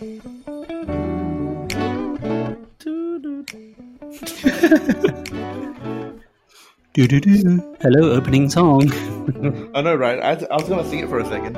Do 0.00 0.18
do 6.94 7.20
do. 7.20 7.76
Hello, 7.82 8.10
opening 8.12 8.48
song. 8.48 8.90
I 9.74 9.82
know, 9.82 9.94
right? 9.94 10.18
I, 10.18 10.30
I 10.50 10.56
was 10.56 10.66
gonna 10.70 10.88
sing 10.88 11.00
it 11.00 11.08
for 11.10 11.18
a 11.18 11.26
second. 11.26 11.54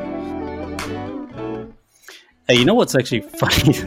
Hey, 2.48 2.56
you 2.56 2.64
know 2.64 2.74
what's 2.74 2.96
actually 2.96 3.20
funny 3.38 3.78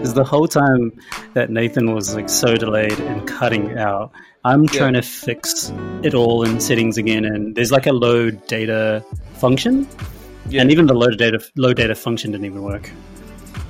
is 0.00 0.14
the 0.14 0.22
whole 0.24 0.46
time 0.46 0.92
that 1.34 1.50
Nathan 1.50 1.92
was 1.92 2.14
like 2.14 2.28
so 2.28 2.54
delayed 2.54 3.00
and 3.00 3.26
cutting 3.26 3.76
out. 3.76 4.12
I'm 4.44 4.68
trying 4.68 4.94
to 4.94 5.02
fix 5.02 5.72
it 6.04 6.14
all 6.14 6.44
in 6.44 6.60
settings 6.60 6.96
again, 6.96 7.24
and 7.24 7.56
there's 7.56 7.72
like 7.72 7.88
a 7.88 7.92
load 7.92 8.46
data 8.46 9.04
function, 9.34 9.88
Yeah. 10.48 10.60
and 10.62 10.70
even 10.70 10.86
the 10.86 10.94
load 10.94 11.18
data 11.18 11.44
load 11.56 11.78
data 11.78 11.96
function 11.96 12.30
didn't 12.30 12.46
even 12.46 12.62
work. 12.62 12.88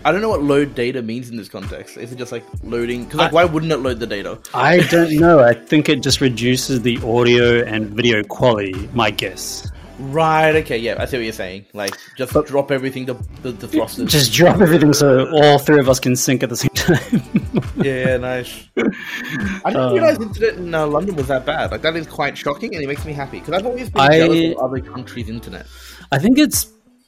I 0.05 0.11
don't 0.13 0.21
know 0.21 0.29
what 0.29 0.43
load 0.43 0.75
data 0.75 1.01
means 1.03 1.31
in 1.31 1.37
this 1.37 1.49
context. 1.49 1.97
Is 1.97 2.13
it 2.13 2.17
just 2.17 2.33
like 2.33 2.45
loading? 2.65 3.05
Because 3.05 3.19
like, 3.19 3.31
I- 3.31 3.35
why 3.35 3.45
wouldn't 3.45 3.71
it 3.73 3.79
load 3.79 4.01
the 4.01 4.07
data? 4.07 4.39
I 4.55 4.81
don't 4.89 5.13
know. 5.17 5.41
I 5.41 5.55
think 5.55 5.89
it 5.89 6.03
just 6.03 6.21
reduces 6.21 6.83
the 6.83 6.99
audio 7.05 7.63
and 7.65 7.91
video 7.91 8.23
quality. 8.25 8.89
My 8.95 9.11
guess. 9.11 9.71
Right. 9.99 10.57
Okay. 10.57 10.79
Yeah. 10.79 10.97
I 10.99 11.05
see 11.05 11.19
what 11.19 11.23
you're 11.25 11.33
saying. 11.33 11.67
Like, 11.75 11.97
just 12.17 12.33
drop 12.47 12.73
everything 12.73 13.07
to 13.07 13.15
the, 13.43 13.53
the 13.53 13.69
thrusters. 13.69 14.11
Just 14.11 14.33
drop 14.33 14.61
everything 14.61 14.93
so 14.93 15.31
all 15.31 15.59
three 15.59 15.79
of 15.79 15.89
us 15.89 16.01
can 16.01 16.17
sync 16.17 16.43
at 16.43 16.49
the 16.49 16.57
same 16.57 16.71
time. 16.71 17.63
yeah, 17.85 18.07
yeah, 18.09 18.17
nice. 18.17 18.69
I 18.77 19.71
didn't 19.71 19.77
Um, 19.77 19.93
realize 19.93 20.19
internet 20.19 20.55
in 20.55 20.75
uh, 20.75 20.87
London 20.89 21.15
was 21.15 21.29
that 21.29 21.47
bad. 21.47 21.71
Like, 21.71 21.83
that 21.83 21.95
is 21.95 22.09
quite 22.09 22.37
shocking, 22.37 22.75
and 22.75 22.83
it 22.83 22.89
makes 22.89 23.05
me 23.05 23.13
happy 23.13 23.39
because 23.39 23.55
I've 23.55 23.67
always 23.67 23.91
been 23.91 24.01
I- 24.03 24.19
jealous 24.19 24.57
of 24.57 24.65
other 24.65 24.81
countries' 24.81 25.29
internet. 25.29 25.67
I 26.11 26.19
think 26.19 26.39
it's 26.39 26.67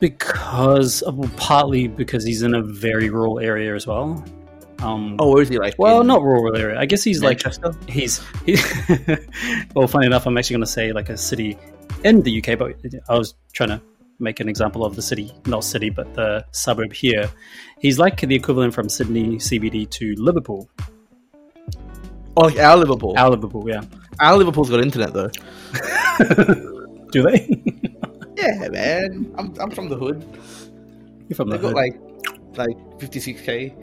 because, 0.09 1.03
partly 1.37 1.89
because 1.89 2.25
he's 2.25 2.43
in 2.43 2.55
a 2.55 2.63
very 2.63 3.09
rural 3.09 3.41
area 3.41 3.75
as 3.75 3.87
well. 3.87 4.23
Um, 4.81 5.17
Oh, 5.19 5.33
where 5.33 5.43
is 5.43 5.49
he 5.49 5.59
like? 5.59 5.77
well, 5.79 6.03
in 6.03 6.07
not 6.07 6.23
rural 6.23 6.55
area. 6.55 6.79
I 6.79 6.85
guess 6.85 7.03
he's 7.03 7.23
Manchester? 7.23 7.71
like 7.73 7.89
he's. 7.89 8.21
He, 8.45 8.57
well, 9.75 9.89
funny 9.89 10.07
enough, 10.07 10.27
I'm 10.27 10.37
actually 10.37 10.57
going 10.57 10.67
to 10.67 10.71
say 10.71 10.93
like 10.93 11.09
a 11.09 11.17
city 11.17 11.57
in 12.05 12.21
the 12.21 12.33
UK, 12.39 12.59
but 12.59 12.75
I 13.09 13.17
was 13.17 13.35
trying 13.55 13.71
to 13.71 13.81
make 14.19 14.41
an 14.41 14.49
example 14.51 14.85
of 14.85 14.95
the 14.95 15.01
city, 15.01 15.33
not 15.47 15.65
city, 15.65 15.89
but 15.89 16.13
the 16.13 16.45
suburb 16.51 16.93
here. 16.93 17.31
He's 17.81 17.99
like 17.99 18.21
the 18.21 18.35
equivalent 18.35 18.75
from 18.75 18.91
Sydney 18.91 19.37
CBD 19.37 19.89
to 19.91 20.15
Liverpool. 20.19 20.69
Oh, 22.37 22.43
like 22.43 22.59
our 22.59 22.77
Liverpool. 22.77 23.15
Our 23.17 23.31
Liverpool, 23.31 23.67
yeah. 23.67 23.83
Our 24.21 24.37
Liverpool's 24.37 24.69
got 24.69 24.81
internet 24.81 25.15
though. 25.15 25.31
Do 27.11 27.23
they? 27.23 27.63
Yeah, 28.37 28.69
man. 28.69 29.33
I'm, 29.39 29.55
I'm 29.61 29.71
from 29.71 29.89
the 29.89 29.97
hood. 29.97 30.25
You're 31.29 31.37
from 31.37 31.51
They 31.51 31.57
the 31.57 31.63
got 31.63 31.69
hood. 31.69 31.77
like 31.77 32.01
like 32.57 32.77
56k. 32.99 33.75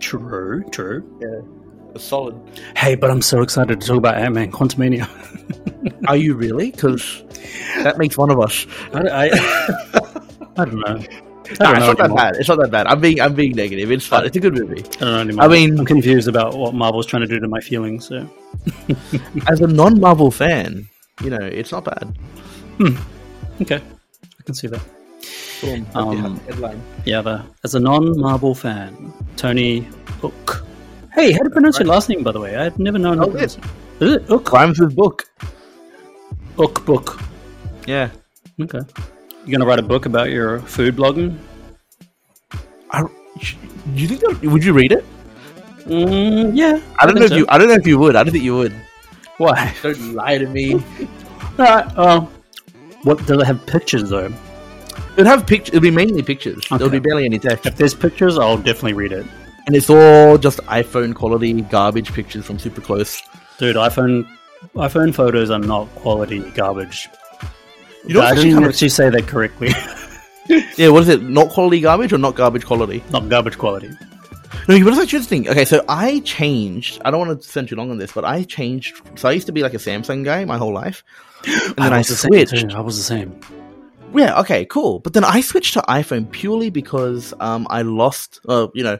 True, 0.00 0.64
true. 0.70 1.18
Yeah, 1.20 1.92
it's 1.94 2.04
solid. 2.04 2.36
Hey, 2.76 2.94
but 2.94 3.10
I'm 3.10 3.22
so 3.22 3.42
excited 3.42 3.80
to 3.80 3.86
talk 3.86 3.96
about 3.98 4.16
Ant 4.16 4.34
Man 4.34 4.50
Quantumania. 4.50 5.08
Are 6.08 6.16
you 6.16 6.34
really? 6.34 6.70
Because 6.70 7.22
that 7.82 7.98
makes 7.98 8.16
one 8.16 8.30
of 8.30 8.40
us. 8.40 8.66
I, 8.94 9.00
I, 9.08 9.24
I 10.56 10.64
don't 10.64 10.80
know. 10.80 10.96
Nah, 11.58 11.72
don't 11.72 11.76
it's 11.78 11.86
not 11.86 11.98
that 11.98 12.14
bad. 12.16 12.36
It's 12.36 12.48
not 12.48 12.58
that 12.60 12.70
bad. 12.70 12.86
I'm 12.86 13.00
being 13.00 13.20
I'm 13.20 13.34
being 13.34 13.52
negative. 13.52 13.90
It's 13.90 14.06
fun. 14.06 14.24
It's 14.24 14.36
a 14.36 14.40
good 14.40 14.54
movie. 14.54 14.80
I 14.82 14.88
don't 14.88 15.00
know 15.00 15.20
anymore. 15.20 15.44
I 15.44 15.48
mean- 15.48 15.78
I'm 15.78 15.84
confused 15.84 16.28
about 16.28 16.54
what 16.56 16.74
Marvel's 16.74 17.06
trying 17.06 17.22
to 17.22 17.26
do 17.28 17.38
to 17.40 17.48
my 17.48 17.60
feelings. 17.60 18.06
So 18.06 18.28
As 19.48 19.60
a 19.60 19.66
non-Marvel 19.66 20.30
fan, 20.30 20.88
you 21.22 21.30
know, 21.30 21.40
it's 21.40 21.72
not 21.72 21.84
bad. 21.84 22.16
Okay, 23.60 23.76
I 23.76 24.42
can 24.44 24.54
see 24.54 24.68
that. 24.68 24.80
Boom. 25.60 25.86
Um, 25.94 26.36
the 26.36 26.42
headline. 26.44 26.82
Yeah, 27.04 27.20
the, 27.20 27.44
as 27.64 27.74
a 27.74 27.80
non-Marvel 27.80 28.54
fan, 28.54 29.12
Tony 29.36 29.86
Ouk. 30.22 30.66
Hey, 31.12 31.32
how 31.32 31.40
do 31.40 31.44
you 31.44 31.50
pronounce 31.50 31.78
your 31.78 31.88
last 31.88 32.08
name, 32.08 32.22
by 32.22 32.32
the 32.32 32.40
way? 32.40 32.56
I've 32.56 32.78
never 32.78 32.98
known. 32.98 33.20
Oh, 33.20 33.26
to 33.26 33.30
pronounce 33.32 33.56
it. 33.56 33.64
it. 34.00 34.06
Is 34.06 34.12
it 34.14 34.22
Hook? 34.22 34.52
Rhymes 34.52 34.80
with 34.80 34.96
book. 34.96 35.24
Hook 36.56 36.86
book. 36.86 37.20
Yeah. 37.86 38.10
Okay. 38.60 38.80
You 39.44 39.52
gonna 39.52 39.66
write 39.66 39.78
a 39.78 39.82
book 39.82 40.06
about 40.06 40.30
your 40.30 40.60
food 40.60 40.96
blogging? 40.96 41.36
I, 42.90 43.04
you 43.94 44.08
think 44.08 44.20
that, 44.20 44.40
would 44.42 44.64
you 44.64 44.72
read 44.72 44.92
it? 44.92 45.04
Mm, 45.84 46.56
yeah. 46.56 46.80
I 46.98 47.06
don't 47.06 47.16
know 47.16 47.22
think 47.22 47.32
if 47.32 47.38
you. 47.38 47.46
I 47.48 47.58
don't 47.58 47.68
know 47.68 47.74
if 47.74 47.86
you 47.86 47.98
would. 47.98 48.16
I 48.16 48.22
don't 48.22 48.32
think 48.32 48.44
you 48.44 48.56
would. 48.56 48.74
Why? 49.36 49.74
Don't 49.82 50.14
lie 50.14 50.38
to 50.38 50.46
me. 50.46 50.74
Alright. 51.58 51.86
Oh, 51.96 52.30
what 53.02 53.18
does 53.26 53.40
it 53.40 53.46
have 53.46 53.64
pictures 53.66 54.10
though? 54.10 54.32
It'd 55.14 55.26
have 55.26 55.46
pictures. 55.46 55.68
It'll 55.74 55.80
be 55.82 55.90
mainly 55.90 56.22
pictures. 56.22 56.62
There'll 56.70 56.88
be 56.90 56.98
barely 56.98 57.24
any 57.24 57.38
text, 57.38 57.66
If 57.66 57.76
there's 57.76 57.94
pictures, 57.94 58.38
I'll 58.38 58.56
definitely 58.56 58.94
read 58.94 59.12
it. 59.12 59.26
and 59.66 59.76
it's 59.76 59.90
all 59.90 60.38
just 60.38 60.58
iPhone 60.64 61.14
quality 61.14 61.60
garbage 61.62 62.12
pictures 62.12 62.44
from 62.44 62.58
super 62.58 62.80
close. 62.80 63.22
Dude, 63.58 63.76
iPhone 63.76 64.26
iPhone 64.74 65.14
photos 65.14 65.50
are 65.50 65.58
not 65.58 65.86
quality 65.96 66.40
garbage. 66.50 67.08
You 68.06 68.14
know 68.14 68.20
I 68.20 68.24
what's 68.24 68.32
actually 68.32 68.44
didn't 68.44 68.54
kind 68.56 68.64
of- 68.66 68.70
actually 68.72 68.88
say 68.90 69.10
that 69.10 69.26
correctly. 69.26 69.70
Yeah, 70.76 70.88
what 70.88 71.02
is 71.04 71.08
it? 71.08 71.22
Not 71.22 71.50
quality 71.50 71.80
garbage 71.80 72.12
or 72.12 72.18
not 72.18 72.34
garbage 72.34 72.66
quality? 72.66 73.04
not 73.12 73.28
garbage 73.28 73.56
quality. 73.56 73.88
No, 74.66 74.74
you 74.74 74.80
know 74.84 74.90
what's 74.90 75.00
actually 75.00 75.18
interesting? 75.18 75.48
Okay, 75.48 75.64
so 75.64 75.84
I 75.88 76.18
changed. 76.20 77.00
I 77.04 77.12
don't 77.12 77.20
want 77.24 77.40
to 77.40 77.48
spend 77.48 77.68
too 77.68 77.76
long 77.76 77.92
on 77.92 77.98
this, 77.98 78.10
but 78.10 78.24
I 78.24 78.42
changed. 78.42 79.00
So 79.14 79.28
I 79.28 79.32
used 79.32 79.46
to 79.46 79.52
be 79.52 79.62
like 79.62 79.74
a 79.74 79.78
Samsung 79.78 80.24
guy 80.24 80.44
my 80.44 80.58
whole 80.58 80.72
life, 80.72 81.04
and 81.46 81.76
then 81.76 81.92
I, 81.92 81.98
was 81.98 82.08
the 82.08 82.14
same 82.16 82.32
switched. 82.32 82.74
I 82.74 82.80
was 82.80 82.96
the 82.96 83.02
same. 83.02 83.40
Yeah, 84.14 84.40
okay, 84.40 84.64
cool. 84.64 84.98
But 84.98 85.12
then 85.12 85.24
I 85.24 85.40
switched 85.40 85.74
to 85.74 85.82
iPhone 85.82 86.30
purely 86.30 86.70
because 86.70 87.32
um 87.40 87.66
I 87.70 87.82
lost 87.82 88.40
uh 88.48 88.68
you 88.74 88.84
know 88.84 88.98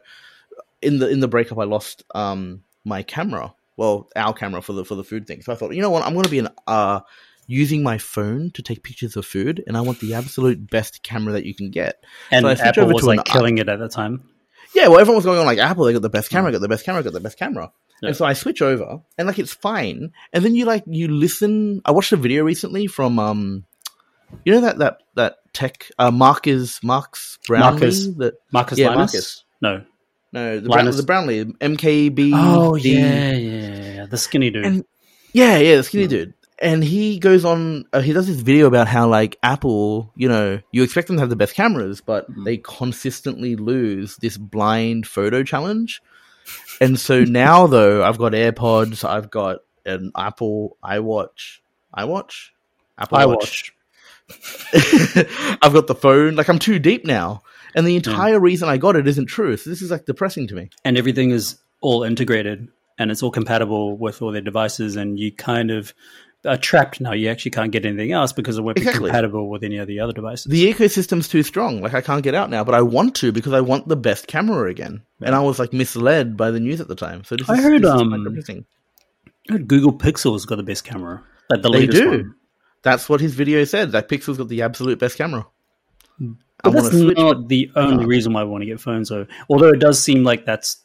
in 0.82 0.98
the 0.98 1.08
in 1.08 1.20
the 1.20 1.28
breakup 1.28 1.58
I 1.58 1.64
lost 1.64 2.04
um 2.14 2.62
my 2.84 3.02
camera. 3.02 3.54
Well, 3.76 4.08
our 4.14 4.34
camera 4.34 4.62
for 4.62 4.72
the 4.72 4.84
for 4.84 4.94
the 4.94 5.04
food 5.04 5.26
thing. 5.26 5.42
So 5.42 5.52
I 5.52 5.56
thought, 5.56 5.74
you 5.74 5.82
know 5.82 5.90
what, 5.90 6.04
I'm 6.04 6.14
gonna 6.14 6.28
be 6.28 6.38
an 6.38 6.48
uh 6.66 7.00
using 7.46 7.82
my 7.82 7.98
phone 7.98 8.52
to 8.52 8.62
take 8.62 8.84
pictures 8.84 9.16
of 9.16 9.26
food 9.26 9.62
and 9.66 9.76
I 9.76 9.80
want 9.80 9.98
the 9.98 10.14
absolute 10.14 10.70
best 10.70 11.02
camera 11.02 11.32
that 11.32 11.44
you 11.44 11.54
can 11.54 11.70
get. 11.70 12.04
And 12.30 12.44
So 12.44 12.48
I 12.48 12.52
Apple 12.52 12.86
was 12.86 13.02
to 13.02 13.06
like 13.06 13.24
killing 13.24 13.58
it 13.58 13.68
at 13.68 13.80
the 13.80 13.88
time. 13.88 14.28
Yeah, 14.72 14.86
well 14.86 15.00
everyone 15.00 15.16
was 15.16 15.24
going 15.24 15.40
on 15.40 15.46
like 15.46 15.58
Apple, 15.58 15.84
they 15.84 15.92
got 15.92 16.02
the 16.02 16.08
best 16.08 16.30
camera, 16.30 16.52
got 16.52 16.60
the 16.60 16.68
best 16.68 16.84
camera, 16.84 17.02
got 17.02 17.12
the 17.12 17.20
best 17.20 17.38
camera. 17.38 17.72
Yeah. 18.02 18.08
And 18.08 18.16
so 18.16 18.24
I 18.24 18.32
switch 18.32 18.62
over 18.62 19.00
and 19.18 19.26
like 19.28 19.38
it's 19.38 19.52
fine. 19.52 20.12
And 20.32 20.44
then 20.44 20.54
you 20.54 20.64
like 20.64 20.84
you 20.86 21.08
listen 21.08 21.82
I 21.84 21.92
watched 21.92 22.12
a 22.12 22.16
video 22.16 22.44
recently 22.44 22.86
from 22.86 23.18
um 23.18 23.64
you 24.44 24.52
know 24.54 24.60
that 24.62 24.78
that 24.78 25.02
that 25.16 25.36
tech 25.52 25.90
uh 25.98 26.10
Mark 26.10 26.46
is 26.46 26.80
Marques 26.82 27.38
Brownlee 27.46 27.80
Marques. 27.80 28.06
that 28.16 28.34
Marques 28.52 28.78
Yeah, 28.78 28.88
Linus? 28.90 29.12
Marques. 29.14 29.44
No. 29.60 29.84
no 30.32 30.60
the, 30.60 30.68
Brown, 30.68 30.84
the 30.86 31.02
Brownlee 31.02 31.44
MKB 31.44 32.30
Oh 32.34 32.74
yeah, 32.76 33.32
yeah, 33.32 33.94
yeah. 33.94 34.06
The 34.06 34.16
skinny 34.16 34.50
dude. 34.50 34.64
And- 34.64 34.84
yeah 35.32 35.58
yeah 35.58 35.76
the 35.76 35.82
skinny 35.84 36.06
dude 36.08 36.34
and 36.62 36.82
he 36.82 37.18
goes 37.18 37.44
on 37.44 37.84
uh, 37.92 38.00
he 38.00 38.12
does 38.12 38.26
this 38.26 38.40
video 38.40 38.66
about 38.66 38.88
how 38.88 39.06
like 39.08 39.36
Apple 39.42 40.12
you 40.16 40.28
know 40.28 40.58
you 40.72 40.82
expect 40.82 41.06
them 41.06 41.16
to 41.16 41.20
have 41.20 41.30
the 41.30 41.36
best 41.36 41.54
cameras 41.54 42.00
but 42.00 42.30
Mhm. 42.30 42.44
they 42.44 42.56
consistently 42.56 43.56
lose 43.56 44.16
this 44.16 44.36
blind 44.36 45.06
photo 45.06 45.42
challenge 45.42 46.02
and 46.80 46.98
so 46.98 47.24
now 47.24 47.66
though 47.66 48.02
I've 48.02 48.18
got 48.18 48.32
AirPods 48.32 49.08
I've 49.08 49.30
got 49.30 49.58
an 49.84 50.12
Apple 50.16 50.76
iWatch 50.84 51.58
iWatch 51.96 52.50
Apple 53.00 53.18
I 53.18 53.26
Watch 53.26 53.36
watch. 53.36 53.74
I've 55.62 55.72
got 55.72 55.86
the 55.86 55.98
phone. 56.00 56.36
Like 56.36 56.48
I'm 56.48 56.58
too 56.58 56.78
deep 56.78 57.04
now. 57.04 57.42
And 57.74 57.86
the 57.86 57.92
hmm. 57.92 58.10
entire 58.10 58.38
reason 58.38 58.68
I 58.68 58.76
got 58.76 58.96
it 58.96 59.08
isn't 59.08 59.26
true. 59.26 59.56
So 59.56 59.70
this 59.70 59.82
is 59.82 59.90
like 59.90 60.04
depressing 60.04 60.46
to 60.48 60.54
me. 60.54 60.70
And 60.84 60.98
everything 60.98 61.30
is 61.30 61.58
all 61.80 62.02
integrated 62.02 62.68
and 62.98 63.10
it's 63.10 63.22
all 63.22 63.30
compatible 63.30 63.96
with 63.96 64.20
all 64.20 64.32
their 64.32 64.42
devices 64.42 64.96
and 64.96 65.18
you 65.18 65.32
kind 65.32 65.70
of 65.70 65.94
are 66.44 66.56
trapped 66.56 67.00
now. 67.00 67.12
You 67.12 67.28
actually 67.28 67.50
can't 67.50 67.70
get 67.70 67.84
anything 67.84 68.12
else 68.12 68.32
because 68.32 68.56
it 68.58 68.62
won't 68.62 68.76
be 68.76 68.82
Exactly. 68.82 69.08
compatible 69.10 69.48
with 69.50 69.62
any 69.62 69.76
of 69.78 69.86
the 69.86 70.00
other 70.00 70.12
devices. 70.12 70.46
The 70.46 70.72
ecosystem's 70.72 71.28
too 71.28 71.42
strong. 71.42 71.80
Like 71.82 71.94
I 71.94 72.00
can't 72.00 72.22
get 72.22 72.34
out 72.34 72.48
now, 72.50 72.64
but 72.64 72.74
I 72.74 72.82
want 72.82 73.14
to 73.16 73.30
because 73.32 73.52
I 73.52 73.60
want 73.60 73.88
the 73.88 73.96
best 73.96 74.26
camera 74.26 74.70
again. 74.70 75.02
And 75.20 75.34
I 75.34 75.40
was 75.40 75.58
like 75.58 75.72
misled 75.72 76.36
by 76.36 76.50
the 76.50 76.60
news 76.60 76.80
at 76.80 76.88
the 76.88 76.94
time. 76.94 77.24
So 77.24 77.36
I 77.48 77.54
is, 77.54 77.62
heard, 77.62 77.84
um, 77.84 78.08
quite 78.10 78.24
depressing. 78.24 78.64
Google 79.66 79.92
Pixel's 79.92 80.46
got 80.46 80.56
the 80.56 80.62
best 80.62 80.84
camera. 80.84 81.22
Like 81.48 81.62
the 81.62 81.70
They 81.70 81.80
latest 81.80 82.02
do. 82.02 82.08
one. 82.10 82.34
That's 82.82 83.08
what 83.08 83.20
his 83.20 83.34
video 83.34 83.64
said. 83.64 83.92
That 83.92 84.08
Pixel's 84.08 84.38
got 84.38 84.48
the 84.48 84.62
absolute 84.62 84.98
best 84.98 85.18
camera. 85.18 85.46
I 86.20 86.24
But 86.62 86.72
that's 86.72 86.92
not 86.94 87.48
the 87.48 87.70
only 87.74 88.04
No. 88.04 88.08
reason 88.08 88.32
why 88.32 88.42
I 88.42 88.44
want 88.44 88.62
to 88.62 88.66
get 88.66 88.80
phones, 88.80 89.08
though. 89.08 89.26
Although 89.48 89.68
it 89.70 89.78
does 89.80 90.02
seem 90.02 90.24
like 90.24 90.44
that's 90.46 90.78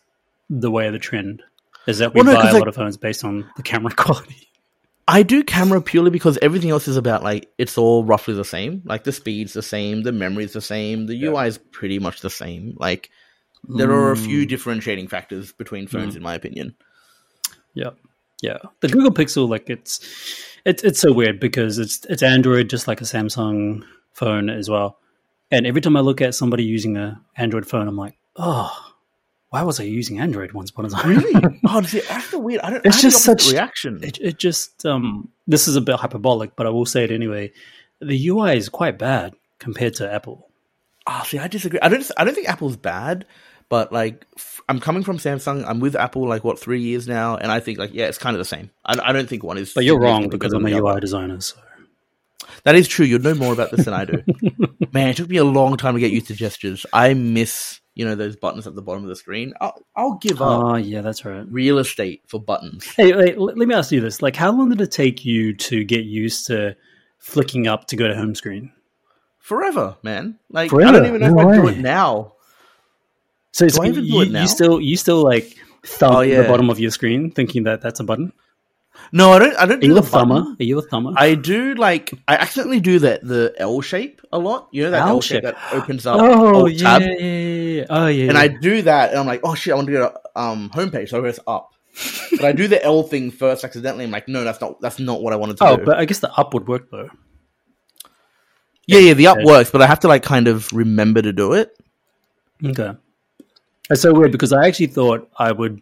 the 0.49 0.71
way 0.71 0.87
of 0.87 0.93
the 0.93 0.99
trend, 0.99 1.43
is 1.87 1.99
that 1.99 2.13
we 2.13 2.21
Well, 2.21 2.33
no, 2.33 2.41
buy 2.41 2.49
a 2.49 2.53
like- 2.53 2.59
lot 2.59 2.67
of 2.67 2.75
phones 2.75 2.97
based 2.97 3.23
on 3.23 3.45
the 3.57 3.63
camera 3.63 3.91
quality. 3.95 4.47
I 5.07 5.21
do 5.23 5.43
camera 5.43 5.81
purely 5.81 6.09
because 6.09 6.37
everything 6.41 6.71
else 6.71 6.87
is 6.87 6.97
about 6.97 7.23
like 7.23 7.51
it's 7.57 7.77
all 7.77 8.03
roughly 8.03 8.33
the 8.33 8.43
same. 8.45 8.81
Like 8.85 9.03
the 9.03 9.11
speed's 9.11 9.53
the 9.53 9.61
same, 9.61 10.01
the 10.03 10.11
memory's 10.11 10.53
the 10.53 10.61
same, 10.61 11.05
the 11.05 11.23
UI 11.25 11.47
is 11.47 11.57
pretty 11.57 11.99
much 11.99 12.21
the 12.21 12.29
same. 12.29 12.75
Like 12.79 13.11
there 13.67 13.91
are 13.91 14.11
a 14.11 14.15
Mm. 14.15 14.25
few 14.25 14.45
differentiating 14.45 15.07
factors 15.07 15.51
between 15.51 15.87
phones, 15.87 16.15
in 16.15 16.23
my 16.23 16.33
opinion. 16.33 16.75
Yeah, 17.73 17.91
yeah. 18.41 18.57
The 18.79 18.87
Google 18.87 19.11
Pixel, 19.11 19.47
like 19.47 19.69
it's 19.69 19.99
it's 20.65 20.83
it's 20.83 20.99
so 20.99 21.11
weird 21.13 21.39
because 21.39 21.77
it's 21.77 22.03
it's 22.05 22.23
Android 22.23 22.69
just 22.69 22.87
like 22.87 23.01
a 23.01 23.05
Samsung 23.05 23.83
phone 24.13 24.49
as 24.49 24.69
well, 24.69 24.97
And 25.51 25.67
every 25.67 25.81
time 25.81 25.97
I 25.97 25.99
look 25.99 26.21
at 26.21 26.33
somebody 26.35 26.63
using 26.63 26.97
a 26.97 27.21
Android 27.35 27.67
phone, 27.67 27.87
I'm 27.87 27.97
like, 27.97 28.17
oh, 28.37 28.71
why 29.49 29.61
was 29.63 29.79
I 29.79 29.83
using 29.83 30.19
Android 30.19 30.51
once 30.51 30.69
upon 30.69 30.85
a 30.85 30.89
time? 30.89 31.09
Really? 31.17 31.59
oh, 31.67 31.81
see, 31.83 32.01
that's 32.01 32.31
the 32.31 32.39
weird. 32.39 32.61
I 32.61 32.69
don't. 32.71 32.85
It's 32.85 32.97
I 32.97 33.01
just 33.01 33.23
such- 33.23 33.51
reaction. 33.51 34.03
it, 34.03 34.17
it 34.19 34.37
just 34.37 34.85
um, 34.85 35.29
this 35.47 35.67
is 35.67 35.75
a 35.75 35.81
bit 35.81 35.95
hyperbolic, 35.97 36.55
but 36.55 36.65
I 36.65 36.69
will 36.69 36.85
say 36.85 37.03
it 37.03 37.11
anyway. 37.11 37.51
The 38.01 38.27
UI 38.29 38.57
is 38.57 38.67
quite 38.69 38.97
bad 38.97 39.33
compared 39.59 39.93
to 39.95 40.11
Apple. 40.11 40.49
Ah, 41.07 41.23
see, 41.23 41.37
I 41.39 41.47
disagree. 41.47 41.79
I 41.81 41.87
don't. 41.87 42.09
I 42.17 42.23
don't 42.25 42.33
think 42.35 42.49
Apple's 42.49 42.75
bad, 42.75 43.25
but 43.69 43.93
like, 43.93 44.25
I'm 44.67 44.79
coming 44.79 45.03
from 45.03 45.17
Samsung. 45.19 45.63
I'm 45.67 45.79
with 45.79 45.95
Apple 45.95 46.27
like 46.27 46.43
what 46.43 46.59
three 46.59 46.81
years 46.81 47.07
now, 47.07 47.37
and 47.37 47.51
I 47.51 47.59
think 47.59 47.77
like 47.79 47.93
yeah, 47.93 48.07
it's 48.07 48.17
kind 48.17 48.35
of 48.35 48.39
the 48.39 48.45
same. 48.45 48.71
I, 48.85 48.97
I 49.01 49.13
don't 49.13 49.29
think 49.29 49.43
one 49.43 49.57
is. 49.57 49.73
But 49.73 49.85
you're 49.85 49.99
wrong 49.99 50.27
because 50.29 50.51
I'm 50.53 50.65
a 50.65 50.69
UI 50.71 50.91
other. 50.91 50.99
designer. 50.99 51.39
So 51.39 51.57
That 52.63 52.75
is 52.75 52.87
true. 52.87 53.05
You'd 53.05 53.23
know 53.23 53.35
more 53.35 53.53
about 53.53 53.71
this 53.71 53.85
than 53.85 53.93
I 53.93 54.05
do. 54.05 54.23
Man, 54.91 55.09
it 55.09 55.17
took 55.17 55.29
me 55.29 55.37
a 55.37 55.43
long 55.45 55.77
time 55.77 55.93
to 55.93 55.99
get 55.99 56.11
used 56.11 56.27
to 56.27 56.33
gestures. 56.33 56.85
I 56.91 57.13
miss 57.13 57.79
you 57.95 58.05
know 58.05 58.13
those 58.15 58.35
buttons 58.35 58.67
at 58.67 58.75
the 58.75 58.81
bottom 58.81 59.03
of 59.03 59.09
the 59.09 59.15
screen. 59.15 59.53
I'll, 59.59 59.81
I'll 59.95 60.15
give 60.15 60.41
up 60.41 60.63
oh 60.63 60.75
yeah, 60.75 61.01
that's 61.01 61.25
right. 61.25 61.45
real 61.49 61.79
estate 61.79 62.21
for 62.27 62.39
buttons. 62.39 62.85
Hey, 62.85 63.15
wait, 63.15 63.39
let 63.39 63.57
me 63.57 63.73
ask 63.73 63.91
you 63.91 64.01
this: 64.01 64.21
like, 64.21 64.35
how 64.35 64.51
long 64.51 64.69
did 64.69 64.81
it 64.81 64.91
take 64.91 65.25
you 65.25 65.53
to 65.55 65.83
get 65.83 66.05
used 66.05 66.45
to 66.47 66.75
flicking 67.17 67.67
up 67.67 67.87
to 67.87 67.95
go 67.95 68.07
to 68.07 68.15
home 68.15 68.35
screen? 68.35 68.71
Forever, 69.39 69.95
man. 70.03 70.37
Like 70.49 70.73
I 70.73 70.91
don't 70.91 71.05
even 71.05 71.21
know 71.21 71.29
No 71.33 71.39
if 71.41 71.47
I 71.47 71.61
do 71.61 71.67
it 71.69 71.77
now. 71.77 72.33
So 73.51 73.65
it's, 73.65 73.75
Do 73.75 73.83
I 73.83 73.87
even 73.87 74.03
do 74.03 74.09
you, 74.09 74.21
it 74.21 74.31
now? 74.31 74.41
you 74.41 74.47
still 74.47 74.81
you 74.81 74.97
still 74.97 75.23
like 75.23 75.55
thumb 75.85 76.15
Oh, 76.17 76.21
yeah. 76.21 76.41
the 76.41 76.47
bottom 76.49 76.69
of 76.69 76.79
your 76.79 76.91
screen, 76.91 77.31
thinking 77.31 77.63
that 77.63 77.81
that's 77.81 77.99
a 77.99 78.03
button. 78.03 78.33
No, 79.11 79.31
I 79.31 79.39
don't. 79.39 79.55
I 79.55 79.65
don't 79.65 79.77
Are 79.77 79.81
do 79.81 79.87
you 79.87 79.97
a 79.97 80.01
thumber? 80.01 80.35
button. 80.35 80.57
Are 80.59 80.63
you 80.63 80.79
a 80.79 80.81
thumber? 80.81 81.13
I 81.15 81.35
do 81.35 81.75
like 81.75 82.13
I 82.27 82.35
accidentally 82.35 82.79
do 82.79 82.99
that 82.99 83.21
the 83.25 83.53
L 83.57 83.81
shape 83.81 84.21
a 84.31 84.39
lot. 84.39 84.67
You 84.71 84.83
know 84.83 84.91
that 84.91 85.01
L, 85.01 85.09
L 85.09 85.21
shape 85.21 85.43
that 85.43 85.57
opens 85.71 86.05
up. 86.05 86.17
oh 86.19 86.65
yeah, 86.67 86.97
yeah, 86.99 87.07
yeah, 87.07 87.25
yeah. 87.79 87.85
Oh 87.89 88.07
yeah. 88.07 88.29
And 88.29 88.37
I 88.37 88.47
do 88.47 88.81
that, 88.83 89.11
and 89.11 89.19
I'm 89.19 89.25
like, 89.25 89.41
oh 89.43 89.55
shit, 89.55 89.73
I 89.73 89.75
want 89.75 89.87
to 89.87 89.93
go 89.93 90.09
to 90.09 90.39
um 90.39 90.69
homepage, 90.71 91.09
so 91.09 91.17
I 91.17 91.21
press 91.21 91.39
up. 91.47 91.73
but 92.31 92.43
I 92.43 92.51
do 92.51 92.67
the 92.67 92.83
L 92.83 93.03
thing 93.03 93.31
first 93.31 93.63
accidentally. 93.63 94.03
I'm 94.03 94.11
like, 94.11 94.27
no, 94.27 94.43
that's 94.43 94.59
not 94.59 94.81
that's 94.81 94.99
not 94.99 95.21
what 95.21 95.33
I 95.33 95.37
wanted 95.37 95.57
to 95.57 95.63
oh, 95.65 95.75
do. 95.77 95.81
Oh, 95.81 95.85
but 95.85 95.97
I 95.97 96.05
guess 96.05 96.19
the 96.19 96.33
up 96.33 96.53
would 96.53 96.67
work 96.67 96.89
though. 96.91 97.09
yeah, 98.87 98.99
yeah, 98.99 99.13
the 99.13 99.27
up 99.27 99.37
Yeah. 99.39 99.45
works, 99.45 99.71
but 99.71 99.81
I 99.81 99.87
have 99.87 100.01
to 100.01 100.07
like 100.07 100.23
kind 100.23 100.47
of 100.47 100.71
remember 100.73 101.21
to 101.21 101.31
do 101.31 101.53
it. 101.53 101.77
Okay. 102.65 102.91
It's 103.89 104.01
so 104.01 104.13
weird 104.13 104.31
because 104.31 104.51
I 104.51 104.67
actually 104.67 104.87
thought 104.87 105.29
I 105.37 105.51
would. 105.51 105.81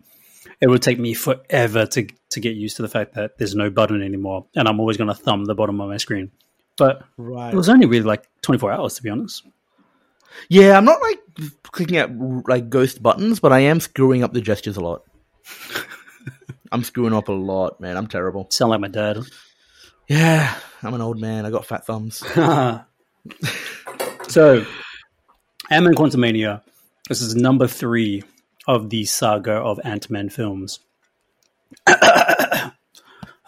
It 0.63 0.69
would 0.69 0.81
take 0.81 0.98
me 0.98 1.13
forever 1.13 1.86
to 1.88 2.07
to 2.30 2.39
get 2.39 2.56
used 2.56 2.77
to 2.77 2.83
the 2.83 2.88
fact 2.88 3.15
that 3.15 3.38
there's 3.38 3.54
no 3.54 3.69
button 3.69 4.01
anymore, 4.01 4.45
and 4.56 4.65
I'm 4.65 4.80
always 4.80 4.95
going 4.95 5.10
to 5.10 5.13
thumb 5.13 5.44
the 5.44 5.54
bottom 5.54 5.81
of 5.81 5.89
my 5.89 5.98
screen. 5.98 6.31
But 6.77 7.04
Right. 7.18 7.54
it 7.54 7.57
was 7.57 7.68
only 7.68 7.86
really 7.86 8.06
like 8.06 8.24
24 8.44 8.71
hours, 8.71 8.94
to 8.94 9.04
be 9.04 9.10
honest. 9.10 9.45
Yeah, 10.48 10.77
I'm 10.77 10.86
not 10.86 11.01
like 11.01 11.19
clicking 11.63 11.98
at 11.98 12.12
like 12.48 12.69
ghost 12.69 13.04
buttons, 13.04 13.42
but 13.42 13.51
I 13.51 13.60
am 13.60 13.81
screwing 13.81 14.24
up 14.24 14.31
the 14.31 14.39
gestures 14.39 14.77
a 14.77 14.81
lot. 14.81 15.04
I'm 16.71 16.86
screwing 16.86 17.13
up 17.13 17.27
a 17.27 17.33
lot, 17.33 17.81
man. 17.81 17.98
I'm 17.98 18.07
terrible. 18.07 18.48
Sound 18.50 18.71
like 18.71 18.80
my 18.80 18.88
dad. 18.88 19.18
Yeah, 20.07 20.56
I'm 20.81 20.94
an 20.94 21.01
old 21.01 21.19
man. 21.19 21.45
I 21.45 21.51
got 21.51 21.65
fat 21.65 21.86
thumbs. 21.86 22.19
so, 24.30 24.65
Ant-Man 25.69 25.95
Quantumania. 25.95 26.62
This 27.10 27.21
is 27.21 27.36
number 27.36 27.68
three 27.68 28.24
of 28.68 28.89
the 28.89 29.06
saga 29.06 29.54
of 29.54 29.80
Ant-Man 29.83 30.30
films. 30.30 30.80
oh, 31.88 32.71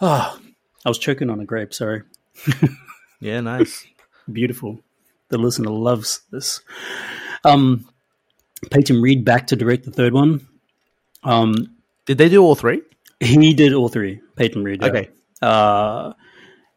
I 0.00 0.88
was 0.88 0.98
choking 0.98 1.30
on 1.30 1.40
a 1.40 1.44
grape. 1.44 1.74
Sorry. 1.74 2.02
Yeah, 3.20 3.40
nice. 3.40 3.84
Beautiful. 4.32 4.80
The 5.28 5.38
listener 5.38 5.70
loves 5.70 6.20
this. 6.30 6.60
Um, 7.44 7.88
Peyton 8.70 9.00
Reed 9.00 9.24
back 9.24 9.48
to 9.48 9.56
direct 9.56 9.84
the 9.84 9.90
third 9.90 10.12
one. 10.12 10.46
Um, 11.24 11.54
Did 12.04 12.18
they 12.18 12.28
do 12.28 12.42
all 12.42 12.54
three? 12.54 12.82
he 13.20 13.54
did 13.54 13.72
all 13.72 13.88
three. 13.88 14.20
Peyton 14.36 14.62
Reed. 14.62 14.82
yeah. 14.82 14.88
Okay. 14.88 15.08
Uh, 15.42 16.12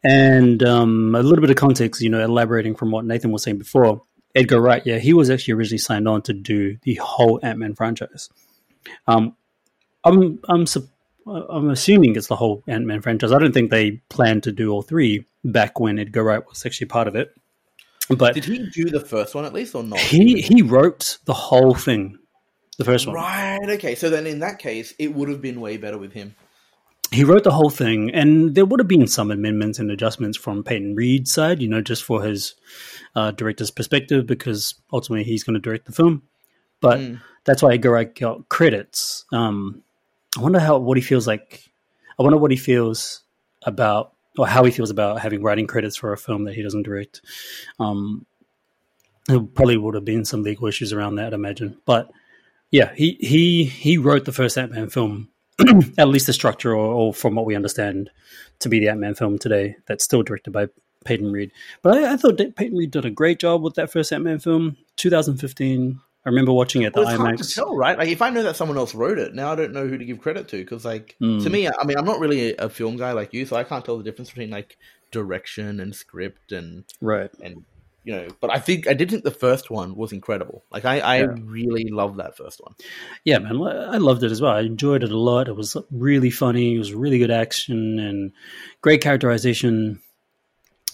and 0.02 0.62
um, 0.62 1.14
a 1.14 1.22
little 1.22 1.42
bit 1.42 1.50
of 1.50 1.56
context, 1.56 2.00
you 2.00 2.08
know, 2.08 2.20
elaborating 2.24 2.74
from 2.74 2.90
what 2.90 3.04
Nathan 3.04 3.30
was 3.30 3.42
saying 3.42 3.58
before. 3.58 4.02
Edgar 4.34 4.60
Wright, 4.60 4.82
yeah, 4.86 4.98
he 4.98 5.12
was 5.12 5.30
actually 5.30 5.54
originally 5.54 5.78
signed 5.78 6.06
on 6.06 6.22
to 6.22 6.32
do 6.32 6.76
the 6.82 6.94
whole 6.96 7.40
Ant 7.42 7.58
Man 7.58 7.74
franchise. 7.74 8.28
Um, 9.06 9.36
I'm 10.04 10.38
I'm 10.48 10.66
I'm 11.26 11.70
assuming 11.70 12.16
it's 12.16 12.28
the 12.28 12.36
whole 12.36 12.62
Ant 12.66 12.86
Man 12.86 13.02
franchise. 13.02 13.32
I 13.32 13.38
don't 13.38 13.52
think 13.52 13.70
they 13.70 14.02
planned 14.08 14.44
to 14.44 14.52
do 14.52 14.70
all 14.70 14.82
three 14.82 15.26
back 15.44 15.80
when 15.80 15.98
Edgar 15.98 16.24
Wright 16.24 16.46
was 16.46 16.64
actually 16.64 16.86
part 16.88 17.08
of 17.08 17.16
it. 17.16 17.34
But 18.08 18.34
Did 18.34 18.44
he 18.44 18.68
do 18.70 18.86
the 18.86 19.00
first 19.00 19.34
one 19.34 19.44
at 19.44 19.52
least, 19.52 19.74
or 19.74 19.84
not? 19.84 19.98
he 20.00 20.40
he 20.40 20.62
wrote 20.62 21.18
the 21.26 21.34
whole 21.34 21.74
thing, 21.74 22.18
the 22.76 22.84
first 22.84 23.06
one. 23.06 23.14
Right. 23.14 23.70
Okay. 23.70 23.94
So 23.94 24.10
then, 24.10 24.26
in 24.26 24.40
that 24.40 24.58
case, 24.58 24.94
it 24.98 25.14
would 25.14 25.28
have 25.28 25.40
been 25.40 25.60
way 25.60 25.76
better 25.76 25.98
with 25.98 26.12
him. 26.12 26.34
He 27.12 27.24
wrote 27.24 27.44
the 27.44 27.50
whole 27.50 27.70
thing, 27.70 28.10
and 28.12 28.54
there 28.54 28.64
would 28.64 28.78
have 28.80 28.88
been 28.88 29.06
some 29.06 29.30
amendments 29.30 29.78
and 29.78 29.90
adjustments 29.90 30.38
from 30.38 30.62
Peyton 30.62 30.94
Reed's 30.94 31.32
side, 31.32 31.60
you 31.60 31.68
know, 31.68 31.80
just 31.80 32.04
for 32.04 32.22
his 32.22 32.54
uh, 33.16 33.32
director's 33.32 33.70
perspective, 33.70 34.26
because 34.26 34.74
ultimately 34.92 35.24
he's 35.24 35.42
going 35.42 35.54
to 35.54 35.60
direct 35.60 35.86
the 35.86 35.92
film. 35.92 36.22
But 36.80 37.00
Mm. 37.00 37.20
that's 37.44 37.62
why 37.62 37.76
Wright 37.76 38.14
got 38.14 38.48
credits. 38.48 39.24
Um, 39.32 39.82
I 40.38 40.42
wonder 40.42 40.60
how 40.60 40.78
what 40.78 40.96
he 40.96 41.02
feels 41.02 41.26
like. 41.26 41.64
I 42.18 42.22
wonder 42.22 42.38
what 42.38 42.52
he 42.52 42.56
feels 42.56 43.22
about, 43.66 44.12
or 44.38 44.46
how 44.46 44.64
he 44.64 44.70
feels 44.70 44.90
about 44.90 45.20
having 45.20 45.42
writing 45.42 45.66
credits 45.66 45.96
for 45.96 46.12
a 46.12 46.18
film 46.18 46.44
that 46.44 46.54
he 46.54 46.62
doesn't 46.62 46.84
direct. 46.84 47.22
Um, 47.80 48.24
there 49.26 49.40
probably 49.40 49.76
would 49.76 49.94
have 49.94 50.04
been 50.04 50.24
some 50.24 50.42
legal 50.42 50.66
issues 50.68 50.92
around 50.92 51.16
that, 51.16 51.32
I 51.32 51.36
imagine. 51.36 51.78
But 51.84 52.10
yeah, 52.70 52.92
he 52.94 53.16
he 53.20 53.64
he 53.64 53.98
wrote 53.98 54.24
the 54.24 54.32
first 54.32 54.56
Ant 54.56 54.72
Man 54.72 54.90
film 54.90 55.28
at 55.98 56.08
least 56.08 56.26
the 56.26 56.32
structure, 56.32 56.72
or, 56.72 56.92
or 56.92 57.14
from 57.14 57.34
what 57.34 57.46
we 57.46 57.54
understand, 57.56 58.10
to 58.60 58.68
be 58.68 58.78
the 58.80 58.88
Ant 58.88 59.00
Man 59.00 59.14
film 59.14 59.38
today. 59.38 59.76
That's 59.86 60.04
still 60.04 60.22
directed 60.22 60.50
by 60.52 60.68
Peyton 61.04 61.32
Reed. 61.32 61.52
But 61.82 61.98
I, 61.98 62.12
I 62.12 62.16
thought 62.16 62.36
that 62.38 62.56
Peyton 62.56 62.76
Reed 62.76 62.90
did 62.90 63.04
a 63.04 63.10
great 63.10 63.38
job 63.38 63.62
with 63.62 63.74
that 63.74 63.90
first 63.90 64.12
Ant 64.12 64.24
Man 64.24 64.38
film, 64.38 64.76
2015. 64.96 66.00
I 66.24 66.28
remember 66.28 66.52
watching 66.52 66.82
it 66.82 66.86
at 66.86 66.92
the 66.92 67.00
Well, 67.00 67.08
it's 67.08 67.18
hard 67.18 67.38
to 67.38 67.44
IMAX. 67.44 67.54
tell, 67.54 67.74
right? 67.74 67.96
Like, 67.96 68.10
if 68.10 68.20
I 68.20 68.28
know 68.28 68.42
that 68.42 68.54
someone 68.54 68.76
else 68.76 68.94
wrote 68.94 69.18
it, 69.18 69.34
now 69.34 69.52
I 69.52 69.54
don't 69.54 69.72
know 69.72 69.86
who 69.86 69.96
to 69.96 70.04
give 70.04 70.20
credit 70.20 70.48
to. 70.48 70.58
Because, 70.58 70.84
like, 70.84 71.16
Mm. 71.20 71.42
to 71.42 71.48
me, 71.50 71.66
I 71.66 71.84
mean, 71.84 71.96
I'm 71.96 72.04
not 72.04 72.20
really 72.20 72.54
a 72.56 72.68
film 72.68 72.96
guy 72.98 73.12
like 73.12 73.32
you, 73.32 73.46
so 73.46 73.56
I 73.56 73.64
can't 73.64 73.82
tell 73.84 73.96
the 73.96 74.04
difference 74.04 74.28
between 74.28 74.50
like 74.50 74.76
direction 75.10 75.80
and 75.80 75.94
script 75.94 76.52
and 76.52 76.84
Right. 77.00 77.30
and 77.42 77.64
you 78.04 78.12
know. 78.14 78.28
But 78.40 78.50
I 78.50 78.58
think 78.58 78.88
I 78.88 78.94
did 78.94 79.10
think 79.10 79.24
the 79.24 79.30
first 79.30 79.70
one 79.70 79.94
was 79.96 80.12
incredible. 80.12 80.64
Like, 80.70 80.84
I 80.84 81.00
I 81.00 81.16
Yeah. 81.20 81.34
really 81.42 81.84
loved 81.90 82.18
that 82.18 82.36
first 82.36 82.60
one. 82.60 82.74
Yeah, 83.24 83.38
man, 83.38 83.60
I 83.62 83.98
loved 83.98 84.22
it 84.22 84.30
as 84.32 84.40
well. 84.40 84.52
I 84.52 84.60
enjoyed 84.60 85.02
it 85.02 85.12
a 85.12 85.18
lot. 85.18 85.48
It 85.48 85.56
was 85.56 85.76
really 85.90 86.30
funny. 86.30 86.74
It 86.74 86.78
was 86.78 86.94
really 86.94 87.18
good 87.18 87.30
action 87.30 87.98
and 87.98 88.32
great 88.80 89.00
characterization 89.02 90.00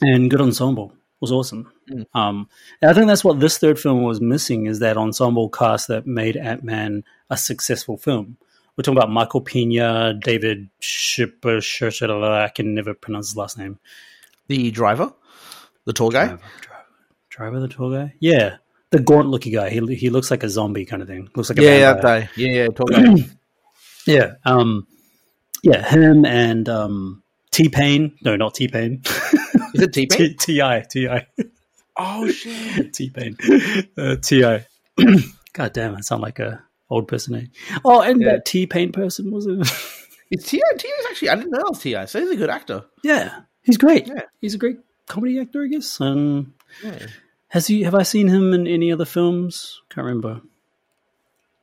and 0.00 0.31
good 0.31 0.40
ensemble. 0.40 0.92
It 0.92 1.21
was 1.23 1.33
awesome. 1.33 1.73
Mm. 1.90 2.04
Um, 2.14 2.49
I 2.83 2.92
think 2.92 3.07
that's 3.07 3.25
what 3.25 3.40
this 3.40 3.59
third 3.59 3.78
film 3.78 4.02
was 4.02 4.21
missing 4.21 4.66
is 4.66 4.81
that 4.81 4.97
ensemble 4.99 5.49
cast 5.49 5.88
that 5.88 6.07
made 6.07 6.37
Ant 6.37 6.62
Man 6.62 7.04
a 7.31 7.37
successful 7.37 7.97
film. 7.97 8.37
We're 8.76 8.83
talking 8.83 8.99
about 8.99 9.11
Michael 9.11 9.40
Pena, 9.40 10.12
David 10.12 10.69
Schipper, 10.83 11.62
I 12.42 12.49
can 12.49 12.75
never 12.75 12.92
pronounce 12.92 13.28
his 13.31 13.37
last 13.37 13.57
name. 13.57 13.78
The 14.49 14.71
driver, 14.71 15.14
the 15.87 15.95
tall 15.95 16.11
guy. 16.11 16.26
Driver, 16.26 16.42
driver, 16.61 16.75
driver 17.37 17.61
the 17.61 17.69
tall 17.69 17.93
guy? 17.93 18.14
Yeah. 18.21 18.57
The 18.90 19.00
gaunt 19.00 19.28
looking 19.28 19.52
guy. 19.52 19.71
He, 19.71 19.81
he 19.95 20.11
looks 20.11 20.31
like 20.31 20.43
a 20.43 20.49
zombie 20.49 20.85
kind 20.87 21.02
of 21.02 21.09
thing. 21.09 21.28
Looks 21.35 21.49
like 21.50 21.59
a 21.59 21.62
Yeah, 21.62 21.76
yeah, 21.76 21.93
that 21.95 22.02
guy. 22.02 22.31
Yeah, 22.37 22.52
yeah, 22.52 22.66
tall 22.69 22.87
guy. 22.87 23.05
Yeah, 24.09 24.35
um, 24.45 24.87
yeah, 25.64 25.83
him 25.85 26.25
and 26.25 26.69
um, 26.69 27.25
T 27.50 27.69
Pain. 27.69 28.16
No, 28.23 28.37
not 28.37 28.55
T 28.55 28.69
Pain. 28.69 29.02
Is 29.75 29.83
it 29.83 29.93
T 29.93 30.07
Pain? 30.07 30.37
T 30.38 30.62
I 30.62 30.85
T 30.88 31.09
I 31.09 31.26
Oh 31.97 32.28
shit! 32.31 32.93
T 32.95 33.11
Pain. 33.11 33.37
Uh, 33.99 34.14
T 34.23 34.45
I. 34.45 34.64
God 35.55 35.73
damn, 35.73 35.97
I 35.97 36.02
sound 36.02 36.23
like 36.23 36.38
a 36.38 36.62
old 36.88 37.09
person. 37.09 37.35
Eh? 37.35 37.47
Oh, 37.85 38.00
and 38.00 38.21
Yeah. 38.23 38.35
that 38.35 38.45
T 38.45 38.69
Pain 38.69 38.93
person 38.93 39.33
was 39.33 39.47
it? 39.49 39.59
It's 40.31 40.49
Ti. 40.50 40.59
Is 40.59 41.07
actually 41.11 41.31
I 41.31 41.35
didn't 41.35 41.50
know 41.50 41.73
Ti. 41.76 42.07
So 42.07 42.21
he's 42.21 42.31
a 42.31 42.37
good 42.37 42.50
actor. 42.50 42.85
yeah, 43.02 43.40
he's 43.64 43.76
great. 43.76 44.07
Yeah. 44.07 44.23
He's 44.40 44.55
a 44.55 44.59
great 44.59 44.76
comedy 45.09 45.40
actor, 45.40 45.64
I 45.64 45.66
guess. 45.66 46.00
Um, 46.00 46.55
Yeah. 46.85 47.07
Has 47.49 47.67
he? 47.67 47.83
Have 47.83 47.95
I 47.95 48.03
seen 48.03 48.29
him 48.29 48.53
in 48.53 48.67
any 48.67 48.93
other 48.93 49.05
films? 49.05 49.81
Can't 49.91 50.05
remember. 50.05 50.41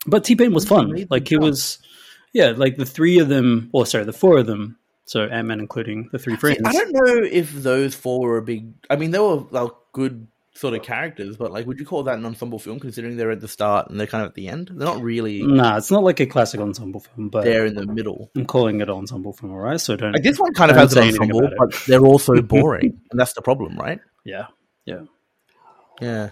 But 0.06 0.24
T 0.24 0.36
Pain 0.36 0.54
was 0.54 0.66
fun. 0.66 1.08
Like 1.10 1.28
he 1.28 1.38
was, 1.38 1.80
yeah, 2.34 2.54
like 2.56 2.78
the 2.78 2.86
three 2.86 3.20
of 3.20 3.30
them, 3.30 3.70
or 3.74 3.86
sorry, 3.86 4.06
the 4.06 4.14
four 4.14 4.38
of 4.38 4.46
them. 4.46 4.78
So 5.06 5.24
Ant 5.24 5.48
Man, 5.48 5.60
including 5.60 6.10
the 6.12 6.20
three 6.20 6.36
friends. 6.36 6.62
I 6.66 6.72
don't 6.72 6.92
know 6.92 7.24
if 7.24 7.52
those 7.54 7.96
four 7.96 8.22
were 8.22 8.38
a 8.38 8.42
big. 8.42 8.74
I 8.90 8.96
mean, 8.96 9.12
they 9.12 9.20
were 9.20 9.46
like 9.52 9.72
good 9.92 10.28
sort 10.56 10.74
of 10.74 10.84
characters, 10.84 11.36
but 11.36 11.52
like, 11.52 11.66
would 11.66 11.80
you 11.80 11.86
call 11.86 12.04
that 12.04 12.18
an 12.18 12.26
ensemble 12.26 12.60
film? 12.60 12.80
Considering 12.80 13.18
they're 13.18 13.32
at 13.32 13.42
the 13.42 13.48
start 13.48 13.90
and 13.90 14.00
they're 14.00 14.08
kind 14.08 14.24
of 14.24 14.30
at 14.30 14.36
the 14.36 14.48
end, 14.48 14.72
they're 14.74 14.88
not 14.88 15.02
really. 15.02 15.44
Nah, 15.44 15.78
it's 15.78 15.92
not 15.92 16.04
like 16.04 16.20
a 16.20 16.26
classic 16.26 16.60
ensemble 16.60 17.02
film, 17.02 17.30
but 17.30 17.44
They're 17.44 17.66
in 17.66 17.76
the 17.76 17.86
middle. 17.86 18.32
I'm 18.36 18.46
calling 18.46 18.82
it 18.82 18.90
ensemble 18.90 19.34
film, 19.34 19.52
alright? 19.52 19.82
So 19.82 19.96
don't. 19.96 20.14
Like 20.14 20.24
this 20.24 20.40
one 20.40 20.54
kind 20.54 20.72
of 20.72 20.78
has 20.78 20.96
an 20.96 21.04
ensemble, 21.04 21.50
but 21.58 21.74
they're 21.88 22.06
also 22.06 22.42
boring, 22.42 23.02
and 23.12 23.20
that's 23.20 23.34
the 23.34 23.42
problem, 23.42 23.78
right? 23.78 24.00
yeah, 24.24 24.48
yeah. 24.86 25.02
Yeah. 26.02 26.30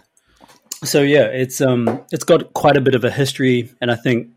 so 0.84 1.02
yeah, 1.02 1.26
it's 1.26 1.62
um 1.62 2.04
it's 2.12 2.24
got 2.24 2.54
quite 2.54 2.78
a 2.78 2.82
bit 2.82 2.96
of 2.96 3.04
a 3.04 3.12
history, 3.12 3.72
and 3.82 3.92
I 3.92 3.96
think 3.96 4.30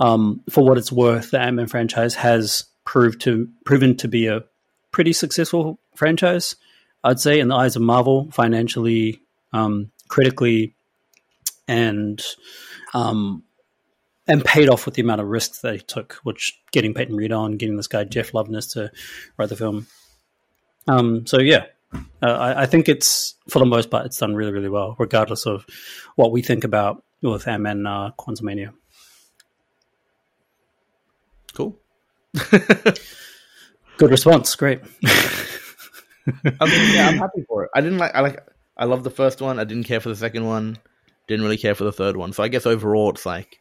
um 0.00 0.42
for 0.50 0.64
what 0.64 0.78
it's 0.78 0.92
worth, 0.92 1.30
the 1.30 1.40
Ant 1.40 1.56
Man 1.56 1.66
franchise 1.66 2.14
has 2.14 2.64
proved 2.84 3.20
to 3.22 3.48
proven 3.64 3.96
to 3.98 4.08
be 4.08 4.26
a 4.26 4.44
pretty 4.90 5.12
successful 5.12 5.78
franchise. 5.94 6.56
I'd 7.02 7.20
say 7.20 7.38
in 7.38 7.48
the 7.48 7.54
eyes 7.56 7.76
of 7.76 7.82
Marvel, 7.82 8.30
financially, 8.30 9.20
um, 9.52 9.90
critically, 10.08 10.74
and 11.68 12.22
um, 12.94 13.42
and 14.26 14.44
paid 14.44 14.68
off 14.68 14.86
with 14.86 14.94
the 14.94 15.02
amount 15.02 15.20
of 15.20 15.26
risks 15.28 15.60
they 15.60 15.78
took, 15.78 16.14
which 16.22 16.58
getting 16.72 16.94
Peyton 16.94 17.16
Reed 17.16 17.32
on, 17.32 17.58
getting 17.58 17.76
this 17.76 17.88
guy 17.88 18.04
Jeff 18.04 18.32
Loveness 18.32 18.72
to 18.72 18.90
write 19.36 19.50
the 19.50 19.56
film. 19.56 19.86
Um, 20.88 21.26
so 21.26 21.40
yeah, 21.40 21.66
uh, 22.22 22.26
I, 22.26 22.62
I, 22.62 22.66
think 22.66 22.88
it's 22.88 23.34
for 23.48 23.58
the 23.58 23.66
most 23.66 23.90
part 23.90 24.06
it's 24.06 24.18
done 24.18 24.34
really 24.34 24.52
really 24.52 24.68
well, 24.68 24.96
regardless 24.98 25.46
of 25.46 25.66
what 26.16 26.32
we 26.32 26.42
think 26.42 26.64
about 26.64 27.02
with 27.22 27.46
Ant 27.48 27.62
Man 27.62 27.86
uh, 27.86 28.10
Quantumania. 28.18 28.72
Cool. 31.54 31.78
Good 33.96 34.10
response. 34.10 34.54
Great. 34.56 34.80
I 35.06 36.66
mean, 36.66 36.94
yeah, 36.94 37.08
I'm 37.08 37.18
happy 37.18 37.44
for 37.46 37.64
it. 37.64 37.70
I 37.74 37.80
didn't 37.80 37.98
like. 37.98 38.14
I 38.14 38.20
like. 38.20 38.40
I 38.76 38.86
love 38.86 39.04
the 39.04 39.10
first 39.10 39.40
one. 39.40 39.58
I 39.58 39.64
didn't 39.64 39.84
care 39.84 40.00
for 40.00 40.08
the 40.08 40.16
second 40.16 40.46
one. 40.46 40.78
Didn't 41.28 41.44
really 41.44 41.58
care 41.58 41.74
for 41.74 41.84
the 41.84 41.92
third 41.92 42.16
one. 42.16 42.32
So 42.32 42.42
I 42.42 42.48
guess 42.48 42.66
overall, 42.66 43.10
it's 43.10 43.24
like 43.24 43.60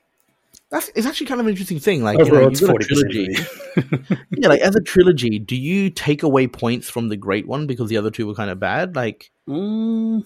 that's 0.74 0.90
it's 0.96 1.06
actually 1.06 1.28
kind 1.28 1.40
of 1.40 1.46
an 1.46 1.52
interesting 1.52 1.80
thing. 1.80 2.04
Like 2.04 2.20
overall, 2.20 2.52
you 2.52 2.68
know, 2.68 2.76
it's 2.76 2.88
trilogy. 2.88 3.36
yeah, 4.32 4.48
like 4.48 4.62
as 4.62 4.76
a 4.76 4.82
trilogy, 4.82 5.38
do 5.38 5.56
you 5.56 5.92
take 5.92 6.24
away 6.24 6.48
points 6.48 6.90
from 6.90 7.10
the 7.10 7.16
great 7.16 7.48
one 7.48 7.68
because 7.68 7.90
the 7.90 7.98
other 7.98 8.10
two 8.10 8.26
were 8.26 8.34
kind 8.34 8.50
of 8.50 8.60
bad? 8.60 8.96
Like, 8.96 9.30
mm, 9.48 10.26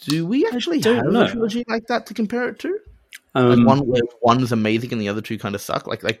do 0.00 0.26
we 0.26 0.44
actually 0.48 0.80
have 0.80 1.06
know. 1.06 1.22
a 1.22 1.28
trilogy 1.28 1.62
like 1.68 1.86
that 1.86 2.06
to 2.06 2.14
compare 2.14 2.48
it 2.48 2.58
to? 2.58 2.80
Um, 3.36 3.64
like 3.64 3.66
one 3.66 3.86
where 3.86 4.02
one's 4.22 4.50
amazing 4.50 4.90
and 4.90 5.00
the 5.00 5.08
other 5.08 5.20
two 5.20 5.38
kind 5.38 5.54
of 5.54 5.60
suck. 5.60 5.86
Like, 5.86 6.02
like 6.02 6.20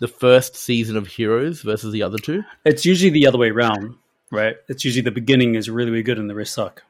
the 0.00 0.08
first 0.08 0.56
season 0.56 0.96
of 0.96 1.06
Heroes 1.06 1.62
versus 1.62 1.92
the 1.92 2.02
other 2.02 2.18
two. 2.18 2.42
It's 2.64 2.84
usually 2.84 3.10
the 3.10 3.28
other 3.28 3.38
way 3.38 3.50
around, 3.50 3.94
right? 4.32 4.56
It's 4.68 4.84
usually 4.84 5.02
the 5.02 5.12
beginning 5.12 5.54
is 5.54 5.70
really, 5.70 5.92
really 5.92 6.02
good 6.02 6.18
and 6.18 6.28
the 6.28 6.34
rest 6.34 6.52
suck. 6.52 6.82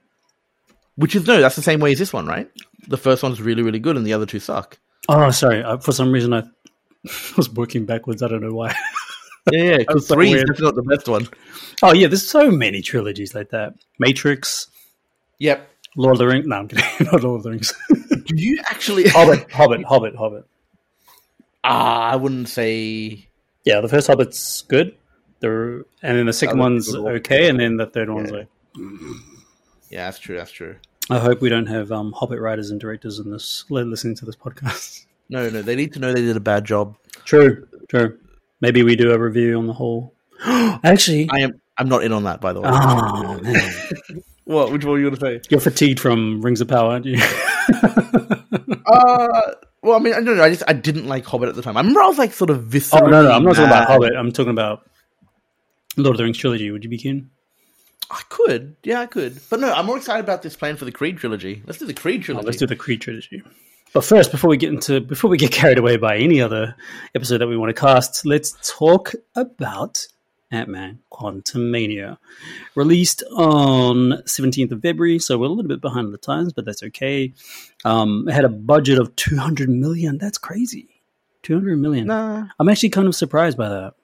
Which 0.96 1.14
is 1.16 1.26
no, 1.26 1.42
that's 1.42 1.56
the 1.56 1.60
same 1.60 1.80
way 1.80 1.92
as 1.92 1.98
this 1.98 2.14
one, 2.14 2.26
right? 2.26 2.50
The 2.88 2.96
first 2.96 3.22
one's 3.22 3.42
really, 3.42 3.62
really 3.62 3.80
good, 3.80 3.98
and 3.98 4.06
the 4.06 4.14
other 4.14 4.26
two 4.26 4.40
suck. 4.40 4.78
Oh, 5.08 5.30
sorry. 5.30 5.62
Uh, 5.62 5.78
for 5.78 5.92
some 5.92 6.12
reason, 6.12 6.32
I 6.32 6.42
was 7.36 7.50
working 7.50 7.84
backwards. 7.84 8.22
I 8.22 8.28
don't 8.28 8.42
know 8.42 8.52
why. 8.52 8.74
yeah, 9.52 9.62
yeah. 9.62 9.76
Because 9.78 10.08
three 10.08 10.32
is 10.32 10.60
not 10.60 10.74
the 10.74 10.82
best 10.82 11.08
one. 11.08 11.28
Oh 11.82 11.92
yeah, 11.92 12.08
there's 12.08 12.26
so 12.26 12.50
many 12.50 12.82
trilogies 12.82 13.34
like 13.34 13.50
that. 13.50 13.74
Matrix. 13.98 14.68
Yep. 15.38 15.68
Lord 15.96 16.14
of 16.14 16.18
the 16.18 16.26
Rings. 16.26 16.46
No, 16.46 16.56
I'm 16.56 16.68
kidding. 16.68 16.84
Not 17.12 17.22
Lord 17.22 17.38
of 17.38 17.42
the 17.44 17.50
Rings. 17.50 17.72
Do 17.90 18.34
you 18.36 18.60
actually 18.70 19.08
Hobbit? 19.08 19.50
Hobbit. 19.50 19.84
Hobbit. 19.84 20.16
Hobbit. 20.16 20.44
Ah, 21.62 22.10
I 22.10 22.16
wouldn't 22.16 22.48
say. 22.48 23.28
Yeah, 23.64 23.80
the 23.80 23.88
first 23.88 24.06
Hobbit's 24.06 24.62
good. 24.62 24.96
The 25.40 25.84
and 26.02 26.18
then 26.18 26.26
the 26.26 26.32
second 26.32 26.58
one's 26.58 26.94
okay, 26.94 27.48
and 27.48 27.60
then 27.60 27.76
the 27.76 27.86
third 27.86 28.08
one's 28.10 28.30
like. 28.30 28.48
Yeah, 29.90 30.06
that's 30.06 30.18
true. 30.18 30.36
That's 30.36 30.50
true. 30.50 30.76
I 31.10 31.18
hope 31.18 31.40
we 31.40 31.50
don't 31.50 31.66
have 31.66 31.92
um, 31.92 32.12
Hobbit 32.12 32.40
writers 32.40 32.70
and 32.70 32.80
directors 32.80 33.18
in 33.18 33.30
this 33.30 33.64
listening 33.68 34.14
to 34.16 34.24
this 34.24 34.36
podcast. 34.36 35.06
No, 35.30 35.48
no, 35.48 35.62
they 35.62 35.74
need 35.74 35.94
to 35.94 35.98
know 35.98 36.12
they 36.12 36.20
did 36.20 36.36
a 36.36 36.40
bad 36.40 36.66
job. 36.66 36.98
True, 37.24 37.66
true. 37.88 38.18
Maybe 38.60 38.82
we 38.82 38.94
do 38.94 39.10
a 39.10 39.18
review 39.18 39.56
on 39.56 39.66
the 39.66 39.72
whole. 39.72 40.12
Actually, 40.44 41.30
I 41.32 41.40
am. 41.40 41.62
I'm 41.78 41.88
not 41.88 42.04
in 42.04 42.12
on 42.12 42.24
that, 42.24 42.42
by 42.42 42.52
the 42.52 42.60
way. 42.60 42.68
Oh, 44.46 44.56
what? 44.56 44.70
Which 44.70 44.84
one 44.84 44.96
are 44.96 44.98
you 44.98 45.10
going 45.10 45.18
to 45.18 45.20
say? 45.20 45.40
You're 45.48 45.60
fatigued 45.60 45.98
from 45.98 46.42
Rings 46.42 46.60
of 46.60 46.68
Power, 46.68 46.90
aren't 46.90 47.06
you? 47.06 47.16
uh, 48.86 49.52
well, 49.80 49.96
I 49.96 49.98
mean, 49.98 50.12
I 50.12 50.20
don't 50.20 50.36
know. 50.36 50.42
I 50.42 50.50
just 50.50 50.62
I 50.68 50.74
didn't 50.74 51.06
like 51.06 51.24
Hobbit 51.24 51.48
at 51.48 51.54
the 51.54 51.62
time. 51.62 51.78
I 51.78 51.80
remember 51.80 52.02
I 52.02 52.06
was 52.06 52.18
like 52.18 52.34
sort 52.34 52.50
of 52.50 52.64
viscerally. 52.64 53.04
Oh 53.04 53.06
no, 53.06 53.22
no, 53.22 53.32
I'm 53.32 53.44
not 53.44 53.56
talking 53.56 53.70
about 53.70 53.88
Hobbit. 53.88 54.12
I'm 54.14 54.32
talking 54.32 54.50
about 54.50 54.86
Lord 55.96 56.16
of 56.16 56.18
the 56.18 56.24
Rings 56.24 56.36
trilogy. 56.36 56.70
Would 56.70 56.84
you 56.84 56.90
be 56.90 56.98
keen? 56.98 57.30
I 58.10 58.22
could, 58.28 58.76
yeah, 58.82 59.00
I 59.00 59.06
could, 59.06 59.40
but 59.48 59.60
no, 59.60 59.72
I'm 59.72 59.86
more 59.86 59.96
excited 59.96 60.24
about 60.24 60.42
this 60.42 60.56
plan 60.56 60.76
for 60.76 60.84
the 60.84 60.92
Creed 60.92 61.18
trilogy. 61.18 61.62
Let's 61.66 61.78
do 61.78 61.86
the 61.86 61.94
Creed 61.94 62.22
trilogy. 62.22 62.44
Oh, 62.44 62.46
let's 62.46 62.58
do 62.58 62.66
the 62.66 62.76
Creed 62.76 63.00
trilogy. 63.00 63.42
But 63.92 64.04
first, 64.04 64.32
before 64.32 64.50
we 64.50 64.56
get 64.56 64.70
into 64.70 65.00
before 65.00 65.30
we 65.30 65.38
get 65.38 65.52
carried 65.52 65.78
away 65.78 65.96
by 65.96 66.16
any 66.16 66.40
other 66.40 66.74
episode 67.14 67.38
that 67.38 67.46
we 67.46 67.56
want 67.56 67.74
to 67.74 67.80
cast, 67.80 68.26
let's 68.26 68.56
talk 68.76 69.12
about 69.36 70.06
Ant 70.50 70.68
Man 70.68 70.98
Quantumania, 71.12 72.18
released 72.74 73.22
on 73.36 74.22
17th 74.26 74.72
of 74.72 74.82
February. 74.82 75.18
So 75.18 75.38
we're 75.38 75.46
a 75.46 75.48
little 75.48 75.68
bit 75.68 75.80
behind 75.80 76.12
the 76.12 76.18
times, 76.18 76.52
but 76.52 76.64
that's 76.64 76.82
okay. 76.82 77.34
Um, 77.84 78.26
it 78.28 78.32
had 78.32 78.44
a 78.44 78.48
budget 78.48 78.98
of 78.98 79.14
200 79.16 79.68
million. 79.68 80.18
That's 80.18 80.38
crazy. 80.38 80.88
200 81.42 81.76
million. 81.76 82.06
Nah. 82.06 82.48
I'm 82.58 82.68
actually 82.68 82.90
kind 82.90 83.06
of 83.06 83.14
surprised 83.14 83.56
by 83.56 83.68
that. 83.68 83.94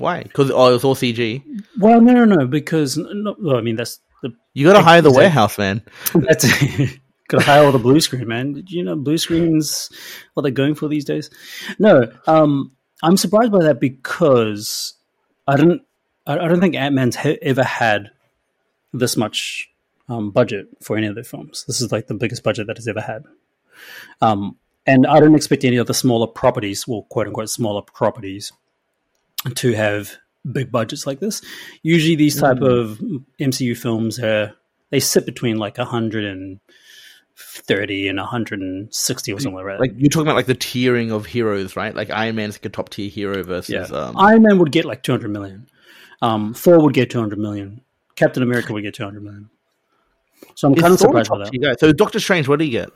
Why? 0.00 0.22
Because 0.22 0.50
oh, 0.50 0.74
it's 0.74 0.84
all 0.84 0.94
CG. 0.94 1.42
Well, 1.78 2.00
no, 2.00 2.12
no, 2.12 2.24
no. 2.24 2.46
Because 2.46 2.96
no, 2.96 3.36
well, 3.38 3.56
I 3.56 3.60
mean, 3.60 3.76
that's 3.76 4.00
the 4.22 4.32
you 4.54 4.66
got 4.66 4.74
to 4.74 4.82
hire 4.82 5.02
the 5.02 5.12
warehouse 5.12 5.58
man. 5.58 5.82
That's 6.14 6.44
got 7.28 7.38
to 7.38 7.44
hire 7.44 7.64
all 7.64 7.72
the 7.72 7.78
blue 7.78 8.00
screen 8.00 8.26
man. 8.26 8.54
Did 8.54 8.70
you 8.70 8.82
know 8.82 8.96
blue 8.96 9.18
screens 9.18 9.90
what 10.34 10.42
they're 10.42 10.50
going 10.50 10.74
for 10.74 10.88
these 10.88 11.04
days? 11.04 11.30
No, 11.78 12.10
um, 12.26 12.72
I'm 13.02 13.16
surprised 13.16 13.52
by 13.52 13.62
that 13.64 13.80
because 13.80 14.94
I 15.46 15.56
don't, 15.56 15.82
I, 16.26 16.38
I 16.38 16.48
don't 16.48 16.60
think 16.60 16.74
Ant 16.74 16.94
Man's 16.94 17.16
ha- 17.16 17.38
ever 17.42 17.62
had 17.62 18.10
this 18.92 19.16
much 19.16 19.70
um, 20.08 20.30
budget 20.30 20.68
for 20.82 20.96
any 20.96 21.06
of 21.06 21.14
their 21.14 21.24
films. 21.24 21.64
This 21.66 21.80
is 21.80 21.92
like 21.92 22.08
the 22.08 22.14
biggest 22.14 22.42
budget 22.42 22.66
that 22.66 22.76
it's 22.78 22.88
ever 22.88 23.00
had. 23.00 23.24
Um, 24.20 24.56
and 24.86 25.06
I 25.06 25.20
don't 25.20 25.36
expect 25.36 25.64
any 25.64 25.76
of 25.76 25.86
the 25.86 25.94
smaller 25.94 26.26
properties, 26.26 26.88
well, 26.88 27.06
quote 27.10 27.28
unquote, 27.28 27.50
smaller 27.50 27.82
properties 27.82 28.52
to 29.54 29.72
have 29.72 30.16
big 30.50 30.70
budgets 30.70 31.06
like 31.06 31.20
this. 31.20 31.42
Usually, 31.82 32.16
these 32.16 32.38
type 32.38 32.58
mm. 32.58 32.80
of 32.80 33.00
MCU 33.40 33.76
films 33.76 34.18
are 34.18 34.54
they 34.90 35.00
sit 35.00 35.26
between 35.26 35.56
like 35.56 35.78
a 35.78 35.84
hundred 35.84 36.24
and 36.24 36.60
thirty 37.36 38.08
and 38.08 38.18
hundred 38.18 38.60
and 38.60 38.94
sixty 38.94 39.32
or 39.32 39.40
something 39.40 39.64
like 39.64 39.66
that. 39.66 39.80
Like 39.80 39.92
you're 39.96 40.10
talking 40.10 40.26
about 40.26 40.36
like 40.36 40.46
the 40.46 40.54
tiering 40.54 41.12
of 41.12 41.26
heroes, 41.26 41.76
right? 41.76 41.94
Like 41.94 42.10
Iron 42.10 42.36
Man's 42.36 42.56
like 42.56 42.66
a 42.66 42.68
top 42.68 42.90
tier 42.90 43.08
hero 43.08 43.42
versus 43.42 43.90
yeah. 43.90 43.96
um... 43.96 44.16
Iron 44.16 44.42
Man 44.42 44.58
would 44.58 44.72
get 44.72 44.84
like 44.84 45.02
two 45.02 45.12
hundred 45.12 45.30
million. 45.30 45.66
Um, 46.22 46.54
Thor 46.54 46.80
would 46.80 46.94
get 46.94 47.10
two 47.10 47.20
hundred 47.20 47.38
million. 47.38 47.80
Captain 48.16 48.42
America 48.42 48.72
would 48.72 48.82
get 48.82 48.94
two 48.94 49.04
hundred 49.04 49.22
million. 49.22 49.50
So 50.54 50.68
I'm 50.68 50.74
kind 50.74 50.92
of 50.92 50.98
surprised 50.98 51.30
by 51.30 51.38
that. 51.38 51.76
So 51.80 51.92
Doctor 51.92 52.20
Strange, 52.20 52.48
what 52.48 52.58
do 52.58 52.64
you 52.64 52.70
get? 52.70 52.90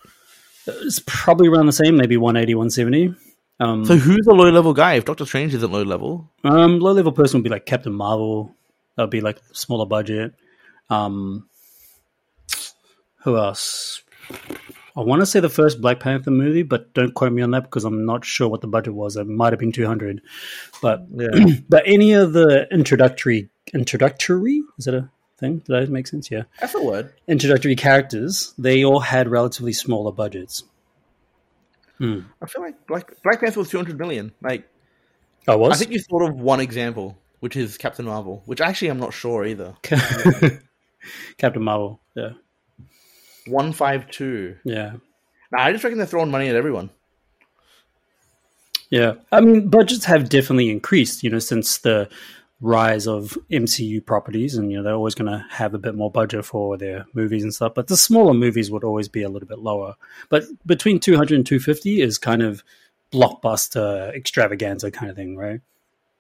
It's 0.67 1.03
probably 1.07 1.49
around 1.49 1.67
the 1.67 1.73
same, 1.73 1.97
maybe 1.97 2.17
180, 2.17 2.55
170. 2.55 3.15
Um, 3.61 3.85
so 3.85 3.97
who's 3.97 4.27
a 4.27 4.33
low 4.33 4.51
level 4.51 4.75
guy 4.75 4.95
if 4.95 5.05
Doctor 5.05 5.27
Strange 5.27 5.55
isn't 5.55 5.71
low 5.71 5.83
level? 5.83 6.31
Um, 6.43 6.81
low 6.81 6.93
level 6.93 7.13
person 7.13 7.39
would 7.39 7.45
be 7.45 7.51
like 7.51 7.67
Captain 7.67 7.93
Marvel. 7.95 8.55
That 8.97 9.05
would 9.05 9.11
be 9.11 9.21
like 9.21 9.41
smaller 9.53 9.87
budget. 9.87 10.35
Um, 10.91 11.49
who 13.23 13.37
else? 13.37 14.03
I 14.97 15.01
want 15.01 15.23
to 15.23 15.27
say 15.27 15.41
the 15.41 15.49
first 15.49 15.81
Black 15.81 15.99
Panther 15.99 16.31
movie, 16.31 16.63
but 16.63 16.95
don't 16.95 17.15
quote 17.15 17.33
me 17.33 17.43
on 17.43 17.51
that 17.51 17.65
because 17.65 17.85
I'm 17.85 18.07
not 18.07 18.25
sure 18.25 18.49
what 18.49 18.61
the 18.61 18.69
budget 18.69 18.95
was. 18.95 19.17
It 19.17 19.27
might 19.27 19.53
have 19.53 19.59
been 19.59 19.73
200. 19.73 20.21
But 20.81 21.07
yeah. 21.11 21.29
but 21.69 21.83
any 21.87 22.13
of 22.13 22.33
the 22.33 22.69
introductory 22.71 23.51
introductory 23.73 24.63
is 24.79 24.85
that 24.85 24.95
a 24.95 25.11
thing? 25.39 25.59
Did 25.59 25.67
that 25.67 25.91
make 25.91 26.07
sense? 26.07 26.31
Yeah, 26.31 26.45
that's 26.61 26.75
a 26.75 26.83
word. 26.83 27.13
Introductory 27.27 27.75
characters. 27.75 28.55
They 28.57 28.85
all 28.85 29.01
had 29.01 29.29
relatively 29.29 29.73
smaller 29.73 30.13
budgets. 30.13 30.63
Hmm. 32.05 32.21
I 32.43 32.47
feel 32.47 32.63
like 32.63 32.87
Black, 32.87 33.11
Black 33.23 33.41
Panther 33.41 33.61
was 33.61 33.71
200 33.71 33.99
million. 33.99 34.33
Like, 34.43 34.69
I 35.49 35.55
was. 35.57 35.73
I 35.73 35.77
think 35.77 35.93
you 35.93 36.01
thought 36.01 36.29
of 36.29 36.39
one 36.39 36.61
example, 36.61 37.17
which 37.41 37.57
is 37.57 37.79
Captain 37.79 38.05
Marvel, 38.05 38.43
which 38.45 38.61
actually 38.61 38.89
I'm 38.89 39.01
not 39.01 39.15
sure 39.15 39.47
either. 39.47 39.75
Captain 41.39 41.63
Marvel, 41.63 42.01
yeah. 42.15 42.33
152. 43.47 44.57
Yeah. 44.65 44.97
Nah, 45.51 45.63
I 45.63 45.73
just 45.73 45.83
reckon 45.83 45.97
they're 45.97 46.07
throwing 46.07 46.31
money 46.31 46.49
at 46.49 46.57
everyone. 46.57 46.91
Yeah. 48.91 49.15
I 49.33 49.41
mean, 49.41 49.69
budgets 49.69 50.05
have 50.05 50.29
definitely 50.29 50.71
increased, 50.71 51.23
you 51.23 51.31
know, 51.31 51.39
since 51.39 51.79
the 51.79 52.09
rise 52.65 53.07
of 53.07 53.37
MCU 53.51 54.05
properties, 54.05 54.57
and 54.57 54.71
you 54.71 54.79
know 54.79 54.83
they're 54.83 54.95
always 54.95 55.15
going 55.15 55.31
to 55.31 55.45
have 55.51 55.75
a 55.75 55.79
bit 55.79 55.95
more 55.95 56.11
budget 56.11 56.45
for 56.45 56.77
their 56.77 57.07
movies 57.13 57.43
and 57.43 57.55
stuff. 57.55 57.75
But 57.75 57.89
the 57.89 57.97
smaller 57.97 58.35
movies 58.35 58.71
would 58.71 58.85
always 58.85 59.09
be 59.09 59.23
a 59.23 59.29
little 59.29 59.47
bit 59.47 59.59
lower. 59.59 59.95
But 60.31 60.45
between 60.67 60.99
200 60.99 61.35
and 61.35 61.47
250 61.47 62.01
is 62.01 62.19
kind 62.19 62.43
of 62.43 62.65
blockbuster 63.13 64.15
extravaganza 64.15 64.91
kind 64.91 65.11
of 65.11 65.17
thing, 65.17 65.37
right? 65.37 65.61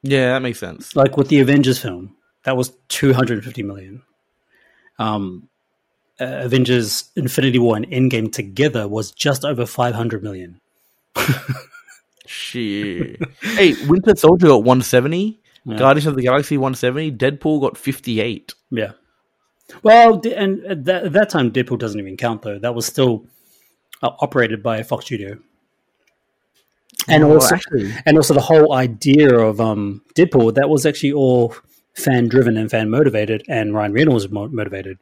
Yeah, 0.02 0.34
that 0.34 0.42
makes 0.42 0.60
sense. 0.60 0.94
Like 0.94 1.16
with 1.16 1.28
the 1.28 1.40
Avengers 1.40 1.78
film, 1.78 2.14
that 2.44 2.56
was 2.56 2.72
250 2.88 3.62
million. 3.62 4.02
Um, 4.98 5.48
uh, 6.20 6.42
Avengers 6.42 7.10
Infinity 7.16 7.58
War 7.58 7.76
and 7.76 7.88
Endgame 7.88 8.30
together 8.30 8.86
was 8.86 9.10
just 9.10 9.44
over 9.44 9.66
500 9.66 10.22
million. 10.22 10.60
Shit. 12.26 13.20
hey, 13.40 13.74
Winter 13.86 14.14
Soldier 14.14 14.48
got 14.48 14.58
170. 14.58 15.40
Yeah. 15.66 15.76
Guardians 15.78 16.06
of 16.06 16.14
the 16.16 16.22
Galaxy 16.22 16.56
170. 16.58 17.12
Deadpool 17.12 17.60
got 17.60 17.76
58. 17.78 18.52
Yeah. 18.70 18.92
Well, 19.82 20.20
and 20.26 20.64
at 20.66 20.84
that, 20.84 21.04
at 21.06 21.12
that 21.14 21.30
time, 21.30 21.50
Deadpool 21.50 21.78
doesn't 21.78 21.98
even 21.98 22.16
count 22.18 22.42
though. 22.42 22.58
That 22.58 22.74
was 22.74 22.84
still 22.86 23.26
uh, 24.02 24.10
operated 24.20 24.62
by 24.62 24.82
Fox 24.82 25.06
Studio. 25.06 25.38
And 27.08 27.24
Oh, 27.24 27.34
also, 27.34 27.54
actually, 27.54 27.92
and 28.06 28.16
also 28.16 28.34
the 28.34 28.40
whole 28.40 28.72
idea 28.74 29.34
of 29.38 29.60
um, 29.60 30.02
Deadpool 30.14 30.54
that 30.54 30.68
was 30.68 30.86
actually 30.86 31.12
all 31.12 31.54
fan 31.94 32.28
driven 32.28 32.56
and 32.56 32.70
fan 32.70 32.88
motivated, 32.90 33.42
and 33.48 33.74
Ryan 33.74 33.92
Reynolds 33.92 34.24
was 34.26 34.32
mo- 34.32 34.48
motivated. 34.48 34.98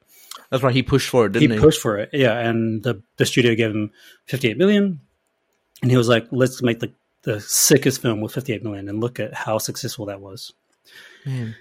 that's 0.50 0.62
right. 0.62 0.74
He 0.74 0.82
pushed 0.82 1.08
for 1.08 1.26
it, 1.26 1.34
He 1.34 1.40
didn't 1.40 1.58
he? 1.58 1.62
pushed 1.62 1.80
for 1.80 1.98
it, 1.98 2.10
yeah, 2.12 2.38
and 2.38 2.82
the 2.82 3.02
the 3.18 3.26
studio 3.26 3.54
gave 3.54 3.70
him 3.70 3.90
fifty 4.26 4.48
eight 4.48 4.58
million, 4.58 5.00
and 5.82 5.90
he 5.90 5.96
was 5.96 6.08
like, 6.08 6.26
"Let's 6.32 6.60
make 6.62 6.80
the 6.80 6.92
the 7.22 7.40
sickest 7.40 8.02
film 8.02 8.20
with 8.20 8.32
fifty 8.32 8.52
eight 8.52 8.62
million, 8.62 8.88
and 8.88 9.00
look 9.00 9.20
at 9.20 9.34
how 9.34 9.58
successful 9.58 10.06
that 10.06 10.20
was." 10.20 10.52
Man. 11.26 11.56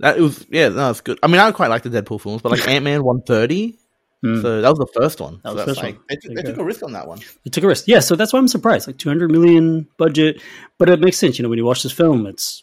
That 0.00 0.18
it 0.18 0.20
was 0.20 0.44
yeah, 0.50 0.68
no, 0.68 0.74
that's 0.74 1.00
good. 1.00 1.18
I 1.22 1.28
mean, 1.28 1.40
I 1.40 1.50
quite 1.52 1.70
like 1.70 1.82
the 1.82 1.90
Deadpool 1.90 2.20
films, 2.20 2.42
but 2.42 2.50
like 2.50 2.66
Ant 2.68 2.84
Man 2.84 3.04
one 3.04 3.22
thirty, 3.22 3.78
Mm. 4.24 4.40
so 4.40 4.62
that 4.62 4.68
was 4.70 4.78
the 4.78 5.00
first 5.00 5.20
one. 5.20 5.40
That 5.44 5.50
so 5.50 5.54
was 5.56 5.64
first 5.66 5.82
like, 5.82 5.96
one. 5.96 6.04
They, 6.08 6.16
There 6.22 6.34
they 6.36 6.42
took 6.50 6.56
a 6.56 6.64
risk 6.64 6.82
on 6.82 6.92
that 6.92 7.06
one. 7.06 7.18
They 7.44 7.50
took 7.50 7.62
a 7.62 7.66
risk, 7.66 7.86
yeah. 7.86 8.00
So 8.00 8.16
that's 8.16 8.32
why 8.32 8.38
I'm 8.38 8.48
surprised. 8.48 8.86
Like 8.86 8.96
two 8.96 9.10
hundred 9.10 9.30
million 9.30 9.86
budget, 9.98 10.40
but 10.78 10.88
it 10.88 10.98
makes 10.98 11.18
sense. 11.18 11.38
You 11.38 11.42
know, 11.42 11.50
when 11.50 11.58
you 11.58 11.64
watch 11.66 11.82
this 11.82 11.92
film, 11.92 12.26
it's 12.26 12.62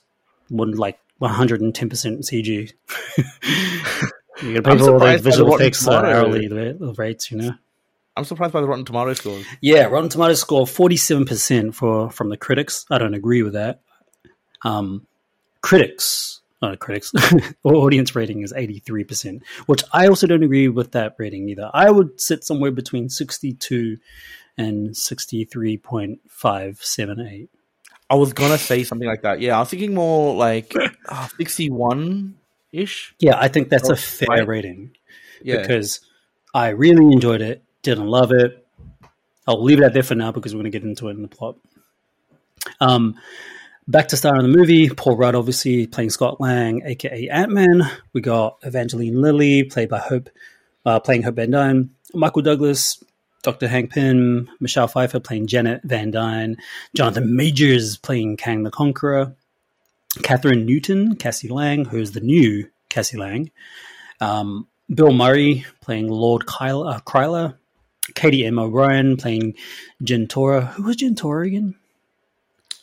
one 0.50 0.72
like 0.72 0.98
one 1.20 1.32
hundred 1.32 1.62
and 1.62 1.74
ten 1.74 1.88
percent 1.88 2.22
CG. 2.22 2.44
you 4.42 4.54
got 4.54 4.56
to 4.56 4.62
pay 4.62 4.62
for 4.62 4.70
all 4.72 4.78
the 4.78 4.84
surprised 4.86 5.00
by 5.00 5.18
the 5.18 5.22
visual 5.22 5.56
effects 5.56 5.88
hourly 5.88 6.48
the 6.48 6.96
rates. 6.98 7.30
You 7.30 7.38
know. 7.38 7.54
I'm 8.15 8.25
surprised 8.25 8.53
by 8.53 8.62
the 8.62 8.68
Rotten 8.68 8.86
Tomatoes 8.86 9.20
score. 9.20 9.39
Yeah, 9.62 9.86
Rotten 9.86 10.10
Tomatoes 10.10 10.41
score 10.41 10.68
forty 10.68 10.98
seven 10.98 11.25
percent 11.25 11.75
for 11.75 12.10
from 12.10 12.30
the 12.30 12.38
critics. 12.38 12.86
I 12.89 12.98
don't 12.98 13.13
agree 13.13 13.41
with 13.41 13.53
that. 13.53 13.82
Um, 14.63 15.08
critics, 15.62 16.41
not 16.62 16.80
critics, 16.80 17.13
audience 17.63 18.15
rating 18.15 18.41
is 18.41 18.53
eighty 18.56 18.80
three 18.80 19.03
percent, 19.03 19.44
which 19.65 19.84
I 19.94 20.08
also 20.08 20.27
don't 20.27 20.44
agree 20.44 20.68
with 20.68 20.91
that 20.91 21.15
rating 21.18 21.48
either. 21.50 21.70
I 21.74 21.89
would 21.89 22.20
sit 22.20 22.44
somewhere 22.44 22.72
between 22.72 23.10
sixty 23.10 23.53
two 23.53 23.98
and 24.58 24.96
sixty 24.96 25.46
three 25.46 25.77
point 25.77 26.20
five 26.27 26.80
seven 26.82 27.20
eight. 27.22 27.50
I 28.10 28.15
was 28.15 28.34
gonna 28.34 28.58
say 28.58 28.84
something 28.84 29.08
like 29.08 29.22
that. 29.22 29.39
Yeah, 29.39 29.56
I 29.56 29.60
was 29.60 29.70
thinking 29.70 29.94
more 29.94 30.36
like 30.36 30.74
uh, 31.08 31.27
sixty-one 31.38 32.36
ish. 32.74 33.15
Yeah, 33.20 33.38
I 33.39 33.48
think 33.48 33.70
that's 33.70 33.89
a 33.89 33.96
fair 33.96 34.27
right. 34.30 34.48
rating 34.48 34.91
Yeah, 35.41 35.62
because 35.62 36.01
I 36.53 36.70
really 36.70 37.06
enjoyed 37.06 37.41
it. 37.41 37.63
Didn't 37.84 38.08
love 38.08 38.32
it. 38.32 38.66
I'll 39.48 39.64
leave 39.64 39.80
it 39.80 39.84
out 39.84 39.94
there 39.94 40.04
for 40.04 40.16
now 40.16 40.32
because 40.32 40.54
we're 40.54 40.62
going 40.62 40.72
to 40.72 40.80
get 40.80 40.88
into 40.88 41.08
it 41.08 41.12
in 41.12 41.22
the 41.22 41.28
plot. 41.28 41.58
Um, 42.80 43.16
back 43.88 44.10
to 44.10 44.18
star 44.18 44.38
in 44.38 44.44
the 44.44 44.58
movie, 44.58 44.90
Paul 44.90 45.18
Rudd 45.18 45.36
obviously 45.36 45.88
playing 45.88 46.12
Scott 46.12 46.40
Lang, 46.40 46.84
aka 46.86 47.30
Ant 47.30 47.52
Man. 47.52 47.82
We 48.14 48.22
got 48.22 48.60
Evangeline 48.64 49.20
Lilly 49.20 49.64
played 49.64 49.90
by 49.90 50.00
Hope, 50.00 50.30
uh, 50.86 51.00
playing 51.00 51.24
Hope 51.24 51.36
Van 51.36 51.52
Dyne. 51.52 51.90
Michael 52.14 52.44
Douglas, 52.44 53.04
Dr. 53.44 53.68
Hank 53.68 53.92
Pym, 53.92 54.50
Michelle 54.60 54.88
Pfeiffer 54.88 55.20
playing 55.20 55.48
Janet 55.48 55.82
Van 55.84 56.12
Dyne, 56.12 56.58
Jonathan 56.96 57.36
Majors 57.36 57.98
playing 57.98 58.38
Kang 58.38 58.64
the 58.64 58.72
Conqueror, 58.72 59.36
Kathryn 60.18 60.66
Newton, 60.66 61.16
Cassie 61.16 61.48
Lang, 61.48 61.86
who's 61.86 62.12
the 62.12 62.20
new 62.20 62.70
Cassie 62.90 63.18
Lang. 63.18 63.50
Um, 64.20 64.68
Bill 64.94 65.14
Murray 65.14 65.66
playing 65.82 66.10
Lord 66.10 66.46
Kyle, 66.46 66.84
uh. 66.84 67.54
Katy 68.15 68.46
M. 68.46 68.60
O'Brian 68.60 69.17
playing 69.17 69.55
Jentorra. 70.03 70.67
Who 70.74 70.84
was 70.84 70.98
Jentorra 70.98 71.48
again? 71.48 71.75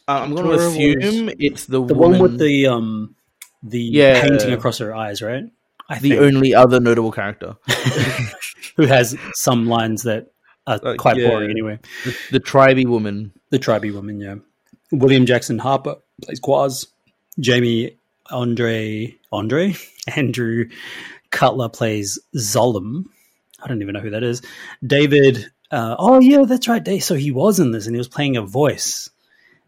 uh, 0.06 0.20
I'm 0.22 0.34
gonna 0.34 0.56
Dora 0.56 0.68
assume 0.68 1.30
it's 1.38 1.66
the 1.66 1.84
The 1.84 1.94
woman, 1.94 2.20
one 2.20 2.32
with 2.32 2.38
the 2.40 2.66
um 2.68 3.14
the 3.62 3.80
Yeah. 3.80 4.20
painting 4.22 4.52
across 4.52 4.78
her 4.78 4.94
eyes, 4.94 5.20
right? 5.20 5.44
I 5.90 5.98
the 5.98 6.10
think. 6.10 6.20
only 6.22 6.54
other 6.54 6.80
notable 6.80 7.10
character, 7.12 7.56
who 8.76 8.86
has 8.86 9.16
some 9.34 9.66
lines 9.66 10.02
that 10.04 10.30
are 10.66 10.78
Uh, 10.82 10.94
quite 10.96 11.16
yeah. 11.16 11.28
boring 11.28 11.50
anyway. 11.50 11.78
the, 12.04 12.16
the 12.32 12.40
tribey 12.40 12.86
woman. 12.86 13.32
The 13.50 13.58
tribey 13.58 13.92
woman, 13.92 14.20
yeah. 14.20 14.36
William 14.92 15.26
Jackson 15.26 15.58
Harper 15.58 15.96
plays 16.22 16.40
Quaz. 16.40 16.86
Jamie 17.40 17.96
Andre 18.30 19.16
Andre 19.32 19.74
Andrew 20.16 20.66
Cutler 21.30 21.68
plays 21.68 22.18
Zolom. 22.36 23.04
I 23.62 23.66
don't 23.68 23.82
even 23.82 23.94
know 23.94 24.00
who 24.00 24.10
that 24.10 24.22
is. 24.22 24.42
David. 24.86 25.50
Uh, 25.70 25.96
oh 25.98 26.20
yeah, 26.20 26.44
that's 26.44 26.68
right. 26.68 26.82
Dave- 26.82 27.02
So 27.04 27.14
he 27.14 27.30
was 27.30 27.58
in 27.60 27.72
this, 27.72 27.86
and 27.86 27.94
he 27.94 27.98
was 27.98 28.08
playing 28.08 28.36
a 28.36 28.42
voice. 28.42 29.10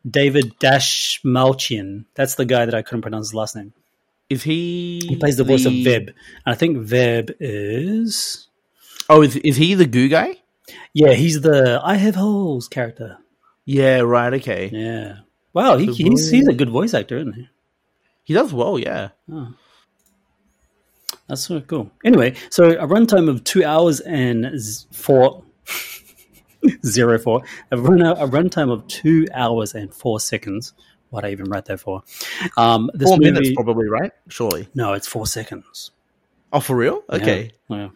David 0.08 0.54
Dastmalchian. 0.58 2.04
That's 2.14 2.36
the 2.36 2.44
guy 2.46 2.64
that 2.64 2.74
I 2.74 2.82
couldn't 2.82 3.02
pronounce 3.02 3.28
his 3.28 3.34
last 3.34 3.56
name. 3.56 3.72
Is 4.30 4.42
he? 4.44 5.00
He 5.06 5.16
plays 5.16 5.36
the 5.36 5.44
voice 5.44 5.66
of 5.66 5.72
Veb. 5.72 6.08
And 6.08 6.14
I 6.46 6.54
think 6.54 6.78
Veb 6.78 7.34
is. 7.40 8.48
Oh, 9.08 9.22
is 9.22 9.36
is 9.36 9.56
he 9.56 9.74
the 9.74 9.86
goo 9.86 10.08
guy? 10.08 10.36
Yeah, 10.94 11.12
he's 11.12 11.40
the 11.40 11.80
I 11.82 11.96
have 11.96 12.14
holes 12.14 12.68
character. 12.68 13.18
Yeah, 13.64 14.00
right. 14.00 14.32
Okay, 14.34 14.70
Yeah. 14.72 15.18
Wow, 15.52 15.76
he, 15.78 15.86
he's 15.92 16.30
he's 16.30 16.46
a 16.46 16.54
good 16.54 16.70
voice 16.70 16.94
actor, 16.94 17.18
isn't 17.18 17.32
he? 17.34 17.48
he 18.22 18.34
does 18.34 18.52
well. 18.52 18.78
Yeah, 18.78 19.08
That's 21.30 21.42
so 21.42 21.60
cool. 21.60 21.92
Anyway, 22.04 22.34
so 22.50 22.70
a 22.70 22.88
runtime 22.88 23.28
of 23.28 23.44
two 23.44 23.64
hours 23.64 24.00
and 24.00 24.50
four 24.90 25.44
zero 26.84 27.20
four. 27.20 27.42
A 27.70 27.76
run 27.76 28.02
a 28.02 28.26
runtime 28.26 28.68
of 28.68 28.84
two 28.88 29.28
hours 29.32 29.72
and 29.72 29.94
four 29.94 30.18
seconds. 30.18 30.72
What 31.10 31.24
I 31.24 31.30
even 31.30 31.46
write 31.48 31.66
that 31.66 31.78
for? 31.78 32.02
Um, 32.56 32.90
this 32.94 33.08
four 33.08 33.18
movie, 33.18 33.30
minutes 33.30 33.52
probably, 33.54 33.88
right? 33.88 34.10
Surely. 34.26 34.68
No, 34.74 34.92
it's 34.94 35.06
four 35.06 35.24
seconds. 35.24 35.92
Oh, 36.52 36.58
for 36.58 36.74
real? 36.74 37.04
Okay. 37.08 37.52
Yeah. 37.68 37.90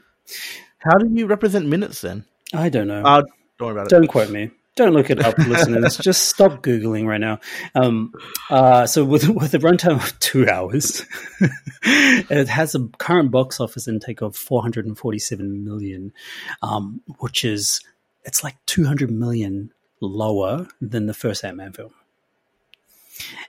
How 0.78 0.96
do 0.98 1.08
you 1.12 1.26
represent 1.26 1.66
minutes 1.66 2.02
then? 2.02 2.26
I 2.52 2.68
don't 2.68 2.86
know. 2.86 3.02
Uh, 3.02 3.22
don't 3.58 3.66
worry 3.66 3.72
about 3.72 3.86
it. 3.86 3.90
Don't 3.90 4.06
quote 4.06 4.30
me. 4.30 4.52
Don't 4.76 4.92
look 4.92 5.08
it 5.08 5.24
up, 5.24 5.38
listeners. 5.38 5.96
Just 6.02 6.24
stop 6.28 6.62
googling 6.62 7.06
right 7.06 7.20
now. 7.20 7.38
Um, 7.76 8.12
uh, 8.50 8.86
so 8.86 9.04
with 9.04 9.28
with 9.28 9.54
a 9.54 9.58
runtime 9.58 10.02
of 10.02 10.18
two 10.18 10.48
hours, 10.48 11.04
it 11.82 12.48
has 12.48 12.74
a 12.74 12.88
current 12.98 13.30
box 13.30 13.60
office 13.60 13.86
intake 13.86 14.20
of 14.20 14.34
447 14.36 15.64
million, 15.64 16.12
um, 16.62 17.00
which 17.20 17.44
is 17.44 17.80
it's 18.24 18.42
like 18.42 18.56
200 18.66 19.10
million 19.12 19.70
lower 20.00 20.66
than 20.80 21.06
the 21.06 21.14
first 21.14 21.44
Ant 21.44 21.56
Man 21.56 21.72
film, 21.72 21.94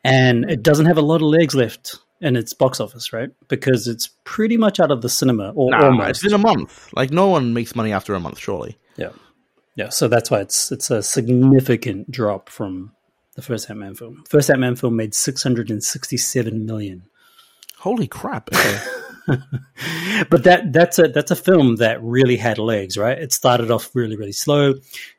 and 0.03 0.49
it 0.49 0.61
doesn't 0.61 0.85
have 0.85 0.97
a 0.97 1.01
lot 1.01 1.15
of 1.17 1.21
legs 1.23 1.55
left 1.55 1.95
in 2.21 2.35
its 2.35 2.53
box 2.53 2.79
office, 2.79 3.11
right? 3.11 3.29
Because 3.47 3.87
it's 3.87 4.09
pretty 4.23 4.57
much 4.57 4.79
out 4.79 4.91
of 4.91 5.01
the 5.01 5.09
cinema, 5.09 5.51
or 5.55 5.71
Nah, 5.71 5.85
almost. 5.85 6.09
it's 6.11 6.23
been 6.23 6.33
a 6.33 6.37
month. 6.37 6.93
Like 6.93 7.11
no 7.11 7.27
one 7.27 7.53
makes 7.53 7.75
money 7.75 7.91
after 7.91 8.13
a 8.13 8.19
month, 8.19 8.37
surely. 8.39 8.77
Yeah, 8.95 9.09
yeah. 9.75 9.89
So 9.89 10.07
that's 10.07 10.31
why 10.31 10.41
it's 10.41 10.71
it's 10.71 10.89
a 10.89 11.03
significant 11.03 12.09
drop 12.09 12.49
from 12.49 12.93
the 13.35 13.41
first 13.41 13.69
Ant 13.69 13.79
Man 13.79 13.95
film. 13.95 14.23
First 14.29 14.49
Ant 14.49 14.59
Man 14.59 14.75
film 14.75 14.95
made 14.95 15.13
six 15.13 15.43
hundred 15.43 15.69
and 15.69 15.83
sixty 15.83 16.17
seven 16.17 16.65
million. 16.65 17.03
Holy 17.77 18.07
crap! 18.07 18.49
Okay. 19.27 19.41
But 20.29 20.43
that 20.43 20.71
that's 20.71 20.99
a 20.99 21.07
that's 21.07 21.31
a 21.31 21.35
film 21.35 21.77
that 21.77 22.01
really 22.03 22.37
had 22.37 22.59
legs, 22.59 22.95
right? 22.95 23.17
It 23.17 23.33
started 23.33 23.71
off 23.71 23.89
really 23.95 24.15
really 24.15 24.31
slow 24.31 24.75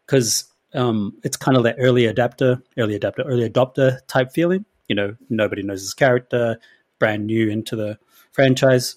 because 0.06 0.44
um, 0.74 1.18
it's 1.22 1.36
kind 1.36 1.56
of 1.56 1.64
that 1.64 1.76
early 1.78 2.06
adapter, 2.06 2.62
early 2.78 2.94
adapter, 2.94 3.22
early 3.22 3.48
adopter 3.48 3.98
type 4.06 4.32
feeling. 4.32 4.64
You 4.88 4.94
know, 4.94 5.16
nobody 5.28 5.62
knows 5.62 5.80
his 5.80 5.94
character, 5.94 6.58
brand 6.98 7.26
new 7.26 7.48
into 7.48 7.76
the 7.76 7.98
franchise. 8.32 8.96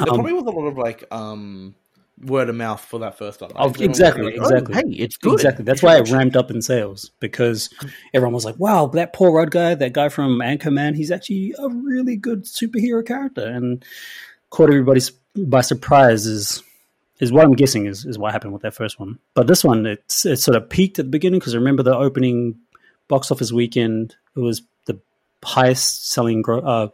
Um, 0.00 0.06
probably 0.06 0.32
was 0.32 0.44
a 0.44 0.50
lot 0.50 0.66
of 0.66 0.78
like 0.78 1.04
um 1.10 1.74
word 2.22 2.48
of 2.48 2.54
mouth 2.54 2.80
for 2.80 3.00
that 3.00 3.18
first 3.18 3.40
one. 3.40 3.50
Oh, 3.56 3.66
Like, 3.66 3.80
exactly, 3.80 4.24
like, 4.24 4.36
exactly. 4.36 4.74
hey, 4.74 5.02
it's 5.02 5.16
good. 5.16 5.34
Exactly. 5.34 5.64
That's 5.64 5.82
why 5.82 5.96
should 5.98 6.08
it 6.08 6.12
ramped 6.12 6.36
up 6.36 6.50
in 6.50 6.62
sales 6.62 7.10
because 7.20 7.70
everyone 8.12 8.34
was 8.34 8.44
like, 8.44 8.58
"Wow, 8.58 8.86
that 8.88 9.12
Paul 9.12 9.32
Rudd 9.32 9.50
guy, 9.50 9.74
that 9.74 9.92
guy 9.92 10.08
from 10.08 10.38
Anchorman, 10.38 10.94
he's 10.96 11.10
actually 11.10 11.54
a 11.58 11.68
really 11.68 12.16
good 12.16 12.44
superhero 12.44 13.04
character." 13.06 13.46
And 13.46 13.84
caught 14.50 14.68
everybody 14.70 15.00
by 15.36 15.60
surprise 15.60 16.26
is 16.26 16.62
is 17.20 17.32
what 17.32 17.44
I'm 17.44 17.52
guessing 17.54 17.86
is 17.86 18.04
is 18.04 18.18
what 18.18 18.32
happened 18.32 18.52
with 18.52 18.62
that 18.62 18.74
first 18.74 18.98
one. 19.00 19.18
But 19.34 19.46
this 19.46 19.64
one, 19.64 19.86
it's 19.86 20.24
it 20.24 20.36
sort 20.36 20.56
of 20.56 20.68
peaked 20.70 20.98
at 20.98 21.06
the 21.06 21.10
beginning 21.10 21.40
because 21.40 21.56
remember 21.56 21.82
the 21.82 21.96
opening 21.96 22.56
box 23.08 23.30
office 23.30 23.52
weekend, 23.52 24.14
it 24.36 24.40
was 24.40 24.62
the 24.86 24.98
highest 25.44 26.10
selling 26.10 26.42
gro- 26.42 26.60
uh, 26.60 26.88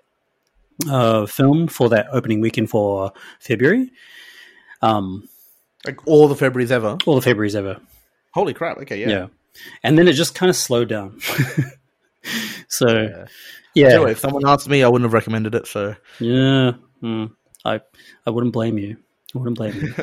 uh, 0.88 1.26
film 1.26 1.68
for 1.68 1.90
that 1.90 2.06
opening 2.12 2.40
weekend 2.40 2.70
for 2.70 3.12
February. 3.38 3.90
Um, 4.82 5.28
Like 5.86 6.06
all 6.06 6.28
the 6.28 6.34
Februarys 6.34 6.70
ever. 6.70 6.96
all 7.06 7.14
the 7.14 7.22
Februaries 7.22 7.56
ever. 7.56 7.80
Holy 8.32 8.54
crap! 8.54 8.78
Okay, 8.78 9.00
yeah. 9.00 9.08
yeah. 9.08 9.26
And 9.82 9.98
then 9.98 10.06
it 10.08 10.12
just 10.12 10.34
kind 10.34 10.48
of 10.50 10.56
slowed 10.56 10.88
down. 10.88 11.20
so 12.68 12.86
Yeah. 12.88 13.26
yeah, 13.74 13.88
Anyway, 13.94 14.12
if 14.12 14.18
someone 14.18 14.46
asked 14.46 14.68
me, 14.68 14.82
I 14.82 14.88
wouldn't 14.88 15.06
have 15.06 15.12
recommended 15.14 15.54
it. 15.54 15.66
So 15.66 15.94
yeah. 16.18 16.72
mm, 17.02 17.30
I 17.64 17.80
I 18.26 18.30
wouldn't 18.30 18.52
blame 18.52 18.78
you. 18.78 18.96
I 19.34 19.38
wouldn't 19.38 19.56
blame 19.58 19.74
you. 19.80 19.94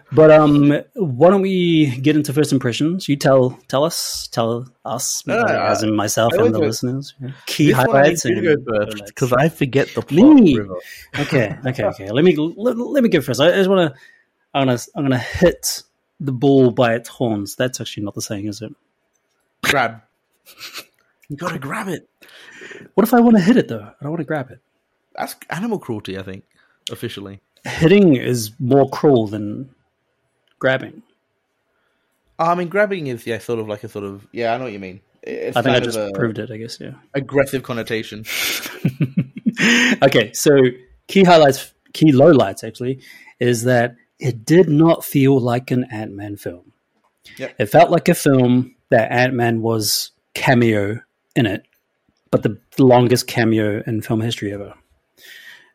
but 0.12 0.30
um, 0.30 0.70
why 0.94 1.30
don't 1.30 1.42
we 1.42 1.96
get 1.96 2.14
into 2.14 2.32
first 2.32 2.52
impressions? 2.52 3.08
You 3.08 3.16
tell 3.16 3.58
tell 3.68 3.82
us, 3.84 4.28
tell 4.28 4.66
us, 4.84 5.26
No, 5.26 5.42
no, 5.42 5.46
as 5.60 5.82
in 5.82 5.94
myself 5.94 6.32
and 6.34 6.54
the 6.54 6.60
go- 6.60 6.66
listeners. 6.66 7.14
yeah. 7.20 7.30
Key 7.46 7.68
this 7.72 7.76
one 7.76 7.88
I 7.90 7.90
need 7.90 7.92
highlights. 7.92 8.24
you 8.24 8.34
to 8.34 8.38
and 8.38 8.64
go 8.64 8.78
first 8.78 8.92
highlights. 8.92 9.10
because 9.10 9.32
I 9.32 9.48
forget 9.48 9.88
the 9.94 10.02
plot. 10.02 10.34
Me? 10.36 10.56
River. 10.56 10.76
okay, 11.18 11.56
okay, 11.66 11.84
okay. 11.84 12.10
Let 12.12 12.24
me 12.24 12.36
let, 12.36 12.76
let 12.78 13.02
me 13.02 13.08
go 13.08 13.20
first. 13.20 13.40
I 13.40 13.50
just 13.52 13.68
want 13.68 13.92
to. 13.94 14.00
I'm 14.56 14.66
gonna 14.66 14.78
I'm 14.94 15.04
gonna 15.04 15.18
hit 15.18 15.82
the 16.18 16.32
bull 16.32 16.70
by 16.70 16.94
its 16.94 17.10
horns. 17.10 17.56
That's 17.56 17.78
actually 17.78 18.04
not 18.04 18.14
the 18.14 18.22
saying, 18.22 18.46
is 18.46 18.62
it? 18.62 18.74
Grab. 19.62 20.00
you 21.28 21.36
gotta 21.36 21.58
grab 21.58 21.88
it. 21.88 22.08
What 22.94 23.06
if 23.06 23.12
I 23.12 23.20
want 23.20 23.36
to 23.36 23.42
hit 23.42 23.58
it 23.58 23.68
though? 23.68 23.82
I 23.82 24.02
don't 24.02 24.12
want 24.12 24.20
to 24.20 24.24
grab 24.24 24.50
it. 24.50 24.60
That's 25.14 25.36
animal 25.50 25.78
cruelty, 25.78 26.18
I 26.18 26.22
think, 26.22 26.44
officially. 26.90 27.40
Hitting 27.64 28.16
is 28.16 28.52
more 28.58 28.88
cruel 28.88 29.26
than 29.26 29.74
grabbing. 30.58 31.02
I 32.38 32.54
mean, 32.54 32.68
grabbing 32.68 33.08
is 33.08 33.26
yeah, 33.26 33.38
sort 33.38 33.58
of 33.58 33.68
like 33.68 33.84
a 33.84 33.88
sort 33.88 34.06
of 34.06 34.26
yeah. 34.32 34.54
I 34.54 34.56
know 34.56 34.64
what 34.64 34.72
you 34.72 34.78
mean. 34.78 35.02
It's 35.22 35.54
I 35.54 35.60
think 35.60 35.76
I 35.76 35.80
just 35.80 35.98
proved 36.14 36.38
it. 36.38 36.50
I 36.50 36.56
guess 36.56 36.80
yeah. 36.80 36.92
aggressive 37.12 37.62
connotation. 37.62 38.24
okay, 40.02 40.32
so 40.32 40.56
key 41.08 41.24
highlights, 41.24 41.74
key 41.92 42.12
lowlights 42.12 42.64
actually, 42.66 43.00
is 43.38 43.64
that 43.64 43.96
it 44.18 44.44
did 44.44 44.68
not 44.68 45.04
feel 45.04 45.38
like 45.38 45.70
an 45.70 45.84
Ant 45.90 46.12
Man 46.12 46.36
film. 46.36 46.72
Yep. 47.38 47.54
It 47.58 47.66
felt 47.66 47.90
like 47.90 48.08
a 48.08 48.14
film 48.14 48.74
that 48.90 49.10
Ant 49.10 49.34
Man 49.34 49.62
was 49.62 50.12
cameo 50.34 51.00
in 51.34 51.46
it, 51.46 51.66
but 52.30 52.42
the 52.42 52.58
longest 52.78 53.26
cameo 53.26 53.82
in 53.86 54.02
film 54.02 54.20
history 54.20 54.52
ever. 54.52 54.74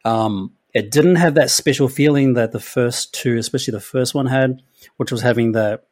Um, 0.03 0.53
it 0.73 0.89
didn't 0.89 1.17
have 1.17 1.35
that 1.35 1.51
special 1.51 1.87
feeling 1.87 2.33
that 2.35 2.51
the 2.51 2.59
first 2.59 3.13
two, 3.13 3.37
especially 3.37 3.73
the 3.73 3.79
first 3.79 4.15
one, 4.15 4.25
had, 4.25 4.61
which 4.97 5.11
was 5.11 5.21
having 5.21 5.51
that 5.51 5.83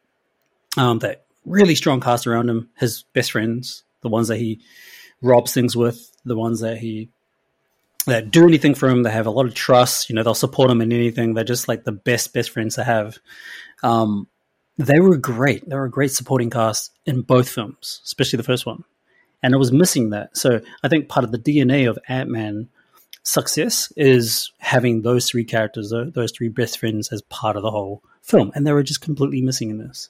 um, 0.77 0.99
that 0.99 1.25
really 1.45 1.75
strong 1.75 1.99
cast 1.99 2.27
around 2.27 2.49
him, 2.49 2.69
his 2.77 3.03
best 3.13 3.31
friends, 3.31 3.83
the 4.01 4.09
ones 4.09 4.27
that 4.29 4.37
he 4.37 4.61
robs 5.21 5.53
things 5.53 5.75
with, 5.75 6.15
the 6.23 6.35
ones 6.35 6.61
that 6.61 6.77
he 6.77 7.09
that 8.09 8.31
do 8.31 8.47
anything 8.47 8.75
for 8.75 8.89
him. 8.89 9.03
They 9.03 9.11
have 9.11 9.27
a 9.27 9.31
lot 9.31 9.45
of 9.45 9.53
trust. 9.53 10.09
You 10.09 10.15
know, 10.15 10.23
they'll 10.23 10.33
support 10.33 10.69
him 10.69 10.81
in 10.81 10.91
anything. 10.91 11.33
They're 11.33 11.43
just 11.43 11.67
like 11.67 11.83
the 11.83 11.91
best 11.91 12.33
best 12.33 12.51
friends 12.51 12.75
to 12.75 12.83
have. 12.83 13.17
Um, 13.83 14.27
they 14.77 14.99
were 14.99 15.17
great. 15.17 15.67
They 15.67 15.75
were 15.75 15.85
a 15.85 15.91
great 15.91 16.11
supporting 16.11 16.49
cast 16.49 16.97
in 17.05 17.21
both 17.21 17.49
films, 17.49 18.01
especially 18.05 18.37
the 18.37 18.43
first 18.43 18.65
one. 18.65 18.83
And 19.43 19.53
it 19.53 19.57
was 19.57 19.71
missing 19.71 20.09
that. 20.11 20.35
So 20.37 20.61
I 20.83 20.87
think 20.87 21.09
part 21.09 21.23
of 21.23 21.31
the 21.31 21.39
DNA 21.39 21.89
of 21.89 21.99
Ant 22.07 22.29
Man 22.29 22.69
success 23.23 23.91
is 23.95 24.51
having 24.59 25.01
those 25.01 25.29
three 25.29 25.43
characters, 25.43 25.93
those 26.13 26.31
three 26.31 26.49
best 26.49 26.79
friends, 26.79 27.11
as 27.11 27.21
part 27.23 27.55
of 27.55 27.61
the 27.61 27.71
whole 27.71 28.03
film. 28.21 28.51
And 28.55 28.65
they 28.65 28.73
were 28.73 28.83
just 28.83 29.01
completely 29.01 29.41
missing 29.41 29.69
in 29.69 29.77
this. 29.77 30.09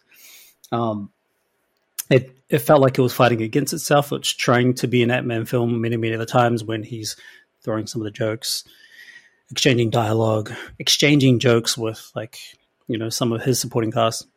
Um, 0.72 1.12
it 2.10 2.36
it 2.50 2.60
felt 2.60 2.82
like 2.82 2.98
it 2.98 3.02
was 3.02 3.14
fighting 3.14 3.42
against 3.42 3.74
itself. 3.74 4.12
It's 4.12 4.30
trying 4.30 4.74
to 4.76 4.88
be 4.88 5.04
an 5.04 5.12
Ant 5.12 5.28
Man 5.28 5.46
film 5.46 5.82
many 5.82 5.98
many 5.98 6.16
other 6.16 6.26
times 6.26 6.64
when 6.64 6.84
he's 6.84 7.16
throwing 7.64 7.88
some 7.88 8.02
of 8.02 8.06
the 8.06 8.12
jokes, 8.12 8.64
exchanging 9.52 9.90
dialogue, 9.90 10.52
exchanging 10.78 11.40
jokes 11.40 11.78
with 11.78 12.12
like 12.16 12.40
you 12.88 12.98
know 12.98 13.10
some 13.10 13.32
of 13.32 13.44
his 13.44 13.60
supporting 13.60 13.92
cast, 13.92 14.28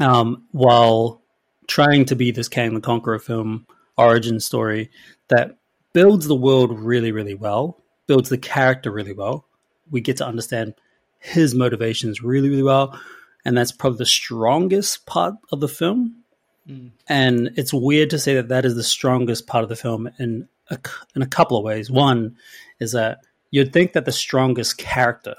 um, 0.00 0.44
while 0.52 1.22
trying 1.66 2.04
to 2.06 2.16
be 2.16 2.30
this 2.30 2.48
Kang 2.48 2.74
the 2.74 2.80
Conqueror 2.80 3.18
film 3.18 3.66
origin 3.96 4.40
story 4.40 4.90
that 5.28 5.56
builds 5.92 6.26
the 6.26 6.34
world 6.34 6.78
really 6.78 7.12
really 7.12 7.34
well, 7.34 7.78
builds 8.06 8.28
the 8.28 8.38
character 8.38 8.90
really 8.90 9.12
well. 9.12 9.46
We 9.90 10.00
get 10.00 10.16
to 10.18 10.26
understand 10.26 10.74
his 11.18 11.54
motivations 11.54 12.22
really 12.22 12.48
really 12.48 12.62
well, 12.62 12.98
and 13.44 13.56
that's 13.56 13.72
probably 13.72 13.98
the 13.98 14.06
strongest 14.06 15.06
part 15.06 15.34
of 15.50 15.60
the 15.60 15.68
film. 15.68 16.16
And 17.08 17.50
it's 17.56 17.72
weird 17.72 18.10
to 18.10 18.18
say 18.18 18.34
that 18.34 18.48
that 18.48 18.64
is 18.64 18.76
the 18.76 18.84
strongest 18.84 19.48
part 19.48 19.64
of 19.64 19.68
the 19.68 19.76
film 19.76 20.08
in 20.18 20.48
a, 20.70 20.78
in 21.14 21.22
a 21.22 21.26
couple 21.26 21.56
of 21.56 21.64
ways. 21.64 21.90
One 21.90 22.36
is 22.80 22.92
that 22.92 23.20
you'd 23.50 23.72
think 23.72 23.92
that 23.92 24.04
the 24.04 24.12
strongest 24.12 24.78
character 24.78 25.34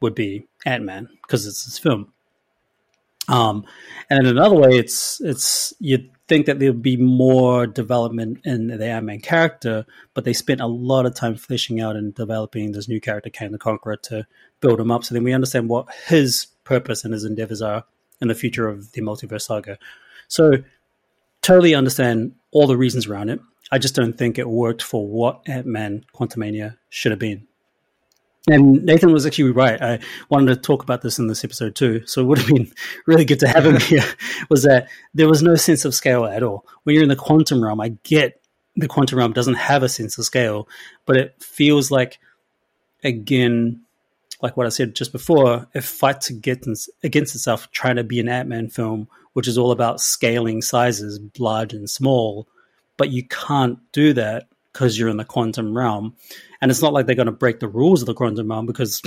would 0.00 0.14
be 0.14 0.46
Ant 0.64 0.84
Man 0.84 1.08
because 1.22 1.46
it's 1.46 1.64
his 1.64 1.78
film. 1.78 2.12
Um, 3.28 3.64
and 4.08 4.26
in 4.26 4.36
another 4.36 4.54
way, 4.54 4.76
it's 4.78 5.20
it's 5.20 5.74
you'd 5.80 6.10
think 6.28 6.46
that 6.46 6.58
there 6.58 6.72
would 6.72 6.82
be 6.82 6.96
more 6.96 7.66
development 7.66 8.40
in 8.44 8.68
the 8.68 8.86
Ant 8.86 9.06
Man 9.06 9.20
character, 9.20 9.86
but 10.14 10.24
they 10.24 10.32
spent 10.32 10.60
a 10.60 10.66
lot 10.66 11.06
of 11.06 11.14
time 11.14 11.36
fleshing 11.36 11.80
out 11.80 11.96
and 11.96 12.14
developing 12.14 12.72
this 12.72 12.88
new 12.88 13.00
character, 13.00 13.30
Kang 13.30 13.52
the 13.52 13.58
Conqueror, 13.58 13.96
to 13.96 14.26
build 14.60 14.80
him 14.80 14.90
up. 14.90 15.04
So 15.04 15.14
then 15.14 15.24
we 15.24 15.32
understand 15.32 15.68
what 15.68 15.88
his 16.06 16.46
purpose 16.64 17.04
and 17.04 17.14
his 17.14 17.24
endeavors 17.24 17.62
are 17.62 17.84
in 18.20 18.28
the 18.28 18.34
future 18.34 18.68
of 18.68 18.92
the 18.92 19.02
multiverse 19.02 19.42
saga. 19.42 19.78
So 20.28 20.52
totally 21.42 21.74
understand 21.74 22.34
all 22.50 22.66
the 22.66 22.76
reasons 22.76 23.06
around 23.06 23.30
it. 23.30 23.40
I 23.70 23.78
just 23.78 23.94
don't 23.94 24.16
think 24.16 24.38
it 24.38 24.48
worked 24.48 24.82
for 24.82 25.06
what 25.06 25.42
Ant 25.46 25.66
Man 25.66 26.04
Quantumania 26.14 26.76
should 26.88 27.12
have 27.12 27.18
been. 27.18 27.46
And 28.48 28.84
Nathan 28.84 29.12
was 29.12 29.26
actually 29.26 29.50
right. 29.50 29.82
I 29.82 29.98
wanted 30.28 30.54
to 30.54 30.60
talk 30.60 30.84
about 30.84 31.02
this 31.02 31.18
in 31.18 31.26
this 31.26 31.44
episode 31.44 31.74
too. 31.74 32.06
So 32.06 32.20
it 32.20 32.24
would 32.26 32.38
have 32.38 32.46
been 32.46 32.70
really 33.06 33.24
good 33.24 33.40
to 33.40 33.48
have 33.48 33.66
him 33.66 33.80
here. 33.80 34.04
Was 34.50 34.62
that 34.62 34.88
there 35.14 35.28
was 35.28 35.42
no 35.42 35.56
sense 35.56 35.84
of 35.84 35.94
scale 35.94 36.24
at 36.24 36.44
all. 36.44 36.64
When 36.84 36.94
you're 36.94 37.02
in 37.02 37.08
the 37.08 37.16
quantum 37.16 37.62
realm, 37.62 37.80
I 37.80 37.96
get 38.04 38.40
the 38.76 38.86
quantum 38.86 39.18
realm 39.18 39.32
doesn't 39.32 39.54
have 39.54 39.82
a 39.82 39.88
sense 39.88 40.16
of 40.18 40.24
scale, 40.24 40.68
but 41.06 41.16
it 41.16 41.42
feels 41.42 41.90
like, 41.90 42.20
again, 43.02 43.80
like 44.42 44.56
what 44.56 44.66
I 44.66 44.68
said 44.68 44.94
just 44.94 45.12
before, 45.12 45.66
it 45.74 45.82
fights 45.82 46.30
against, 46.30 46.90
against 47.02 47.34
itself 47.34 47.70
trying 47.72 47.96
to 47.96 48.04
be 48.04 48.20
an 48.20 48.28
Ant 48.28 48.48
Man 48.48 48.68
film, 48.68 49.08
which 49.32 49.48
is 49.48 49.58
all 49.58 49.72
about 49.72 50.00
scaling 50.00 50.62
sizes, 50.62 51.18
large 51.38 51.72
and 51.72 51.90
small. 51.90 52.46
But 52.96 53.10
you 53.10 53.24
can't 53.24 53.78
do 53.92 54.12
that 54.14 54.48
because 54.72 54.98
you're 54.98 55.08
in 55.08 55.16
the 55.16 55.24
quantum 55.24 55.76
realm. 55.76 56.14
And 56.60 56.70
it's 56.70 56.82
not 56.82 56.92
like 56.92 57.06
they're 57.06 57.14
going 57.14 57.26
to 57.26 57.32
break 57.32 57.60
the 57.60 57.68
rules 57.68 58.02
of 58.02 58.06
the 58.06 58.14
quantum 58.14 58.50
realm 58.50 58.66
because 58.66 59.02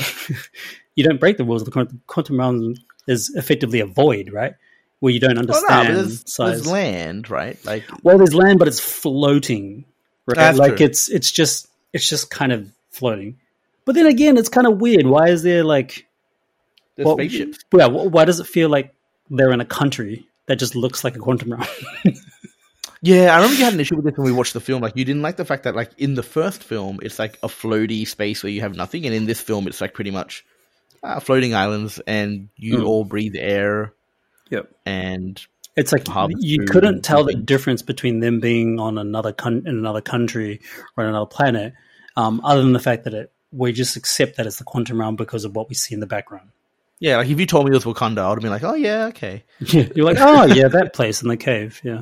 you 0.95 1.03
don't 1.03 1.19
break 1.19 1.37
the 1.37 1.43
rules 1.43 1.61
of 1.61 1.65
the 1.65 1.71
quantum, 1.71 2.01
quantum 2.07 2.39
realm 2.39 2.75
is 3.07 3.29
effectively 3.35 3.79
a 3.79 3.85
void, 3.85 4.31
right? 4.31 4.53
Where 4.99 5.13
you 5.13 5.19
don't 5.19 5.35
Well, 5.35 5.43
no, 5.45 5.53
understand 5.53 5.97
there's, 5.97 6.31
size. 6.31 6.51
there's 6.63 6.67
land, 6.67 7.29
right? 7.29 7.63
Like 7.65 7.83
Well, 8.03 8.17
there's 8.17 8.33
land, 8.33 8.59
but 8.59 8.67
it's 8.67 8.79
floating, 8.79 9.85
right? 10.27 10.55
Like 10.55 10.77
true. 10.77 10.85
it's 10.85 11.09
it's 11.09 11.31
just 11.31 11.67
it's 11.93 12.07
just 12.07 12.29
kind 12.29 12.51
of 12.51 12.71
floating. 12.91 13.37
But 13.85 13.95
then 13.95 14.05
again, 14.07 14.37
it's 14.37 14.49
kind 14.49 14.67
of 14.67 14.79
weird. 14.81 15.07
Why 15.07 15.29
is 15.29 15.41
there 15.41 15.63
like 15.63 16.05
well, 16.97 17.15
spaceships. 17.15 17.59
Yeah, 17.73 17.87
why 17.87 18.25
does 18.25 18.39
it 18.39 18.47
feel 18.47 18.69
like 18.69 18.93
they're 19.29 19.51
in 19.51 19.61
a 19.61 19.65
country 19.65 20.27
that 20.47 20.57
just 20.57 20.75
looks 20.75 21.03
like 21.03 21.15
a 21.15 21.19
quantum 21.19 21.53
realm? 21.53 21.67
Yeah, 23.01 23.33
I 23.33 23.37
remember 23.37 23.55
you 23.57 23.63
had 23.63 23.73
an 23.73 23.79
issue 23.79 23.95
with 23.95 24.05
this 24.05 24.17
when 24.17 24.25
we 24.25 24.31
watched 24.33 24.53
the 24.53 24.59
film. 24.59 24.81
Like, 24.81 24.95
you 24.97 25.05
didn't 25.05 25.21
like 25.21 25.37
the 25.37 25.45
fact 25.45 25.63
that, 25.63 25.75
like, 25.75 25.91
in 25.97 26.15
the 26.15 26.23
first 26.23 26.63
film, 26.63 26.99
it's 27.01 27.17
like 27.17 27.37
a 27.41 27.47
floaty 27.47 28.05
space 28.07 28.43
where 28.43 28.51
you 28.51 28.61
have 28.61 28.75
nothing, 28.75 29.05
and 29.05 29.15
in 29.15 29.25
this 29.25 29.39
film, 29.39 29.67
it's 29.67 29.79
like 29.79 29.93
pretty 29.93 30.11
much 30.11 30.45
uh, 31.01 31.19
floating 31.21 31.55
islands, 31.55 31.99
and 32.05 32.49
you 32.57 32.79
Mm. 32.79 32.85
all 32.85 33.05
breathe 33.05 33.35
air, 33.37 33.93
yep. 34.49 34.69
and 34.85 35.41
It's 35.77 35.93
like 35.93 36.05
you 36.39 36.65
couldn't 36.65 37.03
tell 37.03 37.23
the 37.23 37.35
difference 37.35 37.81
between 37.81 38.19
them 38.19 38.41
being 38.41 38.79
on 38.81 38.97
another 38.97 39.31
con- 39.31 39.63
in 39.65 39.77
another 39.77 40.01
country 40.01 40.59
or 40.97 41.05
another 41.05 41.25
planet, 41.25 41.73
um, 42.17 42.41
other 42.43 42.61
than 42.61 42.73
the 42.73 42.79
fact 42.79 43.05
that 43.05 43.13
it 43.13 43.31
we 43.53 43.71
just 43.71 43.95
accept 43.95 44.35
that 44.37 44.45
it's 44.45 44.57
the 44.57 44.63
quantum 44.65 44.99
realm 44.99 45.15
because 45.15 45.45
of 45.45 45.55
what 45.55 45.69
we 45.69 45.73
see 45.75 45.93
in 45.93 46.01
the 46.01 46.05
background. 46.05 46.49
yeah, 46.99 47.15
like 47.15 47.29
if 47.29 47.39
you 47.39 47.45
told 47.45 47.65
me 47.65 47.71
it 47.71 47.75
was 47.75 47.85
Wakanda, 47.85 48.19
I 48.19 48.27
would 48.27 48.35
have 48.39 48.41
been 48.41 48.51
like, 48.51 48.63
oh 48.65 48.73
yeah, 48.75 49.05
okay, 49.05 49.43
You're 49.59 50.05
like, 50.05 50.17
oh 50.19 50.43
yeah, 50.43 50.67
that 50.67 50.93
place 50.93 51.21
in 51.21 51.29
the 51.29 51.37
cave, 51.37 51.79
yeah. 51.83 52.01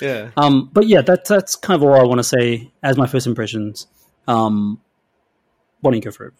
Yeah. 0.00 0.30
Um, 0.36 0.70
but 0.72 0.86
yeah, 0.86 1.02
that's 1.02 1.28
that's 1.28 1.56
kind 1.56 1.80
of 1.80 1.88
all 1.88 1.94
I 1.94 2.04
want 2.04 2.18
to 2.18 2.24
say 2.24 2.70
as 2.82 2.96
my 2.96 3.06
first 3.06 3.26
impressions. 3.26 3.86
Um, 4.26 4.80
why 5.80 5.90
don't 5.90 5.96
you 5.96 6.02
go 6.02 6.10
for 6.10 6.26
it? 6.26 6.34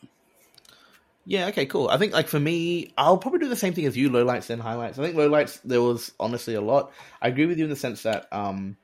Yeah, 1.24 1.48
okay, 1.48 1.66
cool. 1.66 1.88
I 1.88 1.98
think 1.98 2.12
like 2.14 2.26
for 2.26 2.40
me, 2.40 2.94
I'll 2.96 3.18
probably 3.18 3.40
do 3.40 3.48
the 3.48 3.56
same 3.56 3.74
thing 3.74 3.84
as 3.84 3.96
you, 3.96 4.08
lowlights 4.08 4.46
then 4.46 4.60
highlights. 4.60 4.98
I 4.98 5.02
think 5.02 5.16
lowlights 5.16 5.60
there 5.62 5.82
was 5.82 6.12
honestly 6.18 6.54
a 6.54 6.60
lot. 6.60 6.92
I 7.20 7.28
agree 7.28 7.46
with 7.46 7.58
you 7.58 7.64
in 7.64 7.70
the 7.70 7.76
sense 7.76 8.02
that 8.04 8.26
um 8.32 8.78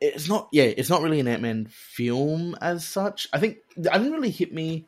it's 0.00 0.28
not 0.28 0.48
yeah, 0.52 0.64
it's 0.64 0.90
not 0.90 1.02
really 1.02 1.20
an 1.20 1.28
Ant 1.28 1.42
Man 1.42 1.66
film 1.70 2.56
as 2.60 2.86
such. 2.86 3.28
I 3.32 3.38
think 3.38 3.58
it 3.76 3.82
didn't 3.82 4.12
really 4.12 4.30
hit 4.30 4.52
me 4.52 4.86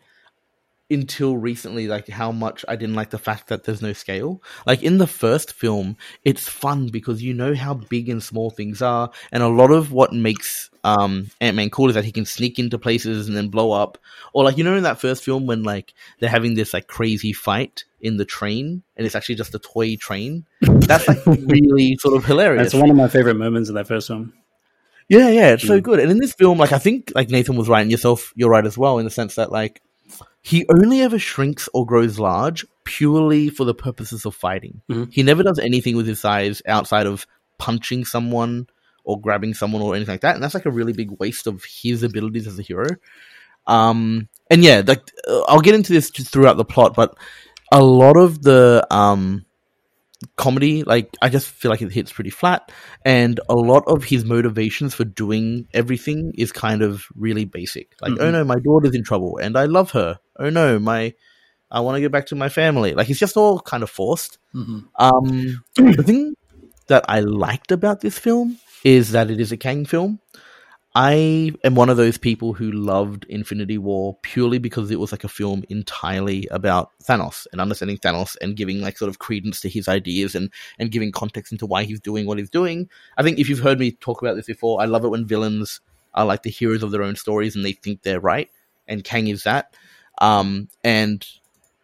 until 0.91 1.37
recently 1.37 1.89
like 1.89 2.09
how 2.09 2.31
much 2.31 2.65
I 2.69 2.77
didn't 2.77 2.95
like 2.95 3.11
the 3.11 3.19
fact 3.19 3.49
that 3.49 3.65
there's 3.65 3.83
no 3.83 3.93
scale. 3.93 4.43
Like 4.67 4.83
in 4.83 4.99
the 4.99 5.07
first 5.07 5.53
film, 5.53 5.97
it's 6.25 6.49
fun 6.49 6.89
because 6.89 7.23
you 7.23 7.33
know 7.35 7.55
how 7.55 7.75
big 7.75 8.09
and 8.09 8.23
small 8.23 8.51
things 8.51 8.83
are, 8.83 9.11
and 9.33 9.43
a 9.43 9.49
lot 9.49 9.71
of 9.71 9.93
what 9.93 10.13
makes 10.13 10.71
um 10.85 11.31
Ant 11.41 11.57
Man 11.57 11.71
cool 11.71 11.89
is 11.89 11.95
that 11.95 12.05
he 12.05 12.13
can 12.13 12.27
sneak 12.27 12.59
into 12.59 12.79
places 12.79 13.29
and 13.29 13.37
then 13.37 13.49
blow 13.49 13.73
up. 13.73 13.99
Or 14.33 14.45
like 14.45 14.59
you 14.59 14.65
know 14.65 14.77
in 14.77 14.83
that 14.83 15.01
first 15.01 15.25
film 15.25 15.47
when 15.47 15.63
like 15.63 15.95
they're 16.21 16.29
having 16.29 16.55
this 16.55 16.75
like 16.75 16.87
crazy 16.87 17.33
fight 17.33 17.85
in 18.01 18.19
the 18.19 18.25
train 18.27 18.83
and 18.97 19.07
it's 19.07 19.15
actually 19.15 19.37
just 19.37 19.55
a 19.55 19.59
toy 19.59 19.97
train. 19.97 20.45
That's 20.61 21.09
like 21.09 21.19
really 21.27 21.97
sort 21.97 22.15
of 22.17 22.25
hilarious. 22.25 22.73
That's 22.73 22.81
one 22.81 22.91
of 22.91 22.97
my 22.97 23.09
favorite 23.09 23.37
moments 23.37 23.69
in 23.71 23.75
that 23.77 23.89
first 23.89 24.09
film. 24.09 24.35
Yeah, 25.09 25.29
yeah, 25.29 25.49
it's 25.51 25.67
so 25.67 25.81
Mm. 25.81 25.83
good. 25.83 25.99
And 26.01 26.11
in 26.11 26.19
this 26.19 26.33
film, 26.33 26.59
like 26.59 26.73
I 26.73 26.79
think 26.79 27.13
like 27.15 27.29
Nathan 27.31 27.57
was 27.57 27.69
right 27.69 27.83
and 27.83 27.91
yourself 27.91 28.33
you're 28.37 28.51
right 28.51 28.65
as 28.65 28.77
well 28.79 28.99
in 28.99 29.05
the 29.05 29.11
sense 29.11 29.35
that 29.35 29.53
like 29.53 29.83
he 30.45 30.67
only 30.69 31.01
ever 31.01 31.19
shrinks 31.19 31.69
or 31.75 31.87
grows 31.87 32.19
large 32.19 32.65
purely 32.85 33.49
for 33.49 33.65
the 33.65 33.75
purposes 33.75 34.27
of 34.27 34.35
fighting. 34.35 34.83
Mhm. 34.91 35.11
He 35.11 35.23
never 35.23 35.43
does 35.43 35.59
anything 35.59 35.97
with 35.97 36.07
his 36.07 36.21
size 36.21 36.61
outside 36.69 37.07
of 37.07 37.27
punching 37.59 38.05
someone 38.05 38.67
or 39.05 39.19
grabbing 39.19 39.55
someone 39.55 39.81
or 39.81 39.95
anything 39.97 40.13
like 40.13 40.21
that. 40.21 40.35
And 40.35 40.45
that's 40.45 40.53
like 40.55 40.67
a 40.67 40.71
really 40.71 40.93
big 40.93 41.11
waste 41.19 41.47
of 41.47 41.65
his 41.65 42.03
abilities 42.03 42.47
as 42.47 42.59
a 42.59 42.63
hero. 42.63 42.89
Um 43.67 44.29
and 44.51 44.63
yeah, 44.63 44.83
like 44.87 45.01
uh, 45.27 45.43
I'll 45.49 45.61
get 45.63 45.75
into 45.75 45.95
this 45.95 46.11
just 46.11 46.31
throughout 46.31 46.59
the 46.59 46.65
plot, 46.65 46.95
but 46.95 47.17
a 47.73 47.83
lot 47.83 48.19
of 48.19 48.43
the 48.43 48.87
um 48.91 49.47
comedy. 50.37 50.83
Like 50.85 51.11
I 51.23 51.29
just 51.31 51.49
feel 51.49 51.71
like 51.71 51.83
it 51.83 51.93
hits 51.93 52.13
pretty 52.13 52.31
flat, 52.31 52.71
and 53.05 53.41
a 53.49 53.55
lot 53.55 53.85
of 53.87 54.05
his 54.05 54.25
motivations 54.25 54.95
for 54.95 55.05
doing 55.05 55.69
everything 55.73 56.33
is 56.37 56.53
kind 56.53 56.83
of 56.83 57.07
really 57.15 57.47
basic. 57.47 57.95
Like, 58.03 58.13
oh 58.21 58.25
Mhm. 58.29 58.33
no, 58.33 58.45
my 58.45 58.59
daughter's 58.59 58.95
in 58.95 59.05
trouble, 59.05 59.39
and 59.39 59.57
I 59.57 59.65
love 59.65 59.93
her. 59.93 60.19
Oh 60.39 60.51
no, 60.51 60.79
my 60.79 61.15
I 61.71 61.81
want 61.81 61.97
to 61.97 62.01
get 62.01 62.13
back 62.13 62.27
to 62.27 62.35
my 62.37 62.49
family. 62.49 62.95
Like 62.95 63.11
it's 63.11 63.19
just 63.21 63.37
all 63.37 63.61
kind 63.61 63.83
of 63.83 63.91
forced. 63.91 64.39
Mhm. 64.55 64.87
Um, 64.97 65.65
the 65.77 66.03
thing 66.03 66.35
that 66.89 67.05
I 67.09 67.21
liked 67.21 67.73
about 67.73 68.01
this 68.01 68.19
film 68.19 68.59
is 68.85 69.13
that 69.13 69.31
it 69.31 69.41
is 69.41 69.53
a 69.53 69.57
Kang 69.57 69.85
film. 69.87 70.21
I 70.97 71.53
am 71.65 71.75
one 71.75 71.91
of 71.91 71.97
those 71.97 72.19
people 72.19 72.53
who 72.53 72.71
loved 72.71 73.25
Infinity 73.29 73.79
War 73.79 74.17
purely 74.23 74.59
because 74.59 74.93
it 74.93 75.01
was 75.01 75.11
like 75.11 75.25
a 75.25 75.29
film 75.29 75.65
entirely 75.69 76.47
about 76.53 76.91
Thanos 77.03 77.49
and 77.51 77.61
understanding 77.61 77.99
Thanos 77.99 78.37
and 78.41 78.55
giving 78.57 78.81
like 78.81 78.97
sort 78.97 79.09
of 79.09 79.19
credence 79.19 79.61
to 79.63 79.69
his 79.69 79.89
ideas 79.89 80.37
and 80.37 80.53
and 80.79 80.93
giving 80.93 81.11
context 81.11 81.51
into 81.51 81.67
why 81.67 81.83
he's 81.83 81.99
doing 82.01 82.27
what 82.27 82.39
he's 82.39 82.51
doing. 82.51 82.89
I 83.17 83.25
think 83.25 83.41
if 83.41 83.49
you've 83.49 83.59
heard 83.59 83.81
me 83.81 83.91
talk 83.91 84.23
about 84.23 84.37
this 84.37 84.47
before, 84.47 84.81
I 84.81 84.85
love 84.85 85.05
it 85.05 85.09
when 85.09 85.27
villains 85.27 85.81
are 86.15 86.25
like 86.27 86.45
the 86.45 86.51
heroes 86.51 86.85
of 86.85 86.93
their 86.93 87.03
own 87.03 87.17
stories 87.17 87.57
and 87.57 87.65
they 87.65 87.73
think 87.73 88.03
they're 88.03 88.21
right, 88.21 88.49
and 88.87 89.03
Kang 89.03 89.27
is 89.27 89.43
that. 89.43 89.75
Um, 90.19 90.69
and 90.83 91.27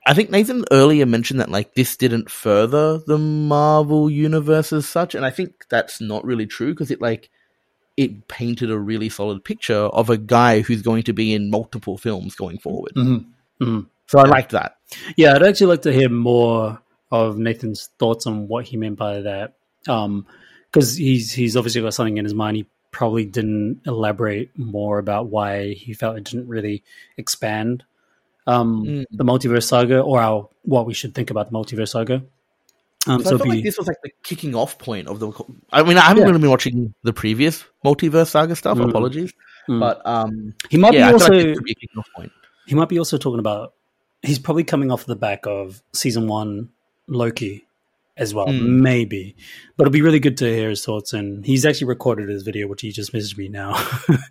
I 0.06 0.14
think 0.14 0.30
Nathan 0.30 0.64
earlier 0.70 1.06
mentioned 1.06 1.40
that 1.40 1.50
like 1.50 1.74
this 1.74 1.96
didn't 1.96 2.30
further 2.30 2.98
the 3.06 3.18
Marvel 3.18 4.08
universe 4.08 4.72
as 4.72 4.88
such, 4.88 5.14
and 5.14 5.24
I 5.24 5.30
think 5.30 5.66
that's 5.68 6.00
not 6.00 6.24
really 6.24 6.46
true 6.46 6.72
because 6.72 6.90
it 6.90 7.00
like 7.00 7.30
it 7.96 8.28
painted 8.28 8.70
a 8.70 8.78
really 8.78 9.08
solid 9.08 9.44
picture 9.44 9.74
of 9.74 10.08
a 10.08 10.16
guy 10.16 10.60
who's 10.60 10.80
going 10.80 11.02
to 11.02 11.12
be 11.12 11.34
in 11.34 11.50
multiple 11.50 11.98
films 11.98 12.34
going 12.34 12.58
forward. 12.58 12.92
Mhm. 12.96 13.26
Mhm. 13.60 13.86
So 14.06 14.18
I 14.18 14.24
liked 14.24 14.52
that. 14.52 14.76
Yeah, 15.16 15.34
I'd 15.34 15.42
actually 15.42 15.66
like 15.66 15.82
to 15.82 15.92
hear 15.92 16.08
more 16.08 16.80
of 17.12 17.38
Nathan's 17.38 17.90
thoughts 17.98 18.26
on 18.26 18.48
what 18.48 18.64
he 18.64 18.76
meant 18.76 18.96
by 18.96 19.20
that. 19.20 19.54
Because 19.84 20.96
he's 20.96 21.32
he's 21.32 21.56
obviously 21.56 21.82
got 21.82 21.94
something 21.94 22.16
in 22.16 22.24
his 22.24 22.34
mind. 22.34 22.56
He 22.56 22.66
probably 22.90 23.24
didn't 23.24 23.82
elaborate 23.86 24.50
more 24.58 24.98
about 24.98 25.26
why 25.26 25.74
he 25.74 25.92
felt 25.92 26.16
it 26.16 26.24
didn't 26.24 26.48
really 26.48 26.82
expand 27.16 27.84
um, 28.50 28.84
Mm. 28.84 29.04
the 29.20 29.24
multiverse 29.24 29.64
saga 29.72 30.00
or 30.00 30.20
our, 30.20 30.48
what 30.62 30.86
we 30.86 30.94
should 30.94 31.14
think 31.14 31.30
about 31.30 31.50
the 31.50 31.54
multiverse 31.58 31.90
saga. 31.96 32.22
Um, 33.06 33.22
So 33.22 33.28
I 33.36 33.38
felt 33.38 33.42
be, 33.44 33.48
like 33.50 33.64
this 33.64 33.78
was 33.78 33.86
like 33.86 34.02
the 34.02 34.10
kicking 34.22 34.54
off 34.54 34.76
point 34.78 35.08
of 35.08 35.20
the. 35.20 35.28
I 35.72 35.82
mean, 35.82 35.96
I 35.96 36.02
haven't 36.02 36.22
Yeah. 36.22 36.28
really 36.28 36.40
been 36.40 36.50
watching 36.50 36.94
the 37.02 37.12
previous 37.12 37.64
multiverse 37.84 38.28
saga 38.28 38.54
stuff. 38.56 38.76
Mm. 38.78 38.90
Apologies, 38.90 39.32
Mm. 39.68 39.80
but 39.80 39.96
um, 40.06 40.54
he 40.68 40.76
might 40.78 40.92
yeah, 40.94 41.08
be 41.08 41.12
also 41.14 41.32
like 41.32 41.64
be 41.64 41.74
kicking 41.74 41.98
off 41.98 42.08
point. 42.16 42.32
he 42.66 42.74
might 42.74 42.88
be 42.88 42.98
also 42.98 43.16
talking 43.16 43.38
about 43.40 43.72
he's 44.22 44.38
probably 44.38 44.64
coming 44.64 44.90
off 44.92 45.06
the 45.06 45.16
back 45.16 45.46
of 45.46 45.82
season 45.92 46.26
one 46.28 46.68
Loki 47.08 47.64
as 48.16 48.34
well, 48.34 48.46
Hmm. 48.50 48.82
maybe. 48.82 49.34
But 49.76 49.84
it'll 49.84 49.92
be 49.92 50.02
really 50.02 50.18
good 50.20 50.36
to 50.38 50.44
hear 50.44 50.68
his 50.68 50.84
thoughts. 50.84 51.12
And 51.12 51.44
he's 51.46 51.64
actually 51.64 51.86
recorded 51.86 52.28
his 52.28 52.42
video, 52.42 52.66
which 52.66 52.82
he 52.82 52.90
just 52.92 53.12
messaged 53.14 53.38
me 53.38 53.48
now. 53.48 53.72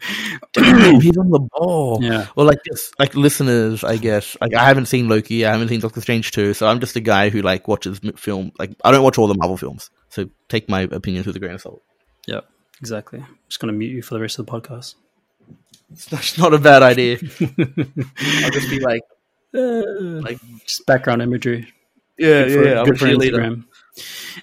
Damn, 0.53 0.99
he's 1.01 1.17
on 1.17 1.29
the 1.31 1.39
ball. 1.53 1.99
yeah, 2.01 2.27
Well, 2.35 2.45
like 2.45 2.59
just 2.71 2.97
like 2.99 3.15
listeners, 3.15 3.83
I 3.83 3.97
guess. 3.97 4.37
Like 4.41 4.53
I 4.53 4.65
haven't 4.65 4.85
seen 4.87 5.07
Loki, 5.07 5.45
I 5.45 5.51
haven't 5.51 5.69
seen 5.69 5.79
Doctor 5.79 6.01
Strange 6.01 6.31
too, 6.31 6.53
so 6.53 6.67
I'm 6.67 6.79
just 6.79 6.95
a 6.95 6.99
guy 7.01 7.29
who 7.29 7.41
like 7.41 7.67
watches 7.67 7.99
film. 8.15 8.51
Like 8.59 8.71
I 8.83 8.91
don't 8.91 9.03
watch 9.03 9.17
all 9.17 9.27
the 9.27 9.35
Marvel 9.35 9.57
films, 9.57 9.89
so 10.09 10.29
take 10.49 10.69
my 10.69 10.81
opinions 10.81 11.25
with 11.25 11.35
a 11.35 11.39
grain 11.39 11.53
of 11.53 11.61
salt. 11.61 11.81
yeah, 12.27 12.41
exactly. 12.79 13.23
just 13.47 13.59
going 13.59 13.71
to 13.73 13.77
mute 13.77 13.91
you 13.95 14.01
for 14.01 14.13
the 14.13 14.19
rest 14.21 14.37
of 14.39 14.45
the 14.45 14.51
podcast. 14.51 14.95
It's 15.91 16.37
not, 16.37 16.53
a 16.53 16.59
bad 16.59 16.83
idea. 16.83 17.17
I'll 17.41 18.51
just 18.51 18.69
be 18.69 18.79
like, 18.79 19.01
like 19.53 20.39
just 20.65 20.85
background 20.85 21.21
imagery. 21.23 21.67
yeah, 22.17 22.45
good 22.45 22.53
for, 22.53 22.63
yeah, 22.67 22.73
I'm 22.75 22.81
a 22.81 22.85
good 22.85 22.99
for. 22.99 23.05
Instagram. 23.07 23.65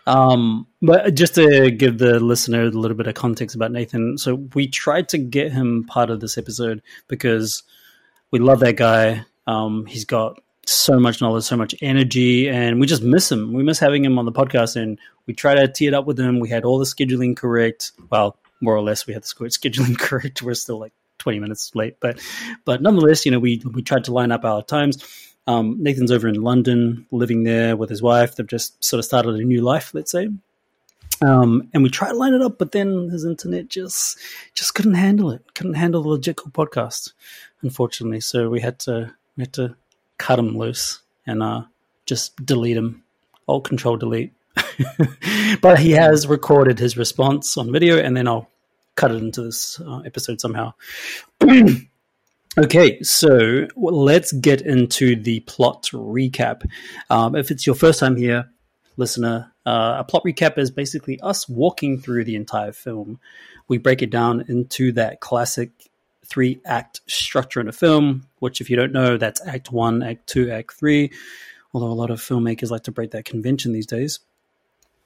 Um, 0.07 0.66
but 0.83 1.14
just 1.14 1.35
to 1.37 1.71
give 1.71 1.99
the 1.99 2.21
listener 2.21 2.64
a 2.64 2.71
little 2.71 2.97
bit 2.97 3.07
of 3.07 3.14
context 3.14 3.57
about 3.57 3.73
Nathan, 3.73 4.19
so 4.19 4.35
we 4.55 4.69
tried 4.69 5.09
to 5.11 5.19
get 5.19 5.53
him 5.53 5.85
part 5.85 6.11
of 6.11 6.21
this 6.21 6.38
episode 6.38 6.83
because 7.09 7.62
we 8.31 8.38
love 8.38 8.61
that 8.61 8.77
guy. 8.77 9.25
Um, 9.47 9.87
he's 9.87 10.05
got 10.05 10.40
so 10.66 10.99
much 10.99 11.21
knowledge, 11.21 11.45
so 11.45 11.57
much 11.57 11.75
energy, 11.81 12.49
and 12.49 12.81
we 12.81 12.87
just 12.87 13.03
miss 13.03 13.31
him. 13.31 13.53
We 13.53 13.62
miss 13.62 13.79
having 13.79 14.05
him 14.05 14.19
on 14.19 14.25
the 14.27 14.33
podcast, 14.33 14.77
and 14.77 14.99
we 15.27 15.35
try 15.35 15.55
to 15.55 15.69
tee 15.69 15.87
it 15.87 15.95
up 15.95 16.07
with 16.07 16.19
him. 16.19 16.40
We 16.40 16.49
had 16.49 16.64
all 16.64 16.79
the 16.79 16.85
scheduling 16.85 17.37
correct. 17.37 17.92
Well, 18.11 18.37
more 18.61 18.75
or 18.75 18.83
less, 18.83 19.07
we 19.07 19.14
had 19.14 19.23
the 19.23 19.27
scheduling 19.29 19.99
correct. 19.99 20.42
We're 20.42 20.55
still 20.55 20.79
like 20.79 20.92
twenty 21.19 21.38
minutes 21.38 21.75
late, 21.75 21.97
but 22.01 22.21
but 22.64 22.83
nonetheless, 22.83 23.25
you 23.25 23.33
know, 23.33 23.38
we 23.38 23.62
we 23.73 23.83
tried 23.83 24.05
to 24.05 24.12
line 24.12 24.33
up 24.33 24.45
our 24.45 24.62
times. 24.62 25.26
Um, 25.47 25.77
Nathan's 25.81 26.11
over 26.11 26.29
in 26.29 26.43
London, 26.43 27.07
living 27.11 27.45
there 27.45 27.77
with 27.77 27.89
his 27.89 28.03
wife. 28.03 28.35
They've 28.35 28.47
just 28.47 28.83
sort 28.83 28.99
of 28.99 29.05
started 29.05 29.37
a 29.37 29.45
new 29.45 29.63
life, 29.63 29.95
let's 29.95 30.11
say. 30.11 30.29
Um, 31.23 31.71
and 31.73 31.83
we 31.83 31.89
tried 31.89 32.11
to 32.11 32.17
line 32.17 32.35
it 32.35 32.43
up, 32.43 32.59
but 32.59 32.73
then 32.73 33.09
his 33.09 33.25
internet 33.25 33.69
just 33.69 34.19
just 34.55 34.75
couldn't 34.75 34.95
handle 34.95 35.31
it. 35.31 35.55
Couldn't 35.55 35.75
handle 35.75 36.03
the 36.03 36.09
logical 36.09 36.51
podcast, 36.51 37.13
unfortunately. 37.63 38.21
So 38.21 38.51
we 38.51 38.61
had 38.61 38.79
to 38.81 39.15
we 39.37 39.43
had 39.43 39.53
to 39.55 39.77
cut 40.19 40.39
him 40.39 40.59
loose 40.59 41.01
and 41.27 41.43
uh, 41.43 41.63
just 42.05 42.45
delete 42.45 42.77
him. 42.77 43.05
Alt 43.49 43.65
Control 43.65 43.97
Delete. 43.97 44.33
but 45.61 45.79
he 45.79 45.93
has 45.93 46.27
recorded 46.27 46.79
his 46.79 46.97
response 46.97 47.57
on 47.57 47.73
video, 47.73 47.99
and 47.99 48.17
then 48.17 48.27
I'll 48.27 48.51
cut 48.95 49.13
it 49.13 49.23
into 49.23 49.43
this 49.43 49.81
uh, 49.81 50.01
episode 50.01 50.41
somehow. 50.41 50.75
Okay, 52.59 53.03
so 53.03 53.66
let's 53.77 54.33
get 54.33 54.62
into 54.62 55.14
the 55.14 55.40
plot 55.40 55.90
recap. 55.92 56.66
Um, 57.11 57.37
if 57.37 57.51
it's 57.51 57.66
your 57.66 57.77
first 57.77 58.01
time 58.01 58.16
here, 58.16 58.49
listener, 58.97 59.53
uh, 59.66 59.97
a 59.99 60.05
plot 60.05 60.23
recap 60.25 60.57
is 60.57 60.71
basically 60.71 61.21
us 61.21 61.47
walking 61.47 62.01
through 62.01 62.25
the 62.25 62.35
entire 62.35 62.73
film. 62.73 63.21
We 63.69 63.77
break 63.77 64.01
it 64.01 64.09
down 64.09 64.47
into 64.49 64.92
that 64.92 65.21
classic 65.21 65.71
three 66.25 66.59
act 66.64 67.03
structure 67.07 67.61
in 67.61 67.69
a 67.69 67.73
film, 67.73 68.27
which, 68.38 68.62
if 68.62 68.71
you 68.71 68.77
don't 68.77 68.92
know, 68.92 69.19
that's 69.19 69.47
act 69.47 69.71
one, 69.71 70.03
act 70.03 70.27
two, 70.27 70.51
act 70.51 70.73
three. 70.73 71.12
Although 71.75 71.88
a 71.88 72.01
lot 72.01 72.11
of 72.11 72.21
filmmakers 72.21 72.71
like 72.71 72.85
to 72.85 72.92
break 72.92 73.11
that 73.11 73.27
convention 73.27 73.73
these 73.73 73.87
days. 73.87 74.21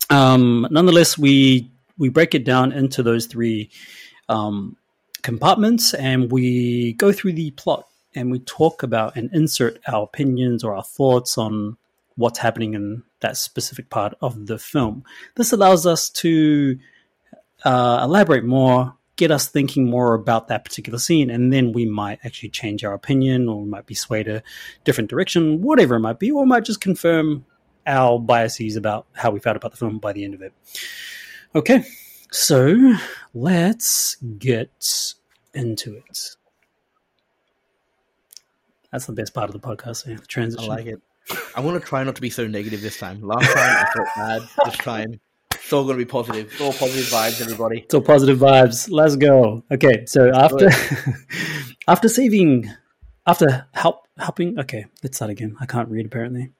Um, 0.09 0.69
nonetheless, 0.71 1.19
we 1.19 1.73
we 1.99 2.11
break 2.11 2.37
it 2.37 2.45
down 2.45 2.71
into 2.71 3.03
those 3.03 3.27
three 3.27 3.71
um, 4.29 4.77
compartments 5.23 5.95
and 5.95 6.31
we 6.31 6.95
go 6.95 7.13
through 7.13 7.33
the 7.33 7.51
plot 7.53 7.87
and 8.15 8.31
we 8.31 8.41
talk 8.41 8.83
about 8.83 9.17
and 9.17 9.31
insert 9.33 9.79
our 9.87 10.03
opinions 10.03 10.65
or 10.65 10.75
our 10.75 10.83
thoughts 10.83 11.39
on 11.39 11.77
what's 12.17 12.39
happening 12.39 12.75
in 12.75 13.03
that 13.21 13.37
specific 13.37 13.89
part 13.89 14.15
of 14.21 14.47
the 14.47 14.59
film. 14.59 15.05
This 15.37 15.53
allows 15.53 15.87
us 15.87 16.11
to 16.11 16.79
uh, 17.65 18.01
elaborate 18.03 18.45
more, 18.45 18.95
get 19.17 19.31
us 19.31 19.49
thinking 19.49 19.89
more 19.89 20.15
about 20.15 20.49
that 20.49 20.65
particular 20.65 20.99
scene, 20.99 21.31
and 21.31 21.53
then 21.53 21.73
we 21.73 21.87
might 21.87 22.19
actually 22.25 22.49
change 22.51 22.85
our 22.85 22.95
opinion 22.95 23.49
or 23.49 23.63
we 23.63 23.69
might 23.69 23.87
be 23.87 23.95
swayed 23.95 24.29
a 24.29 24.43
different 24.85 25.11
direction, 25.11 25.63
whatever 25.63 25.97
it 25.97 26.01
might 26.01 26.19
be, 26.19 26.31
or 26.31 26.47
might 26.47 26.65
just 26.65 26.81
confirm 26.81 27.45
our 27.87 28.19
biases 28.19 28.77
about 28.77 29.07
how 29.13 29.31
we 29.31 29.41
felt 29.41 29.57
about 29.57 29.71
the 29.71 29.77
film 29.77 29.99
by 29.99 30.13
the 30.13 30.25
end 30.25 30.35
of 30.35 30.43
it. 30.43 30.53
Okay, 31.55 31.85
so 32.31 32.97
let's 33.35 34.17
get 34.17 35.15
into 35.55 35.97
it. 35.97 36.37
That's 38.93 39.07
the 39.07 39.13
best 39.13 39.35
part 39.35 39.49
of 39.49 39.53
the 39.53 39.61
podcast, 39.61 40.07
yeah, 40.07 40.17
the 40.17 40.57
I 40.63 40.67
like 40.67 40.87
it. 40.87 41.01
I 41.55 41.61
want 41.61 41.81
to 41.81 41.87
try 41.87 42.03
not 42.03 42.17
to 42.17 42.21
be 42.21 42.31
so 42.31 42.47
negative 42.47 42.81
this 42.81 42.99
time. 42.99 43.23
Last 43.23 43.47
time 43.55 43.57
I 43.57 43.91
felt 43.95 44.09
bad. 44.17 44.43
This 44.65 44.79
time, 44.79 45.21
it's 45.55 45.73
all 45.73 45.85
going 45.85 45.97
to 45.99 46.05
be 46.05 46.11
positive. 46.11 46.51
It's 46.51 46.61
all 46.61 46.73
positive 46.73 47.07
vibes, 47.07 47.41
everybody. 47.41 47.81
It's 47.81 47.95
all 47.95 48.01
positive 48.01 48.39
vibes. 48.39 48.89
Let's 48.91 49.15
go. 49.15 49.63
Okay, 49.71 50.05
so 50.07 50.33
after 50.35 50.71
after 51.89 52.09
saving, 52.09 52.69
after 53.27 53.67
help 53.73 54.07
helping. 54.21 54.59
Okay, 54.59 54.87
let's 55.03 55.17
start 55.17 55.31
again. 55.31 55.57
I 55.61 55.67
can't 55.67 55.89
read 55.89 56.07
apparently. 56.07 56.53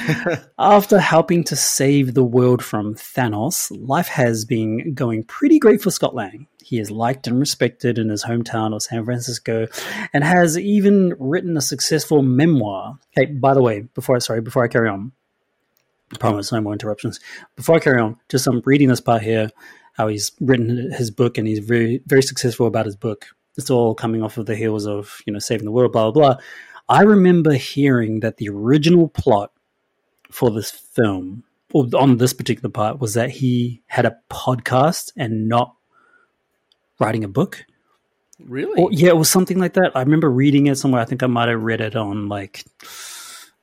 After 0.58 0.98
helping 0.98 1.44
to 1.44 1.56
save 1.56 2.14
the 2.14 2.24
world 2.24 2.64
from 2.64 2.94
Thanos, 2.94 3.70
life 3.70 4.08
has 4.08 4.44
been 4.44 4.94
going 4.94 5.24
pretty 5.24 5.58
great 5.58 5.82
for 5.82 5.90
Scott 5.90 6.14
Lang. 6.14 6.46
He 6.62 6.78
is 6.78 6.90
liked 6.90 7.26
and 7.26 7.38
respected 7.38 7.98
in 7.98 8.08
his 8.08 8.24
hometown 8.24 8.74
of 8.74 8.82
San 8.82 9.04
Francisco 9.04 9.66
and 10.12 10.24
has 10.24 10.56
even 10.56 11.14
written 11.18 11.56
a 11.56 11.60
successful 11.60 12.22
memoir. 12.22 12.98
Hey, 13.10 13.26
by 13.26 13.52
the 13.52 13.62
way, 13.62 13.80
before 13.80 14.16
I 14.16 14.20
sorry, 14.20 14.40
before 14.40 14.64
I 14.64 14.68
carry 14.68 14.88
on, 14.88 15.12
I 16.12 16.18
promise 16.18 16.52
no 16.52 16.60
more 16.60 16.72
interruptions. 16.72 17.20
Before 17.56 17.76
I 17.76 17.80
carry 17.80 18.00
on, 18.00 18.16
just 18.28 18.46
I'm 18.46 18.62
reading 18.64 18.88
this 18.88 19.00
part 19.00 19.22
here, 19.22 19.50
how 19.94 20.08
he's 20.08 20.32
written 20.40 20.92
his 20.92 21.10
book 21.10 21.36
and 21.36 21.46
he's 21.46 21.58
very 21.58 22.00
very 22.06 22.22
successful 22.22 22.66
about 22.66 22.86
his 22.86 22.96
book. 22.96 23.26
It's 23.58 23.70
all 23.70 23.94
coming 23.94 24.22
off 24.22 24.38
of 24.38 24.46
the 24.46 24.56
heels 24.56 24.86
of, 24.86 25.20
you 25.26 25.32
know, 25.32 25.38
saving 25.38 25.66
the 25.66 25.72
world, 25.72 25.92
blah 25.92 26.10
blah 26.10 26.34
blah. 26.34 26.42
I 26.88 27.02
remember 27.02 27.54
hearing 27.54 28.20
that 28.20 28.36
the 28.36 28.48
original 28.48 29.08
plot 29.08 29.52
for 30.30 30.50
this 30.50 30.70
film, 30.70 31.44
or 31.72 31.86
on 31.94 32.18
this 32.18 32.32
particular 32.32 32.70
part, 32.70 33.00
was 33.00 33.14
that 33.14 33.30
he 33.30 33.82
had 33.86 34.04
a 34.04 34.18
podcast 34.30 35.12
and 35.16 35.48
not 35.48 35.74
writing 36.98 37.24
a 37.24 37.28
book. 37.28 37.64
Really? 38.38 38.80
Or, 38.80 38.90
yeah, 38.92 39.10
it 39.10 39.16
was 39.16 39.30
something 39.30 39.58
like 39.58 39.74
that. 39.74 39.92
I 39.94 40.00
remember 40.00 40.30
reading 40.30 40.66
it 40.66 40.76
somewhere. 40.76 41.00
I 41.00 41.04
think 41.04 41.22
I 41.22 41.26
might 41.26 41.48
have 41.48 41.62
read 41.62 41.80
it 41.80 41.96
on 41.96 42.28
like 42.28 42.64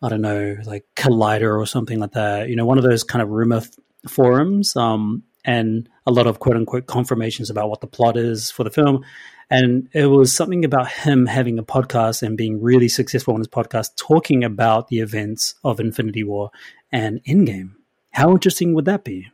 I 0.01 0.09
don't 0.09 0.21
know, 0.21 0.55
like 0.65 0.85
Collider 0.95 1.59
or 1.59 1.65
something 1.65 1.99
like 1.99 2.13
that. 2.13 2.49
You 2.49 2.55
know, 2.55 2.65
one 2.65 2.77
of 2.77 2.83
those 2.83 3.03
kind 3.03 3.21
of 3.21 3.29
rumor 3.29 3.57
f- 3.57 3.69
forums, 4.07 4.75
um, 4.75 5.23
and 5.43 5.89
a 6.05 6.11
lot 6.11 6.27
of 6.27 6.39
quote 6.39 6.55
unquote 6.55 6.87
confirmations 6.87 7.49
about 7.49 7.69
what 7.69 7.81
the 7.81 7.87
plot 7.87 8.15
is 8.15 8.49
for 8.49 8.63
the 8.63 8.69
film. 8.69 9.03
And 9.49 9.89
it 9.93 10.05
was 10.05 10.35
something 10.35 10.63
about 10.63 10.91
him 10.91 11.25
having 11.25 11.57
a 11.57 11.63
podcast 11.63 12.21
and 12.21 12.37
being 12.37 12.61
really 12.61 12.87
successful 12.87 13.33
on 13.33 13.39
his 13.39 13.47
podcast, 13.47 13.95
talking 13.95 14.43
about 14.43 14.89
the 14.89 14.99
events 14.99 15.55
of 15.63 15.79
Infinity 15.79 16.23
War 16.23 16.51
and 16.91 17.23
Endgame. 17.23 17.71
How 18.11 18.31
interesting 18.31 18.73
would 18.75 18.85
that 18.85 19.03
be? 19.03 19.31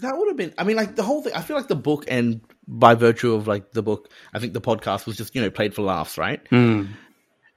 That 0.00 0.16
would 0.16 0.28
have 0.28 0.36
been. 0.36 0.54
I 0.56 0.64
mean, 0.64 0.76
like 0.76 0.96
the 0.96 1.02
whole 1.02 1.22
thing. 1.22 1.34
I 1.34 1.42
feel 1.42 1.56
like 1.56 1.68
the 1.68 1.74
book, 1.74 2.06
and 2.08 2.40
by 2.66 2.94
virtue 2.94 3.34
of 3.34 3.46
like 3.46 3.72
the 3.72 3.82
book, 3.82 4.10
I 4.32 4.38
think 4.38 4.54
the 4.54 4.60
podcast 4.60 5.04
was 5.04 5.16
just 5.16 5.34
you 5.34 5.42
know 5.42 5.50
played 5.50 5.74
for 5.74 5.82
laughs, 5.82 6.16
right? 6.16 6.42
Mm. 6.50 6.88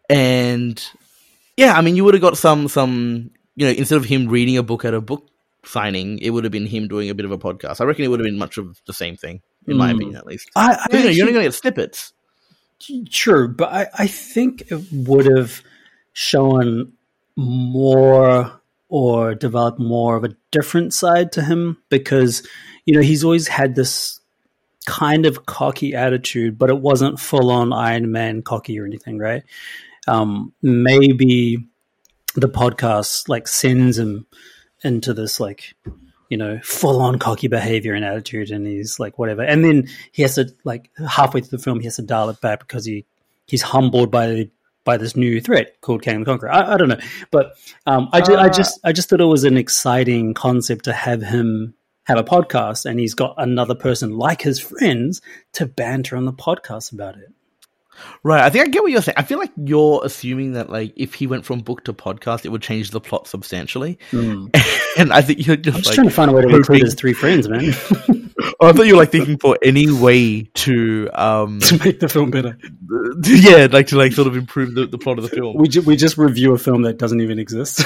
And 0.10 0.86
yeah, 1.56 1.74
I 1.74 1.82
mean, 1.82 1.96
you 1.96 2.04
would 2.04 2.14
have 2.14 2.22
got 2.22 2.38
some 2.38 2.68
some 2.68 3.32
you 3.56 3.66
know 3.66 3.72
instead 3.72 3.98
of 3.98 4.06
him 4.06 4.28
reading 4.28 4.58
a 4.58 4.64
book 4.64 4.84
at 4.84 4.94
a 4.94 5.00
book 5.00 5.30
signing, 5.64 6.20
it 6.20 6.32
would 6.32 6.44
have 6.44 6.52
been 6.52 6.66
him 6.66 6.88
doing 6.88 7.10
a 7.10 7.16
bit 7.16 7.26
of 7.26 7.32
a 7.32 7.38
podcast. 7.38 7.80
I 7.80 7.86
reckon 7.86 8.04
it 8.04 8.10
would 8.10 8.20
have 8.20 8.26
been 8.26 8.38
much 8.38 8.58
of 8.58 8.82
the 8.86 8.94
same 8.94 9.16
thing, 9.16 9.42
in 9.68 9.78
my 9.78 9.92
Mm. 9.92 9.96
opinion, 9.96 10.16
at 10.18 10.26
least. 10.26 10.50
I, 10.56 10.74
I 10.92 10.98
You 10.98 11.04
know, 11.04 11.10
you're 11.10 11.24
only 11.26 11.34
going 11.34 11.44
to 11.46 11.50
get 11.50 11.54
snippets. 11.54 12.14
True, 13.10 13.48
but 13.48 13.72
I, 13.72 13.88
I 13.98 14.08
think 14.08 14.64
it 14.72 14.82
would 14.92 15.26
have 15.26 15.62
shown 16.14 16.94
more 17.36 18.62
or 18.90 19.34
developed 19.36 19.80
more 19.80 20.16
of 20.16 20.24
a 20.24 20.36
different 20.52 20.94
side 20.94 21.32
to 21.34 21.42
him 21.42 21.78
because, 21.90 22.48
you 22.86 22.94
know, 22.94 23.02
he's 23.02 23.24
always 23.24 23.48
had 23.48 23.76
this 23.76 24.20
kind 24.86 25.26
of 25.26 25.46
cocky 25.46 25.96
attitude, 25.96 26.58
but 26.58 26.70
it 26.70 26.80
wasn't 26.80 27.20
full 27.20 27.50
on 27.50 27.74
Iron 27.74 28.12
Man 28.12 28.42
cocky 28.44 28.80
or 28.80 28.86
anything, 28.86 29.18
right? 29.18 29.44
Um, 30.08 30.54
maybe 30.62 31.66
the 32.36 32.50
podcast 32.50 33.28
like 33.28 33.48
sends 33.48 33.98
him 33.98 34.28
into 34.84 35.14
this 35.14 35.40
like 35.40 35.74
you 36.30 36.38
know, 36.38 36.60
full 36.64 37.02
on 37.02 37.20
cocky 37.20 37.48
behavior 37.48 37.94
and 37.94 38.04
attitude, 38.06 38.52
and 38.52 38.66
he's 38.66 39.00
like 39.00 39.18
whatever. 39.20 39.44
And 39.44 39.64
then 39.64 39.88
he 40.12 40.22
has 40.22 40.36
to 40.36 40.50
like 40.64 40.90
halfway 41.08 41.42
through 41.42 41.58
the 41.58 41.64
film, 41.64 41.80
he 41.80 41.86
has 41.86 41.98
to 41.98 42.02
dial 42.02 42.30
it 42.30 42.42
back 42.42 42.60
because 42.60 42.86
he 42.86 43.06
he's 43.48 43.62
humbled 43.62 44.12
by 44.12 44.50
by 44.84 44.98
this 44.98 45.16
new 45.16 45.42
threat 45.42 45.82
called 45.82 46.04
Kang 46.04 46.20
the 46.20 46.26
Conqueror. 46.26 46.52
I, 46.52 46.74
I 46.74 46.78
don't 46.78 46.90
know, 46.90 47.00
but 47.32 47.54
um, 47.88 48.10
I, 48.14 48.22
ju- 48.22 48.36
I 48.36 48.48
Uh, 48.48 48.50
just 48.50 48.80
I 48.84 48.92
just 48.92 49.10
thought 49.10 49.22
it 49.22 49.26
was 49.26 49.44
an 49.44 49.58
exciting 49.58 50.34
concept 50.34 50.86
to 50.86 50.94
have 50.94 51.22
him 51.22 51.74
have 52.04 52.18
a 52.20 52.24
podcast, 52.24 52.86
and 52.86 53.00
he's 53.00 53.16
got 53.16 53.34
another 53.38 53.74
person 53.74 54.16
like 54.18 54.42
his 54.44 54.60
friends 54.60 55.22
to 55.54 55.66
banter 55.66 56.16
on 56.16 56.26
the 56.26 56.34
podcast 56.34 56.94
about 56.94 57.16
it. 57.18 57.34
Right. 58.24 58.42
I 58.44 58.50
think 58.50 58.68
I 58.68 58.70
get 58.70 58.84
what 58.84 58.92
you're 58.92 59.02
saying. 59.02 59.16
I 59.18 59.24
feel 59.24 59.40
like 59.40 59.52
you're 59.58 60.02
assuming 60.04 60.54
that 60.54 60.70
like 60.70 60.94
if 60.96 61.14
he 61.14 61.28
went 61.28 61.46
from 61.46 61.60
book 61.60 61.84
to 61.86 61.94
podcast, 61.94 62.46
it 62.46 62.50
would 62.50 62.62
change 62.62 62.92
the 62.92 63.02
plot 63.02 63.28
substantially. 63.28 64.00
and 64.12 65.14
I 65.14 65.22
think 65.22 65.46
you're 65.46 65.56
just 65.56 65.76
I'm 65.76 65.82
just 65.82 65.88
like, 65.88 65.96
trying 65.96 66.08
to 66.08 66.14
find 66.14 66.32
a 66.32 66.34
way 66.34 66.42
to 66.42 66.56
include 66.56 66.82
his 66.82 66.96
three 66.96 67.14
friends, 67.14 67.48
man, 67.48 67.62
I 68.62 68.72
thought 68.72 68.86
you 68.86 68.94
were 68.94 69.02
like 69.02 69.12
thinking 69.12 69.38
for 69.38 69.58
any 69.62 69.92
way 69.92 70.44
to, 70.44 71.10
um, 71.14 71.60
to 71.62 71.84
make 71.84 72.00
the 72.00 72.10
film 72.10 72.32
better. 72.32 72.58
yeah, 73.24 73.68
like 73.72 73.88
to 73.88 73.98
like 73.98 74.14
sort 74.14 74.28
of 74.28 74.36
improve 74.36 74.74
the, 74.76 74.86
the 74.86 74.98
plot 74.98 75.18
of 75.18 75.24
the 75.24 75.36
film. 75.36 75.58
We 75.58 75.68
ju- 75.68 75.82
we 75.82 75.96
just 75.96 76.18
review 76.18 76.54
a 76.54 76.58
film 76.58 76.84
that 76.84 76.98
doesn't 76.98 77.22
even 77.22 77.40
exist. 77.40 77.84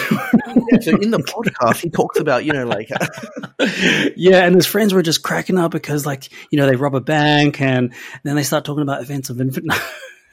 Yeah, 0.71 0.79
so 0.79 0.97
in 0.97 1.11
the 1.11 1.17
podcast, 1.19 1.77
he 1.81 1.89
talks 1.89 2.19
about 2.19 2.45
you 2.45 2.53
know 2.53 2.65
like 2.65 2.89
yeah, 4.15 4.45
and 4.45 4.55
his 4.55 4.65
friends 4.65 4.93
were 4.93 5.01
just 5.01 5.23
cracking 5.23 5.57
up 5.57 5.71
because, 5.71 6.05
like, 6.05 6.29
you 6.51 6.57
know, 6.57 6.65
they 6.65 6.75
rob 6.75 6.95
a 6.95 7.01
bank 7.01 7.61
and 7.61 7.93
then 8.23 8.35
they 8.35 8.43
start 8.43 8.65
talking 8.65 8.81
about 8.83 9.01
events 9.01 9.29
of 9.29 9.39
infinite. 9.41 9.77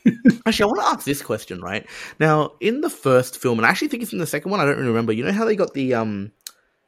Actually, 0.47 0.63
I 0.63 0.67
want 0.67 0.81
to 0.81 0.87
ask 0.87 1.05
this 1.05 1.23
question, 1.23 1.61
right? 1.61 1.87
Now, 2.21 2.53
in 2.61 2.81
the 2.81 2.91
first 2.91 3.39
film, 3.39 3.59
and 3.59 3.67
I 3.67 3.71
actually 3.71 3.89
think 3.89 4.05
it's 4.05 4.13
in 4.13 4.21
the 4.21 4.27
second 4.27 4.51
one, 4.53 4.61
I 4.61 4.65
don't 4.65 4.77
really 4.77 4.89
remember. 4.89 5.13
You 5.13 5.25
know 5.25 5.33
how 5.33 5.45
they 5.45 5.57
got 5.57 5.75
the 5.75 5.95
um 5.95 6.31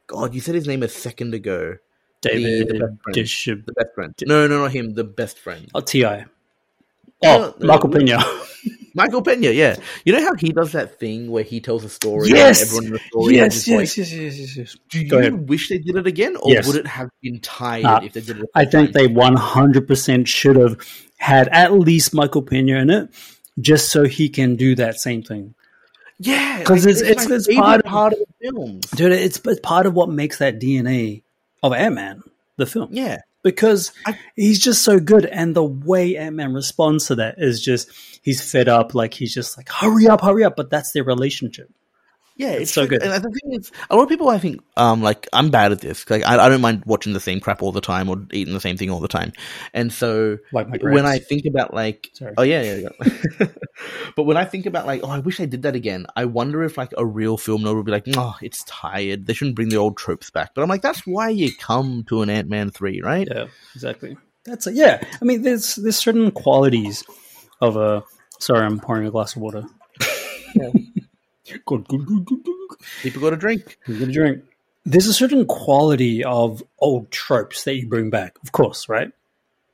God, 0.07 0.33
you 0.33 0.41
said 0.41 0.55
his 0.55 0.67
name 0.67 0.83
a 0.83 0.87
second 0.87 1.33
ago. 1.33 1.75
David 2.21 2.67
The 2.69 2.73
best 2.73 3.01
friend. 3.03 3.13
Bishop, 3.15 3.65
The 3.65 3.73
best 3.73 3.93
friend. 3.95 4.13
No, 4.25 4.47
no, 4.47 4.59
not 4.63 4.71
him, 4.71 4.93
the 4.93 5.03
best 5.03 5.37
friend. 5.39 5.69
oh, 5.75 5.81
Ti, 5.81 6.05
oh, 6.05 6.23
No, 7.23 7.53
no, 7.59 7.67
Michael 7.67 7.89
no. 7.89 7.99
Pena. 7.99 8.23
Michael 8.93 9.21
Pena, 9.21 9.49
yeah. 9.51 9.75
You 10.05 10.13
know 10.13 10.21
how 10.21 10.33
he 10.35 10.51
does 10.51 10.71
that 10.71 10.99
thing 10.99 11.29
where 11.31 11.43
he 11.43 11.59
tells 11.59 11.83
a 11.83 11.89
story 11.89 12.29
Yes! 12.29 12.61
and 12.61 12.67
everyone 12.67 12.85
in 12.85 12.91
the 12.93 12.99
story 12.99 13.35
yes, 13.35 13.67
yes, 13.67 13.87
yes, 13.95 14.11
yes, 14.13 14.37
yes, 14.37 14.57
yes. 14.57 14.77
Do 14.89 14.99
you 14.99 15.35
wish 15.35 15.69
they 15.69 15.77
did 15.77 15.95
it 15.95 16.07
again, 16.07 16.35
or 16.37 16.53
would 16.65 16.75
it 16.75 16.87
have 16.87 17.09
been 17.21 17.39
tired 17.39 17.85
Uh, 17.85 17.99
if 18.03 18.13
they 18.13 18.21
did 18.21 18.39
it? 18.39 18.49
I 18.55 18.65
think 18.65 18.93
they 18.93 19.07
100% 19.07 20.27
should 20.27 20.55
have 20.55 20.77
had 21.17 21.47
at 21.49 21.73
least 21.73 22.13
Michael 22.13 22.41
Pena 22.41 22.77
in 22.79 22.89
it, 22.89 23.09
just 23.59 23.91
so 23.91 24.05
he 24.05 24.29
can 24.29 24.55
do 24.55 24.75
that 24.75 24.99
same 24.99 25.21
thing. 25.23 25.53
yeah, 26.21 26.63
'cause 26.63 26.85
like, 26.85 26.95
it's- 26.95 27.25
it's- 27.25 27.47
it's 27.47 27.55
part 27.57 27.79
of- 27.79 27.85
part 27.85 28.13
of 28.13 28.19
the 28.19 28.25
films. 28.49 28.85
Dude, 28.91 29.11
it's, 29.13 29.39
it's 29.45 29.59
part 29.61 29.85
of 29.85 29.93
what 29.93 30.09
makes 30.09 30.39
that 30.39 30.59
DNA 30.59 31.23
of 31.63 31.71
Ant 31.73 31.95
Man, 31.95 32.23
the 32.57 32.65
film. 32.65 32.89
Yeah, 32.91 33.19
because 33.43 33.91
I- 34.05 34.17
he's 34.35 34.59
just 34.59 34.83
so 34.83 34.99
good 34.99 35.25
and 35.25 35.55
the 35.55 35.63
way 35.63 36.17
ant-man 36.17 36.53
responds 36.53 37.07
to 37.07 37.15
that 37.15 37.35
is 37.37 37.61
just 37.61 37.89
he's 38.23 38.41
fed 38.41 38.67
up 38.67 38.93
like 38.93 39.13
he's 39.13 39.33
just 39.33 39.57
like 39.57 39.69
hurry 39.69 40.07
up 40.07 40.21
hurry 40.21 40.43
up 40.43 40.55
but 40.55 40.69
that's 40.69 40.91
their 40.91 41.03
relationship 41.03 41.69
Yeah, 42.39 42.51
It's 42.51 42.61
it's, 42.61 42.71
so 42.73 42.87
true. 42.87 42.97
good. 42.97 43.03
And 43.05 43.21
the 43.21 43.29
thing 43.29 43.53
is, 43.53 43.69
a 43.89 43.97
lot 43.97 44.03
of 44.03 44.09
people, 44.09 44.29
I 44.29 44.39
think, 44.39 44.61
um, 44.77 45.01
like 45.01 45.27
I'm 45.33 45.51
bad 45.51 45.73
at 45.73 45.81
this. 45.81 46.09
Like 46.09 46.23
I, 46.25 46.43
I 46.45 46.47
don't 46.47 46.61
mind 46.61 46.83
watching 46.85 47.11
the 47.11 47.19
same 47.19 47.41
crap 47.41 47.61
all 47.61 47.73
the 47.73 47.81
time 47.81 48.07
or 48.07 48.25
eating 48.31 48.53
the 48.53 48.61
same 48.61 48.77
thing 48.77 48.89
all 48.89 49.01
the 49.01 49.09
time. 49.09 49.33
And 49.73 49.91
so 49.91 50.37
like 50.53 50.69
my 50.69 50.77
when 50.81 51.05
I 51.05 51.19
think 51.19 51.45
about 51.45 51.73
like, 51.73 52.09
Sorry. 52.13 52.33
oh 52.37 52.43
yeah, 52.43 52.61
yeah, 52.61 52.87
yeah. 52.87 53.47
but 54.15 54.23
when 54.23 54.37
I 54.37 54.45
think 54.45 54.65
about 54.65 54.87
like, 54.87 55.01
oh, 55.03 55.09
I 55.09 55.19
wish 55.19 55.41
I 55.41 55.45
did 55.45 55.63
that 55.63 55.75
again. 55.75 56.07
I 56.15 56.23
wonder 56.25 56.63
if 56.63 56.77
like 56.77 56.93
a 56.97 57.05
real 57.05 57.35
film 57.37 57.63
note 57.63 57.75
would 57.75 57.85
be 57.85 57.91
like, 57.91 58.05
oh, 58.15 58.37
it's 58.41 58.63
tired. 58.63 59.27
They 59.27 59.33
shouldn't 59.33 59.57
bring 59.57 59.67
the 59.67 59.75
old 59.77 59.97
tropes 59.97 60.29
back. 60.29 60.55
But 60.55 60.61
I'm 60.61 60.69
like, 60.69 60.81
that's 60.81 61.05
why 61.05 61.27
you 61.29 61.53
come 61.53 62.05
to 62.07 62.21
an 62.21 62.29
Ant 62.29 62.47
Man 62.47 62.71
three, 62.71 63.01
right? 63.01 63.27
yeah 63.29 63.47
exactly 63.75 64.15
that's 64.45 64.65
it 64.65 64.73
yeah 64.75 65.03
i 65.21 65.25
mean 65.25 65.41
there's 65.41 65.75
there's 65.75 65.97
certain 65.97 66.31
qualities 66.31 67.03
of 67.61 67.75
a 67.75 68.01
sorry 68.39 68.65
i'm 68.65 68.79
pouring 68.79 69.05
a 69.05 69.11
glass 69.11 69.35
of 69.35 69.41
water 69.41 69.65
Yeah. 70.55 70.69
Good 71.65 71.87
good 71.87 72.05
good 72.05 72.25
good 72.25 72.43
good 72.43 72.79
People 73.01 73.21
got 73.21 73.33
a 73.33 73.37
drink. 73.37 73.77
good 73.85 73.99
good 73.99 74.11
drink. 74.11 74.43
There's 74.85 75.07
a 75.07 75.13
certain 75.13 75.45
quality 75.45 76.23
of 76.23 76.63
old 76.79 77.11
tropes 77.11 77.63
that 77.65 77.75
you 77.75 77.87
bring 77.87 78.09
back 78.09 78.35
of 78.43 78.51
course 78.51 78.87
right? 78.89 79.11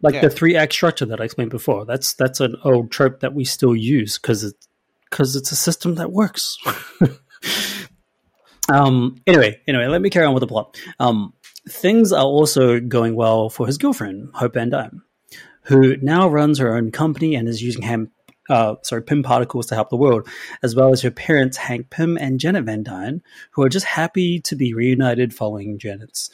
Like 0.01 0.15
Yeah. 0.15 0.21
the 0.21 0.29
three 0.29 0.55
act 0.55 0.73
structure 0.73 1.05
that 1.05 1.21
i 1.21 1.23
explained 1.23 1.51
before. 1.51 1.85
That's 1.85 2.13
that's 2.13 2.39
an 2.39 2.55
old 2.63 2.91
trope 2.91 3.19
that 3.21 3.33
we 3.33 3.45
still 3.45 3.75
use 3.75 4.17
because 4.17 4.43
it's 4.43 4.67
because 5.09 5.35
it's 5.35 5.51
a 5.51 5.55
system 5.55 5.95
that 5.95 6.11
works. 6.11 6.57
Um 8.67 9.21
anyway 9.27 9.61
anyway 9.67 9.85
let 9.85 10.01
me 10.01 10.09
carry 10.09 10.25
on 10.25 10.33
with 10.33 10.41
the 10.41 10.47
plot. 10.47 10.75
Um 10.99 11.33
things 11.69 12.11
are 12.11 12.23
also 12.25 12.79
going 12.79 13.15
well 13.15 13.49
for 13.49 13.67
his 13.67 13.77
girlfriend 13.77 14.29
hope 14.33 14.55
van 14.55 14.69
dyne 14.71 15.01
who 15.63 15.97
now 15.97 16.27
runs 16.27 16.57
her 16.59 16.75
own 16.75 16.91
company 16.91 17.35
and 17.35 17.47
is 17.47 17.61
using 17.61 17.83
ham 17.83 18.09
uh, 18.49 18.75
sorry, 18.83 19.01
Pym 19.03 19.23
particles 19.23 19.65
to 19.67 19.75
help 19.75 19.89
the 19.89 19.97
world, 19.97 20.27
as 20.63 20.75
well 20.75 20.91
as 20.91 21.01
her 21.01 21.11
parents, 21.11 21.57
Hank 21.57 21.89
Pym 21.89 22.17
and 22.17 22.39
Janet 22.39 22.65
Van 22.65 22.83
Dyne, 22.83 23.21
who 23.51 23.63
are 23.63 23.69
just 23.69 23.85
happy 23.85 24.39
to 24.41 24.55
be 24.55 24.73
reunited 24.73 25.33
following 25.33 25.77
Janet's 25.77 26.29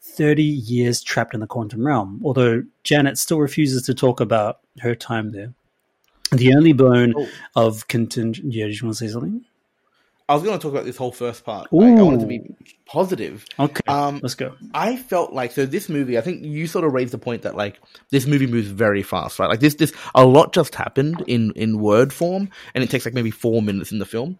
30 0.00 0.42
years 0.42 1.02
trapped 1.02 1.34
in 1.34 1.40
the 1.40 1.46
quantum 1.46 1.86
realm, 1.86 2.20
although 2.24 2.62
Janet 2.84 3.16
still 3.18 3.38
refuses 3.38 3.82
to 3.84 3.94
talk 3.94 4.20
about 4.20 4.58
her 4.80 4.94
time 4.94 5.30
there. 5.30 5.54
The 6.32 6.54
only 6.54 6.72
bone 6.72 7.14
Oh. 7.16 7.28
of 7.56 7.88
contingent. 7.88 8.52
Yeah, 8.52 8.66
did 8.66 8.80
you 8.80 8.86
want 8.86 8.98
to 8.98 9.06
say 9.06 9.12
something? 9.12 9.44
I 10.30 10.34
was 10.34 10.44
going 10.44 10.56
to 10.56 10.62
talk 10.62 10.70
about 10.70 10.84
this 10.84 10.96
whole 10.96 11.10
first 11.10 11.44
part. 11.44 11.72
Like, 11.72 11.98
I 11.98 12.02
wanted 12.02 12.20
to 12.20 12.26
be 12.26 12.54
positive. 12.86 13.44
Okay, 13.58 13.82
Um, 13.88 14.20
let's 14.22 14.36
go. 14.36 14.54
I 14.72 14.96
felt 14.96 15.32
like 15.32 15.50
so 15.50 15.66
this 15.66 15.88
movie. 15.88 16.16
I 16.16 16.20
think 16.20 16.44
you 16.44 16.68
sort 16.68 16.84
of 16.84 16.92
raised 16.92 17.12
the 17.12 17.18
point 17.18 17.42
that 17.42 17.56
like 17.56 17.80
this 18.10 18.26
movie 18.26 18.46
moves 18.46 18.68
very 18.68 19.02
fast, 19.02 19.40
right? 19.40 19.50
Like 19.50 19.58
this, 19.58 19.74
this 19.74 19.92
a 20.14 20.24
lot 20.24 20.52
just 20.52 20.76
happened 20.76 21.24
in 21.26 21.50
in 21.56 21.80
word 21.80 22.12
form, 22.12 22.50
and 22.76 22.84
it 22.84 22.90
takes 22.90 23.04
like 23.04 23.12
maybe 23.12 23.32
four 23.32 23.60
minutes 23.60 23.90
in 23.90 23.98
the 23.98 24.06
film. 24.06 24.38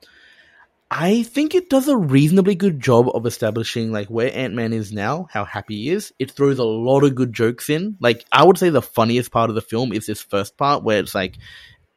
I 0.93 1.25
think 1.25 1.57
it 1.57 1.69
does 1.69 1.89
a 1.89 1.97
reasonably 1.97 2.55
good 2.55 2.79
job 2.81 3.09
of 3.13 3.27
establishing 3.27 3.91
like 3.91 4.07
where 4.07 4.33
Ant 4.33 4.55
Man 4.55 4.73
is 4.73 4.93
now, 4.93 5.27
how 5.29 5.45
happy 5.45 5.77
he 5.77 5.91
is. 5.91 6.13
It 6.21 6.31
throws 6.31 6.61
a 6.61 6.65
lot 6.65 7.03
of 7.03 7.17
good 7.17 7.33
jokes 7.33 7.69
in. 7.69 7.97
Like 8.01 8.25
I 8.31 8.45
would 8.45 8.59
say 8.59 8.71
the 8.71 8.81
funniest 8.81 9.33
part 9.33 9.51
of 9.51 9.57
the 9.57 9.61
film 9.61 9.93
is 9.93 10.07
this 10.07 10.23
first 10.23 10.57
part 10.57 10.85
where 10.85 11.01
it's 11.01 11.17
like 11.17 11.37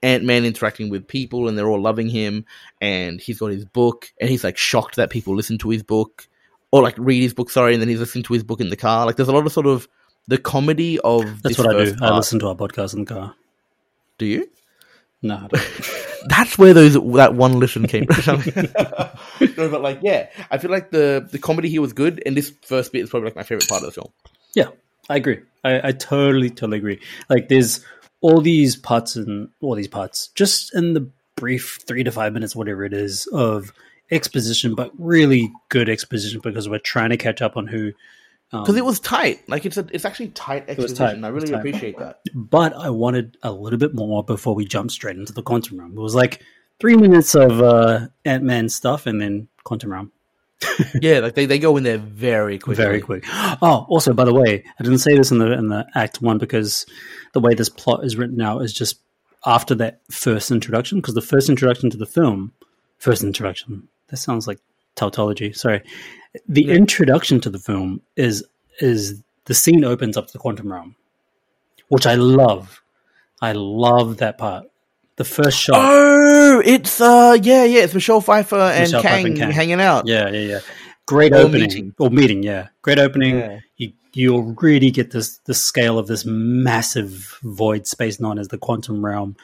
Ant 0.04 0.24
Man 0.24 0.46
interacting 0.46 0.90
with 0.90 1.08
people 1.08 1.48
and 1.48 1.58
they're 1.58 1.68
all 1.68 1.82
loving 1.82 2.10
him, 2.10 2.46
and 2.82 3.20
he's 3.20 3.40
got 3.40 3.52
his 3.52 3.66
book, 3.66 4.12
and 4.20 4.30
he's 4.30 4.44
like 4.44 4.58
shocked 4.58 4.98
that 4.98 5.10
people 5.10 5.36
listen 5.36 5.58
to 5.60 5.70
his 5.70 5.82
book 5.82 6.28
or 6.72 6.84
like 6.84 6.96
read 6.98 7.22
his 7.22 7.34
book, 7.34 7.50
sorry, 7.50 7.74
and 7.74 7.82
then 7.82 7.90
he's 7.90 8.00
listening 8.00 8.24
to 8.26 8.34
his 8.34 8.44
book 8.44 8.62
in 8.62 8.70
the 8.70 8.76
car. 8.76 9.06
Like 9.06 9.16
there's 9.16 9.30
a 9.30 9.34
lot 9.34 9.46
of 9.46 9.52
sort 9.52 9.68
of 9.68 9.88
the 10.28 10.38
comedy 10.38 11.00
of 11.00 11.42
That's 11.42 11.58
what 11.58 11.76
I 11.76 11.86
do. 11.86 11.92
first 11.92 12.04
I 12.04 12.16
listen 12.16 12.40
to 12.40 12.48
our 12.48 12.56
podcast 12.56 12.94
in 12.94 13.06
the 13.06 13.14
car. 13.14 13.36
Do 14.18 14.26
you? 14.26 14.50
No, 15.22 15.36
I 15.36 15.48
don't. 15.48 15.92
That's 16.28 16.58
where 16.58 16.74
those 16.74 16.94
that 16.94 17.36
one 17.36 17.60
listen 17.60 17.86
came 17.88 18.06
from. 18.06 18.38
no, 19.58 19.70
but 19.70 19.82
like 19.82 20.00
yeah, 20.02 20.30
I 20.50 20.58
feel 20.58 20.72
like 20.72 20.92
the 20.92 21.28
the 21.30 21.40
comedy 21.40 21.70
here 21.70 21.82
was 21.82 21.94
good, 21.94 22.24
and 22.26 22.36
this 22.36 22.54
first 22.62 22.92
bit 22.92 23.04
is 23.04 23.10
probably 23.10 23.28
like 23.28 23.36
my 23.36 23.44
favorite 23.44 23.68
part 23.68 23.84
of 23.84 23.88
the 23.88 23.92
film. 23.92 24.12
Yeah, 24.54 24.70
I 25.10 25.18
agree. 25.18 25.40
I, 25.64 25.90
I 25.90 25.92
totally, 25.92 26.50
totally 26.50 26.78
agree. 26.78 27.00
Like, 27.30 27.50
there's 27.50 27.84
all 28.24 28.40
these 28.42 28.76
parts 28.76 29.16
and 29.18 29.50
all 29.62 29.76
these 29.76 29.88
parts 29.90 30.30
just 30.34 30.74
in 30.74 30.94
the 30.94 31.08
brief 31.36 31.80
three 31.86 32.04
to 32.04 32.12
five 32.12 32.32
minutes, 32.34 32.56
whatever 32.56 32.86
it 32.86 32.94
is, 32.94 33.28
of 33.34 33.74
exposition, 34.12 34.76
but 34.76 34.92
really 34.98 35.52
good 35.70 35.90
exposition 35.90 36.40
because 36.42 36.70
we're 36.70 36.80
trying 36.80 37.10
to 37.10 37.18
catch 37.18 37.42
up 37.42 37.58
on 37.58 37.68
who. 37.68 37.92
because 38.50 38.70
Um, 38.70 38.78
it 38.78 38.86
was 38.86 39.00
tight. 39.02 39.42
Like 39.50 39.66
it's 39.66 39.78
a, 39.78 39.86
it's 39.92 40.06
actually 40.06 40.30
tight 40.30 40.70
exposition. 40.70 40.96
tight. 40.96 41.24
I 41.24 41.28
really 41.30 41.52
appreciate 41.54 41.98
that. 42.00 42.22
but 42.34 42.74
I 42.74 42.90
wanted 42.90 43.38
a 43.44 43.52
little 43.52 43.80
bit 43.80 43.94
more 43.94 44.24
before 44.24 44.56
we 44.56 44.66
jumped 44.66 44.94
straight 44.94 45.18
into 45.18 45.34
the 45.34 45.44
quantum 45.44 45.80
realm. 45.80 45.92
It 45.92 46.00
was 46.02 46.16
like 46.16 46.42
three 46.80 46.96
minutes 46.96 47.36
of 47.36 47.62
uh, 47.62 48.08
Ant 48.24 48.44
Man 48.44 48.70
stuff 48.70 49.06
and 49.06 49.20
then 49.20 49.48
quantum 49.66 49.92
realm. 49.92 50.12
yeah, 51.02 51.20
like 51.20 51.36
they, 51.36 51.46
they 51.46 51.60
go 51.60 51.78
in 51.78 51.84
there 51.84 51.98
very 51.98 52.60
quickly. 52.60 52.84
Very 52.84 53.02
quick. 53.02 53.24
Oh, 53.62 53.86
also, 53.90 54.14
by 54.14 54.26
the 54.26 54.34
way, 54.34 54.64
I 54.80 54.84
didn't 54.84 55.00
say 55.00 55.16
this 55.18 55.32
in 55.32 55.38
the 55.40 55.52
in 55.54 55.70
the 55.70 55.86
Act 55.96 56.22
One 56.22 56.38
because 56.38 56.86
the 57.34 57.40
way 57.40 57.54
this 57.54 57.70
plot 57.70 58.04
is 58.04 58.16
written 58.16 58.42
out 58.42 58.62
is 58.62 58.74
just 58.74 59.00
after 59.46 59.76
that 59.76 60.02
first 60.10 60.52
introduction. 60.52 61.00
Because 61.00 61.14
the 61.16 61.22
first 61.22 61.50
introduction 61.50 61.90
to 61.90 61.98
the 61.98 62.06
film, 62.06 62.52
first 62.98 63.24
introduction. 63.24 63.88
That 64.08 64.18
sounds 64.18 64.48
like 64.48 64.60
tautology. 64.96 65.54
Sorry. 65.54 65.82
The 66.48 66.64
Yeah. 66.66 66.76
introduction 66.76 67.40
to 67.42 67.50
the 67.50 67.60
film 67.60 68.02
is 68.16 68.44
is 68.80 69.22
the 69.46 69.54
scene 69.54 69.84
opens 69.84 70.18
up 70.18 70.28
to 70.28 70.34
the 70.34 70.40
quantum 70.40 70.72
realm, 70.72 70.96
which 71.90 72.06
I 72.06 72.16
love. 72.16 72.82
I 73.42 73.52
love 73.52 74.18
that 74.18 74.38
part. 74.38 74.66
The 75.16 75.24
first 75.24 75.60
shot. 75.60 75.76
Oh, 75.78 76.62
it's 76.66 77.00
uh, 77.00 77.38
yeah, 77.42 77.64
yeah, 77.66 77.84
it's 77.84 77.94
Michelle 77.94 78.22
Pfeiffer 78.22 78.56
and, 78.56 78.82
Michelle 78.82 79.02
Pfeiffer 79.04 79.16
Kang, 79.16 79.28
and 79.28 79.38
Kang. 79.38 79.52
hanging 79.52 79.82
out. 79.82 80.08
Yeah, 80.08 80.30
yeah, 80.30 80.40
yeah. 80.40 80.60
Great 81.06 81.34
Or 81.34 81.38
opening 81.38 81.62
meeting. 81.62 81.96
or 82.00 82.10
meeting. 82.10 82.42
Yeah, 82.44 82.70
great 82.82 82.98
opening. 82.98 83.38
Yeah. 83.38 83.60
You 83.78 83.94
you'll 84.16 84.56
really 84.60 84.90
get 84.92 85.12
this 85.12 85.38
the 85.46 85.54
scale 85.54 86.00
of 86.00 86.08
this 86.08 86.26
massive 86.26 87.38
void 87.44 87.86
space 87.88 88.20
known 88.20 88.40
as 88.40 88.48
the 88.48 88.58
quantum 88.58 89.06
realm. 89.06 89.36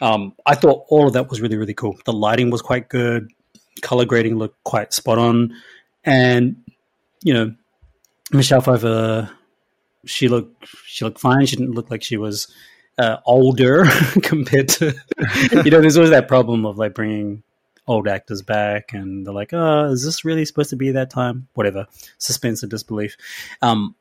Um, 0.00 0.34
I 0.46 0.54
thought 0.54 0.84
all 0.88 1.06
of 1.06 1.12
that 1.12 1.28
was 1.28 1.40
really 1.40 1.56
really 1.56 1.74
cool. 1.74 1.98
The 2.04 2.12
lighting 2.12 2.50
was 2.50 2.62
quite 2.62 2.88
good. 2.88 3.30
Color 3.82 4.04
grading 4.06 4.36
looked 4.36 4.62
quite 4.64 4.92
spot 4.92 5.18
on, 5.18 5.54
and 6.04 6.56
you 7.22 7.34
know, 7.34 7.54
Michelle 8.32 8.60
Pfeiffer. 8.60 9.30
She 10.04 10.28
looked 10.28 10.66
she 10.86 11.04
looked 11.04 11.20
fine. 11.20 11.46
She 11.46 11.56
didn't 11.56 11.74
look 11.74 11.90
like 11.90 12.02
she 12.02 12.16
was 12.16 12.52
uh, 12.98 13.18
older 13.24 13.84
compared 14.22 14.68
to 14.68 14.94
you 15.64 15.70
know. 15.70 15.80
There's 15.80 15.96
always 15.96 16.10
that 16.10 16.28
problem 16.28 16.66
of 16.66 16.78
like 16.78 16.94
bringing 16.94 17.42
old 17.86 18.08
actors 18.08 18.42
back, 18.42 18.92
and 18.92 19.26
they're 19.26 19.34
like, 19.34 19.52
"Oh, 19.52 19.90
is 19.90 20.04
this 20.04 20.24
really 20.24 20.44
supposed 20.44 20.70
to 20.70 20.76
be 20.76 20.90
that 20.92 21.10
time?" 21.10 21.48
Whatever, 21.54 21.86
suspense 22.18 22.62
of 22.62 22.70
disbelief. 22.70 23.16
Um, 23.60 23.94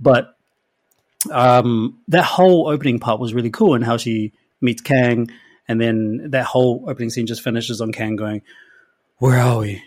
but 0.00 0.36
um, 1.30 2.00
that 2.08 2.24
whole 2.24 2.68
opening 2.68 2.98
part 2.98 3.20
was 3.20 3.34
really 3.34 3.50
cool, 3.50 3.74
and 3.74 3.84
how 3.84 3.96
she 3.96 4.32
meets 4.60 4.82
Kang, 4.82 5.30
and 5.68 5.80
then 5.80 6.30
that 6.30 6.44
whole 6.44 6.84
opening 6.88 7.10
scene 7.10 7.26
just 7.26 7.42
finishes 7.42 7.80
on 7.80 7.92
Kang 7.92 8.16
going, 8.16 8.42
"Where 9.18 9.38
are 9.38 9.58
we?" 9.58 9.82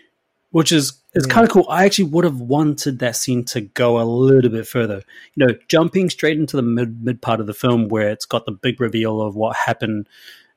Which 0.56 0.72
is 0.72 0.94
is 1.14 1.26
Yeah. 1.26 1.34
kind 1.34 1.46
of 1.46 1.52
cool. 1.52 1.66
I 1.68 1.84
actually 1.84 2.04
would 2.12 2.24
have 2.24 2.40
wanted 2.40 2.98
that 3.00 3.14
scene 3.14 3.44
to 3.46 3.60
go 3.60 4.00
a 4.00 4.04
little 4.04 4.50
bit 4.50 4.66
further. 4.66 5.02
You 5.34 5.46
know, 5.46 5.54
jumping 5.68 6.08
straight 6.08 6.38
into 6.38 6.56
the 6.56 6.62
mid 6.62 7.04
mid 7.04 7.20
part 7.20 7.40
of 7.40 7.46
the 7.46 7.52
film 7.52 7.88
where 7.88 8.08
it's 8.08 8.24
got 8.24 8.46
the 8.46 8.52
big 8.52 8.80
reveal 8.80 9.20
of 9.20 9.36
what 9.36 9.54
happened 9.54 10.08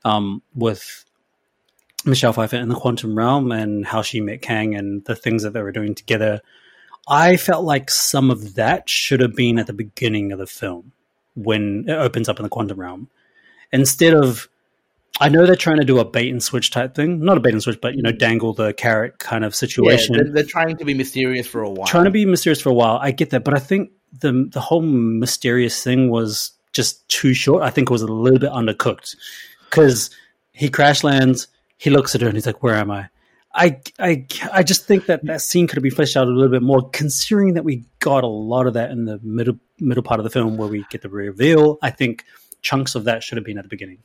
um, 0.06 0.42
with 0.56 1.04
Michelle 2.06 2.32
Pfeiffer 2.32 2.56
in 2.56 2.70
the 2.70 2.76
quantum 2.76 3.18
realm 3.18 3.52
and 3.52 3.86
how 3.86 4.02
she 4.02 4.22
met 4.22 4.42
Kang 4.42 4.74
and 4.74 5.04
the 5.04 5.18
things 5.18 5.44
that 5.44 5.52
they 5.52 5.62
were 5.62 5.74
doing 5.74 5.94
together. 5.96 6.40
I 7.10 7.36
felt 7.36 7.66
like 7.66 7.90
some 7.92 8.32
of 8.32 8.56
that 8.56 8.90
should 8.90 9.20
have 9.20 9.36
been 9.36 9.60
at 9.60 9.68
the 9.68 9.74
beginning 9.74 10.32
of 10.32 10.40
the 10.40 10.48
film 10.48 10.94
when 11.36 11.84
it 11.90 11.94
opens 11.94 12.30
up 12.30 12.40
in 12.40 12.44
the 12.44 12.50
quantum 12.50 12.80
realm. 12.80 13.10
Instead 13.74 14.14
of, 14.14 14.48
I 15.20 15.30
know 15.30 15.46
they're 15.46 15.56
trying 15.56 15.80
to 15.80 15.86
do 15.86 16.00
a 16.00 16.06
bait 16.06 16.30
and 16.30 16.42
switch 16.42 16.72
type 16.72 16.96
thing, 16.96 17.20
not 17.20 17.38
a 17.38 17.40
bait 17.40 17.54
and 17.54 17.62
switch, 17.62 17.80
but 17.82 17.96
you 17.96 18.02
know, 18.02 18.12
dangle 18.12 18.54
the 18.54 18.74
carrot 18.74 19.20
kind 19.20 19.44
of 19.44 19.54
Yeah, 19.54 19.58
situation 19.58 20.16
they're, 20.16 20.32
they're 20.34 20.44
trying 20.44 20.78
to 20.78 20.86
be 20.86 20.94
mysterious 20.94 21.46
for 21.48 21.62
a 21.62 21.70
while. 21.70 21.88
trying 21.88 22.06
to 22.06 22.12
be 22.12 22.26
mysterious 22.26 22.62
for 22.62 22.70
a 22.70 22.74
while. 22.74 22.98
I 23.02 23.12
get 23.12 23.32
that, 23.32 23.44
but 23.44 23.54
I 23.54 23.60
think 23.60 23.92
the 24.18 24.50
the 24.52 24.62
whole 24.62 24.82
mysterious 24.82 25.84
thing 25.84 26.10
was 26.10 26.52
just 26.72 27.08
too 27.10 27.34
short. 27.34 27.64
I 27.64 27.70
think 27.70 27.90
it 27.90 27.94
was 27.94 28.02
a 28.02 28.08
little 28.08 28.40
bit 28.40 28.52
undercooked 28.52 29.16
because 29.70 30.10
he 30.54 30.70
crash 30.70 31.04
lands, 31.04 31.48
he 31.78 31.90
looks 31.90 32.16
at 32.16 32.22
her, 32.22 32.28
and 32.28 32.36
he's 32.36 32.46
like, 32.46 32.64
"Where 32.64 32.76
am 32.76 32.92
I?" 32.92 33.10
I, 33.54 33.82
I, 33.98 34.28
I 34.54 34.64
just 34.64 34.86
think 34.86 35.08
that 35.08 35.26
that 35.26 35.42
scene 35.42 35.68
could 35.68 35.78
have 35.78 35.84
been 35.84 35.92
fleshed 35.92 36.16
out 36.16 36.28
a 36.28 36.32
little 36.32 36.52
bit 36.52 36.62
more, 36.62 36.88
considering 36.92 37.56
that 37.56 37.64
we 37.64 37.84
got 38.00 38.24
a 38.24 38.28
lot 38.28 38.68
of 38.68 38.76
that 38.76 38.92
in 38.92 39.06
the 39.06 39.20
middle 39.24 39.58
middle 39.80 40.04
part 40.04 40.20
of 40.20 40.24
the 40.24 40.30
film 40.30 40.56
where 40.58 40.68
we 40.68 40.86
get 40.92 41.02
the 41.02 41.10
reveal. 41.10 41.78
I 41.82 41.90
think 41.90 42.26
chunks 42.62 42.96
of 42.96 43.06
that 43.06 43.24
should 43.24 43.38
have 43.38 43.46
been 43.46 43.58
at 43.58 43.64
the 43.64 43.70
beginning. 43.70 44.00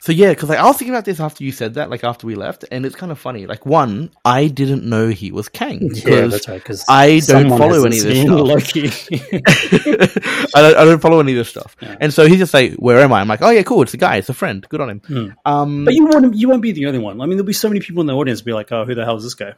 So 0.00 0.12
yeah, 0.12 0.30
because 0.30 0.48
like, 0.48 0.58
I 0.58 0.64
was 0.64 0.76
thinking 0.76 0.94
about 0.94 1.04
this 1.04 1.18
after 1.18 1.42
you 1.42 1.50
said 1.50 1.74
that, 1.74 1.90
like 1.90 2.04
after 2.04 2.26
we 2.26 2.36
left, 2.36 2.64
and 2.70 2.86
it's 2.86 2.94
kind 2.94 3.10
of 3.10 3.18
funny. 3.18 3.46
Like 3.46 3.66
one, 3.66 4.10
I 4.24 4.46
didn't 4.46 4.84
know 4.84 5.08
he 5.08 5.32
was 5.32 5.48
Kang 5.48 5.80
Yeah, 5.82 5.88
because 5.88 6.30
that's 6.30 6.48
right. 6.48 6.62
Because 6.62 6.84
I 6.88 7.20
don't 7.26 7.48
follow 7.48 7.84
any 7.84 7.98
of 7.98 8.04
this 8.04 8.22
stuff. 8.22 8.40
Loki. 8.40 8.86
I, 10.54 10.62
don't, 10.62 10.76
I 10.76 10.84
don't 10.84 11.00
follow 11.00 11.18
any 11.18 11.32
of 11.32 11.38
this 11.38 11.48
stuff. 11.48 11.76
Yeah. 11.80 11.96
And 12.00 12.14
so 12.14 12.28
he's 12.28 12.38
just 12.38 12.54
like, 12.54 12.74
"Where 12.74 13.00
am 13.00 13.12
I?" 13.12 13.20
I'm 13.20 13.28
like, 13.28 13.42
"Oh 13.42 13.50
yeah, 13.50 13.62
cool. 13.62 13.82
It's 13.82 13.94
a 13.94 13.98
guy. 13.98 14.16
It's 14.16 14.28
a 14.28 14.34
friend. 14.34 14.64
Good 14.68 14.80
on 14.80 14.90
him." 14.90 15.00
Hmm. 15.00 15.26
Um, 15.44 15.84
But 15.84 15.94
you 15.94 16.06
won't 16.06 16.34
you 16.36 16.48
won't 16.48 16.62
be 16.62 16.70
the 16.70 16.86
only 16.86 17.00
one. 17.00 17.20
I 17.20 17.26
mean, 17.26 17.36
there'll 17.36 17.44
be 17.44 17.52
so 17.52 17.68
many 17.68 17.80
people 17.80 18.00
in 18.00 18.06
the 18.06 18.14
audience 18.14 18.40
be 18.40 18.52
like, 18.52 18.70
"Oh, 18.70 18.84
who 18.84 18.94
the 18.94 19.04
hell 19.04 19.16
is 19.16 19.24
this 19.24 19.34
guy?" 19.34 19.54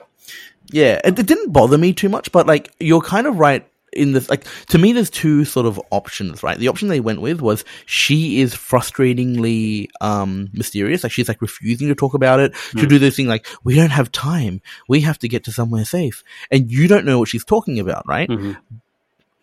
Yeah, 0.72 1.00
it, 1.04 1.18
it 1.18 1.26
didn't 1.26 1.52
bother 1.52 1.76
me 1.76 1.92
too 1.92 2.08
much, 2.08 2.32
but 2.32 2.46
like 2.46 2.72
you're 2.80 3.02
kind 3.02 3.26
of 3.26 3.38
right 3.38 3.66
in 3.92 4.12
this. 4.12 4.28
Like 4.30 4.44
to 4.68 4.78
me, 4.78 4.92
there's 4.92 5.10
two 5.10 5.44
sort 5.44 5.66
of 5.66 5.80
options, 5.90 6.42
right? 6.42 6.58
The 6.58 6.68
option 6.68 6.88
they 6.88 7.00
went 7.00 7.20
with 7.20 7.40
was 7.40 7.64
she 7.86 8.40
is 8.40 8.54
frustratingly 8.54 9.88
um 10.00 10.48
mysterious, 10.52 11.02
like 11.02 11.12
she's 11.12 11.28
like 11.28 11.42
refusing 11.42 11.88
to 11.88 11.94
talk 11.94 12.14
about 12.14 12.40
it. 12.40 12.54
She'll 12.76 12.88
do 12.88 12.98
this 12.98 13.16
thing 13.16 13.26
like, 13.26 13.46
"We 13.64 13.74
don't 13.76 13.90
have 13.90 14.12
time. 14.12 14.60
We 14.88 15.00
have 15.02 15.18
to 15.20 15.28
get 15.28 15.44
to 15.44 15.52
somewhere 15.52 15.84
safe," 15.84 16.22
and 16.50 16.70
you 16.70 16.88
don't 16.88 17.04
know 17.04 17.18
what 17.18 17.28
she's 17.28 17.44
talking 17.44 17.78
about, 17.78 18.04
right? 18.06 18.28
Mhm. 18.28 18.56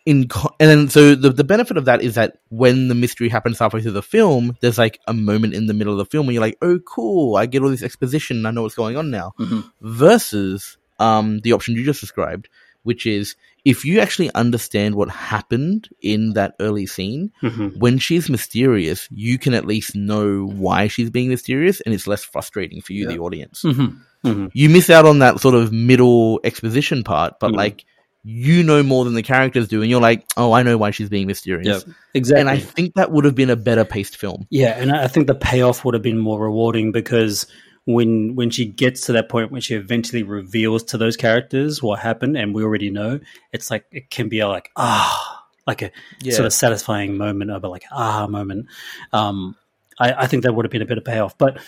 in 0.05 0.25
co- 0.29 0.55
and 0.57 0.69
then 0.69 0.87
so 0.89 1.15
the 1.15 1.29
the 1.29 1.43
benefit 1.43 1.75
of 1.75 1.83
that 1.83 2.01
is 2.01 2.15
that 2.15 2.37
when 2.47 2.87
the 2.87 2.95
mystery 2.95 3.27
happens 3.27 3.59
halfway 3.59 3.81
through 3.81 3.91
the 3.91 4.01
film, 4.01 4.55
there's 4.61 4.77
like 4.77 4.99
a 5.05 5.13
moment 5.13 5.53
in 5.53 5.65
the 5.67 5.73
middle 5.73 5.91
of 5.91 5.97
the 5.97 6.05
film 6.05 6.25
where 6.25 6.31
you're 6.33 6.41
like, 6.41 6.57
oh 6.61 6.79
cool, 6.79 7.35
I 7.35 7.45
get 7.45 7.61
all 7.61 7.67
this 7.69 7.83
exposition, 7.83 8.45
I 8.45 8.51
know 8.51 8.61
what's 8.61 8.73
going 8.75 8.95
on 8.95 9.11
now. 9.11 9.33
Mhm. 9.37 9.69
Versus 9.81 10.77
um 10.99 11.39
the 11.41 11.51
option 11.51 11.75
you 11.75 11.83
just 11.83 11.99
described, 11.99 12.47
which 12.87 13.05
is 13.05 13.35
if 13.65 13.83
you 13.85 13.99
actually 13.99 14.33
understand 14.33 14.95
what 14.95 15.09
happened 15.09 15.89
in 16.01 16.33
that 16.33 16.55
early 16.59 16.85
scene, 16.85 17.31
Mhm. 17.43 17.77
when 17.77 17.97
she's 17.99 18.29
mysterious, 18.29 19.07
you 19.11 19.37
can 19.37 19.53
at 19.53 19.65
least 19.67 19.93
know 19.95 20.45
why 20.47 20.87
she's 20.87 21.09
being 21.09 21.29
mysterious, 21.29 21.81
and 21.81 21.93
it's 21.93 22.07
less 22.07 22.23
frustrating 22.23 22.81
for 22.81 22.93
you, 22.93 23.03
Yeah. 23.03 23.13
the 23.15 23.19
audience. 23.19 23.61
Mhm. 23.63 23.97
Mhm. 24.25 24.49
You 24.53 24.69
miss 24.69 24.89
out 24.89 25.05
on 25.05 25.19
that 25.19 25.39
sort 25.41 25.53
of 25.55 25.71
middle 25.73 26.39
exposition 26.43 27.03
part, 27.03 27.39
but 27.41 27.51
Mhm. 27.51 27.57
like 27.57 27.85
you 28.29 28.61
know 28.63 28.83
more 28.83 29.05
than 29.05 29.13
the 29.13 29.23
characters 29.23 29.67
do, 29.69 29.81
and 29.81 29.89
you're 29.89 30.01
like, 30.01 30.25
oh, 30.35 30.51
I 30.51 30.61
know 30.63 30.77
why 30.77 30.91
she's 30.91 31.07
being 31.07 31.27
mysterious. 31.27 31.85
Yeah, 31.87 31.93
exactly. 32.13 32.41
And 32.41 32.49
I 32.49 32.57
think 32.57 32.95
that 32.95 33.09
would 33.11 33.23
have 33.23 33.35
been 33.35 33.49
a 33.49 33.55
better 33.55 33.85
paced 33.85 34.17
film. 34.17 34.47
yeah, 34.49 34.75
and 34.77 34.91
I 34.91 35.07
think 35.07 35.27
the 35.27 35.35
payoff 35.35 35.85
would 35.85 35.93
have 35.93 36.03
been 36.03 36.17
more 36.17 36.39
rewarding 36.41 36.91
because 36.91 37.45
when 37.87 38.35
when 38.35 38.49
she 38.49 38.65
gets 38.65 39.05
to 39.05 39.13
that 39.13 39.29
point 39.29 39.49
when 39.49 39.61
she 39.61 39.73
eventually 39.73 40.21
reveals 40.21 40.83
to 40.83 40.97
those 40.97 41.15
characters 41.15 41.81
what 41.81 41.99
happened, 41.99 42.35
and 42.35 42.53
we 42.53 42.61
already 42.61 42.89
know, 42.89 43.21
it's 43.53 43.71
like 43.71 43.85
it 43.91 44.09
can 44.09 44.27
be 44.27 44.39
a 44.41 44.47
like 44.49 44.69
ah, 44.75 45.45
like 45.65 45.81
a 45.81 45.91
Yeah. 46.21 46.33
sort 46.33 46.45
of 46.45 46.51
satisfying 46.53 47.15
moment 47.17 47.49
of 47.49 47.63
a 47.63 47.69
like 47.69 47.85
ah 47.89 48.27
moment. 48.27 48.65
Um, 49.13 49.55
I, 49.97 50.11
I 50.13 50.27
think 50.27 50.43
that 50.43 50.53
would 50.53 50.65
have 50.65 50.71
been 50.71 50.81
a 50.81 50.85
bit 50.85 50.97
of 50.97 51.05
payoff, 51.05 51.37
but 51.37 51.59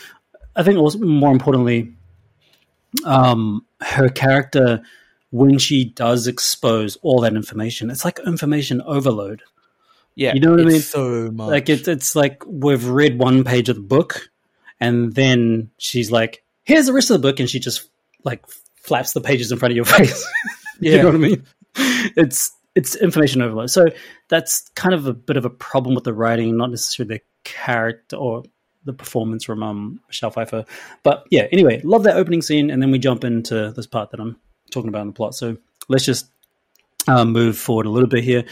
I 0.57 0.63
think 0.63 0.77
also 0.77 0.99
more 0.99 1.31
importantly, 1.31 1.93
um, 3.05 3.65
her 3.79 4.09
character 4.09 4.81
when 5.31 5.57
she 5.57 5.85
does 5.85 6.27
expose 6.27 6.97
all 6.97 7.21
that 7.21 7.33
information, 7.33 7.89
it's 7.89 8.03
like 8.03 8.19
information 8.25 8.81
overload. 8.81 9.41
Yeah, 10.15 10.33
You 10.33 10.41
know 10.41 10.51
what 10.51 10.59
I 10.59 10.65
mean? 10.65 10.81
So 10.81 11.31
much. 11.31 11.49
Like 11.49 11.69
it's 11.69 11.87
it's 11.87 12.13
like 12.13 12.43
we've 12.45 12.85
read 12.89 13.17
one 13.19 13.45
page 13.45 13.69
of 13.69 13.77
the 13.77 13.81
book, 13.81 14.29
and 14.79 15.13
then 15.13 15.71
she's 15.77 16.11
like, 16.11 16.43
"Here's 16.63 16.85
the 16.87 16.93
rest 16.93 17.09
of 17.09 17.21
the 17.21 17.27
book," 17.27 17.39
and 17.39 17.49
she 17.49 17.59
just 17.59 17.89
like 18.23 18.43
flaps 18.83 19.13
the 19.13 19.21
pages 19.21 19.51
in 19.51 19.57
front 19.59 19.71
of 19.71 19.75
your 19.75 19.85
face. 19.97 20.25
you 20.79 20.91
Yeah. 20.91 21.01
know 21.01 21.07
what 21.07 21.15
I 21.15 21.19
mean? 21.19 21.43
It's 22.15 22.51
it's 22.75 22.95
information 22.95 23.41
overload. 23.41 23.69
So 23.69 23.87
that's 24.29 24.69
kind 24.75 24.93
of 24.93 25.07
a 25.07 25.13
bit 25.13 25.37
of 25.37 25.45
a 25.45 25.49
problem 25.49 25.95
with 25.95 26.03
the 26.03 26.13
writing, 26.13 26.55
not 26.57 26.69
necessarily 26.69 27.15
the 27.17 27.21
character 27.43 28.15
or 28.15 28.43
the 28.85 28.93
performance 28.93 29.43
from 29.43 29.61
um, 29.63 29.99
Michelle 30.07 30.31
Pfeiffer. 30.31 30.65
But 31.03 31.25
yeah, 31.29 31.47
anyway, 31.51 31.81
love 31.83 32.03
that 32.03 32.15
opening 32.15 32.41
scene, 32.41 32.69
and 32.69 32.81
then 32.81 32.91
we 32.91 32.99
jump 32.99 33.23
into 33.23 33.71
this 33.75 33.87
part 33.87 34.11
that 34.11 34.19
I'm 34.19 34.37
talking 34.71 34.87
about 34.89 35.01
in 35.01 35.07
the 35.07 35.13
plot. 35.13 35.35
So 35.35 35.57
let's 35.89 36.05
just 36.05 36.27
uh, 37.07 37.25
move 37.25 37.57
forward 37.57 37.85
a 37.85 37.89
little 37.89 38.07
bit 38.07 38.23
here. 38.23 38.45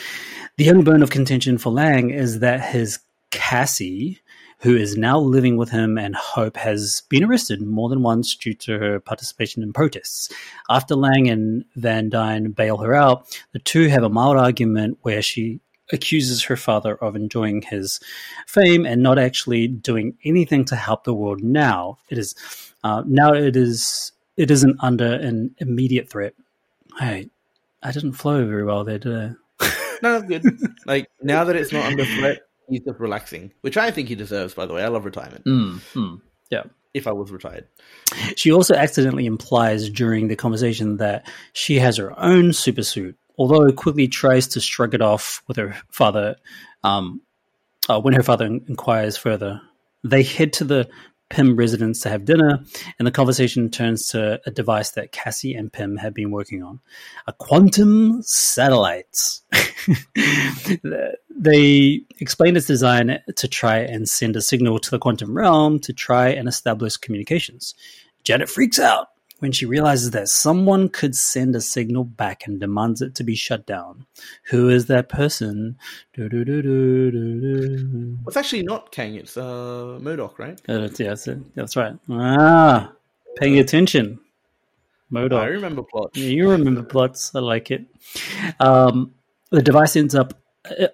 The 0.57 0.69
only 0.69 0.84
bone 0.84 1.03
of 1.03 1.09
contention 1.11 1.57
for 1.57 1.71
Lang 1.71 2.09
is 2.09 2.39
that 2.39 2.61
his 2.61 2.99
Cassie, 3.38 4.19
who 4.61 4.75
is 4.75 4.97
now 4.97 5.19
living 5.19 5.57
with 5.57 5.69
him 5.69 5.95
and 5.95 6.15
Hope, 6.15 6.57
has 6.57 7.03
been 7.07 7.23
arrested 7.23 7.61
more 7.61 7.88
than 7.88 8.01
once 8.01 8.35
due 8.35 8.55
to 8.55 8.79
her 8.79 8.99
participation 8.99 9.61
in 9.61 9.73
protests. 9.73 10.29
After 10.71 10.95
Lang 10.95 11.29
and 11.29 11.65
Van 11.75 12.09
Dyne 12.09 12.51
bail 12.51 12.77
her 12.77 12.95
out, 12.95 13.39
the 13.51 13.59
two 13.59 13.89
have 13.89 14.01
a 14.01 14.09
mild 14.09 14.38
argument 14.38 14.97
where 15.03 15.21
she 15.21 15.59
accuses 15.93 16.43
her 16.45 16.57
father 16.57 16.95
of 16.95 17.15
enjoying 17.15 17.61
his 17.61 17.99
fame 18.47 18.88
and 18.88 19.03
not 19.03 19.19
actually 19.19 19.67
doing 19.67 20.17
anything 20.25 20.65
to 20.65 20.75
help 20.75 21.03
the 21.03 21.13
world 21.13 21.43
now. 21.43 21.99
It 22.09 22.17
is 22.17 22.33
uh, 22.83 23.03
now 23.05 23.33
it 23.33 23.55
is 23.55 24.11
it 24.35 24.49
isn't 24.49 24.77
under 24.79 25.13
an 25.13 25.55
immediate 25.59 26.09
threat. 26.09 26.33
Hey, 26.97 27.29
I 27.83 27.91
didn't 27.91 28.13
flow 28.13 28.47
very 28.47 28.63
well 28.63 28.83
there, 28.83 28.97
did 28.97 29.15
I? 29.15 29.31
No, 30.01 30.19
that's 30.19 30.27
good. 30.27 30.43
like 30.85 31.07
now 31.21 31.43
that 31.43 31.55
it's 31.55 31.71
not 31.71 31.85
under 31.85 32.05
threat, 32.05 32.39
he's 32.70 32.82
just 32.82 32.99
relaxing, 32.99 33.51
which 33.61 33.78
I 33.78 33.91
think 33.91 34.09
he 34.09 34.15
deserves. 34.15 34.53
By 34.53 34.65
the 34.65 34.74
way, 34.74 34.84
I 34.84 34.88
love 34.88 35.05
retirement. 35.05 35.45
Mm, 35.45 35.80
mm, 35.93 36.22
yeah. 36.49 36.63
If 36.93 37.05
I 37.05 37.11
was 37.11 37.32
retired, 37.32 37.68
She 38.36 38.51
also 38.51 38.74
accidentally 38.74 39.28
implies 39.28 39.89
during 39.89 40.30
the 40.30 40.36
conversation 40.36 40.97
that 40.97 41.30
she 41.53 41.78
has 41.78 41.97
her 41.97 42.18
own 42.20 42.49
supersuit, 42.49 43.15
although 43.38 43.72
quickly 43.72 44.07
tries 44.07 44.47
to 44.49 44.59
shrug 44.59 44.95
it 44.95 45.01
off 45.01 45.43
with 45.47 45.57
her 45.57 45.76
father. 45.91 46.38
Um, 46.84 47.22
uh, 47.88 48.01
when 48.01 48.15
her 48.15 48.24
father 48.24 48.45
inquires 48.45 49.15
further, 49.15 49.61
they 50.03 50.24
head 50.24 50.53
to 50.53 50.63
the 50.63 50.89
Pym 51.30 51.57
residence 51.57 51.99
to 52.01 52.09
have 52.09 52.24
dinner, 52.24 52.63
and 52.97 53.05
the 53.05 53.11
conversation 53.11 53.70
turns 53.70 54.07
to 54.07 54.39
a 54.45 54.51
device 54.51 54.91
that 54.91 55.11
Cassie 55.11 55.53
and 55.53 55.72
Pym 55.72 55.97
have 55.97 56.13
been 56.13 56.32
working 56.32 56.63
on 56.63 56.80
a 57.28 57.34
quantum 57.34 58.22
satellite. 58.22 59.41
they 61.39 62.01
explain 62.19 62.57
its 62.57 62.65
design 62.65 63.19
to 63.35 63.47
try 63.47 63.77
and 63.77 64.09
send 64.09 64.35
a 64.35 64.41
signal 64.41 64.79
to 64.79 64.89
the 64.91 64.97
quantum 64.99 65.38
realm 65.38 65.79
to 65.81 65.93
try 65.93 66.29
and 66.29 66.47
establish 66.47 66.97
communications. 66.97 67.75
Janet 68.23 68.49
freaks 68.49 68.79
out 68.79 69.09
when 69.39 69.51
she 69.51 69.67
realizes 69.67 70.09
that 70.11 70.27
someone 70.29 70.89
could 70.89 71.15
send 71.15 71.55
a 71.55 71.61
signal 71.61 72.03
back 72.03 72.47
and 72.47 72.59
demands 72.59 73.01
it 73.03 73.13
to 73.15 73.23
be 73.23 73.35
shut 73.35 73.67
down. 73.67 74.05
Who 74.49 74.67
is 74.69 74.88
that 74.88 75.09
person? 75.09 75.77
It's 76.17 76.33
actually 78.35 78.63
not 78.63 78.91
Kang. 78.91 79.13
It's 79.15 79.38
uh, 79.38 79.99
Murdoch, 80.01 80.39
right? 80.39 80.59
Uh, 80.67 80.79
that's- 80.79 80.99
yeah, 80.99 81.09
that's, 81.09 81.27
it. 81.27 81.55
that's 81.55 81.75
right. 81.75 81.93
Ah, 82.09 82.91
paying 83.35 83.59
attention. 83.59 84.19
I 85.15 85.19
remember 85.21 85.83
plots. 85.83 86.17
Yeah, 86.17 86.29
you 86.29 86.49
remember 86.49 86.83
plots. 86.83 87.33
I 87.33 87.39
like 87.39 87.71
it. 87.71 87.85
Um, 88.59 89.13
the 89.51 89.61
device 89.61 89.95
ends 89.95 90.15
up 90.15 90.33
uh, 90.69 90.88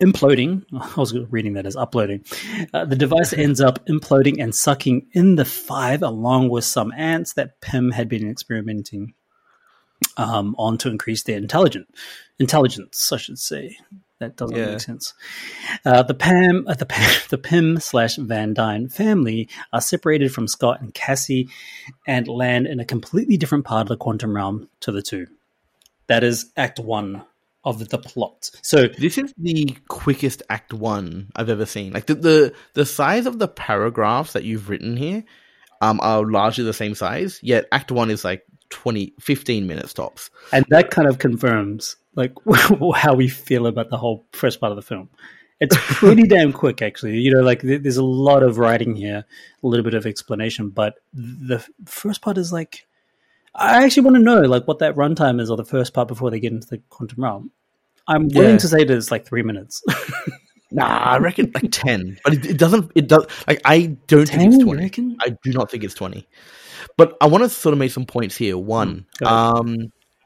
imploding. 0.00 0.64
I 0.96 1.00
was 1.00 1.14
reading 1.30 1.54
that 1.54 1.66
as 1.66 1.76
uploading. 1.76 2.24
Uh, 2.72 2.84
the 2.84 2.96
device 2.96 3.32
ends 3.32 3.60
up 3.60 3.84
imploding 3.86 4.42
and 4.42 4.54
sucking 4.54 5.06
in 5.12 5.36
the 5.36 5.44
five, 5.44 6.02
along 6.02 6.48
with 6.50 6.64
some 6.64 6.92
ants 6.96 7.32
that 7.34 7.60
Pym 7.60 7.90
had 7.92 8.08
been 8.08 8.28
experimenting 8.28 9.14
um, 10.16 10.54
on 10.58 10.78
to 10.78 10.88
increase 10.88 11.22
their 11.24 11.36
intelligent 11.36 11.88
intelligence. 12.38 13.12
I 13.12 13.16
should 13.16 13.38
say. 13.38 13.76
That 14.20 14.34
doesn't 14.36 14.56
Yeah. 14.56 14.72
make 14.72 14.80
sense. 14.80 15.14
Uh, 15.84 16.02
the 16.02 16.14
Pam, 16.14 16.64
uh, 16.66 16.74
the 16.74 16.86
Pam, 16.86 17.20
the 17.30 17.38
Pym 17.38 17.78
slash 17.78 18.16
Van 18.16 18.52
Dyne 18.52 18.88
family 18.88 19.48
are 19.72 19.80
separated 19.80 20.32
from 20.34 20.48
Scott 20.48 20.80
and 20.80 20.92
Cassie, 20.92 21.48
and 22.04 22.26
land 22.26 22.66
in 22.66 22.80
a 22.80 22.84
completely 22.84 23.36
different 23.36 23.64
part 23.64 23.82
of 23.82 23.88
the 23.88 23.96
quantum 23.96 24.34
realm 24.34 24.68
to 24.80 24.90
the 24.90 25.02
two. 25.02 25.28
That 26.08 26.24
is 26.24 26.50
Act 26.56 26.80
One 26.80 27.22
of 27.68 27.78
the, 27.78 27.84
the 27.84 27.98
plot. 27.98 28.50
So 28.62 28.88
This 28.88 29.18
is 29.18 29.32
the 29.38 29.76
quickest 29.88 30.42
Act 30.50 30.72
One 30.72 31.30
I've 31.36 31.50
ever 31.50 31.66
seen. 31.66 31.92
Like 31.92 32.06
the 32.06 32.14
the, 32.14 32.54
the 32.74 32.86
size 32.86 33.26
of 33.26 33.38
the 33.38 33.48
paragraphs 33.48 34.32
that 34.32 34.44
you've 34.44 34.68
written 34.68 34.96
here 34.96 35.24
um, 35.80 36.00
are 36.02 36.24
largely 36.24 36.64
the 36.64 36.72
same 36.72 36.94
size. 36.94 37.38
Yet 37.42 37.66
Act 37.72 37.90
One 37.92 38.10
is 38.10 38.24
like 38.24 38.42
20, 38.70 39.14
15 39.20 39.66
minutes 39.66 39.94
tops. 39.94 40.30
and 40.52 40.64
that 40.70 40.90
kind 40.90 41.08
of 41.08 41.18
confirms 41.18 41.96
like 42.14 42.32
how 42.96 43.14
we 43.14 43.28
feel 43.28 43.66
about 43.66 43.90
the 43.90 43.96
whole 43.96 44.26
first 44.32 44.60
part 44.60 44.72
of 44.72 44.76
the 44.76 44.82
film. 44.82 45.08
It's 45.60 45.76
pretty 45.78 46.22
damn 46.28 46.52
quick, 46.52 46.82
actually. 46.82 47.18
You 47.18 47.32
know, 47.32 47.40
like 47.40 47.62
th- 47.62 47.82
there's 47.82 47.96
a 47.96 48.04
lot 48.04 48.42
of 48.42 48.58
writing 48.58 48.94
here, 48.94 49.24
a 49.62 49.66
little 49.66 49.84
bit 49.84 49.94
of 49.94 50.06
explanation, 50.06 50.70
but 50.70 50.94
the 51.12 51.56
f- 51.56 51.70
first 51.86 52.20
part 52.22 52.38
is 52.38 52.52
like, 52.52 52.86
I 53.54 53.84
actually 53.84 54.04
want 54.04 54.16
to 54.16 54.22
know 54.22 54.40
like 54.42 54.68
what 54.68 54.78
that 54.80 54.94
runtime 54.94 55.40
is, 55.40 55.50
or 55.50 55.56
the 55.56 55.64
first 55.64 55.94
part 55.94 56.06
before 56.08 56.30
they 56.30 56.38
get 56.38 56.52
into 56.52 56.68
the 56.68 56.78
quantum 56.90 57.24
realm. 57.24 57.50
I'm 58.08 58.28
willing 58.28 58.52
Yeah. 58.52 58.58
to 58.58 58.68
say 58.68 58.84
that 58.84 58.96
it's 58.96 59.10
like 59.10 59.26
three 59.26 59.42
minutes. 59.42 59.82
Nah, 60.70 60.84
I 60.84 61.16
reckon 61.16 61.50
like 61.54 61.70
ten, 61.72 62.18
but 62.22 62.34
it, 62.34 62.44
it 62.44 62.58
doesn't. 62.58 62.92
It 62.94 63.08
does 63.08 63.24
like 63.46 63.58
I 63.64 63.96
don't 64.06 64.26
10, 64.26 64.38
think 64.38 64.54
it's 64.54 64.62
twenty. 64.62 64.82
reckon? 64.82 65.16
I 65.22 65.34
do 65.42 65.50
not 65.54 65.70
think 65.70 65.82
it's 65.82 65.94
twenty. 65.94 66.28
But 66.98 67.16
I 67.22 67.26
want 67.26 67.42
to 67.42 67.48
sort 67.48 67.72
of 67.72 67.78
make 67.78 67.90
some 67.90 68.04
points 68.04 68.36
here. 68.36 68.58
One, 68.58 69.06
Mm, 69.22 69.26
um, 69.26 69.76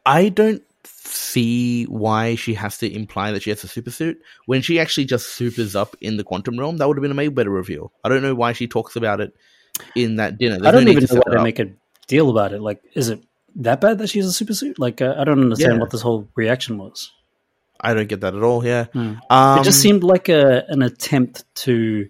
I 0.05 0.31
don't 0.31 0.61
see 0.85 1.85
why 1.85 2.35
she 2.35 2.55
has 2.55 2.77
to 2.79 2.93
imply 2.93 3.31
that 3.31 3.43
she 3.43 3.51
has 3.51 3.63
a 3.63 3.69
super 3.69 3.93
suit 3.93 4.19
when 4.47 4.63
she 4.63 4.81
actually 4.81 5.05
just 5.05 5.29
supers 5.29 5.77
up 5.77 5.95
in 6.01 6.17
the 6.17 6.25
quantum 6.25 6.59
realm. 6.59 6.79
That 6.79 6.89
would 6.89 6.97
have 6.97 7.03
been 7.03 7.13
a 7.13 7.15
way 7.15 7.29
better 7.29 7.49
reveal. 7.51 7.93
I 8.03 8.09
don't 8.09 8.23
know 8.23 8.35
why 8.35 8.53
she 8.53 8.67
talks 8.67 8.97
about 8.97 9.21
it 9.21 9.33
in 9.95 10.17
that 10.17 10.39
dinner. 10.39 10.57
I 10.67 10.73
don't 10.73 10.87
no 10.87 10.91
even 10.91 11.05
know 11.05 11.23
why 11.25 11.37
they 11.37 11.43
make 11.45 11.61
a 11.61 11.67
deal 12.09 12.31
about 12.31 12.53
it. 12.53 12.61
Like, 12.61 12.81
is 12.95 13.11
it 13.11 13.23
that 13.55 13.81
bad 13.81 13.99
that 13.99 14.09
she 14.09 14.19
has 14.19 14.27
a 14.27 14.33
super 14.33 14.55
suit? 14.55 14.81
Like, 14.81 15.01
uh, 15.01 15.15
I 15.17 15.23
don't 15.23 15.39
understand 15.41 15.75
Yeah. 15.75 15.79
what 15.81 15.91
this 15.91 16.03
whole 16.03 16.29
reaction 16.35 16.79
was. 16.79 17.13
I 17.83 17.95
don't 17.95 18.09
get 18.09 18.21
that 18.21 18.35
at 18.35 18.43
all. 18.43 18.65
Yeah, 18.65 18.85
Hmm. 18.93 19.15
um, 19.31 19.59
it 19.61 19.65
just 19.65 19.81
seemed 19.83 20.05
like 20.05 20.29
a 20.29 20.65
an 20.69 20.83
attempt 20.83 21.45
to 21.67 22.09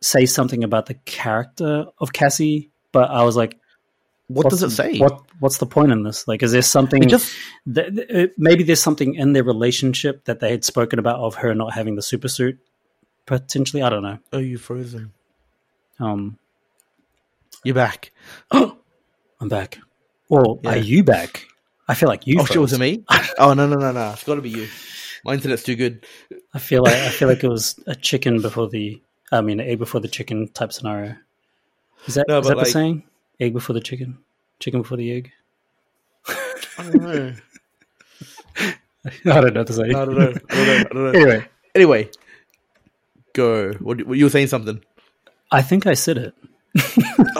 say 0.00 0.26
something 0.26 0.64
about 0.64 0.86
the 0.86 0.94
character 0.94 1.86
of 1.98 2.12
Cassie, 2.12 2.70
but 2.92 3.10
I 3.10 3.22
was 3.24 3.36
like, 3.36 3.58
What 4.28 4.48
does 4.50 4.62
it 4.62 4.70
say? 4.70 4.98
What 4.98 5.20
What's 5.40 5.58
the 5.58 5.66
point 5.66 5.92
in 5.92 6.02
this? 6.04 6.26
Like, 6.26 6.42
is 6.42 6.52
there 6.52 6.62
something? 6.62 7.02
It 7.02 7.08
just 7.10 7.30
th- 7.72 7.94
th- 7.94 8.08
it- 8.08 8.34
maybe 8.38 8.62
there's 8.64 8.82
something 8.82 9.14
in 9.14 9.32
their 9.34 9.44
relationship 9.44 10.24
that 10.24 10.40
they 10.40 10.50
had 10.50 10.64
spoken 10.64 10.98
about 10.98 11.20
of 11.20 11.34
her 11.36 11.54
not 11.54 11.74
having 11.74 11.96
the 11.96 12.02
super 12.02 12.28
suit. 12.28 12.58
Potentially, 13.26 13.82
I 13.82 13.88
don't 13.90 14.02
know. 14.02 14.18
oh, 14.32 14.38
you 14.38 14.56
frozen. 14.58 15.12
Um, 16.00 16.38
You're 17.64 17.74
back. 17.74 18.12
I'm 18.52 19.48
back. 19.48 19.78
Or 20.28 20.58
Yeah. 20.62 20.70
are 20.72 20.76
you 20.78 21.04
back? 21.04 21.46
I 21.88 21.94
feel 21.94 22.08
like 22.08 22.26
you. 22.26 22.36
oh, 22.38 22.42
was 22.42 22.50
froze. 22.50 22.72
it 22.72 22.78
me? 22.80 23.04
oh 23.38 23.52
no, 23.54 23.66
no, 23.66 23.76
no, 23.76 23.92
no! 23.92 24.10
It's 24.12 24.24
got 24.24 24.36
to 24.36 24.42
be 24.42 24.50
you. 24.50 24.68
My 25.24 25.34
internet's 25.34 25.62
too 25.62 25.76
good. 25.76 26.04
I 26.52 26.58
feel 26.58 26.82
like 26.82 26.94
I 26.94 27.08
feel 27.08 27.28
like 27.28 27.42
it 27.44 27.48
was 27.48 27.78
a 27.86 27.94
chicken 27.94 28.42
before 28.42 28.68
the. 28.68 29.00
I 29.32 29.40
mean, 29.40 29.58
egg 29.60 29.78
before 29.78 30.00
the 30.00 30.08
chicken 30.08 30.48
type 30.48 30.72
scenario. 30.72 31.16
Is 32.06 32.14
that 32.14 32.26
No, 32.28 32.38
is 32.38 32.42
but 32.46 32.48
that 32.50 32.54
the 32.56 32.60
like- 32.62 32.66
saying? 32.72 33.02
Egg 33.40 33.52
before 33.54 33.74
the 33.74 33.80
chicken, 33.80 34.18
chicken 34.60 34.82
before 34.82 34.96
the 34.98 35.10
egg. 35.12 35.32
I 36.28 36.52
don't 36.78 36.94
know. 37.02 37.34
I 39.06 39.40
don't 39.40 39.54
know 39.54 39.60
what 39.60 39.66
to 39.66 39.72
say. 39.72 39.82
I 39.88 40.04
don't 40.04 40.14
know. 40.16 40.32
I 40.50 40.54
don't 40.54 40.66
know. 40.66 40.74
I 40.76 40.82
don't 40.84 40.94
know. 40.94 41.06
Anyway, 41.20 41.48
Anyway, 41.74 42.10
go. 43.32 43.72
What, 43.80 43.98
you 44.16 44.24
were 44.24 44.30
saying 44.30 44.46
something? 44.46 44.82
I 45.50 45.62
think 45.62 45.86
I 45.86 45.94
said 45.94 46.18
it. 46.18 46.34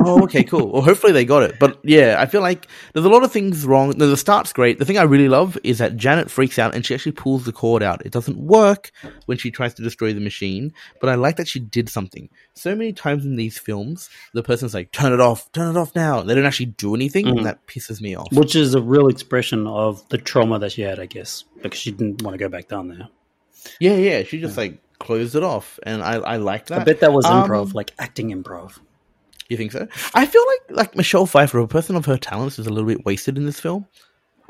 Oh, 0.01 0.23
okay, 0.25 0.45
cool. 0.45 0.71
Well, 0.73 0.83
hopefully 0.83 1.13
they 1.13 1.25
got 1.25 1.43
it. 1.43 1.57
But 1.59 1.79
yeah, 1.83 2.17
I 2.19 2.27
feel 2.27 2.41
like 2.41 2.69
there's 2.93 3.05
a 3.07 3.09
lot 3.09 3.25
of 3.25 3.33
things 3.33 3.67
wrong. 3.67 3.93
No, 3.97 4.07
the 4.09 4.17
start's 4.17 4.53
great. 4.53 4.79
The 4.79 4.85
thing 4.85 4.99
I 4.99 5.03
really 5.03 5.29
love 5.29 5.59
is 5.65 5.79
that 5.79 5.97
Janet 5.97 6.31
freaks 6.31 6.59
out 6.59 6.75
and 6.75 6.85
she 6.85 6.95
actually 6.95 7.13
pulls 7.13 7.45
the 7.45 7.53
cord 7.53 7.83
out. 7.83 8.05
It 8.07 8.13
doesn't 8.13 8.37
work 8.39 8.93
when 9.27 9.39
she 9.39 9.51
tries 9.51 9.75
to 9.75 9.83
destroy 9.83 10.13
the 10.13 10.21
machine, 10.21 10.73
but 11.01 11.11
I 11.11 11.15
like 11.17 11.37
that 11.37 11.49
she 11.49 11.59
did 11.61 11.89
something. 11.89 12.29
So 12.55 12.75
many 12.75 12.93
times 12.93 13.25
in 13.25 13.37
these 13.37 13.59
films, 13.59 14.09
the 14.33 14.43
person's 14.43 14.75
like, 14.75 14.93
turn 14.93 15.13
it 15.13 15.21
off, 15.21 15.51
turn 15.53 15.75
it 15.75 15.79
off 15.79 15.95
now. 15.95 16.23
They 16.23 16.35
don't 16.35 16.47
actually 16.47 16.67
do 16.67 16.95
anything, 16.95 17.27
Mhm. 17.27 17.37
and 17.39 17.47
that 17.47 17.67
pisses 17.67 18.01
me 18.01 18.15
off. 18.17 18.33
Which 18.33 18.55
is 18.55 18.75
a 18.75 18.81
real 18.83 19.09
expression 19.09 19.67
of 19.67 20.09
the 20.11 20.19
trauma 20.19 20.59
that 20.61 20.73
she 20.73 20.83
had, 20.83 21.01
I 21.01 21.07
guess, 21.07 21.45
because 21.63 21.79
she 21.81 21.91
didn't 21.91 22.23
want 22.23 22.35
to 22.35 22.39
go 22.39 22.49
back 22.49 22.69
down 22.69 22.89
there. 22.89 23.09
Yeah, 23.81 23.97
yeah. 23.97 24.23
She 24.25 24.41
just 24.41 24.57
like 24.57 24.79
closed 24.99 25.35
it 25.35 25.43
off, 25.43 25.79
and 25.83 26.03
I, 26.03 26.15
I 26.17 26.37
like 26.37 26.67
that. 26.67 26.83
I 26.83 26.85
bet 26.85 27.01
that 27.01 27.13
was 27.13 27.25
Um, 27.25 27.49
improv, 27.49 27.75
like 27.75 27.93
acting 27.99 28.31
improv. 28.31 28.79
You 29.49 29.57
think 29.57 29.73
so? 29.73 29.87
I 30.15 30.27
feel 30.27 30.43
like 30.47 30.77
like 30.77 30.97
Michelle 30.97 31.27
Pfeiffer, 31.27 31.59
a 31.59 31.69
person 31.69 31.97
of 31.97 32.07
her 32.07 32.17
talents, 32.17 32.59
is 32.59 32.67
a 32.67 32.71
little 32.71 32.89
bit 32.89 33.05
wasted 33.05 33.37
in 33.37 33.45
this 33.45 33.61
film. 33.61 33.87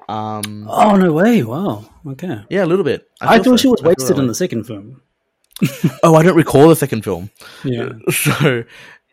Um, 0.08 0.66
Oh 0.70 0.96
no 0.96 1.12
way! 1.12 1.42
Wow. 1.42 1.84
Okay. 2.06 2.42
yeah, 2.50 2.64
a 2.64 2.66
little 2.66 2.84
bit. 2.84 3.08
I, 3.20 3.36
feel 3.36 3.44
thought 3.44 3.50
so. 3.50 3.56
she 3.56 3.68
was 3.68 3.82
I 3.82 3.88
wasted 3.88 4.18
in 4.18 4.26
the 4.26 4.34
second 4.34 4.64
film. 4.64 5.00
Oh, 6.02 6.14
I 6.16 6.22
don't 6.22 6.36
recall 6.36 6.68
the 6.68 6.76
second 6.76 7.02
film. 7.04 7.30
Yeah. 7.64 7.90
So, 8.10 8.64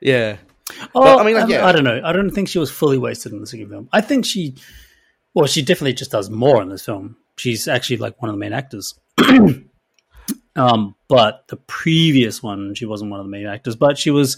yeah, 0.02 0.38
Oh, 0.96 1.02
But, 1.02 1.04
I 1.04 1.14
I 1.14 1.18
mean, 1.18 1.26
mean, 1.26 1.36
like, 1.44 1.50
yeah. 1.50 1.66
I 1.66 1.72
don't 1.72 1.84
know. 1.84 2.02
I 2.04 2.12
don't 2.14 2.32
think 2.32 2.50
she 2.50 2.60
was 2.60 2.72
fully 2.72 2.98
wasted 2.98 3.32
in 3.32 3.40
the 3.40 3.48
second 3.48 3.70
film. 3.70 3.90
I 3.94 4.02
think 4.02 4.26
she, 4.26 4.56
well, 5.34 5.46
she 5.48 5.62
definitely 5.62 5.94
just 5.94 6.12
does 6.12 6.30
more 6.30 6.62
in 6.62 6.70
this 6.70 6.86
film. 6.86 7.16
She's 7.38 7.68
actually 7.68 7.98
like 7.98 8.22
one 8.22 8.30
of 8.30 8.34
the 8.36 8.40
main 8.40 8.54
actors. 8.54 8.96
um, 10.56 10.96
but 11.08 11.48
the 11.48 11.58
previous 11.58 12.42
one, 12.44 12.74
she 12.76 12.86
wasn't 12.86 13.12
one 13.12 13.20
of 13.20 13.26
the 13.26 13.32
main 13.32 13.48
actors, 13.48 13.76
but 13.76 13.98
she 13.98 14.12
was 14.12 14.38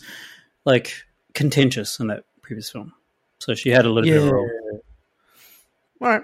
like 0.65 0.93
contentious 1.34 1.99
in 1.99 2.07
that 2.07 2.23
previous 2.41 2.69
film. 2.69 2.93
So 3.39 3.55
she 3.55 3.69
had 3.69 3.86
a 3.86 3.89
little 3.89 4.09
bit 4.09 4.17
of 4.17 4.27
a 4.27 4.34
role. 4.34 4.49
all 6.01 6.09
right. 6.09 6.23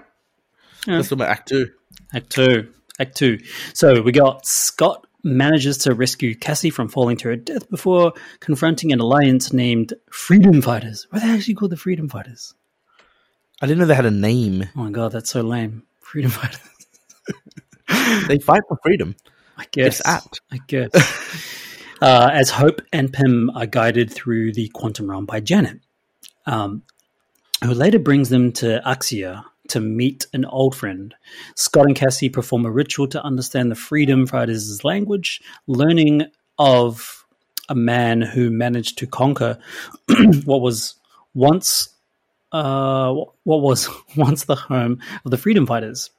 Yeah. 0.86 0.96
Let's 0.96 1.08
talk 1.08 1.16
about 1.16 1.28
Act 1.28 1.48
Two. 1.48 1.70
Act 2.14 2.30
two. 2.30 2.72
Act 2.98 3.16
two. 3.16 3.38
So 3.74 4.02
we 4.02 4.12
got 4.12 4.46
Scott 4.46 5.06
manages 5.22 5.78
to 5.78 5.94
rescue 5.94 6.34
Cassie 6.34 6.70
from 6.70 6.88
falling 6.88 7.16
to 7.18 7.28
her 7.28 7.36
death 7.36 7.68
before 7.68 8.14
confronting 8.40 8.92
an 8.92 9.00
alliance 9.00 9.52
named 9.52 9.92
Freedom 10.10 10.62
Fighters. 10.62 11.06
Were 11.12 11.20
they 11.20 11.28
actually 11.28 11.54
called 11.54 11.72
the 11.72 11.76
Freedom 11.76 12.08
Fighters? 12.08 12.54
I 13.60 13.66
didn't 13.66 13.80
know 13.80 13.86
they 13.86 13.94
had 13.94 14.06
a 14.06 14.10
name. 14.10 14.64
Oh 14.74 14.84
my 14.84 14.90
god, 14.90 15.12
that's 15.12 15.30
so 15.30 15.42
lame. 15.42 15.82
Freedom 16.00 16.30
Fighters. 16.30 16.60
They 18.28 18.38
fight 18.38 18.62
for 18.68 18.78
freedom. 18.84 19.16
I 19.58 19.66
guess. 19.72 19.98
It's 19.98 20.08
apt. 20.08 20.40
I 20.52 20.58
guess. 20.68 20.90
uh, 22.00 22.30
as 22.32 22.50
Hope 22.50 22.82
and 22.92 23.12
Pym 23.12 23.50
are 23.54 23.66
guided 23.66 24.12
through 24.12 24.52
the 24.52 24.68
quantum 24.68 25.10
realm 25.10 25.26
by 25.26 25.40
Janet. 25.40 25.80
Um, 26.46 26.82
who 27.62 27.74
later 27.74 27.98
brings 27.98 28.30
them 28.30 28.52
to 28.52 28.80
Axia 28.86 29.44
to 29.68 29.80
meet 29.80 30.26
an 30.32 30.44
old 30.44 30.74
friend. 30.74 31.14
Scott 31.54 31.86
and 31.86 31.94
Cassie 31.94 32.28
perform 32.28 32.66
a 32.66 32.70
ritual 32.70 33.06
to 33.08 33.22
understand 33.22 33.70
the 33.70 33.76
Freedom 33.76 34.26
Fighters' 34.26 34.82
language, 34.84 35.40
learning 35.66 36.24
of 36.58 37.24
a 37.68 37.74
man 37.74 38.20
who 38.20 38.50
managed 38.50 38.98
to 38.98 39.06
conquer 39.06 39.58
what 40.44 40.60
was 40.60 40.96
once 41.34 41.90
uh, 42.52 43.14
what 43.44 43.60
was 43.60 43.88
once 44.16 44.44
the 44.44 44.56
home 44.56 45.00
of 45.24 45.30
the 45.30 45.38
Freedom 45.38 45.66
Fighters. 45.66 46.10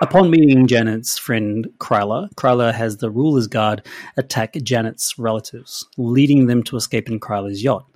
Upon 0.00 0.30
meeting 0.30 0.66
Janet's 0.66 1.18
friend 1.18 1.68
Krylar, 1.78 2.28
Krylar 2.34 2.74
has 2.74 2.96
the 2.96 3.10
Ruler's 3.10 3.46
Guard 3.46 3.86
attack 4.16 4.54
Janet's 4.54 5.18
relatives, 5.18 5.86
leading 5.96 6.46
them 6.46 6.64
to 6.64 6.76
escape 6.76 7.08
in 7.08 7.20
Krylar's 7.20 7.62
yacht. 7.62 7.86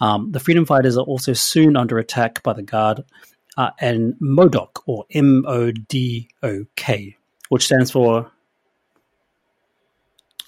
Um, 0.00 0.32
the 0.32 0.40
Freedom 0.40 0.66
Fighters 0.66 0.96
are 0.98 1.04
also 1.04 1.32
soon 1.32 1.76
under 1.76 1.98
attack 1.98 2.42
by 2.42 2.52
the 2.52 2.64
Guard 2.64 3.04
uh, 3.56 3.70
and 3.80 4.14
MODOK, 4.20 4.82
or 4.86 5.06
M 5.12 5.44
O 5.46 5.70
D 5.70 6.28
O 6.42 6.66
K, 6.74 7.16
which 7.48 7.64
stands 7.66 7.90
for. 7.92 8.30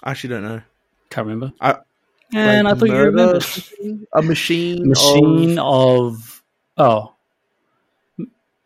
I 0.03 0.11
actually 0.11 0.31
don't 0.31 0.43
know. 0.43 0.61
Can't 1.09 1.27
remember. 1.27 1.53
I, 1.61 1.77
and 2.33 2.65
like 2.65 2.75
I 2.75 2.79
thought 2.79 2.89
you 2.89 2.95
remembered. 2.95 3.45
a 4.13 4.21
machine, 4.21 4.87
Machine 4.87 5.57
Of, 5.59 6.15
of. 6.15 6.43
Oh. 6.77 7.13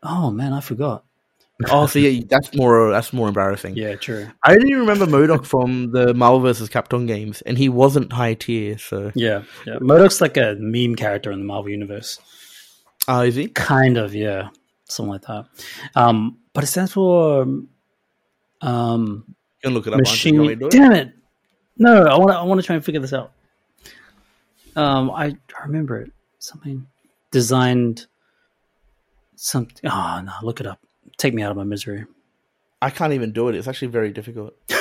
Oh, 0.02 0.30
man, 0.30 0.52
I 0.52 0.60
forgot. 0.60 1.04
Oh, 1.70 1.86
so 1.86 2.00
yeah, 2.00 2.20
that's 2.28 2.54
more 2.56 2.90
that's 2.90 3.12
more 3.12 3.28
embarrassing. 3.28 3.76
Yeah, 3.76 3.94
true. 3.94 4.26
I 4.42 4.54
only 4.54 4.74
remember 4.74 5.06
Modok 5.06 5.46
from 5.46 5.92
the 5.92 6.12
Marvel 6.12 6.40
vs. 6.40 6.68
Capcom 6.68 7.06
games, 7.06 7.42
and 7.42 7.56
he 7.56 7.68
wasn't 7.68 8.12
high 8.12 8.34
tier. 8.34 8.76
So, 8.76 9.12
Yeah, 9.14 9.44
yeah. 9.64 9.74
Modok's 9.76 10.20
like 10.20 10.36
a 10.36 10.56
meme 10.58 10.96
character 10.96 11.30
in 11.30 11.38
the 11.38 11.44
Marvel 11.44 11.70
universe. 11.70 12.18
oh, 13.06 13.20
is 13.20 13.36
he? 13.36 13.46
Kind 13.48 13.96
of, 13.98 14.14
yeah. 14.16 14.48
Something 14.86 15.12
like 15.12 15.22
that. 15.22 15.46
Um, 15.94 16.38
but 16.54 16.64
it 16.64 16.66
stands 16.66 16.92
for 16.92 17.46
um, 18.60 19.24
You 19.62 19.68
can 19.68 19.74
look 19.74 19.86
it 19.86 19.92
up. 19.92 19.98
aren't 19.98 20.24
you? 20.24 20.32
You 20.32 20.40
want 20.42 20.58
machine. 20.58 20.66
it? 20.66 20.70
Damn 20.72 20.92
it! 20.92 21.12
No, 21.78 22.04
I 22.04 22.18
want 22.18 22.30
to. 22.32 22.36
I 22.38 22.42
want 22.42 22.60
to 22.60 22.66
try 22.66 22.74
and 22.76 22.84
figure 22.84 23.00
this 23.00 23.12
out. 23.12 23.30
Um, 24.76 25.10
I, 25.12 25.26
I 25.26 25.62
remember 25.66 26.00
it. 26.00 26.10
Something 26.40 26.86
designed. 27.30 28.06
Something. 29.36 29.88
Oh 29.90 30.20
no! 30.24 30.32
Look 30.42 30.60
it 30.60 30.66
up. 30.66 30.80
Take 31.16 31.34
me 31.34 31.42
out 31.42 31.50
of 31.50 31.56
my 31.56 31.64
misery. 31.64 32.06
I 32.82 32.90
can't 32.90 33.12
even 33.12 33.32
do 33.32 33.48
it. 33.48 33.54
It's 33.54 33.68
actually 33.68 33.88
very 33.88 34.10
difficult. 34.10 34.54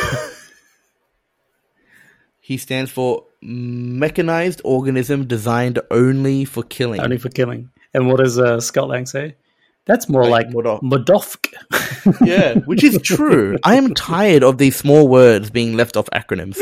he 2.42 2.58
stands 2.58 2.92
for 2.92 3.26
mechanized 3.42 4.62
organism 4.64 5.26
designed 5.26 5.80
only 5.90 6.46
for 6.46 6.64
killing. 6.64 7.00
Only 7.00 7.18
for 7.18 7.30
killing. 7.30 7.70
And 7.94 8.08
what 8.08 8.18
does 8.18 8.38
uh, 8.40 8.60
Scott 8.60 8.90
Lang 8.90 9.06
say? 9.06 9.36
That's 9.86 10.08
more 10.08 10.26
like, 10.28 10.48
Like. 10.54 10.82
Modofk. 10.82 11.54
yeah, 12.26 12.56
which 12.60 12.84
is 12.84 13.02
true. 13.02 13.58
I 13.64 13.76
am 13.76 13.94
tired 13.94 14.44
of 14.44 14.58
these 14.58 14.76
small 14.76 15.08
words 15.08 15.50
being 15.50 15.76
left 15.76 15.98
off 15.98 16.10
acronyms. 16.12 16.58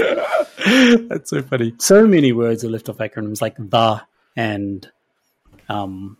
That's 1.07 1.29
so 1.29 1.41
funny. 1.43 1.73
So 1.77 2.07
many 2.07 2.31
words 2.31 2.63
are 2.63 2.69
left 2.69 2.89
off 2.89 2.97
acronyms 2.97 3.41
like 3.41 3.55
the 3.57 4.01
and 4.35 4.89
um, 5.69 6.17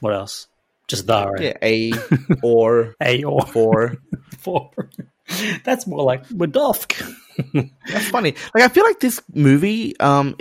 what 0.00 0.14
else? 0.14 0.48
Just 0.92 1.06
the, 1.06 1.26
right? 1.26 1.42
Yeah, 1.42 1.56
a 1.62 1.92
or 2.42 2.94
A 3.02 3.24
or 3.24 3.46
for. 3.46 3.96
four. 4.38 4.70
That's 5.64 5.86
more 5.86 6.02
like 6.02 6.28
Modofk. 6.28 7.00
That's 7.88 8.08
funny. 8.08 8.34
Like 8.54 8.64
I 8.64 8.68
feel 8.68 8.84
like 8.84 9.00
this 9.00 9.20
movie, 9.34 9.98
um, 9.98 10.36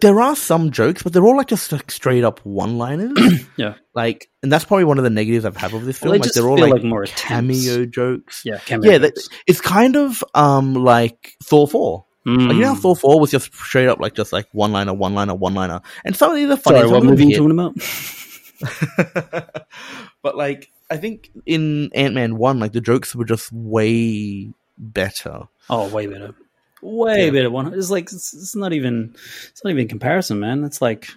there 0.00 0.20
are 0.20 0.36
some 0.36 0.70
jokes, 0.70 1.02
but 1.02 1.12
they're 1.12 1.24
all 1.24 1.36
like 1.36 1.46
just 1.46 1.70
like 1.72 1.90
straight 1.90 2.24
up 2.24 2.44
one-liners. 2.44 3.16
yeah. 3.56 3.74
like, 3.94 4.28
and 4.42 4.52
that's 4.52 4.64
probably 4.64 4.84
one 4.84 4.98
of 4.98 5.04
the 5.04 5.10
negatives 5.10 5.44
I've 5.44 5.56
had 5.56 5.72
of 5.72 5.84
this 5.84 5.98
film. 5.98 6.10
Well, 6.10 6.18
they 6.18 6.26
like 6.26 6.34
they're 6.34 6.48
all 6.48 6.58
like, 6.58 6.72
like 6.72 6.84
more 6.84 7.04
attempts. 7.04 7.64
cameo 7.64 7.86
jokes. 7.86 8.42
Yeah. 8.44 8.58
Cameo 8.58 8.90
Yeah, 8.90 8.98
that, 8.98 9.14
it's 9.46 9.60
kind 9.60 9.96
of 9.96 10.22
um 10.34 10.74
like 10.74 11.36
Thor 11.44 11.68
four. 11.68 12.06
Like, 12.24 12.54
you 12.54 12.60
know 12.60 12.68
how 12.68 12.74
Mm. 12.74 12.80
Thor 12.82 12.96
four 12.96 13.20
was 13.20 13.32
just 13.32 13.52
straight 13.52 13.88
up 13.88 13.98
like 13.98 14.14
just 14.14 14.32
like 14.32 14.46
one 14.52 14.70
liner, 14.70 14.94
one 14.94 15.14
liner, 15.14 15.34
one 15.34 15.54
liner, 15.54 15.80
and 16.04 16.16
some 16.16 16.30
of 16.30 16.36
these 16.36 16.48
are 16.50 16.56
funny. 16.56 16.78
Sorry, 16.78 16.90
what 16.90 17.02
movie 17.02 17.24
are 17.24 17.26
you 17.26 17.36
talking 17.36 17.50
about? 17.50 17.74
but 20.22 20.36
like, 20.36 20.70
I 20.90 20.96
think 20.96 21.30
in 21.46 21.90
Ant 21.94 22.14
Man 22.14 22.36
one, 22.36 22.58
like 22.60 22.72
the 22.72 22.80
jokes 22.80 23.14
were 23.14 23.24
just 23.24 23.52
way 23.52 24.52
better. 24.78 25.42
Oh, 25.70 25.88
way 25.88 26.06
better. 26.06 26.34
Way 26.82 27.26
Yeah. 27.26 27.30
better 27.30 27.50
one. 27.50 27.72
It's 27.74 27.90
like 27.90 28.04
it's, 28.12 28.34
it's 28.34 28.56
not 28.56 28.72
even 28.72 29.14
it's 29.50 29.62
not 29.64 29.70
even 29.70 29.88
comparison, 29.88 30.40
man. 30.40 30.64
It's 30.64 30.82
like 30.82 31.08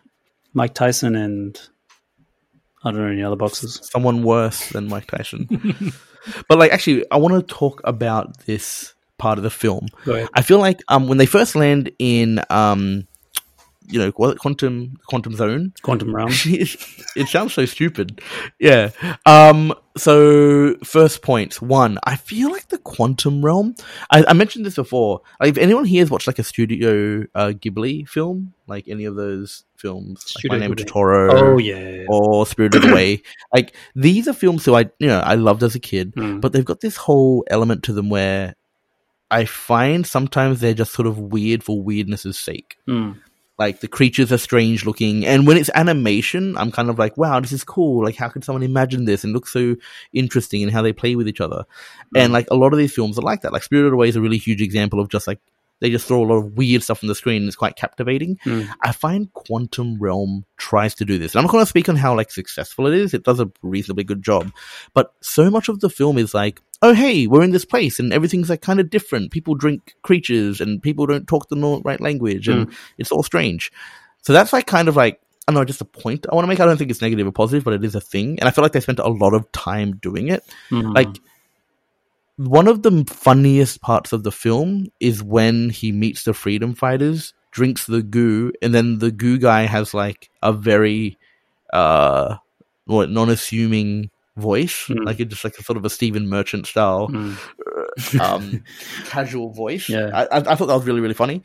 Mike 0.53 0.73
Tyson 0.73 1.15
and 1.15 1.59
I 2.83 2.91
don't 2.91 3.01
know 3.01 3.07
any 3.07 3.23
other 3.23 3.35
boxes. 3.35 3.79
someone 3.91 4.23
worse 4.23 4.69
than 4.69 4.87
Mike 4.87 5.07
Tyson. 5.07 5.47
but 6.47 6.59
like, 6.59 6.71
actually, 6.71 7.03
I 7.09 7.17
want 7.17 7.33
to 7.47 7.53
talk 7.55 7.81
about 7.83 8.45
this 8.45 8.93
part 9.17 9.39
of 9.39 9.43
the 9.43 9.49
film. 9.49 9.87
I 10.33 10.41
feel 10.43 10.59
like 10.59 10.81
um 10.87 11.07
when 11.07 11.17
they 11.17 11.25
first 11.25 11.55
land 11.55 11.91
in 11.99 12.41
um 12.49 13.07
you 13.88 13.99
know 13.99 14.11
quantum 14.11 14.97
quantum 15.07 15.33
zone 15.36 15.73
Quantum 15.81 16.15
Realm. 16.15 16.29
it 17.15 17.27
sounds 17.27 17.53
so 17.53 17.65
stupid 17.65 18.21
yeah 18.59 18.89
um 19.25 19.73
so 19.97 20.75
first 20.83 21.21
points 21.21 21.61
one 21.61 21.97
i 22.03 22.15
feel 22.15 22.51
like 22.51 22.67
the 22.69 22.77
quantum 22.79 23.43
realm 23.45 23.75
i, 24.11 24.23
I 24.27 24.33
mentioned 24.33 24.65
this 24.65 24.75
before 24.75 25.21
like 25.39 25.49
if 25.49 25.57
anyone 25.57 25.86
here 25.86 26.01
has 26.01 26.09
watched 26.09 26.27
like 26.27 26.39
a 26.39 26.43
studio 26.43 27.25
uh 27.36 27.49
ghibli 27.55 28.07
film 28.07 28.53
like 28.67 28.88
any 28.88 29.05
of 29.05 29.15
those 29.15 29.63
films 29.77 30.23
Studio 30.25 30.53
like 30.53 30.59
my 30.61 30.67
name 30.67 30.77
is 30.77 30.86
totoro 30.86 31.31
Oh 31.33 31.57
yeah. 31.57 32.05
or 32.09 32.45
spirit 32.45 32.73
Spirited 32.73 32.91
Away. 32.91 33.21
Like 33.53 33.75
these 33.95 34.27
are 34.27 34.33
films 34.33 34.65
who 34.65 34.73
I 34.75 34.89
you 34.99 35.07
know 35.07 35.19
I 35.19 35.36
loved 35.36 35.61
as 35.63 35.75
a 35.75 35.79
kid, 35.79 36.13
Mm. 36.15 36.41
but 36.41 36.51
they've 36.53 36.65
got 36.65 36.81
this 36.81 36.95
whole 36.97 37.43
element 37.47 37.83
to 37.83 37.93
them 37.93 38.09
where 38.09 38.55
I 39.29 39.45
find 39.45 40.05
sometimes 40.07 40.59
they're 40.59 40.73
just 40.73 40.93
sort 40.93 41.07
of 41.07 41.17
weird 41.19 41.63
for 41.63 41.81
weirdness' 41.81 42.38
sake. 42.39 42.77
Mm. 42.88 43.17
Like 43.58 43.80
the 43.80 43.88
creatures 43.88 44.34
are 44.34 44.38
strange 44.38 44.86
looking, 44.86 45.26
and 45.26 45.47
when 45.47 45.58
it's 45.58 45.70
animation, 45.74 46.58
I'm 46.58 46.72
kind 46.72 46.89
of 46.89 46.99
like, 46.99 47.18
wow, 47.18 47.39
this 47.39 47.53
is 47.53 47.64
cool. 47.64 48.03
Like, 48.03 48.16
how 48.16 48.28
could 48.28 48.43
someone 48.43 48.64
imagine 48.64 49.06
this 49.06 49.24
and 49.24 49.32
look 49.32 49.47
so 49.47 49.76
interesting 50.12 50.62
in 50.62 50.70
how 50.70 50.82
they 50.82 50.91
play 50.91 51.16
with 51.16 51.28
each 51.28 51.41
other? 51.41 51.66
And 52.16 52.34
like 52.34 52.47
a 52.51 52.56
lot 52.56 52.74
of 52.74 52.80
these 52.80 52.93
films 52.93 53.18
are 53.18 53.22
like 53.22 53.41
that. 53.41 53.53
Like 53.53 53.64
Spirited 53.64 53.93
Away 53.93 54.10
is 54.10 54.18
a 54.18 54.22
really 54.22 54.38
huge 54.38 54.62
example 54.62 54.99
of 54.99 55.10
just 55.10 55.26
like 55.26 55.39
they 55.82 55.89
just 55.89 56.08
throw 56.08 56.24
a 56.24 56.26
lot 56.26 56.38
of 56.38 56.58
weird 56.58 56.84
stuff 56.84 57.03
on 57.03 57.08
the 57.08 57.16
screen 57.16 57.41
and 57.41 57.47
it's 57.47 57.56
quite 57.56 57.76
captivating. 57.76 58.38
Mm. 58.45 58.70
I 58.82 58.91
find 58.91 59.32
Quantum 59.34 59.99
Realm 59.99 60.45
tries 60.58 60.95
to 60.95 61.06
do 61.06 61.18
this. 61.18 61.34
And 61.34 61.39
I'm 61.39 61.45
not 61.45 61.51
going 61.51 61.64
to 61.64 61.70
speak 61.70 61.89
on 61.89 61.95
how 61.95 62.16
like 62.16 62.32
successful 62.32 62.88
it 62.88 62.93
is. 62.93 63.14
It 63.14 63.24
does 63.24 63.39
a 63.39 63.51
reasonably 63.62 64.03
good 64.03 64.24
job, 64.24 64.51
but 64.93 65.14
so 65.22 65.49
much 65.49 65.68
of 65.68 65.82
the 65.82 65.89
film 65.89 66.18
is 66.18 66.34
like, 66.34 66.62
oh 66.86 66.93
hey, 66.93 67.25
we're 67.25 67.43
in 67.43 67.51
this 67.51 67.65
place 67.65 67.99
and 67.99 68.13
everything's 68.13 68.49
like 68.49 68.61
kind 68.61 68.79
of 68.79 68.91
different. 68.91 69.31
People 69.31 69.55
drink 69.55 69.95
creatures 70.03 70.61
and 70.61 70.81
people 70.81 71.07
don't 71.07 71.27
talk 71.27 71.49
the 71.49 71.81
right 71.83 71.99
language 71.99 72.47
and 72.47 72.71
it's 72.99 73.11
all 73.11 73.23
strange. 73.23 73.71
So 74.21 74.33
that's 74.33 74.53
like 74.53 74.67
kind 74.67 74.88
of 74.88 74.95
like 74.95 75.19
I 75.47 75.51
don't 75.51 75.61
know, 75.61 75.65
just 75.65 75.81
a 75.81 75.86
point 75.86 76.25
I 76.31 76.36
want 76.36 76.45
to 76.45 76.47
make. 76.47 76.59
I 76.59 76.65
don't 76.65 76.77
think 76.77 76.91
it's 76.91 77.01
negative 77.01 77.27
or 77.27 77.31
positive, 77.31 77.63
but 77.63 77.73
it 77.73 77.83
is 77.83 77.95
a 77.95 78.01
thing, 78.01 78.39
and 78.39 78.47
I 78.47 78.51
feel 78.51 78.63
like 78.63 78.71
they 78.71 78.79
spent 78.79 78.99
a 78.99 79.07
lot 79.07 79.33
of 79.33 79.51
time 79.51 79.97
doing 79.97 80.29
it. 80.29 80.43
Mm. 80.71 80.95
Like 80.95 81.19
one 82.38 82.67
of 82.67 82.81
the 82.81 83.05
funniest 83.07 83.81
parts 83.81 84.11
of 84.11 84.23
the 84.23 84.31
film 84.31 84.88
is 84.99 85.23
when 85.23 85.69
he 85.69 85.91
meets 85.91 86.23
the 86.23 86.33
freedom 86.33 86.73
fighters, 86.73 87.33
drinks 87.51 87.86
the 87.86 88.01
goo, 88.01 88.53
and 88.61 88.73
then 88.73 88.99
the 88.99 89.11
goo 89.11 89.38
guy 89.38 89.63
has 89.63 89.93
like 89.93 90.29
a 90.41 90.51
very 90.51 91.17
uh 91.73 92.38
what 92.86 93.09
non-assuming 93.09 94.09
voice, 94.38 94.86
Hmm. 94.88 95.03
like 95.03 95.19
it's 95.19 95.29
just 95.31 95.43
like 95.43 95.57
a 95.57 95.63
sort 95.63 95.77
of 95.77 95.86
a 95.86 95.89
Stephen 95.89 96.27
Merchant 96.27 96.67
style 96.67 97.07
Mm. 97.09 98.19
um 98.19 98.63
casual 99.05 99.51
voice. 99.51 99.88
Yeah. 99.89 100.09
I, 100.13 100.23
I, 100.25 100.38
I 100.51 100.55
thought 100.55 100.67
that 100.67 100.75
was 100.75 100.86
really 100.86 101.01
really 101.01 101.13
funny. 101.13 101.41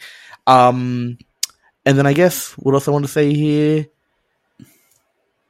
Um, 0.46 1.18
and 1.86 1.96
then 1.98 2.06
I 2.06 2.12
guess 2.12 2.52
what 2.52 2.74
else 2.74 2.88
I 2.88 2.90
want 2.90 3.04
to 3.04 3.10
say 3.10 3.32
here. 3.32 3.86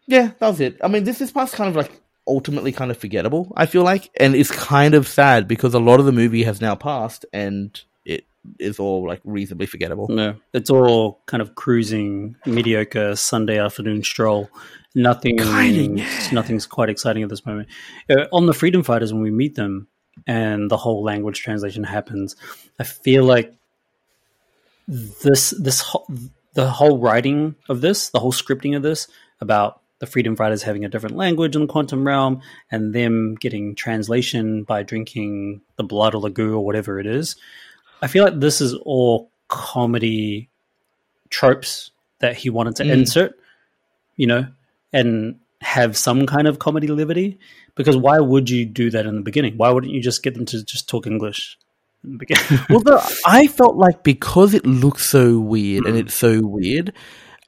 Yeah, 0.07 0.33
that 0.39 0.49
was 0.49 0.61
it. 0.61 0.79
I 0.83 0.89
mean, 0.89 1.05
this 1.05 1.19
this 1.19 1.31
part's 1.33 1.55
kind 1.55 1.71
of 1.71 1.77
like 1.77 2.01
ultimately 2.27 2.73
kind 2.73 2.91
of 2.91 2.97
forgettable. 2.99 3.53
I 3.57 3.67
feel 3.67 3.83
like, 3.85 4.11
and 4.19 4.35
it's 4.35 4.51
kind 4.51 4.95
of 4.95 5.07
sad 5.09 5.47
because 5.49 5.75
a 5.75 5.79
lot 5.81 6.01
of 6.01 6.07
the 6.07 6.13
movie 6.13 6.43
has 6.45 6.61
now 6.61 6.75
passed, 6.75 7.25
and 7.33 7.81
it 8.05 8.25
is 8.59 8.79
all 8.79 9.07
like 9.07 9.21
reasonably 9.25 9.67
forgettable. 9.67 10.09
No, 10.09 10.35
it's 10.53 10.69
all 10.71 11.21
kind 11.27 11.41
of 11.41 11.55
cruising, 11.55 12.37
mediocre 12.45 13.15
Sunday 13.17 13.59
afternoon 13.59 14.03
stroll. 14.03 14.51
Nothing, 14.95 15.37
nothing's 16.33 16.67
quite 16.67 16.89
exciting 16.89 17.23
at 17.23 17.29
this 17.29 17.47
moment. 17.47 17.69
Uh, 18.09 18.27
on 18.33 18.47
the 18.47 18.53
Freedom 18.55 18.83
Fighters, 18.83 19.13
when 19.13 19.23
we 19.23 19.31
meet 19.31 19.55
them 19.55 19.87
and 20.27 20.71
the 20.71 20.77
whole 20.77 21.03
language 21.05 21.41
translation 21.41 21.85
happens, 21.85 22.35
I 22.79 22.85
feel 22.85 23.25
like 23.25 23.55
this, 24.89 25.51
this, 25.51 25.81
whole, 25.81 26.07
the 26.55 26.69
whole 26.69 26.99
writing 26.99 27.55
of 27.69 27.81
this, 27.81 28.09
the 28.11 28.19
whole 28.19 28.33
scripting 28.33 28.77
of 28.77 28.83
this 28.83 29.07
about 29.41 29.81
the 30.01 30.07
Freedom 30.07 30.35
Fighters 30.35 30.63
having 30.63 30.85
a 30.85 30.89
different 30.89 31.17
language 31.17 31.55
in 31.55 31.63
the 31.63 31.67
quantum 31.69 32.07
realm 32.07 32.41
and 32.71 32.93
them 32.95 33.35
getting 33.37 33.75
translation 33.75 34.65
by 34.65 34.83
drinking 34.83 35.61
the 35.77 35.85
blood 35.85 36.15
or 36.15 36.21
the 36.21 36.31
goo 36.31 36.55
or 36.55 36.65
whatever 36.65 36.99
it 36.99 37.07
is. 37.07 37.37
I 38.03 38.07
feel 38.09 38.25
like 38.25 38.41
this 38.41 38.61
is 38.61 38.75
all 38.75 39.31
comedy 39.49 40.49
tropes 41.29 41.91
that 42.19 42.35
he 42.37 42.51
wanted 42.51 42.77
to 42.77 42.85
Mm. 42.85 42.91
insert. 42.91 43.37
you 44.17 44.27
know, 44.27 44.47
and 44.93 45.37
have 45.61 45.97
some 45.97 46.27
kind 46.27 46.49
of 46.49 46.59
comedy 46.59 46.87
liberty 46.89 47.39
Because 47.75 47.97
why 47.97 48.19
would 48.19 48.49
you 48.51 48.65
do 48.67 48.91
that 48.91 49.07
in 49.07 49.15
the 49.17 49.21
beginning? 49.23 49.57
Why 49.59 49.71
wouldn't 49.71 49.93
you 49.93 50.01
just 50.03 50.23
get 50.23 50.35
them 50.35 50.47
to 50.47 50.65
just 50.65 50.89
talk 50.89 51.07
English? 51.07 51.59
In 52.03 52.13
the 52.13 52.19
beginning? 52.19 52.65
well, 52.71 52.81
the, 52.81 53.21
I 53.27 53.47
felt 53.47 53.77
like 53.77 54.03
because 54.03 54.55
it 54.55 54.65
looks 54.67 55.05
so 55.05 55.39
weird 55.39 55.85
and 55.87 55.97
it's 55.97 56.15
so 56.15 56.41
weird, 56.43 56.93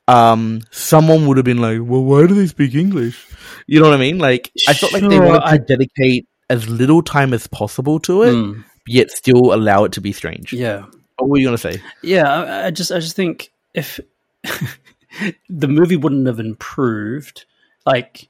um, 0.08 0.60
someone 0.70 1.26
would 1.26 1.38
have 1.38 1.44
been 1.46 1.58
like, 1.58 1.78
"Well, 1.82 2.04
why 2.04 2.26
do 2.26 2.34
they 2.34 2.46
speak 2.46 2.74
English?" 2.74 3.26
You 3.66 3.80
know 3.80 3.88
what 3.88 3.94
I 3.94 4.00
mean? 4.00 4.18
Like, 4.18 4.50
I 4.68 4.74
felt 4.74 4.92
like 4.92 5.02
they 5.02 5.18
wanted 5.18 5.40
to 5.40 5.46
I- 5.46 5.56
dedicate 5.58 6.28
as 6.50 6.68
little 6.68 7.02
time 7.02 7.32
as 7.32 7.46
possible 7.46 7.98
to 8.00 8.22
it, 8.24 8.34
Mm, 8.34 8.64
yet 8.86 9.10
still 9.10 9.54
allow 9.54 9.84
it 9.84 9.92
to 9.92 10.00
be 10.02 10.12
strange. 10.12 10.52
yeah. 10.52 10.84
What 11.16 11.30
were 11.30 11.38
you 11.38 11.46
gonna 11.46 11.56
say? 11.58 11.80
Yeah, 12.02 12.28
I, 12.28 12.66
I 12.66 12.70
just 12.70 12.92
I 12.92 12.98
just 13.00 13.16
think 13.16 13.52
if 13.74 14.00
the 15.48 15.68
movie 15.68 15.96
wouldn't 15.96 16.26
have 16.26 16.40
improved, 16.40 17.44
like 17.86 18.28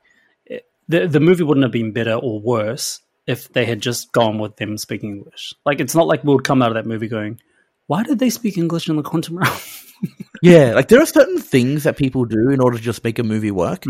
the 0.89 1.07
the 1.07 1.21
movie 1.21 1.43
wouldn't 1.45 1.65
have 1.65 1.73
been 1.73 1.93
better 1.93 2.15
or 2.15 2.41
worse 2.41 3.01
if 3.27 3.53
they 3.53 3.65
had 3.65 3.81
just 3.81 4.13
gone 4.13 4.39
with 4.39 4.57
them 4.57 4.77
speaking 4.77 5.17
English. 5.19 5.55
Like 5.65 5.81
it's 5.81 5.95
not 5.95 6.07
like 6.07 6.25
we 6.25 6.35
would 6.35 6.45
come 6.45 6.61
out 6.63 6.69
of 6.71 6.75
that 6.75 6.87
movie 6.87 7.09
going, 7.09 7.41
"Why 7.87 8.03
did 8.03 8.19
they 8.19 8.31
speak 8.31 8.59
English 8.59 8.89
in 8.89 8.97
the 8.97 9.03
quantum 9.03 9.39
realm?" 9.39 9.57
Yeah, 10.43 10.73
like 10.75 10.89
there 10.89 11.01
are 11.01 11.07
certain 11.07 11.39
things 11.39 11.85
that 11.85 11.97
people 11.97 12.25
do 12.25 12.51
in 12.51 12.61
order 12.61 12.77
to 12.77 12.83
just 12.83 13.05
make 13.05 13.21
a 13.21 13.23
movie 13.23 13.53
work, 13.53 13.85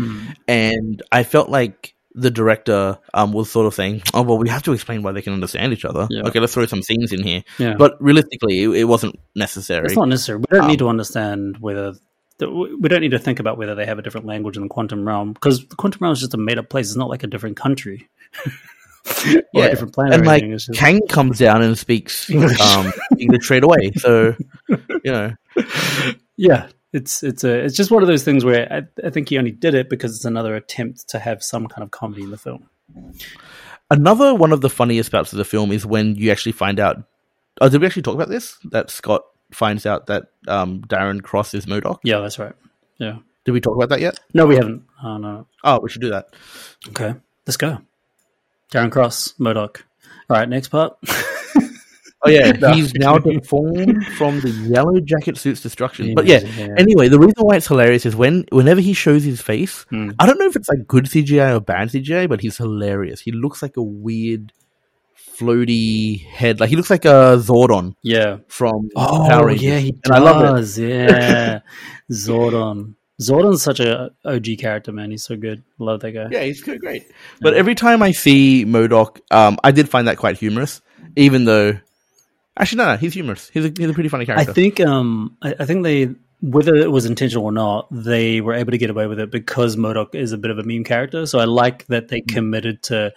and 0.47 1.01
I 1.11 1.23
felt 1.23 1.49
like 1.49 1.95
the 2.13 2.29
director 2.29 2.99
um, 3.15 3.31
was 3.33 3.49
sort 3.49 3.65
of 3.65 3.73
saying, 3.73 4.03
"Oh 4.13 4.21
well, 4.21 4.37
we 4.37 4.49
have 4.49 4.61
to 4.63 4.73
explain 4.73 5.01
why 5.01 5.13
they 5.13 5.23
can 5.23 5.33
understand 5.33 5.73
each 5.73 5.83
other. 5.85 6.07
Yeah. 6.11 6.21
Okay, 6.27 6.39
let's 6.39 6.53
throw 6.53 6.67
some 6.67 6.83
scenes 6.83 7.11
in 7.11 7.23
here." 7.23 7.43
yeah, 7.57 7.73
But 7.75 7.97
realistically, 7.99 8.61
it, 8.61 8.69
it 8.69 8.83
wasn't 8.83 9.19
necessary. 9.35 9.85
it's 9.87 9.95
not 9.95 10.07
necessary. 10.09 10.37
We 10.37 10.45
don't 10.51 10.61
Um, 10.65 10.67
need 10.69 10.77
to 10.79 10.89
understand 10.89 11.57
whether. 11.59 11.93
We 12.51 12.89
don't 12.89 13.01
need 13.01 13.11
to 13.11 13.19
think 13.19 13.39
about 13.39 13.57
whether 13.57 13.75
they 13.75 13.85
have 13.85 13.99
a 13.99 14.01
different 14.01 14.25
language 14.27 14.55
in 14.57 14.63
the 14.63 14.69
quantum 14.69 15.07
realm 15.07 15.33
because 15.33 15.65
the 15.67 15.75
quantum 15.75 15.99
realm 16.01 16.13
is 16.13 16.19
just 16.19 16.33
a 16.33 16.37
made 16.37 16.57
up 16.57 16.69
place. 16.69 16.87
It's 16.87 16.95
not 16.97 17.09
like 17.09 17.23
a 17.23 17.27
different 17.27 17.57
country 17.57 18.07
or 18.45 19.41
Yeah, 19.53 19.65
a 19.65 19.69
different 19.71 19.93
planet. 19.93 20.13
and 20.15 20.25
like 20.25 20.43
just- 20.43 20.73
Kang 20.73 21.01
comes 21.07 21.39
down 21.39 21.61
and 21.61 21.77
speaks 21.77 22.29
English. 22.29 22.59
um, 22.59 22.91
English 23.19 23.43
straight 23.45 23.63
away. 23.63 23.91
So 23.97 24.35
you 24.69 25.11
know, 25.11 25.33
yeah 26.37 26.67
it's 26.93 27.23
it's 27.23 27.43
a 27.43 27.59
it's 27.65 27.75
just 27.75 27.89
one 27.91 28.03
of 28.03 28.07
those 28.07 28.23
things 28.23 28.45
where 28.45 28.71
I, 28.71 29.07
I 29.07 29.09
think 29.09 29.29
he 29.29 29.37
only 29.37 29.51
did 29.51 29.73
it 29.73 29.89
because 29.89 30.15
it's 30.15 30.25
another 30.25 30.55
attempt 30.55 31.09
to 31.09 31.19
have 31.19 31.43
some 31.43 31.67
kind 31.67 31.83
of 31.83 31.91
comedy 31.91 32.21
in 32.23 32.29
the 32.31 32.37
film 32.37 32.67
another 33.89 34.33
one 34.33 34.51
of 34.51 34.61
the 34.61 34.69
funniest 34.69 35.11
parts 35.11 35.31
of 35.33 35.37
the 35.37 35.45
film 35.45 35.71
is 35.71 35.85
when 35.85 36.15
you 36.15 36.31
actually 36.31 36.51
find 36.51 36.79
out. 36.79 37.03
Oh, 37.61 37.69
did 37.69 37.81
we 37.81 37.87
actually 37.87 38.01
talk 38.03 38.15
about 38.15 38.29
this? 38.29 38.57
That 38.71 38.89
Scott 38.89 39.23
finds 39.55 39.85
out 39.85 40.07
that 40.07 40.27
um, 40.47 40.81
Darren 40.81 41.21
Cross 41.21 41.53
is 41.53 41.65
Modok. 41.65 41.99
yeah 42.03 42.19
that's 42.19 42.39
right 42.39 42.53
yeah 42.97 43.17
Did 43.45 43.51
we 43.51 43.61
talk 43.61 43.75
about 43.75 43.89
that 43.89 44.01
yet? 44.01 44.19
no 44.33 44.45
we 44.45 44.55
haven't 44.55 44.83
oh 45.03 45.17
no 45.17 45.47
Oh, 45.63 45.79
we 45.79 45.89
should 45.89 46.01
do 46.01 46.09
that. 46.09 46.27
okay 46.89 47.13
let's 47.47 47.57
go 47.57 47.79
darren 48.71 48.91
cross 48.91 49.33
modok 49.39 49.81
all 50.29 50.37
right 50.37 50.49
next 50.49 50.69
part 50.69 50.97
Oh 52.25 52.29
yeah, 52.29 52.53
No. 52.53 52.71
he's 52.73 52.93
now 52.93 53.17
deformed 53.17 54.05
from 54.15 54.39
the 54.39 54.49
yellow 54.49 54.97
jacket 55.01 55.37
suit's 55.37 55.59
destruction. 55.59 56.07
Yeah, 56.07 56.13
but 56.15 56.25
yeah, 56.25 56.39
yeah. 56.39 56.69
anyway, 56.77 57.09
the 57.09 57.19
reason 57.19 57.35
why 57.39 57.57
it's 57.57 57.67
hilarious 57.67 58.05
is 58.05 58.15
when 58.15 58.45
whenever 58.49 58.79
he 58.79 58.93
shows 58.93 59.25
his 59.25 59.41
face, 59.41 59.83
Hmm. 59.89 60.11
I 60.19 60.25
don't 60.25 60.39
know 60.39 60.45
if 60.47 60.55
it's 60.55 60.69
like 60.69 60.87
good 60.87 61.03
CGI 61.03 61.53
or 61.53 61.59
bad 61.59 61.89
CGI, 61.89 62.29
but 62.29 62.39
he's 62.39 62.55
hilarious. 62.55 63.19
He 63.19 63.33
looks 63.33 63.61
like 63.61 63.75
a 63.75 63.81
weird, 63.83 64.53
floaty 65.37 66.25
head. 66.27 66.59
Like 66.59 66.69
he 66.69 66.75
looks 66.75 66.89
like 66.89 67.05
a 67.05 67.37
Zordon 67.39 67.95
yeah 68.03 68.37
from 68.47 68.89
oh 68.95 69.25
Power 69.27 69.47
Rangers. 69.47 69.63
yeah 69.63 69.77
he 69.79 69.89
and 69.89 70.01
does 70.03 70.11
I 70.11 70.19
love 70.19 70.77
it. 70.77 70.77
yeah 70.89 71.59
zordon 72.11 72.95
zordon's 73.21 73.61
such 73.61 73.79
a 73.79 74.11
og 74.25 74.47
character 74.59 74.91
man 74.91 75.11
he's 75.11 75.23
so 75.23 75.35
good 75.35 75.63
love 75.79 75.99
that 76.01 76.11
guy 76.11 76.27
Yeah, 76.31 76.43
he's 76.43 76.61
good, 76.61 76.79
great. 76.79 77.03
But 77.41 77.53
every 77.53 77.75
time 77.75 78.01
I 78.03 78.11
see 78.11 78.65
Modok, 78.65 79.19
um, 79.31 79.57
I 79.63 79.71
did 79.71 79.89
find 79.89 80.07
that 80.07 80.17
quite 80.17 80.37
humorous, 80.37 80.81
even 81.15 81.45
though. 81.45 81.79
Actually, 82.57 82.77
no, 82.77 82.91
no, 82.91 82.97
he's 82.97 83.13
humorous. 83.13 83.49
He's 83.49 83.65
a, 83.65 83.69
he's 83.75 83.89
a 83.89 83.93
pretty 83.93 84.09
funny 84.09 84.25
character. 84.25 84.41
I 84.51 84.53
character. 84.53 84.61
think 84.61 84.79
um 84.81 85.37
I, 85.41 85.55
I 85.59 85.65
think 85.65 85.83
they 85.83 86.09
whether 86.41 86.75
it 86.75 86.91
was 86.91 87.05
intentional 87.05 87.45
or 87.45 87.51
not, 87.53 87.87
they 87.89 88.41
were 88.41 88.53
able 88.53 88.71
to 88.71 88.77
get 88.77 88.89
away 88.89 89.07
with 89.07 89.17
it 89.19 89.31
because 89.31 89.77
Modok 89.77 90.13
is 90.13 90.33
a 90.33 90.37
bit 90.37 90.51
of 90.51 90.59
a 90.59 90.63
meme 90.63 90.83
character. 90.83 91.25
So 91.25 91.39
I 91.39 91.45
like 91.45 91.85
that 91.87 92.09
they 92.09 92.19
committed 92.21 92.83
to 92.83 93.13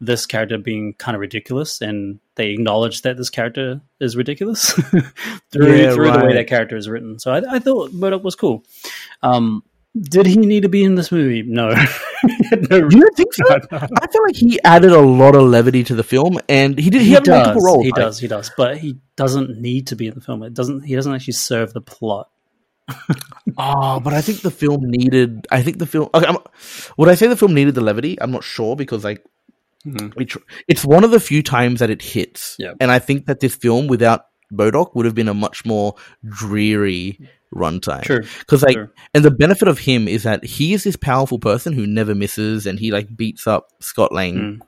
this 0.00 0.26
character 0.26 0.58
being 0.58 0.94
kind 0.94 1.14
of 1.14 1.20
ridiculous 1.20 1.80
and 1.80 2.18
they 2.34 2.50
acknowledge 2.50 3.02
that 3.02 3.16
this 3.16 3.30
character 3.30 3.80
is 4.00 4.16
ridiculous 4.16 4.72
through 5.52 5.76
Yeah, 5.76 5.94
through 5.94 6.10
the 6.10 6.24
way 6.24 6.34
that 6.34 6.46
character 6.46 6.76
is 6.76 6.88
written. 6.88 7.18
So 7.18 7.32
I, 7.32 7.56
I 7.56 7.58
thought 7.58 7.92
Modok 7.92 8.22
was 8.22 8.34
cool. 8.34 8.64
Um 9.22 9.62
did 10.00 10.26
he 10.26 10.36
need 10.36 10.62
to 10.62 10.68
be 10.68 10.82
in 10.82 10.96
this 10.96 11.12
movie? 11.12 11.42
No. 11.42 11.74
No 12.70 12.76
you 12.76 12.88
don't 12.88 13.16
think 13.16 13.34
so? 13.34 13.44
I 13.72 14.06
feel 14.06 14.22
like 14.24 14.36
he 14.36 14.58
added 14.64 14.92
a 14.92 15.00
lot 15.00 15.36
of 15.36 15.42
levity 15.42 15.84
to 15.84 15.94
the 15.94 16.02
film, 16.02 16.38
and 16.48 16.78
he 16.78 16.88
did. 16.88 17.02
He, 17.02 17.08
he 17.08 17.12
had 17.12 17.24
does. 17.24 17.46
multiple 17.46 17.62
roles. 17.62 17.84
He 17.84 17.90
right? 17.90 18.00
does. 18.00 18.18
He 18.18 18.28
does. 18.28 18.50
But 18.56 18.78
he 18.78 18.96
doesn't 19.16 19.60
need 19.60 19.88
to 19.88 19.96
be 19.96 20.06
in 20.06 20.14
the 20.14 20.22
film. 20.22 20.42
It 20.42 20.54
doesn't. 20.54 20.84
He 20.84 20.94
doesn't 20.94 21.12
actually 21.14 21.34
serve 21.34 21.74
the 21.74 21.82
plot. 21.82 22.30
Oh, 23.58 24.00
but 24.00 24.14
I 24.14 24.20
think 24.20 24.40
the 24.40 24.50
film 24.50 24.80
needed. 24.84 25.46
I 25.50 25.62
think 25.62 25.78
the 25.78 25.86
film. 25.86 26.08
Okay, 26.14 26.26
I'm, 26.26 26.38
would 26.96 27.08
I 27.08 27.14
say 27.14 27.26
the 27.26 27.36
film 27.36 27.52
needed 27.54 27.74
the 27.74 27.82
levity? 27.82 28.20
I'm 28.20 28.30
not 28.30 28.44
sure 28.44 28.74
because 28.74 29.04
like 29.04 29.24
Mhm. 29.86 30.12
it, 30.20 30.32
it's 30.68 30.84
one 30.84 31.04
of 31.04 31.10
the 31.10 31.20
few 31.20 31.42
times 31.42 31.80
that 31.80 31.90
it 31.90 32.02
hits. 32.02 32.56
Yeah. 32.58 32.72
and 32.80 32.90
I 32.90 32.98
think 32.98 33.26
that 33.26 33.40
this 33.40 33.54
film 33.54 33.86
without 33.86 34.22
Modok 34.52 34.94
would 34.94 35.04
have 35.06 35.14
been 35.14 35.28
a 35.28 35.34
much 35.34 35.64
more 35.64 35.94
dreary 36.28 37.18
runtime. 37.54 38.02
True. 38.02 38.22
because 38.40 38.62
like, 38.62 38.74
Sure. 38.74 38.92
and 39.14 39.24
the 39.24 39.30
benefit 39.30 39.68
of 39.68 39.78
him 39.78 40.08
is 40.08 40.22
that 40.24 40.44
he 40.44 40.72
is 40.74 40.84
this 40.84 40.96
powerful 40.96 41.38
person 41.38 41.72
who 41.72 41.86
never 41.86 42.14
misses, 42.14 42.66
and 42.66 42.78
he 42.78 42.90
like 42.90 43.16
beats 43.16 43.46
up 43.46 43.68
Scott 43.80 44.12
Lang 44.12 44.34
Mm. 44.34 44.60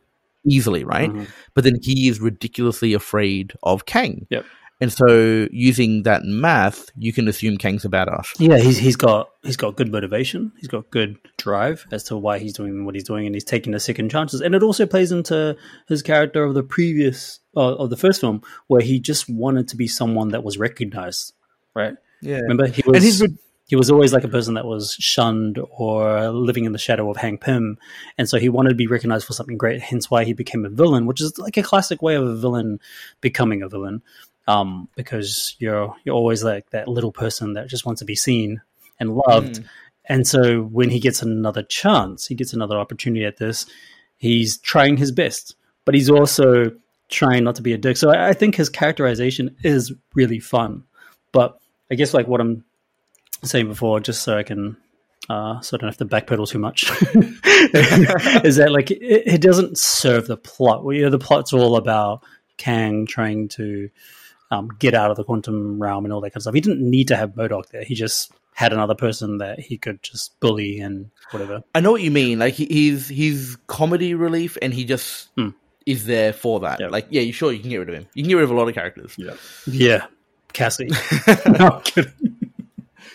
easily, 0.49 0.85
right? 0.85 1.11
Mhm. 1.11 1.27
But 1.55 1.65
then 1.65 1.79
he 1.83 2.09
is 2.09 2.21
ridiculously 2.21 2.93
afraid 2.95 3.55
of 3.63 3.87
Kang. 3.87 4.27
Yep. 4.31 4.45
And 4.79 4.93
so, 4.93 5.49
using 5.51 6.03
that 6.03 6.23
math, 6.25 6.91
you 6.97 7.13
can 7.13 7.29
assume 7.29 7.57
Kang's 7.57 7.87
a 7.87 7.89
badass. 7.89 8.35
Yeah, 8.39 8.59
he's 8.59 8.77
he's 8.77 8.97
got 8.97 9.31
he's 9.43 9.57
got 9.57 9.77
good 9.77 9.91
motivation. 9.91 10.53
He's 10.59 10.69
got 10.69 10.91
good 10.91 11.17
drive 11.39 11.87
as 11.93 12.05
to 12.05 12.17
why 12.17 12.39
he's 12.39 12.53
doing 12.53 12.85
what 12.85 12.95
he's 12.95 13.05
doing, 13.05 13.25
and 13.25 13.35
he's 13.35 13.45
taking 13.45 13.73
the 13.73 13.81
second 13.81 14.11
chances. 14.11 14.43
And 14.43 14.55
it 14.55 14.63
also 14.63 14.85
plays 14.85 15.13
into 15.13 15.57
his 15.89 16.03
character 16.03 16.45
of 16.45 16.53
the 16.53 16.63
previous 16.63 17.41
uh, 17.57 17.77
of 17.77 17.89
the 17.89 17.97
first 17.97 18.21
film, 18.21 18.43
where 18.67 18.83
he 18.83 19.01
just 19.01 19.31
wanted 19.31 19.69
to 19.69 19.77
be 19.77 19.89
someone 19.89 20.29
that 20.29 20.45
was 20.45 20.59
recognized. 20.59 21.33
Right? 21.75 21.95
Yeah. 22.21 22.41
Remember, 22.41 22.67
he 22.67 22.83
was 22.87 22.97
And 22.97 23.05
he's 23.05 23.21
re- 23.23 23.39
he 23.69 23.77
was 23.77 23.91
always 23.91 24.13
like 24.13 24.25
a 24.25 24.29
person 24.29 24.55
that 24.55 24.67
was 24.67 24.95
shunned 25.01 25.59
or 25.71 26.29
living 26.29 26.67
in 26.67 26.73
the 26.73 26.79
shadow 26.79 27.11
of 27.11 27.17
Hank 27.17 27.41
Pym, 27.41 27.79
and 28.19 28.29
so 28.29 28.39
he 28.39 28.51
wanted 28.51 28.71
to 28.71 28.75
be 28.75 28.87
recognized 28.87 29.27
for 29.27 29.33
something 29.33 29.57
great. 29.57 29.81
Hence, 29.81 30.11
why 30.11 30.25
he 30.25 30.35
became 30.35 30.67
a 30.67 30.71
villain, 30.71 31.07
which 31.07 31.23
is 31.23 31.39
like 31.39 31.57
a 31.57 31.63
classic 31.63 32.03
way 32.03 32.15
of 32.15 32.27
a 32.27 32.37
villain 32.37 32.79
becoming 33.23 33.63
a 33.63 33.69
villain, 33.69 34.03
um, 34.47 34.89
because 34.97 35.57
you're 35.59 35.95
you're 36.05 36.15
always 36.15 36.45
like 36.45 36.71
that 36.71 36.89
little 36.89 37.13
person 37.13 37.55
that 37.55 37.69
just 37.69 37.87
wants 37.87 38.01
to 38.01 38.05
be 38.05 38.17
seen 38.17 38.61
and 38.99 39.17
loved. 39.17 39.65
And 40.09 40.27
so, 40.27 40.63
when 40.63 40.91
he 40.91 41.01
gets 41.01 41.23
another 41.23 41.63
chance, 41.65 42.27
he 42.27 42.35
gets 42.35 42.53
another 42.53 42.77
opportunity 42.77 43.25
at 43.25 43.39
this. 43.39 43.67
He's 44.17 44.59
trying 44.59 44.97
his 44.97 45.13
best, 45.13 45.57
but 45.85 45.95
he's 45.95 46.09
also 46.09 46.73
trying 47.09 47.45
not 47.45 47.57
to 47.57 47.63
be 47.63 47.73
a 47.73 47.79
dick. 47.79 47.97
So 47.97 48.11
I, 48.11 48.29
I 48.29 48.33
think 48.33 48.57
his 48.57 48.69
characterization 48.69 49.57
is 49.63 49.93
really 50.15 50.41
fun. 50.41 50.85
But 51.33 51.59
I 51.91 51.95
guess 51.95 52.15
like 52.15 52.27
what 52.27 52.41
I'm 52.41 52.65
saying 53.45 53.69
before, 53.69 54.01
just 54.01 54.23
so 54.23 54.37
I 54.37 54.43
can, 54.43 54.77
uh, 55.29 55.61
so 55.61 55.77
I 55.77 55.79
don't 55.79 55.89
have 55.89 55.99
to 55.99 56.07
backpedal 56.07 56.49
too 56.49 56.59
much, 56.59 56.91
is 58.45 58.57
that 58.57 58.71
like 58.71 58.91
it, 58.91 59.35
it 59.35 59.41
doesn't 59.41 59.79
serve 59.79 60.27
the 60.27 60.37
plot. 60.37 60.85
Well, 60.85 60.97
you 60.97 61.03
know, 61.03 61.11
the 61.11 61.19
plot's 61.19 61.53
all 61.53 61.77
about 61.77 62.23
Kang 62.57 63.07
trying 63.07 63.49
to 63.51 63.91
um, 64.51 64.69
get 64.79 64.95
out 64.95 65.11
of 65.11 65.17
the 65.17 65.25
quantum 65.25 65.81
realm 65.81 66.05
and 66.05 66.13
all 66.13 66.21
that 66.21 66.31
kind 66.31 66.37
of 66.37 66.43
stuff. 66.43 66.55
He 66.55 66.61
didn't 66.61 66.89
need 66.89 67.09
to 67.09 67.17
have 67.17 67.31
Modok 67.31 67.69
there. 67.71 67.85
He 67.85 67.95
just 67.95 68.33
had 68.55 68.73
another 68.73 68.95
person 68.95 69.39
that 69.39 69.59
he 69.61 69.77
could 69.77 70.03
just 70.03 70.39
bully 70.41 70.79
and 70.81 71.11
whatever. 71.31 71.63
I 71.75 71.81
know 71.81 71.93
what 71.93 72.01
you 72.03 72.11
mean. 72.11 72.39
Like 72.39 72.55
he, 72.55 72.65
he's 72.67 73.09
he's 73.09 73.57
comedy 73.67 74.15
relief, 74.15 74.57
and 74.63 74.73
he 74.73 74.85
just 74.85 75.29
Hmm. 75.37 75.51
is 75.85 76.07
there 76.07 76.33
for 76.33 76.61
that. 76.61 76.81
Yep. 76.81 76.91
Like, 76.91 77.07
yeah, 77.11 77.21
you 77.23 77.33
sure 77.33 77.53
you 77.53 77.61
can 77.61 77.71
get 77.71 77.77
rid 77.79 77.89
of 77.91 77.95
him. 77.97 78.07
You 78.15 78.23
can 78.23 78.29
get 78.31 78.35
rid 78.37 78.45
of 78.45 78.51
a 78.51 78.55
lot 78.55 78.69
of 78.69 78.75
characters. 78.75 79.15
Yeah, 79.19 79.35
yeah, 79.67 80.07
Cassie. 80.55 80.89
no, 81.47 81.69
I'm 81.69 81.83
kidding. 81.83 82.13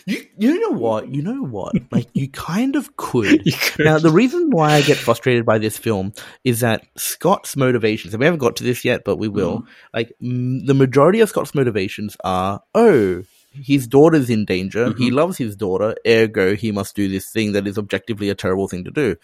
You 0.06 0.26
you 0.38 0.60
know 0.60 0.78
what? 0.78 1.10
You 1.10 1.22
know 1.22 1.44
what? 1.44 1.76
Like 1.92 2.08
you 2.14 2.30
kind 2.30 2.76
of 2.76 2.96
could. 2.98 3.44
Could. 3.62 3.86
Now, 3.86 4.00
the 4.00 4.12
reason 4.12 4.50
why 4.50 4.74
I 4.74 4.82
get 4.82 4.98
frustrated 4.98 5.46
by 5.46 5.58
this 5.58 5.78
film 5.78 6.14
is 6.44 6.62
that 6.62 6.86
Scott's 6.98 7.56
motivations, 7.56 8.14
and 8.14 8.20
we 8.20 8.26
haven't 8.26 8.40
got 8.40 8.56
to 8.58 8.64
this 8.64 8.84
yet, 8.84 9.04
but 9.04 9.18
we 9.18 9.28
will. 9.28 9.66
Like, 9.94 10.14
mm, 10.22 10.66
the 10.66 10.74
majority 10.74 11.20
of 11.20 11.30
Scott's 11.30 11.54
motivations 11.54 12.18
are, 12.24 12.62
oh, 12.74 13.24
his 13.54 13.88
daughter's 13.88 14.30
in 14.30 14.46
danger. 14.46 14.94
He 14.98 15.12
loves 15.12 15.38
his 15.38 15.56
daughter, 15.56 15.96
ergo, 16.08 16.56
he 16.56 16.72
must 16.72 16.96
do 16.96 17.08
this 17.10 17.30
thing 17.30 17.52
that 17.54 17.68
is 17.68 17.78
objectively 17.78 18.30
a 18.30 18.36
terrible 18.36 18.68
thing 18.68 18.86
to 18.86 18.92
do. 18.92 19.16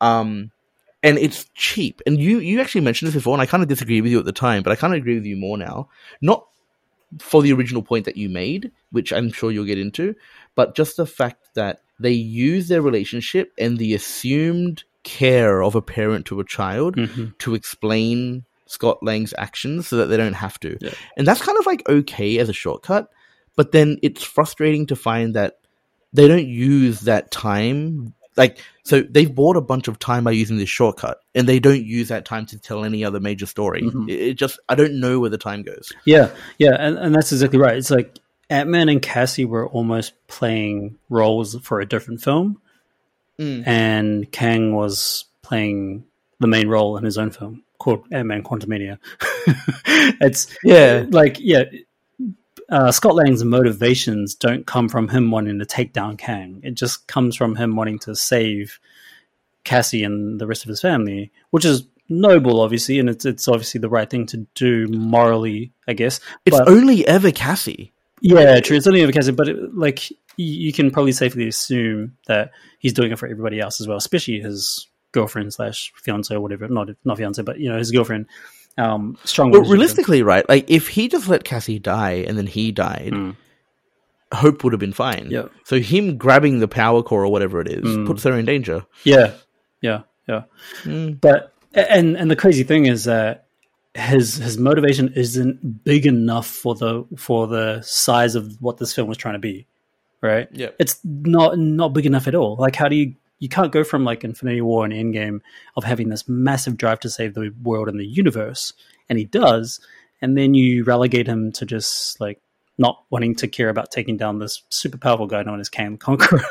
Um, 0.00 0.50
and 1.02 1.18
it's 1.18 1.46
cheap. 1.54 2.00
And 2.06 2.18
you, 2.18 2.38
you 2.38 2.60
actually 2.60 2.82
mentioned 2.82 3.08
this 3.08 3.14
before, 3.14 3.34
and 3.34 3.42
I 3.42 3.46
kind 3.46 3.62
of 3.62 3.68
disagree 3.68 4.00
with 4.00 4.10
you 4.10 4.18
at 4.18 4.24
the 4.24 4.32
time, 4.32 4.62
but 4.62 4.72
I 4.72 4.76
kind 4.76 4.94
of 4.94 4.98
agree 4.98 5.14
with 5.14 5.26
you 5.26 5.36
more 5.36 5.56
now. 5.58 5.88
Not 6.20 6.46
for 7.20 7.42
the 7.42 7.52
original 7.52 7.82
point 7.82 8.04
that 8.04 8.16
you 8.16 8.28
made, 8.28 8.70
which 8.90 9.12
I'm 9.12 9.30
sure 9.32 9.50
you'll 9.50 9.64
get 9.64 9.78
into, 9.78 10.14
but 10.54 10.74
just 10.74 10.96
the 10.96 11.06
fact 11.06 11.54
that 11.54 11.80
they 12.00 12.12
use 12.12 12.68
their 12.68 12.82
relationship 12.82 13.52
and 13.58 13.78
the 13.78 13.94
assumed 13.94 14.84
care 15.04 15.62
of 15.62 15.74
a 15.74 15.82
parent 15.82 16.26
to 16.26 16.40
a 16.40 16.44
child 16.44 16.96
Mhm. 16.96 17.36
to 17.38 17.54
explain 17.54 18.44
Scott 18.66 19.02
Lang's 19.02 19.34
actions 19.38 19.86
so 19.86 19.96
that 19.96 20.06
they 20.06 20.16
don't 20.16 20.32
have 20.32 20.58
to. 20.60 20.76
Yeah. 20.80 20.94
And 21.16 21.26
that's 21.26 21.42
kind 21.42 21.58
of 21.58 21.66
like 21.66 21.88
okay 21.88 22.38
as 22.38 22.48
a 22.48 22.52
shortcut, 22.54 23.10
but 23.56 23.72
then 23.72 23.98
it's 24.02 24.22
frustrating 24.24 24.86
to 24.86 24.96
find 24.96 25.34
that 25.34 25.58
they 26.12 26.26
don't 26.26 26.48
use 26.48 27.00
that 27.00 27.30
time. 27.30 28.14
Like, 28.36 28.58
so 28.84 29.00
they've 29.02 29.34
bought 29.34 29.56
a 29.56 29.60
bunch 29.60 29.88
of 29.88 29.98
time 29.98 30.24
by 30.24 30.30
using 30.30 30.56
this 30.58 30.68
shortcut, 30.68 31.18
and 31.34 31.48
they 31.48 31.58
don't 31.58 31.84
use 31.84 32.08
that 32.08 32.24
time 32.24 32.46
to 32.46 32.58
tell 32.58 32.84
any 32.84 33.04
other 33.04 33.18
major 33.20 33.46
story. 33.46 33.82
Mhm. 33.82 34.10
It, 34.10 34.34
just, 34.34 34.58
I 34.68 34.74
don't 34.74 35.00
know 35.00 35.18
where 35.20 35.30
the 35.30 35.38
time 35.38 35.62
goes. 35.62 35.92
Yeah, 36.04 36.30
yeah, 36.58 36.76
and, 36.78 36.96
and 36.98 37.14
that's 37.14 37.32
exactly 37.32 37.58
right. 37.58 37.76
It's 37.76 37.90
like 37.90 38.18
Ant 38.50 38.68
Man 38.68 38.88
and 38.90 39.00
Cassie 39.00 39.46
were 39.46 39.66
almost 39.68 40.12
playing 40.28 40.98
roles 41.08 41.56
for 41.60 41.80
a 41.80 41.86
different 41.86 42.22
film, 42.22 42.60
Mm. 43.40 43.66
and 43.66 44.30
Kang 44.30 44.74
was 44.74 45.24
playing 45.42 46.04
the 46.38 46.46
main 46.46 46.68
role 46.68 46.96
in 46.96 47.02
his 47.04 47.18
own 47.18 47.30
film 47.32 47.62
called 47.78 48.04
Ant 48.12 48.28
Man 48.28 48.42
Quantumania. 48.44 48.98
it's 50.20 50.54
Yeah. 50.62 51.04
like 51.10 51.38
yeah. 51.40 51.64
Uh, 52.74 52.90
Scott 52.90 53.14
Lang's 53.14 53.44
motivations 53.44 54.34
don't 54.34 54.66
come 54.66 54.88
from 54.88 55.08
him 55.08 55.30
wanting 55.30 55.60
to 55.60 55.64
take 55.64 55.92
down 55.92 56.16
Kang. 56.16 56.60
It 56.64 56.74
just 56.74 57.06
comes 57.06 57.36
from 57.36 57.54
him 57.54 57.76
wanting 57.76 58.00
to 58.00 58.16
save 58.16 58.80
Cassie 59.62 60.02
and 60.02 60.40
the 60.40 60.46
rest 60.48 60.64
of 60.64 60.68
his 60.70 60.80
family, 60.80 61.30
which 61.50 61.64
is 61.64 61.84
noble, 62.08 62.60
obviously, 62.60 62.98
and 62.98 63.08
it's 63.08 63.24
it's 63.24 63.46
obviously 63.46 63.78
the 63.80 63.88
right 63.88 64.10
thing 64.10 64.26
to 64.26 64.38
do 64.56 64.88
morally, 64.88 65.70
I 65.86 65.92
guess. 65.92 66.18
It's 66.44 66.58
But- 66.58 66.68
only 66.68 67.06
ever 67.06 67.30
Cassie. 67.30 67.92
yeah, 68.20 68.58
true. 68.58 68.76
It's 68.76 68.88
only 68.88 69.02
ever 69.02 69.12
Cassie, 69.12 69.30
but 69.30 69.48
it, 69.48 69.76
like 69.76 70.10
you 70.36 70.72
can 70.72 70.90
probably 70.90 71.12
safely 71.12 71.46
assume 71.46 72.16
that 72.26 72.50
he's 72.80 72.92
doing 72.92 73.12
it 73.12 73.20
for 73.20 73.28
everybody 73.28 73.60
else 73.60 73.80
as 73.80 73.86
well, 73.86 73.98
especially 73.98 74.40
his 74.40 74.88
girlfriend 75.12 75.54
slash 75.54 75.92
fiance 75.94 76.34
or 76.34 76.40
whatever. 76.40 76.66
Not 76.66 76.88
not 77.04 77.18
fiance, 77.18 77.40
but 77.42 77.60
you 77.60 77.68
know 77.70 77.78
his 77.78 77.92
girlfriend. 77.92 78.26
Um, 78.76 79.16
strong. 79.24 79.50
With 79.50 79.68
realistically, 79.68 80.22
right? 80.22 80.48
Like, 80.48 80.68
if 80.68 80.88
he 80.88 81.08
just 81.08 81.28
let 81.28 81.44
Cassie 81.44 81.78
die 81.78 82.24
and 82.26 82.36
then 82.36 82.46
he 82.46 82.72
died, 82.72 83.12
Mm. 83.12 83.36
Hope 84.32 84.64
would 84.64 84.72
have 84.72 84.80
been 84.80 84.92
fine. 84.92 85.28
Yeah. 85.30 85.44
So 85.64 85.78
him 85.78 86.16
grabbing 86.16 86.58
the 86.58 86.66
power 86.66 87.04
core 87.04 87.24
or 87.24 87.30
whatever 87.30 87.60
it 87.60 87.68
is 87.68 87.84
Mm. 87.84 88.06
puts 88.06 88.24
her 88.24 88.32
in 88.36 88.44
danger. 88.44 88.84
Yeah, 89.04 89.34
yeah, 89.80 90.00
yeah. 90.26 90.42
Mm. 90.82 91.20
But 91.20 91.52
and 91.72 92.16
and 92.16 92.28
the 92.30 92.34
crazy 92.34 92.64
thing 92.64 92.86
is 92.86 93.04
that 93.04 93.46
his 93.94 94.34
his 94.36 94.58
motivation 94.58 95.12
isn't 95.14 95.84
big 95.84 96.04
enough 96.06 96.48
for 96.48 96.74
the 96.74 97.04
for 97.16 97.46
the 97.46 97.80
size 97.82 98.34
of 98.34 98.60
what 98.60 98.78
this 98.78 98.92
film 98.92 99.06
was 99.08 99.16
trying 99.18 99.34
to 99.34 99.38
be, 99.38 99.68
right? 100.20 100.48
Yeah. 100.50 100.70
It's 100.80 100.98
not 101.04 101.56
not 101.56 101.92
big 101.92 102.06
enough 102.06 102.26
at 102.26 102.34
all. 102.34 102.56
Like, 102.58 102.74
how 102.74 102.88
do 102.88 102.96
you 102.96 103.14
you 103.38 103.48
can't 103.48 103.72
go 103.72 103.84
from 103.84 104.04
like 104.04 104.24
Infinity 104.24 104.60
War 104.60 104.84
and 104.84 104.92
Endgame 104.92 105.40
of 105.76 105.84
having 105.84 106.08
this 106.08 106.28
massive 106.28 106.76
drive 106.76 107.00
to 107.00 107.10
save 107.10 107.34
the 107.34 107.54
world 107.62 107.88
and 107.88 107.98
the 107.98 108.06
universe, 108.06 108.72
and 109.08 109.18
he 109.18 109.24
does, 109.24 109.80
and 110.20 110.36
then 110.36 110.54
you 110.54 110.84
relegate 110.84 111.26
him 111.26 111.52
to 111.52 111.66
just 111.66 112.20
like 112.20 112.40
not 112.78 113.04
wanting 113.10 113.34
to 113.36 113.48
care 113.48 113.68
about 113.68 113.90
taking 113.90 114.16
down 114.16 114.38
this 114.38 114.62
super 114.68 114.98
powerful 114.98 115.26
guy 115.26 115.42
known 115.42 115.60
as 115.60 115.68
Kang 115.68 115.96
Conqueror. 115.96 116.42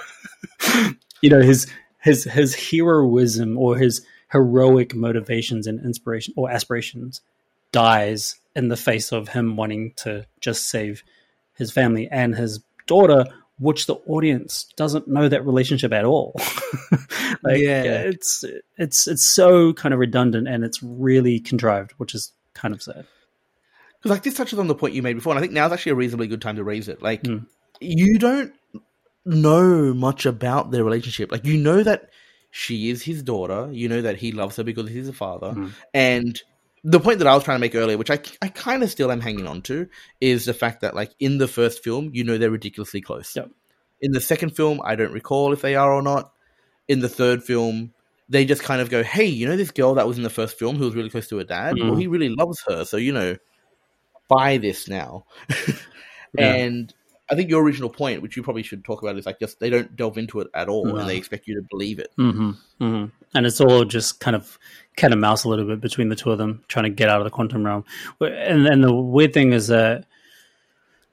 you 1.21 1.29
know 1.29 1.41
his 1.41 1.67
his 2.01 2.25
his 2.25 2.53
heroism 2.55 3.57
or 3.57 3.77
his 3.77 4.05
heroic 4.31 4.93
motivations 4.93 5.67
and 5.67 5.83
inspiration 5.85 6.33
or 6.37 6.49
aspirations 6.49 7.21
dies 7.71 8.35
in 8.55 8.67
the 8.67 8.77
face 8.77 9.11
of 9.11 9.29
him 9.29 9.55
wanting 9.55 9.93
to 9.95 10.25
just 10.41 10.69
save 10.69 11.03
his 11.55 11.71
family 11.71 12.07
and 12.11 12.35
his 12.35 12.59
daughter 12.87 13.25
which 13.63 13.85
the 13.87 13.95
audience 14.07 14.65
doesn't 14.75 15.07
know 15.07 15.27
that 15.29 15.45
relationship 15.45 15.91
at 15.93 16.05
all 16.05 16.33
like 17.43 17.57
Yeah. 17.59 18.03
it's 18.11 18.43
it's 18.77 19.07
it's 19.07 19.23
so 19.23 19.73
kind 19.73 19.93
of 19.93 19.99
redundant 19.99 20.47
and 20.47 20.63
it's 20.63 20.81
really 20.83 21.39
contrived 21.39 21.91
which 21.97 22.13
is 22.13 22.31
kind 22.53 22.73
of 22.73 22.81
sad 22.81 23.05
Because 23.99 24.11
like 24.11 24.23
this 24.23 24.35
touches 24.35 24.59
on 24.59 24.67
the 24.67 24.75
point 24.75 24.93
you 24.93 25.01
made 25.01 25.13
before, 25.15 25.31
and 25.33 25.39
I 25.39 25.41
think 25.41 25.53
now's 25.53 25.71
actually 25.71 25.93
a 25.93 25.95
reasonably 25.95 26.27
good 26.27 26.41
time 26.41 26.57
to 26.57 26.63
raise 26.63 26.87
it. 26.89 27.01
Like 27.01 27.23
Mm. 27.23 27.47
you 27.79 28.19
don't 28.19 28.53
know 29.25 29.93
much 29.93 30.25
about 30.25 30.71
their 30.71 30.83
relationship. 30.83 31.31
Like 31.31 31.45
you 31.45 31.57
know 31.57 31.81
that 31.83 32.09
she 32.51 32.89
is 32.89 33.01
his 33.01 33.23
daughter. 33.23 33.69
You 33.71 33.87
know 33.89 34.01
that 34.01 34.17
he 34.17 34.31
loves 34.33 34.57
her 34.57 34.63
because 34.63 34.89
he's 34.89 35.07
a 35.07 35.13
father. 35.13 35.53
Mm. 35.53 35.71
And 35.93 36.41
the 36.83 36.99
point 36.99 37.19
that 37.19 37.27
I 37.27 37.35
was 37.35 37.43
trying 37.43 37.55
to 37.55 37.61
make 37.61 37.75
earlier, 37.75 37.97
which 37.97 38.11
I 38.11 38.19
I 38.41 38.49
kind 38.49 38.83
of 38.83 38.89
still 38.89 39.11
am 39.11 39.21
hanging 39.21 39.47
on 39.47 39.61
to, 39.63 39.87
is 40.21 40.45
the 40.45 40.53
fact 40.53 40.81
that 40.81 40.95
like 40.95 41.11
in 41.19 41.37
the 41.37 41.47
first 41.47 41.83
film, 41.83 42.11
you 42.13 42.23
know 42.23 42.37
they're 42.37 42.51
ridiculously 42.51 43.01
close. 43.01 43.35
Yep. 43.35 43.49
In 44.01 44.11
the 44.11 44.21
second 44.21 44.51
film, 44.55 44.81
I 44.83 44.95
don't 44.95 45.13
recall 45.13 45.53
if 45.53 45.61
they 45.61 45.75
are 45.75 45.93
or 45.93 46.01
not. 46.01 46.33
In 46.87 46.99
the 46.99 47.09
third 47.09 47.43
film. 47.43 47.93
They 48.29 48.45
just 48.45 48.63
kind 48.63 48.81
of 48.81 48.89
go, 48.89 49.03
hey, 49.03 49.25
you 49.25 49.45
know 49.45 49.57
this 49.57 49.69
girl 49.69 49.95
that 49.95 50.07
was 50.07 50.17
in 50.17 50.23
the 50.23 50.29
first 50.29 50.57
film 50.57 50.77
who 50.77 50.85
was 50.85 50.95
really 50.95 51.09
close 51.09 51.27
to 51.27 51.37
her 51.37 51.43
dad? 51.43 51.75
Well, 51.77 51.91
Mm. 51.91 51.99
he 51.99 52.07
really 52.07 52.29
loves 52.29 52.63
her, 52.67 52.85
so 52.85 52.95
you 52.97 53.11
know, 53.11 53.35
buy 54.29 54.57
this 54.57 54.87
now. 54.87 55.25
Yeah. 56.35 56.55
And 56.55 56.91
I 57.29 57.35
think 57.35 57.51
your 57.51 57.61
original 57.61 57.89
point, 57.89 58.23
which 58.23 58.35
you 58.35 58.41
probably 58.41 58.63
should 58.63 58.83
talk 58.83 59.03
about, 59.03 59.17
is 59.17 59.25
like 59.27 59.39
just 59.39 59.59
they 59.59 59.69
don't 59.69 59.95
delve 59.95 60.17
into 60.17 60.39
it 60.39 60.47
at 60.55 60.67
all, 60.67 60.97
and 60.97 61.07
they 61.07 61.15
expect 61.15 61.47
you 61.47 61.55
to 61.55 61.67
believe 61.69 61.99
it. 61.99 62.09
hmm 62.15 62.51
hmm 62.79 63.05
And 63.35 63.45
it's 63.45 63.61
all 63.61 63.85
just 63.85 64.19
kind 64.19 64.35
of 64.35 64.57
cat 64.95 65.11
and 65.11 65.21
mouse 65.21 65.43
a 65.43 65.49
little 65.49 65.65
bit 65.65 65.81
between 65.81 66.09
the 66.09 66.15
two 66.15 66.31
of 66.31 66.37
them, 66.37 66.63
trying 66.67 66.83
to 66.83 66.89
get 66.89 67.09
out 67.09 67.19
of 67.19 67.25
the 67.25 67.31
quantum 67.31 67.65
realm. 67.65 67.85
And 68.19 68.67
and 68.67 68.83
the 68.83 68.93
weird 68.93 69.33
thing 69.33 69.53
is 69.53 69.67
that, 69.67 70.05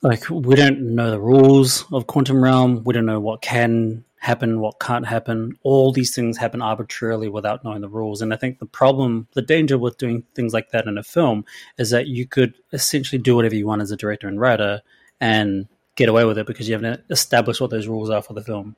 like, 0.02 0.28
we 0.30 0.54
don't 0.54 0.94
know 0.94 1.10
the 1.10 1.20
rules 1.20 1.84
of 1.92 2.06
quantum 2.06 2.42
realm. 2.42 2.82
We 2.84 2.94
don't 2.94 3.06
know 3.06 3.20
what 3.20 3.42
can 3.42 4.04
happen, 4.18 4.60
what 4.60 4.78
can't 4.78 5.06
happen. 5.06 5.56
All 5.62 5.92
these 5.92 6.14
things 6.14 6.36
happen 6.36 6.60
arbitrarily 6.60 7.28
without 7.28 7.64
knowing 7.64 7.80
the 7.80 7.88
rules. 7.88 8.20
And 8.20 8.34
I 8.34 8.36
think 8.36 8.58
the 8.58 8.66
problem, 8.66 9.28
the 9.32 9.42
danger 9.42 9.78
with 9.78 9.96
doing 9.96 10.24
things 10.34 10.52
like 10.52 10.70
that 10.70 10.86
in 10.86 10.98
a 10.98 11.02
film, 11.02 11.44
is 11.78 11.88
that 11.90 12.06
you 12.06 12.26
could 12.26 12.54
essentially 12.72 13.18
do 13.18 13.34
whatever 13.34 13.54
you 13.54 13.66
want 13.66 13.80
as 13.82 13.90
a 13.90 13.96
director 13.96 14.28
and 14.28 14.38
writer 14.38 14.82
and 15.20 15.68
get 15.96 16.08
away 16.10 16.24
with 16.24 16.38
it 16.38 16.46
because 16.46 16.68
you 16.68 16.74
haven't 16.74 17.02
established 17.08 17.60
what 17.60 17.70
those 17.70 17.88
rules 17.88 18.10
are 18.10 18.22
for 18.22 18.34
the 18.34 18.42
film 18.42 18.76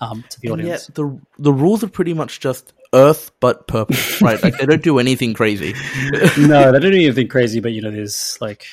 um, 0.00 0.24
to 0.28 0.40
the 0.40 0.48
And 0.48 0.60
audience. 0.60 0.88
yet 0.88 0.94
the 0.94 1.20
the 1.38 1.52
rules 1.52 1.84
are 1.84 1.88
pretty 1.88 2.14
much 2.14 2.40
just 2.40 2.72
Earth 2.94 3.30
but 3.40 3.66
purple, 3.68 3.96
right? 4.20 4.42
Like 4.42 4.58
they 4.58 4.66
don't 4.66 4.82
do 4.82 4.98
anything 4.98 5.34
crazy. 5.34 5.74
no, 6.38 6.72
they 6.72 6.78
don't 6.80 6.92
do 6.92 6.96
anything 6.96 7.28
crazy, 7.28 7.60
but 7.60 7.72
you 7.72 7.82
know, 7.82 7.90
there's 7.90 8.36
like 8.40 8.66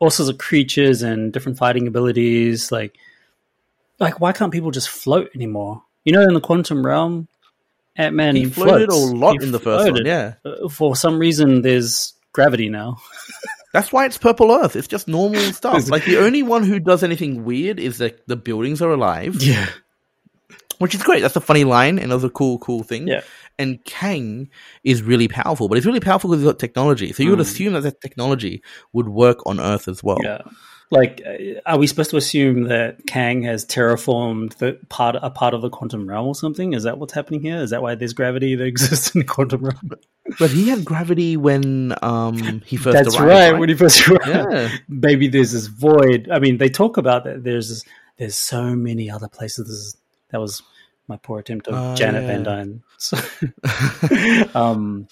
all 0.00 0.10
sorts 0.10 0.30
of 0.30 0.38
creatures 0.38 1.02
and 1.02 1.32
different 1.32 1.58
fighting 1.58 1.86
abilities. 1.86 2.72
Like, 2.72 2.96
like 3.98 4.20
why 4.20 4.32
can't 4.32 4.52
people 4.52 4.70
just 4.70 4.88
float 4.88 5.30
anymore? 5.34 5.82
You 6.04 6.12
know, 6.12 6.22
in 6.22 6.34
the 6.34 6.40
quantum 6.40 6.84
realm, 6.84 7.28
Ant 7.96 8.14
Man 8.16 8.34
he 8.34 8.46
floated 8.46 8.88
a 8.88 8.94
lot 8.94 9.38
He 9.40 9.46
in 9.46 9.52
the 9.52 9.60
first 9.60 9.92
one, 9.92 10.04
yeah. 10.06 10.34
Uh, 10.44 10.68
For 10.68 10.96
some 10.96 11.18
reason, 11.18 11.62
there's 11.62 12.14
gravity 12.32 12.68
now. 12.70 12.98
That's 13.72 13.92
why 13.92 14.04
it's 14.06 14.18
purple 14.18 14.50
Earth. 14.50 14.74
It's 14.74 14.88
just 14.88 15.06
normal 15.06 15.40
stuff. 15.52 15.88
like 15.90 16.04
the 16.04 16.18
only 16.18 16.42
one 16.42 16.64
who 16.64 16.80
does 16.80 17.04
anything 17.04 17.44
weird 17.44 17.78
is 17.78 17.98
that 17.98 18.26
the 18.26 18.34
buildings 18.34 18.82
are 18.82 18.90
alive, 18.90 19.36
Yeah, 19.40 19.68
which 20.78 20.92
is 20.94 21.02
great. 21.04 21.20
That's 21.20 21.36
a 21.36 21.40
funny 21.40 21.62
line 21.62 21.98
and 21.98 22.06
another 22.06 22.30
cool, 22.30 22.58
cool 22.58 22.82
thing. 22.82 23.06
yeah, 23.06 23.20
And 23.60 23.84
Kang 23.84 24.48
is 24.82 25.02
really 25.02 25.28
powerful, 25.28 25.68
but 25.68 25.76
he's 25.76 25.86
really 25.86 26.00
powerful 26.00 26.30
because 26.30 26.42
he's 26.42 26.50
got 26.52 26.58
technology. 26.58 27.12
So 27.12 27.22
you 27.22 27.30
would 27.30 27.38
Mm. 27.38 27.42
assume 27.50 27.72
that 27.74 27.82
that 27.82 28.00
technology 28.00 28.62
would 28.92 29.08
work 29.08 29.38
on 29.46 29.60
Earth 29.60 29.86
as 29.88 30.02
well. 30.02 30.18
yeah. 30.22 30.42
Like, 30.92 31.22
uh, 31.24 31.60
are 31.66 31.78
we 31.78 31.86
supposed 31.86 32.10
to 32.10 32.16
assume 32.16 32.64
that 32.64 33.06
Kang 33.06 33.42
has 33.44 33.64
terraformed 33.64 34.54
the 34.56 34.76
part 34.88 35.14
a 35.22 35.30
part 35.30 35.54
of 35.54 35.62
the 35.62 35.70
quantum 35.70 36.08
realm 36.08 36.26
or 36.26 36.34
something? 36.34 36.72
Is 36.72 36.82
that 36.82 36.98
what's 36.98 37.12
happening 37.12 37.42
here? 37.42 37.58
Is 37.58 37.70
that 37.70 37.80
why 37.80 37.94
there's 37.94 38.12
gravity 38.12 38.56
that 38.56 38.64
exists 38.74 39.14
in 39.14 39.20
the 39.20 39.24
quantum 39.24 39.62
realm? 39.62 39.90
But 40.40 40.50
he 40.50 40.68
had 40.68 40.84
gravity 40.84 41.36
when 41.36 41.94
um 42.02 42.60
he 42.66 42.76
first 42.76 42.94
That's 42.96 43.14
arrived. 43.16 43.52
right, 43.52 43.58
When 43.60 43.68
he 43.68 43.76
first 43.76 44.08
arrived. 44.08 44.26
Yeah. 44.52 44.68
maybe 44.88 45.28
there's 45.28 45.52
this 45.52 45.66
void. 45.68 46.28
I 46.32 46.40
mean, 46.40 46.58
they 46.58 46.68
talk 46.68 46.96
about 46.96 47.22
that. 47.22 47.44
There's 47.44 47.68
this, 47.68 47.84
there's 48.18 48.34
so 48.34 48.74
many 48.74 49.08
other 49.08 49.28
places. 49.28 49.68
Is, 49.68 49.96
that 50.30 50.40
was 50.40 50.60
my 51.06 51.18
poor 51.18 51.38
attempt 51.38 51.68
of 51.68 51.74
Oh, 51.74 51.94
Janet 51.94 52.22
yeah. 52.22 52.26
Van 52.28 52.42
Dyne. 52.42 52.82
So, 53.00 53.16
um, 54.54 55.08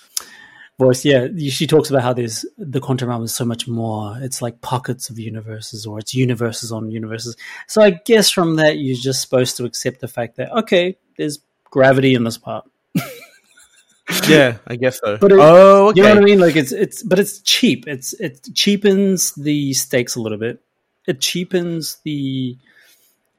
voice. 0.78 1.04
Yeah, 1.04 1.28
she 1.48 1.66
talks 1.66 1.88
about 1.90 2.02
how 2.02 2.12
there's 2.12 2.44
the 2.58 2.80
quantum 2.80 3.08
realm 3.08 3.24
is 3.24 3.34
so 3.34 3.44
much 3.44 3.66
more. 3.66 4.16
It's 4.20 4.42
like 4.42 4.60
pockets 4.60 5.08
of 5.10 5.18
universes, 5.18 5.86
or 5.86 5.98
it's 5.98 6.14
universes 6.14 6.70
on 6.70 6.90
universes. 6.90 7.36
So 7.66 7.80
I 7.82 7.90
guess 7.90 8.30
from 8.30 8.56
that, 8.56 8.78
you're 8.78 8.96
just 8.96 9.22
supposed 9.22 9.56
to 9.56 9.64
accept 9.64 10.00
the 10.00 10.08
fact 10.08 10.36
that 10.36 10.52
okay, 10.52 10.96
there's 11.16 11.38
gravity 11.64 12.14
in 12.14 12.24
this 12.24 12.36
part. 12.36 12.68
yeah, 14.28 14.58
I 14.66 14.76
guess 14.76 15.00
so. 15.00 15.16
But 15.18 15.32
it- 15.32 15.38
oh, 15.40 15.88
okay. 15.88 15.98
You 16.00 16.02
know 16.04 16.14
what 16.14 16.22
I 16.22 16.24
mean? 16.24 16.40
Like 16.40 16.56
it's 16.56 16.72
it's, 16.72 17.02
but 17.02 17.18
it's 17.18 17.40
cheap. 17.40 17.88
It's 17.88 18.12
it 18.14 18.48
cheapens 18.54 19.34
the 19.34 19.72
stakes 19.72 20.14
a 20.14 20.20
little 20.20 20.38
bit. 20.38 20.60
It 21.06 21.20
cheapens 21.22 21.96
the, 22.04 22.58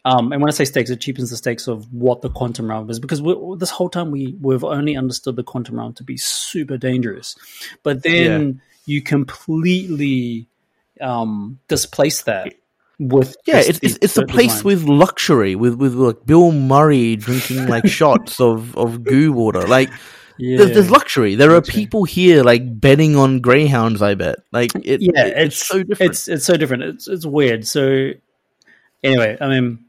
um, 0.05 0.31
and 0.31 0.41
when 0.41 0.49
I 0.49 0.53
say 0.53 0.65
stakes, 0.65 0.89
it 0.89 1.01
cheapens 1.01 1.29
the 1.29 1.37
stakes 1.37 1.67
of 1.67 1.91
what 1.93 2.21
the 2.21 2.29
quantum 2.29 2.69
realm 2.69 2.89
is 2.89 2.99
because 2.99 3.21
we, 3.21 3.35
this 3.57 3.69
whole 3.69 3.89
time 3.89 4.11
we 4.11 4.35
we've 4.41 4.63
only 4.63 4.95
understood 4.95 5.35
the 5.35 5.43
quantum 5.43 5.77
realm 5.77 5.93
to 5.95 6.03
be 6.03 6.17
super 6.17 6.77
dangerous, 6.77 7.35
but 7.83 8.03
then 8.03 8.61
you 8.85 9.01
completely 9.01 10.47
um, 11.01 11.59
displace 11.67 12.23
that 12.23 12.53
with 12.99 13.35
Yeah, 13.45 13.57
it's 13.59 13.79
it's, 13.81 13.97
it's 14.01 14.17
a 14.17 14.25
place 14.25 14.51
design. 14.61 14.65
with 14.65 14.83
luxury, 14.83 15.55
with 15.55 15.75
with 15.75 15.93
like 15.95 16.25
Bill 16.25 16.51
Murray 16.51 17.15
drinking 17.15 17.67
like 17.67 17.87
shots 17.99 18.39
of 18.39 18.75
of 18.77 19.03
goo 19.03 19.31
water. 19.31 19.61
Like 19.61 19.89
yeah. 20.37 20.57
there's, 20.57 20.71
there's 20.71 20.91
luxury. 20.91 21.35
There 21.35 21.55
are 21.55 21.61
people 21.61 22.03
here 22.05 22.43
like 22.43 22.79
betting 22.79 23.15
on 23.15 23.39
greyhounds. 23.41 24.01
I 24.01 24.15
bet. 24.15 24.37
Like 24.51 24.71
it, 24.75 25.01
yeah, 25.01 25.25
it- 25.27 25.37
it's, 25.37 25.55
it's 25.57 25.67
so 25.67 25.83
different. 25.83 26.11
It's 26.11 26.27
it's 26.27 26.45
so 26.45 26.55
different. 26.55 26.83
It's 26.83 27.07
it's 27.07 27.25
weird. 27.25 27.67
So 27.67 28.11
anyway, 29.03 29.37
I 29.39 29.47
mean, 29.47 29.85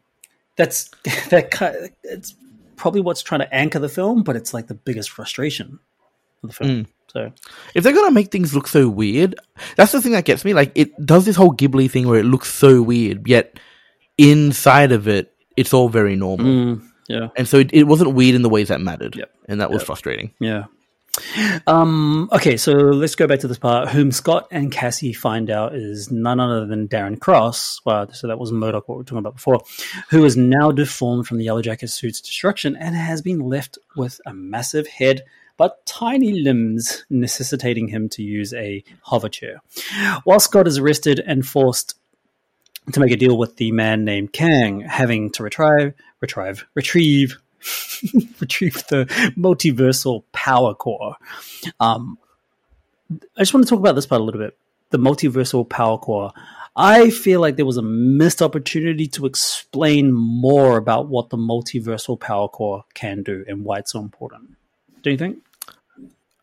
that's 0.60 0.88
that. 1.30 1.90
It's 2.04 2.34
probably 2.76 3.00
what's 3.00 3.22
trying 3.22 3.40
to 3.40 3.54
anchor 3.54 3.78
the 3.78 3.88
film, 3.88 4.22
but 4.22 4.36
it's 4.36 4.54
like 4.54 4.66
the 4.68 4.74
biggest 4.74 5.10
frustration 5.10 5.78
of 6.42 6.50
the 6.50 6.54
film. 6.54 6.70
Mm. 6.70 6.86
So 7.12 7.32
if 7.74 7.82
they're 7.82 7.92
gonna 7.92 8.12
make 8.12 8.30
things 8.30 8.54
look 8.54 8.68
so 8.68 8.88
weird, 8.88 9.34
that's 9.76 9.92
the 9.92 10.00
thing 10.00 10.12
that 10.12 10.24
gets 10.24 10.44
me. 10.44 10.54
Like 10.54 10.72
it 10.74 10.90
does 11.04 11.24
this 11.24 11.36
whole 11.36 11.52
Ghibli 11.52 11.90
thing 11.90 12.06
where 12.06 12.20
it 12.20 12.24
looks 12.24 12.52
so 12.52 12.82
weird, 12.82 13.26
yet 13.26 13.58
inside 14.16 14.92
of 14.92 15.08
it, 15.08 15.32
it's 15.56 15.74
all 15.74 15.88
very 15.88 16.14
normal. 16.14 16.46
mm, 16.46 16.82
yeah, 17.08 17.28
And 17.36 17.48
so 17.48 17.58
it, 17.58 17.70
it 17.74 17.84
wasn't 17.84 18.14
weird 18.14 18.34
in 18.36 18.42
the 18.42 18.48
ways 18.48 18.68
that 18.68 18.80
mattered, 18.80 19.16
Yep. 19.16 19.30
and 19.48 19.60
that 19.60 19.70
was 19.70 19.82
frustrating. 19.82 20.32
yeah. 20.40 20.64
Um, 21.66 22.28
okay, 22.32 22.56
so 22.56 22.72
let's 22.72 23.14
go 23.14 23.26
back 23.26 23.40
to 23.40 23.48
this 23.48 23.58
part. 23.58 23.88
Whom 23.88 24.12
Scott 24.12 24.48
and 24.50 24.70
Cassie 24.70 25.12
find 25.12 25.50
out 25.50 25.74
is 25.74 26.10
none 26.10 26.40
other 26.40 26.66
than 26.66 26.88
Darren 26.88 27.18
Cross. 27.20 27.80
Wow, 27.84 28.08
so 28.08 28.26
that 28.28 28.38
was 28.38 28.52
Modok, 28.52 28.82
what 28.86 28.90
we 28.90 28.96
were 28.96 29.04
talking 29.04 29.18
about 29.18 29.34
before, 29.34 29.60
who 30.10 30.24
is 30.24 30.36
now 30.36 30.70
deformed 30.70 31.26
from 31.26 31.38
the 31.38 31.44
Yellow 31.44 31.62
Jacket 31.62 31.88
suit's 31.88 32.20
destruction 32.20 32.76
and 32.76 32.94
has 32.94 33.22
been 33.22 33.40
left 33.40 33.78
with 33.96 34.20
a 34.26 34.32
massive 34.32 34.86
head 34.86 35.22
but 35.56 35.84
tiny 35.84 36.40
limbs, 36.40 37.04
necessitating 37.10 37.88
him 37.88 38.08
to 38.08 38.22
use 38.22 38.54
a 38.54 38.82
hover 39.02 39.28
chair. 39.28 39.60
While 40.24 40.40
Scott 40.40 40.66
is 40.66 40.78
arrested 40.78 41.20
and 41.26 41.46
forced 41.46 41.98
to 42.92 42.98
make 42.98 43.12
a 43.12 43.16
deal 43.16 43.36
with 43.36 43.56
the 43.56 43.70
man 43.70 44.06
named 44.06 44.32
Kang, 44.32 44.80
having 44.80 45.30
to 45.32 45.42
retrieve, 45.42 45.92
retrieve, 46.22 46.64
retrieve, 46.74 47.36
retrieve 48.40 48.86
the 48.88 49.06
multiversal 49.36 50.24
power 50.32 50.74
core. 50.74 51.16
Um, 51.78 52.18
I 53.36 53.40
just 53.40 53.54
want 53.54 53.66
to 53.66 53.70
talk 53.70 53.80
about 53.80 53.94
this 53.94 54.06
part 54.06 54.20
a 54.20 54.24
little 54.24 54.40
bit. 54.40 54.56
The 54.90 54.98
multiversal 54.98 55.68
power 55.68 55.98
core. 55.98 56.32
I 56.76 57.10
feel 57.10 57.40
like 57.40 57.56
there 57.56 57.66
was 57.66 57.76
a 57.76 57.82
missed 57.82 58.40
opportunity 58.40 59.06
to 59.08 59.26
explain 59.26 60.12
more 60.12 60.76
about 60.76 61.08
what 61.08 61.30
the 61.30 61.36
multiversal 61.36 62.18
power 62.18 62.48
core 62.48 62.84
can 62.94 63.22
do 63.22 63.44
and 63.48 63.64
why 63.64 63.78
it's 63.78 63.92
so 63.92 64.00
important. 64.00 64.56
Do 65.02 65.10
you 65.10 65.18
think? 65.18 65.38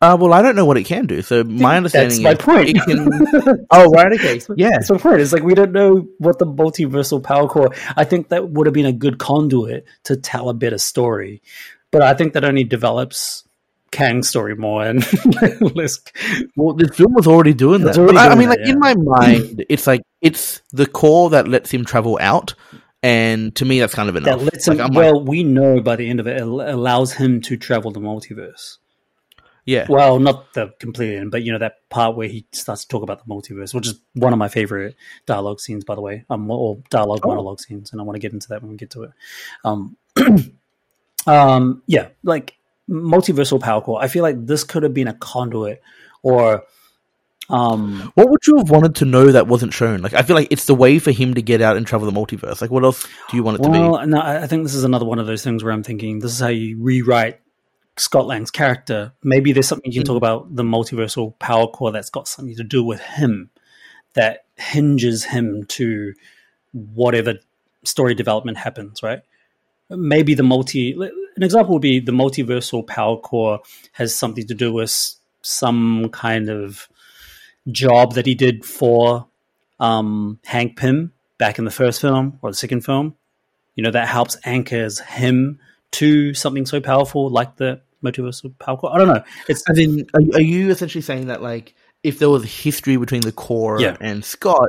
Uh, 0.00 0.16
well, 0.18 0.32
I 0.32 0.42
don't 0.42 0.54
know 0.54 0.64
what 0.64 0.76
it 0.76 0.84
can 0.84 1.06
do. 1.06 1.22
So 1.22 1.42
my 1.42 1.76
understanding 1.76 2.22
That's 2.22 2.46
my 2.46 2.52
point. 2.54 2.68
it 2.68 2.76
can. 2.76 3.66
oh, 3.70 3.90
right. 3.90 4.12
Okay. 4.12 4.40
Yeah. 4.56 4.70
That's 4.70 4.90
my 4.90 4.98
point. 4.98 5.20
It's 5.20 5.32
like 5.32 5.42
we 5.42 5.54
don't 5.54 5.72
know 5.72 6.06
what 6.18 6.38
the 6.38 6.46
multiversal 6.46 7.22
power 7.22 7.48
core. 7.48 7.74
I 7.96 8.04
think 8.04 8.28
that 8.28 8.50
would 8.50 8.66
have 8.66 8.74
been 8.74 8.86
a 8.86 8.92
good 8.92 9.18
conduit 9.18 9.86
to 10.04 10.16
tell 10.16 10.50
a 10.50 10.54
better 10.54 10.78
story, 10.78 11.42
but 11.90 12.02
I 12.02 12.14
think 12.14 12.34
that 12.34 12.44
only 12.44 12.62
develops 12.62 13.42
Kang's 13.90 14.28
story 14.28 14.54
more 14.54 14.84
and 14.84 14.98
less. 15.76 16.00
Well, 16.54 16.74
the 16.74 16.92
film 16.92 17.14
was 17.14 17.26
already 17.26 17.54
doing 17.54 17.82
that. 17.82 17.98
Already 17.98 18.18
I, 18.18 18.28
I 18.28 18.34
mean, 18.36 18.50
that, 18.50 18.60
like 18.60 18.68
in 18.68 18.78
my 18.78 18.94
mind, 18.94 19.64
it's 19.68 19.88
like 19.88 20.02
it's 20.20 20.62
the 20.72 20.86
core 20.86 21.30
that 21.30 21.48
lets 21.48 21.72
him 21.72 21.84
travel 21.84 22.18
out, 22.20 22.54
and 23.02 23.54
to 23.56 23.64
me, 23.64 23.80
that's 23.80 23.94
kind 23.94 24.08
of 24.08 24.14
enough. 24.14 24.38
That 24.38 24.44
lets 24.44 24.68
him. 24.68 24.76
Like, 24.76 24.86
I'm 24.86 24.92
like, 24.92 25.04
well, 25.04 25.24
we 25.24 25.42
know 25.42 25.80
by 25.80 25.96
the 25.96 26.08
end 26.08 26.20
of 26.20 26.28
it, 26.28 26.36
it 26.36 26.42
allows 26.42 27.14
him 27.14 27.40
to 27.42 27.56
travel 27.56 27.90
the 27.90 28.00
multiverse. 28.00 28.76
Yeah, 29.68 29.86
Well, 29.88 30.18
not 30.18 30.54
the 30.54 30.72
complete 30.80 31.14
end, 31.16 31.30
but 31.30 31.42
you 31.42 31.52
know 31.52 31.58
that 31.58 31.88
part 31.90 32.16
where 32.16 32.26
he 32.26 32.46
starts 32.52 32.82
to 32.82 32.88
talk 32.88 33.02
about 33.02 33.18
the 33.24 33.32
multiverse, 33.32 33.74
which 33.74 33.86
is 33.86 34.00
one 34.14 34.32
of 34.32 34.38
my 34.38 34.48
favorite 34.48 34.96
dialogue 35.26 35.60
scenes, 35.60 35.84
by 35.84 35.94
the 35.94 36.00
way, 36.00 36.24
um, 36.30 36.50
or 36.50 36.78
dialogue 36.88 37.20
Oh. 37.22 37.28
monologue 37.28 37.60
scenes, 37.60 37.92
and 37.92 38.00
I 38.00 38.04
want 38.04 38.14
to 38.16 38.20
get 38.20 38.32
into 38.32 38.48
that 38.48 38.62
when 38.62 38.70
we 38.70 38.78
get 38.78 38.90
to 38.90 39.02
it. 39.02 39.10
Um, 39.64 39.96
um, 41.26 41.82
yeah, 41.86 42.08
like 42.22 42.56
multiversal 42.88 43.60
power 43.60 43.82
core. 43.82 44.02
I 44.02 44.08
feel 44.08 44.22
like 44.22 44.46
this 44.46 44.64
could 44.64 44.82
have 44.84 44.94
been 44.94 45.08
a 45.08 45.14
conduit, 45.14 45.82
or 46.22 46.64
um, 47.50 48.10
What 48.14 48.30
would 48.30 48.46
you 48.46 48.56
have 48.56 48.70
wanted 48.70 48.94
to 48.96 49.04
know 49.04 49.32
that 49.32 49.46
wasn't 49.46 49.72
shown? 49.74 50.00
Like, 50.00 50.14
I 50.14 50.22
feel 50.22 50.36
like 50.36 50.48
it's 50.50 50.64
the 50.66 50.74
way 50.74 50.98
for 50.98 51.10
him 51.12 51.34
to 51.34 51.42
get 51.42 51.60
out 51.60 51.76
and 51.76 51.86
travel 51.86 52.10
the 52.10 52.18
multiverse. 52.18 52.60
Like, 52.60 52.70
what 52.70 52.84
else 52.84 53.06
do 53.30 53.36
you 53.36 53.42
want 53.42 53.60
it 53.60 53.62
to 53.64 53.70
be? 53.70 53.78
well, 53.78 54.06
no, 54.06 54.18
I 54.18 54.44
I 54.44 54.46
think 54.46 54.62
this 54.64 54.74
is 54.74 54.84
another 54.84 55.04
one 55.04 55.18
of 55.18 55.26
those 55.26 55.44
things 55.44 55.62
where 55.62 55.72
I'm 55.74 55.82
thinking 55.82 56.20
this 56.20 56.32
is 56.32 56.40
how 56.40 56.48
you 56.48 56.78
rewrite 56.80 57.40
Scott 57.98 58.26
Lang's 58.26 58.50
character. 58.50 59.12
Maybe 59.22 59.52
there's 59.52 59.68
something 59.68 59.90
you 59.90 60.00
can 60.00 60.06
talk 60.06 60.16
about 60.16 60.54
the 60.54 60.62
multiversal 60.62 61.38
power 61.38 61.66
core 61.66 61.92
that's 61.92 62.10
got 62.10 62.28
something 62.28 62.56
to 62.56 62.64
do 62.64 62.82
with 62.82 63.00
him 63.00 63.50
that 64.14 64.44
hinges 64.56 65.24
him 65.24 65.64
to 65.64 66.14
whatever 66.72 67.34
story 67.84 68.14
development 68.14 68.58
happens, 68.58 69.02
right? 69.02 69.22
Maybe 69.90 70.34
the 70.34 70.42
multi 70.42 70.92
an 70.92 71.42
example 71.42 71.74
would 71.74 71.82
be 71.82 72.00
the 72.00 72.12
multiversal 72.12 72.86
power 72.86 73.16
core 73.16 73.60
has 73.92 74.14
something 74.14 74.46
to 74.46 74.54
do 74.54 74.72
with 74.72 75.14
some 75.42 76.08
kind 76.10 76.50
of 76.50 76.88
job 77.70 78.14
that 78.14 78.26
he 78.26 78.34
did 78.34 78.64
for 78.64 79.28
um, 79.80 80.38
Hank 80.44 80.76
Pym 80.76 81.12
back 81.38 81.58
in 81.58 81.64
the 81.64 81.70
first 81.70 82.00
film 82.00 82.38
or 82.42 82.50
the 82.50 82.56
second 82.56 82.84
film. 82.84 83.14
You 83.76 83.84
know, 83.84 83.92
that 83.92 84.08
helps 84.08 84.36
anchors 84.44 84.98
him 84.98 85.60
to 85.92 86.34
something 86.34 86.66
so 86.66 86.80
powerful 86.80 87.30
like 87.30 87.56
the 87.56 87.80
power 88.02 88.76
core. 88.76 88.94
I 88.94 88.98
don't 88.98 89.08
know. 89.08 89.22
It's 89.48 89.62
As 89.68 89.78
in, 89.78 90.06
are, 90.14 90.20
you- 90.20 90.32
are 90.34 90.40
you 90.40 90.70
essentially 90.70 91.02
saying 91.02 91.26
that, 91.28 91.42
like, 91.42 91.74
if 92.02 92.18
there 92.18 92.30
was 92.30 92.44
history 92.44 92.96
between 92.96 93.22
the 93.22 93.32
core 93.32 93.80
Yeah. 93.80 93.96
and 94.00 94.24
Scott, 94.24 94.68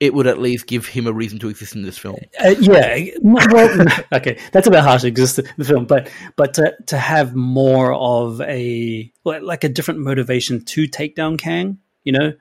it 0.00 0.14
would 0.14 0.26
at 0.26 0.38
least 0.40 0.66
give 0.66 0.86
him 0.86 1.06
a 1.06 1.12
reason 1.12 1.38
to 1.40 1.48
exist 1.48 1.76
in 1.76 1.82
this 1.82 1.96
film? 1.98 2.18
Uh, 2.42 2.54
yeah, 2.58 3.04
well, 3.20 3.86
okay, 4.12 4.38
that's 4.52 4.66
about 4.66 4.82
harsh 4.82 5.04
exist 5.04 5.38
in 5.38 5.46
the 5.58 5.64
film, 5.64 5.84
but 5.84 6.10
but 6.34 6.54
to 6.54 6.74
to 6.86 6.96
have 6.98 7.36
more 7.36 7.92
of 7.94 8.40
a 8.40 9.12
like 9.24 9.42
like 9.42 9.64
a 9.64 9.68
different 9.68 10.00
motivation 10.00 10.64
to 10.64 10.86
take 10.88 11.14
down 11.14 11.36
Kang, 11.36 11.78
you 12.04 12.12
know, 12.12 12.32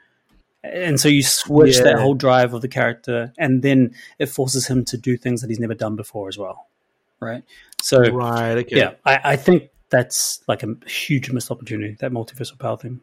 and 0.64 1.00
so 1.00 1.08
you 1.10 1.22
switch 1.22 1.78
that 1.80 2.00
whole 2.00 2.16
drive 2.16 2.54
of 2.56 2.62
the 2.62 2.68
character, 2.68 3.32
and 3.38 3.62
then 3.62 3.94
it 4.18 4.28
forces 4.28 4.66
him 4.68 4.84
to 4.86 4.98
do 4.98 5.18
things 5.18 5.42
that 5.42 5.50
he's 5.50 5.60
never 5.60 5.76
done 5.76 5.96
before 5.96 6.30
as 6.30 6.38
well, 6.38 6.68
right? 7.20 7.44
So 7.82 8.00
Right. 8.00 8.58
Okay. 8.60 8.78
yeah, 8.78 8.94
I, 9.06 9.20
I 9.24 9.36
think 9.36 9.70
that's 9.92 10.42
like 10.48 10.64
a 10.64 10.76
huge 10.88 11.32
missed 11.32 11.52
opportunity 11.52 11.96
that 12.00 12.12
multiversal 12.12 12.58
power 12.58 12.78
thing. 12.78 13.02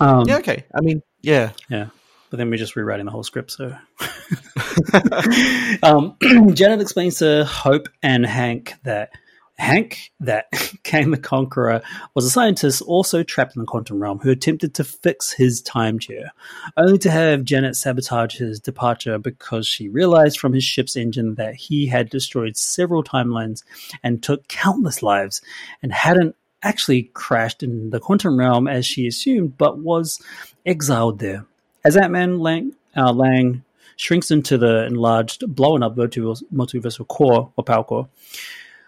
Um, 0.00 0.24
Yeah. 0.26 0.38
Okay. 0.38 0.64
I 0.74 0.80
mean, 0.82 1.02
yeah. 1.22 1.52
yeah. 1.70 1.88
But 2.28 2.38
then 2.38 2.50
we're 2.50 2.56
just 2.56 2.76
rewriting 2.76 3.06
the 3.06 3.12
whole 3.12 3.22
script. 3.22 3.52
So, 3.52 3.74
um, 5.82 6.16
Janet 6.54 6.80
explains 6.80 7.18
to 7.18 7.44
Hope 7.44 7.88
and 8.02 8.26
Hank 8.26 8.74
that 8.82 9.10
Hank, 9.58 10.12
that 10.20 10.46
Kang 10.82 11.10
the 11.10 11.16
Conqueror, 11.16 11.82
was 12.14 12.24
a 12.24 12.30
scientist 12.30 12.82
also 12.82 13.22
trapped 13.22 13.56
in 13.56 13.60
the 13.60 13.66
quantum 13.66 14.00
realm 14.00 14.18
who 14.18 14.30
attempted 14.30 14.74
to 14.74 14.84
fix 14.84 15.32
his 15.32 15.62
time 15.62 15.98
chair, 15.98 16.32
only 16.76 16.98
to 16.98 17.10
have 17.10 17.44
Janet 17.44 17.76
sabotage 17.76 18.36
his 18.36 18.60
departure 18.60 19.18
because 19.18 19.66
she 19.66 19.88
realized 19.88 20.38
from 20.38 20.52
his 20.52 20.64
ship's 20.64 20.96
engine 20.96 21.36
that 21.36 21.54
he 21.54 21.86
had 21.86 22.10
destroyed 22.10 22.56
several 22.56 23.02
timelines 23.02 23.62
and 24.02 24.22
took 24.22 24.46
countless 24.48 25.02
lives 25.02 25.40
and 25.82 25.92
hadn't 25.92 26.36
actually 26.62 27.04
crashed 27.14 27.62
in 27.62 27.90
the 27.90 28.00
quantum 28.00 28.38
realm 28.38 28.68
as 28.68 28.84
she 28.84 29.06
assumed, 29.06 29.56
but 29.56 29.78
was 29.78 30.20
exiled 30.64 31.18
there. 31.18 31.46
As 31.84 31.96
Ant-Man 31.96 32.40
Lang, 32.40 32.72
uh, 32.96 33.12
Lang 33.12 33.62
shrinks 33.96 34.30
into 34.30 34.58
the 34.58 34.84
enlarged, 34.84 35.44
blown 35.54 35.82
up 35.82 35.96
multiversal, 35.96 36.42
multiversal 36.52 37.06
core 37.06 37.52
or 37.56 37.64
power 37.64 37.84
core, 37.84 38.08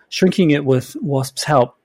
shrinking 0.08 0.50
it 0.50 0.64
with 0.64 0.96
Wasp's 1.00 1.44
help. 1.44 1.76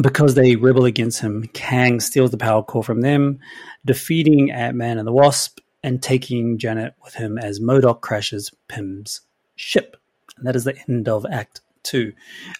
Because 0.00 0.34
they 0.34 0.54
rebel 0.54 0.84
against 0.84 1.20
him, 1.20 1.50
Kang 1.52 1.98
steals 1.98 2.30
the 2.30 2.36
power 2.36 2.62
core 2.62 2.84
from 2.84 3.00
them, 3.00 3.40
defeating 3.84 4.52
Ant-Man 4.52 4.98
and 4.98 5.06
the 5.06 5.12
Wasp 5.12 5.58
and 5.82 6.00
taking 6.00 6.58
Janet 6.58 6.94
with 7.02 7.14
him 7.14 7.38
as 7.38 7.58
Modok 7.58 8.00
crashes 8.00 8.52
Pym's 8.68 9.22
ship. 9.56 9.96
And 10.36 10.46
that 10.46 10.54
is 10.54 10.64
the 10.64 10.76
end 10.88 11.08
of 11.08 11.26
Act 11.30 11.60
Two. 11.82 12.12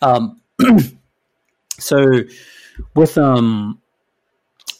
Um, 0.02 0.40
so, 1.78 2.22
with 2.96 3.16
um, 3.16 3.80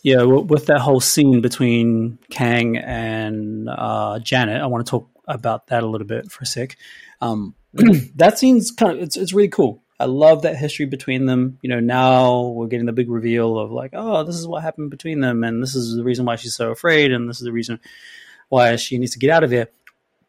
yeah, 0.02 0.22
with 0.22 0.66
that 0.66 0.80
whole 0.80 1.00
scene 1.00 1.40
between 1.40 2.18
Kang 2.30 2.76
and 2.76 3.68
uh, 3.68 4.18
Janet, 4.18 4.60
I 4.60 4.66
want 4.66 4.84
to 4.84 4.90
talk 4.90 5.08
about 5.28 5.68
that 5.68 5.82
a 5.82 5.86
little 5.86 6.06
bit 6.06 6.30
for 6.30 6.42
a 6.42 6.46
sec. 6.46 6.76
Um, 7.20 7.54
that 8.16 8.38
scene's 8.38 8.70
kind 8.70 8.96
of 8.96 9.02
it's 9.02 9.16
it's 9.16 9.32
really 9.32 9.48
cool. 9.48 9.82
I 9.98 10.06
love 10.06 10.42
that 10.42 10.56
history 10.56 10.86
between 10.86 11.26
them. 11.26 11.58
You 11.60 11.68
know, 11.68 11.80
now 11.80 12.48
we're 12.48 12.68
getting 12.68 12.86
the 12.86 12.92
big 12.92 13.10
reveal 13.10 13.58
of 13.58 13.70
like, 13.70 13.90
oh, 13.92 14.24
this 14.24 14.36
is 14.36 14.46
what 14.46 14.62
happened 14.62 14.90
between 14.90 15.20
them, 15.20 15.44
and 15.44 15.62
this 15.62 15.74
is 15.74 15.94
the 15.94 16.04
reason 16.04 16.24
why 16.24 16.36
she's 16.36 16.54
so 16.54 16.70
afraid, 16.70 17.12
and 17.12 17.28
this 17.28 17.38
is 17.38 17.44
the 17.44 17.52
reason 17.52 17.80
why 18.48 18.76
she 18.76 18.98
needs 18.98 19.12
to 19.12 19.18
get 19.18 19.30
out 19.30 19.44
of 19.44 19.50
here. 19.50 19.68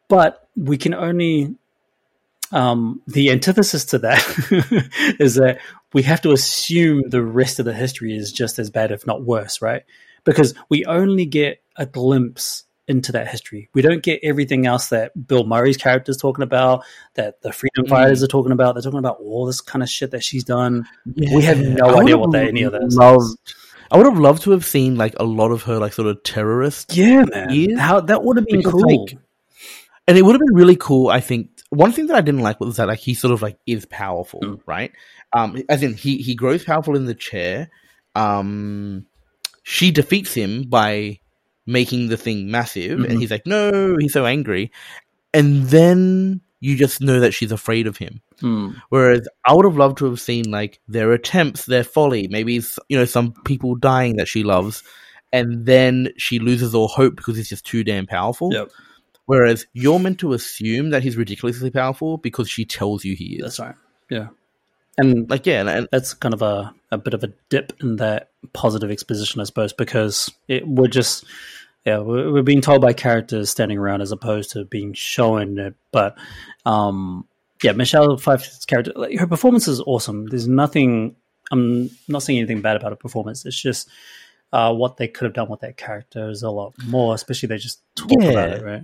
But 0.08 0.46
we 0.56 0.76
can 0.76 0.92
only 0.92 1.56
um, 2.52 3.00
the 3.06 3.30
antithesis 3.30 3.86
to 3.86 3.98
that 4.00 5.16
is 5.18 5.36
that 5.36 5.60
we 5.92 6.02
have 6.02 6.20
to 6.22 6.32
assume 6.32 7.08
the 7.08 7.22
rest 7.22 7.58
of 7.58 7.64
the 7.64 7.72
history 7.72 8.14
is 8.14 8.30
just 8.30 8.58
as 8.58 8.70
bad, 8.70 8.92
if 8.92 9.06
not 9.06 9.24
worse, 9.24 9.62
right? 9.62 9.84
Because 10.24 10.54
we 10.68 10.84
only 10.84 11.24
get 11.24 11.62
a 11.76 11.86
glimpse 11.86 12.64
into 12.88 13.12
that 13.12 13.28
history. 13.28 13.68
We 13.74 13.82
don't 13.82 14.02
get 14.02 14.20
everything 14.22 14.66
else 14.66 14.88
that 14.88 15.26
Bill 15.26 15.44
Murray's 15.44 15.76
character 15.76 16.10
is 16.10 16.16
talking 16.16 16.42
about, 16.42 16.84
that 17.14 17.40
the 17.42 17.52
freedom 17.52 17.86
fighters 17.86 18.22
are 18.22 18.26
talking 18.28 18.52
about. 18.52 18.74
They're 18.74 18.82
talking 18.82 18.98
about 18.98 19.18
all 19.20 19.46
this 19.46 19.60
kind 19.60 19.82
of 19.82 19.88
shit 19.88 20.10
that 20.10 20.24
she's 20.24 20.44
done. 20.44 20.86
We 21.16 21.42
have 21.42 21.60
no 21.60 21.86
I 21.86 22.00
idea 22.02 22.18
what 22.18 22.32
that, 22.32 22.48
any 22.48 22.62
of 22.62 22.72
this. 22.72 22.94
loved- 22.96 23.38
I 23.90 23.98
would 23.98 24.06
have 24.06 24.18
loved 24.18 24.42
to 24.44 24.52
have 24.52 24.64
seen 24.64 24.96
like 24.96 25.14
a 25.20 25.24
lot 25.24 25.50
of 25.52 25.64
her 25.64 25.78
like 25.78 25.92
sort 25.92 26.08
of 26.08 26.22
terrorist 26.22 26.96
Yeah, 26.96 27.24
man. 27.26 27.50
years. 27.50 27.78
How 27.78 28.00
that 28.00 28.24
would 28.24 28.38
have 28.38 28.46
been 28.46 28.60
Because, 28.60 28.72
cool. 28.72 29.04
like, 29.04 29.18
and 30.08 30.16
it 30.16 30.22
would 30.22 30.32
have 30.32 30.40
been 30.40 30.54
really 30.54 30.76
cool. 30.76 31.08
I 31.10 31.20
think 31.20 31.50
one 31.68 31.92
thing 31.92 32.06
that 32.06 32.16
I 32.16 32.22
didn't 32.22 32.40
like 32.40 32.58
was 32.58 32.76
that 32.76 32.88
like 32.88 33.00
he 33.00 33.12
sort 33.14 33.32
of 33.34 33.42
like 33.42 33.58
is 33.66 33.84
powerful, 33.84 34.40
Mm. 34.40 34.60
right? 34.66 34.92
Um, 35.34 35.62
as 35.68 35.82
in 35.82 35.92
he 35.94 36.16
he 36.18 36.34
grows 36.34 36.64
powerful 36.64 36.96
in 36.96 37.04
the 37.04 37.14
chair. 37.14 37.68
Um, 38.14 39.06
she 39.62 39.90
defeats 39.90 40.34
him 40.34 40.64
by 40.64 41.20
making 41.66 42.08
the 42.08 42.16
thing 42.16 42.50
massive, 42.50 42.98
Mhm. 42.98 43.08
and 43.10 43.20
he's 43.20 43.30
like, 43.30 43.46
no, 43.46 43.96
he's 43.98 44.12
so 44.12 44.26
angry, 44.26 44.70
and 45.34 45.64
then 45.68 46.40
you 46.60 46.76
just 46.76 47.00
know 47.00 47.18
that 47.20 47.32
she's 47.34 47.50
afraid 47.52 47.86
of 47.86 47.96
him. 47.96 48.20
Hmm. 48.40 48.70
Whereas 48.88 49.26
I 49.46 49.52
would 49.54 49.64
have 49.64 49.76
loved 49.76 49.98
to 49.98 50.04
have 50.06 50.20
seen 50.20 50.50
like 50.50 50.80
their 50.88 51.12
attempts, 51.12 51.66
their 51.66 51.84
folly, 51.84 52.28
maybe 52.28 52.60
you 52.88 52.96
know 52.98 53.04
some 53.04 53.32
people 53.44 53.74
dying 53.74 54.16
that 54.16 54.28
she 54.28 54.42
loves, 54.44 54.82
and 55.32 55.66
then 55.66 56.10
she 56.18 56.38
loses 56.38 56.74
all 56.74 56.88
hope 56.88 57.16
because 57.16 57.36
he's 57.36 57.48
just 57.48 57.66
too 57.66 57.82
damn 57.84 58.06
powerful. 58.06 58.52
Yep. 58.52 58.70
Whereas 59.26 59.66
you're 59.72 59.98
meant 60.00 60.18
to 60.20 60.32
assume 60.32 60.90
that 60.90 61.02
he's 61.02 61.16
ridiculously 61.16 61.70
powerful 61.70 62.18
because 62.18 62.50
she 62.50 62.64
tells 62.64 63.04
you 63.04 63.14
he 63.16 63.36
is. 63.36 63.42
That's 63.42 63.60
right. 63.60 63.74
Yeah. 64.10 64.28
And 64.98 65.28
Like 65.30 65.46
yeah, 65.46 65.68
and, 65.68 65.88
that's 65.90 66.14
kind 66.14 66.34
of 66.34 66.42
a, 66.42 66.74
a 66.90 66.98
bit 66.98 67.14
of 67.14 67.24
a 67.24 67.32
dip 67.48 67.72
in 67.80 67.96
that 67.96 68.30
positive 68.52 68.90
exposition, 68.90 69.40
I 69.40 69.44
suppose, 69.44 69.72
because 69.72 70.30
it, 70.48 70.66
we're 70.66 70.88
just, 70.88 71.24
yeah, 71.86 71.98
we're, 71.98 72.32
we're 72.32 72.42
being 72.42 72.60
told 72.60 72.82
by 72.82 72.92
characters 72.92 73.50
standing 73.50 73.78
around 73.78 74.02
as 74.02 74.12
opposed 74.12 74.50
to 74.50 74.64
being 74.64 74.92
shown 74.92 75.58
it. 75.58 75.74
But, 75.92 76.16
um, 76.66 77.26
yeah, 77.62 77.72
Michelle 77.72 78.16
Pfeiffer's 78.16 78.64
character, 78.66 78.92
like, 78.94 79.18
her 79.18 79.26
performance 79.26 79.68
is 79.68 79.80
awesome. 79.80 80.26
There's 80.26 80.48
nothing, 80.48 81.16
I'm 81.50 81.90
not 82.08 82.22
saying 82.22 82.38
anything 82.38 82.60
bad 82.60 82.76
about 82.76 82.92
her 82.92 82.96
performance. 82.96 83.46
It's 83.46 83.60
just 83.60 83.88
uh, 84.52 84.74
what 84.74 84.98
they 84.98 85.08
could 85.08 85.24
have 85.24 85.34
done 85.34 85.48
with 85.48 85.60
that 85.60 85.76
character 85.76 86.28
is 86.28 86.42
a 86.42 86.50
lot 86.50 86.74
more, 86.86 87.14
especially 87.14 87.46
they 87.46 87.58
just 87.58 87.80
talk 87.94 88.12
about 88.22 88.50
it, 88.50 88.62
right? 88.62 88.82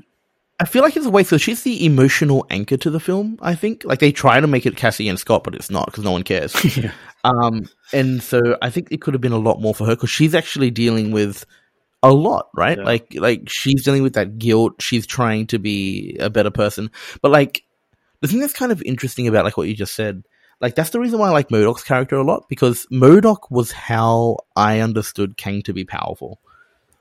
I 0.60 0.64
feel 0.64 0.82
like 0.82 0.96
it's 0.96 1.06
a 1.06 1.10
way. 1.10 1.22
So 1.22 1.38
she's 1.38 1.62
the 1.62 1.84
emotional 1.86 2.44
anchor 2.50 2.76
to 2.78 2.90
the 2.90 2.98
film. 2.98 3.38
I 3.40 3.54
think 3.54 3.84
like 3.84 4.00
they 4.00 4.10
try 4.10 4.40
to 4.40 4.46
make 4.46 4.66
it 4.66 4.76
Cassie 4.76 5.08
and 5.08 5.18
Scott, 5.18 5.44
but 5.44 5.54
it's 5.54 5.70
not 5.70 5.86
because 5.86 6.04
no 6.04 6.10
one 6.10 6.24
cares. 6.24 6.54
yeah. 6.76 6.92
Um, 7.22 7.68
and 7.92 8.22
so 8.22 8.56
I 8.60 8.70
think 8.70 8.88
it 8.90 9.00
could 9.00 9.14
have 9.14 9.20
been 9.20 9.32
a 9.32 9.38
lot 9.38 9.60
more 9.60 9.74
for 9.74 9.86
her 9.86 9.94
because 9.94 10.10
she's 10.10 10.34
actually 10.34 10.70
dealing 10.70 11.12
with 11.12 11.44
a 12.02 12.12
lot, 12.12 12.48
right? 12.56 12.78
Yeah. 12.78 12.84
Like, 12.84 13.14
like 13.14 13.48
she's 13.48 13.84
dealing 13.84 14.02
with 14.02 14.14
that 14.14 14.38
guilt. 14.38 14.80
She's 14.80 15.06
trying 15.06 15.46
to 15.48 15.58
be 15.58 16.16
a 16.18 16.30
better 16.30 16.50
person, 16.50 16.90
but 17.22 17.30
like 17.30 17.62
the 18.20 18.26
thing 18.28 18.40
that's 18.40 18.52
kind 18.52 18.72
of 18.72 18.82
interesting 18.82 19.28
about 19.28 19.44
like 19.44 19.56
what 19.56 19.68
you 19.68 19.74
just 19.74 19.94
said, 19.94 20.24
like 20.60 20.74
that's 20.74 20.90
the 20.90 20.98
reason 20.98 21.20
why 21.20 21.28
I 21.28 21.32
like 21.32 21.50
Modok's 21.50 21.84
character 21.84 22.16
a 22.16 22.24
lot 22.24 22.48
because 22.48 22.84
Modoc 22.90 23.48
was 23.50 23.70
how 23.70 24.38
I 24.56 24.80
understood 24.80 25.36
Kang 25.36 25.62
to 25.62 25.72
be 25.72 25.84
powerful. 25.84 26.40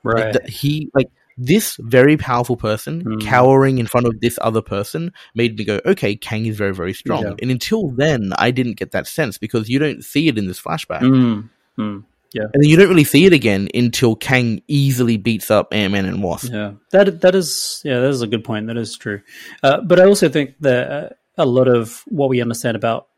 Like, 0.04 0.34
Right. 0.34 0.48
he 0.48 0.90
like 0.94 1.08
this 1.38 1.76
very 1.80 2.16
powerful 2.16 2.56
person 2.56 3.00
Hmm. 3.00 3.18
cowering 3.20 3.78
in 3.78 3.86
front 3.86 4.06
of 4.06 4.20
this 4.20 4.38
other 4.42 4.60
person 4.60 5.12
made 5.34 5.56
me 5.56 5.64
go, 5.64 5.80
okay, 5.86 6.16
Kang 6.16 6.46
is 6.46 6.56
very, 6.56 6.74
very 6.74 6.92
strong. 6.92 7.22
Yeah. 7.22 7.34
And 7.40 7.50
until 7.50 7.90
then, 7.90 8.32
I 8.36 8.50
didn't 8.50 8.74
get 8.74 8.90
that 8.90 9.06
sense 9.06 9.38
because 9.38 9.68
you 9.68 9.78
don't 9.78 10.04
see 10.04 10.28
it 10.28 10.36
in 10.36 10.48
this 10.48 10.60
flashback. 10.60 11.00
Mm, 11.00 11.48
mm. 11.78 12.04
And 12.34 12.50
then 12.52 12.68
you 12.68 12.76
don't 12.76 12.88
really 12.88 13.04
see 13.04 13.24
it 13.24 13.32
again 13.32 13.68
until 13.74 14.14
Kang 14.14 14.62
easily 14.68 15.16
beats 15.16 15.50
up 15.50 15.72
Ant 15.72 15.92
Man 15.92 16.04
and 16.04 16.22
Wasp. 16.22 16.52
Yeah, 16.52 16.72
that 16.92 17.22
that 17.22 17.34
is 17.34 17.80
yeah, 17.84 18.00
that 18.00 18.10
is 18.10 18.22
a 18.22 18.26
good 18.26 18.44
point. 18.44 18.66
That 18.66 18.76
is 18.76 18.96
true. 18.96 19.22
Uh, 19.62 19.80
but 19.80 19.98
I 19.98 20.04
also 20.04 20.28
think 20.28 20.54
that 20.60 20.90
uh, 20.90 21.08
a 21.38 21.46
lot 21.46 21.68
of 21.68 22.04
what 22.06 22.28
we 22.28 22.42
understand 22.42 22.76
about 22.76 23.08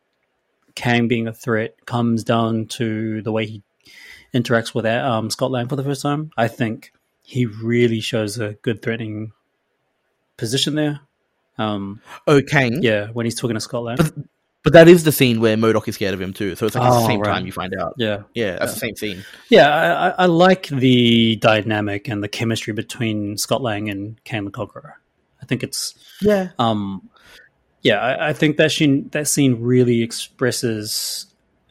Kang 0.74 1.08
being 1.08 1.26
a 1.26 1.32
threat 1.32 1.74
comes 1.86 2.22
down 2.22 2.66
to 2.66 3.22
the 3.22 3.32
way 3.32 3.46
he 3.46 3.62
interacts 4.32 4.74
with 4.74 4.86
um, 4.86 5.30
Scott 5.30 5.50
Lang 5.50 5.68
for 5.68 5.76
the 5.76 5.84
first 5.84 6.02
time. 6.02 6.30
I 6.36 6.48
think 6.48 6.92
he 7.30 7.46
really 7.46 8.00
shows 8.00 8.38
a 8.38 8.54
good 8.62 8.82
threatening 8.82 9.32
position 10.36 10.74
there. 10.74 11.00
Um, 11.58 12.00
Oh, 12.26 12.40
Kang. 12.42 12.82
yeah, 12.82 13.08
when 13.12 13.24
he's 13.26 13.34
talking 13.34 13.54
to 13.54 13.60
Scott 13.60 13.84
Lang. 13.84 13.96
But- 13.96 14.14
But 14.62 14.74
that 14.74 14.88
is 14.88 15.04
the 15.04 15.12
scene 15.12 15.40
where 15.40 15.56
Modok 15.56 15.88
is 15.88 15.94
scared 15.94 16.12
of 16.12 16.20
him 16.20 16.34
too. 16.34 16.54
So 16.54 16.66
it's 16.66 16.74
like 16.74 16.84
at 16.84 16.90
Oh, 16.92 17.00
the 17.00 17.06
same 17.06 17.20
right. 17.20 17.32
time 17.32 17.46
you 17.46 17.52
find 17.52 17.74
out. 17.80 17.94
yeah, 17.96 18.24
Yeah, 18.34 18.56
that's 18.58 18.60
Yeah. 18.60 18.66
the 18.74 18.78
same 18.80 18.96
scene. 18.96 19.24
yeah, 19.48 19.68
I, 20.18 20.24
I- 20.24 20.26
like 20.26 20.68
the 20.68 21.36
dynamic 21.36 22.08
and 22.08 22.22
the 22.22 22.28
chemistry 22.28 22.74
between 22.74 23.38
Scott 23.38 23.62
Lang 23.62 23.88
and 23.88 24.22
Kang 24.24 24.44
the 24.44 24.50
Conqueror. 24.50 25.00
I 25.40 25.46
think 25.46 25.62
it's 25.62 25.94
Yeah. 26.20 26.50
Um, 26.58 27.08
yeah, 27.82 28.00
I, 28.00 28.28
I 28.28 28.32
think 28.34 28.58
that 28.58 28.70
scene 28.72 29.08
that 29.12 29.28
scene 29.28 29.54
really 29.60 30.02
expresses 30.02 31.26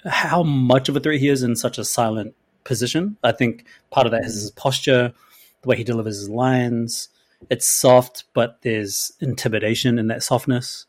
how 0.06 0.42
much 0.42 0.90
of 0.90 0.96
a 0.96 1.00
threat 1.00 1.20
he 1.20 1.28
is 1.30 1.44
in 1.44 1.56
such 1.56 1.78
a 1.78 1.84
silent 1.86 2.34
position. 2.64 3.18
I 3.24 3.34
think 3.34 3.66
part 3.92 4.08
of 4.08 4.12
that 4.14 4.26
is 4.26 4.34
his 4.34 4.50
posture, 4.52 5.14
the 5.62 5.70
way 5.70 5.78
he 5.78 5.84
delivers 5.84 6.18
his 6.20 6.30
lines. 6.30 7.10
It's 7.50 7.68
soft, 7.68 8.26
but 8.34 8.60
there's 8.64 9.14
intimidation 9.22 9.98
in 9.98 10.08
that 10.08 10.24
softness. 10.24 10.86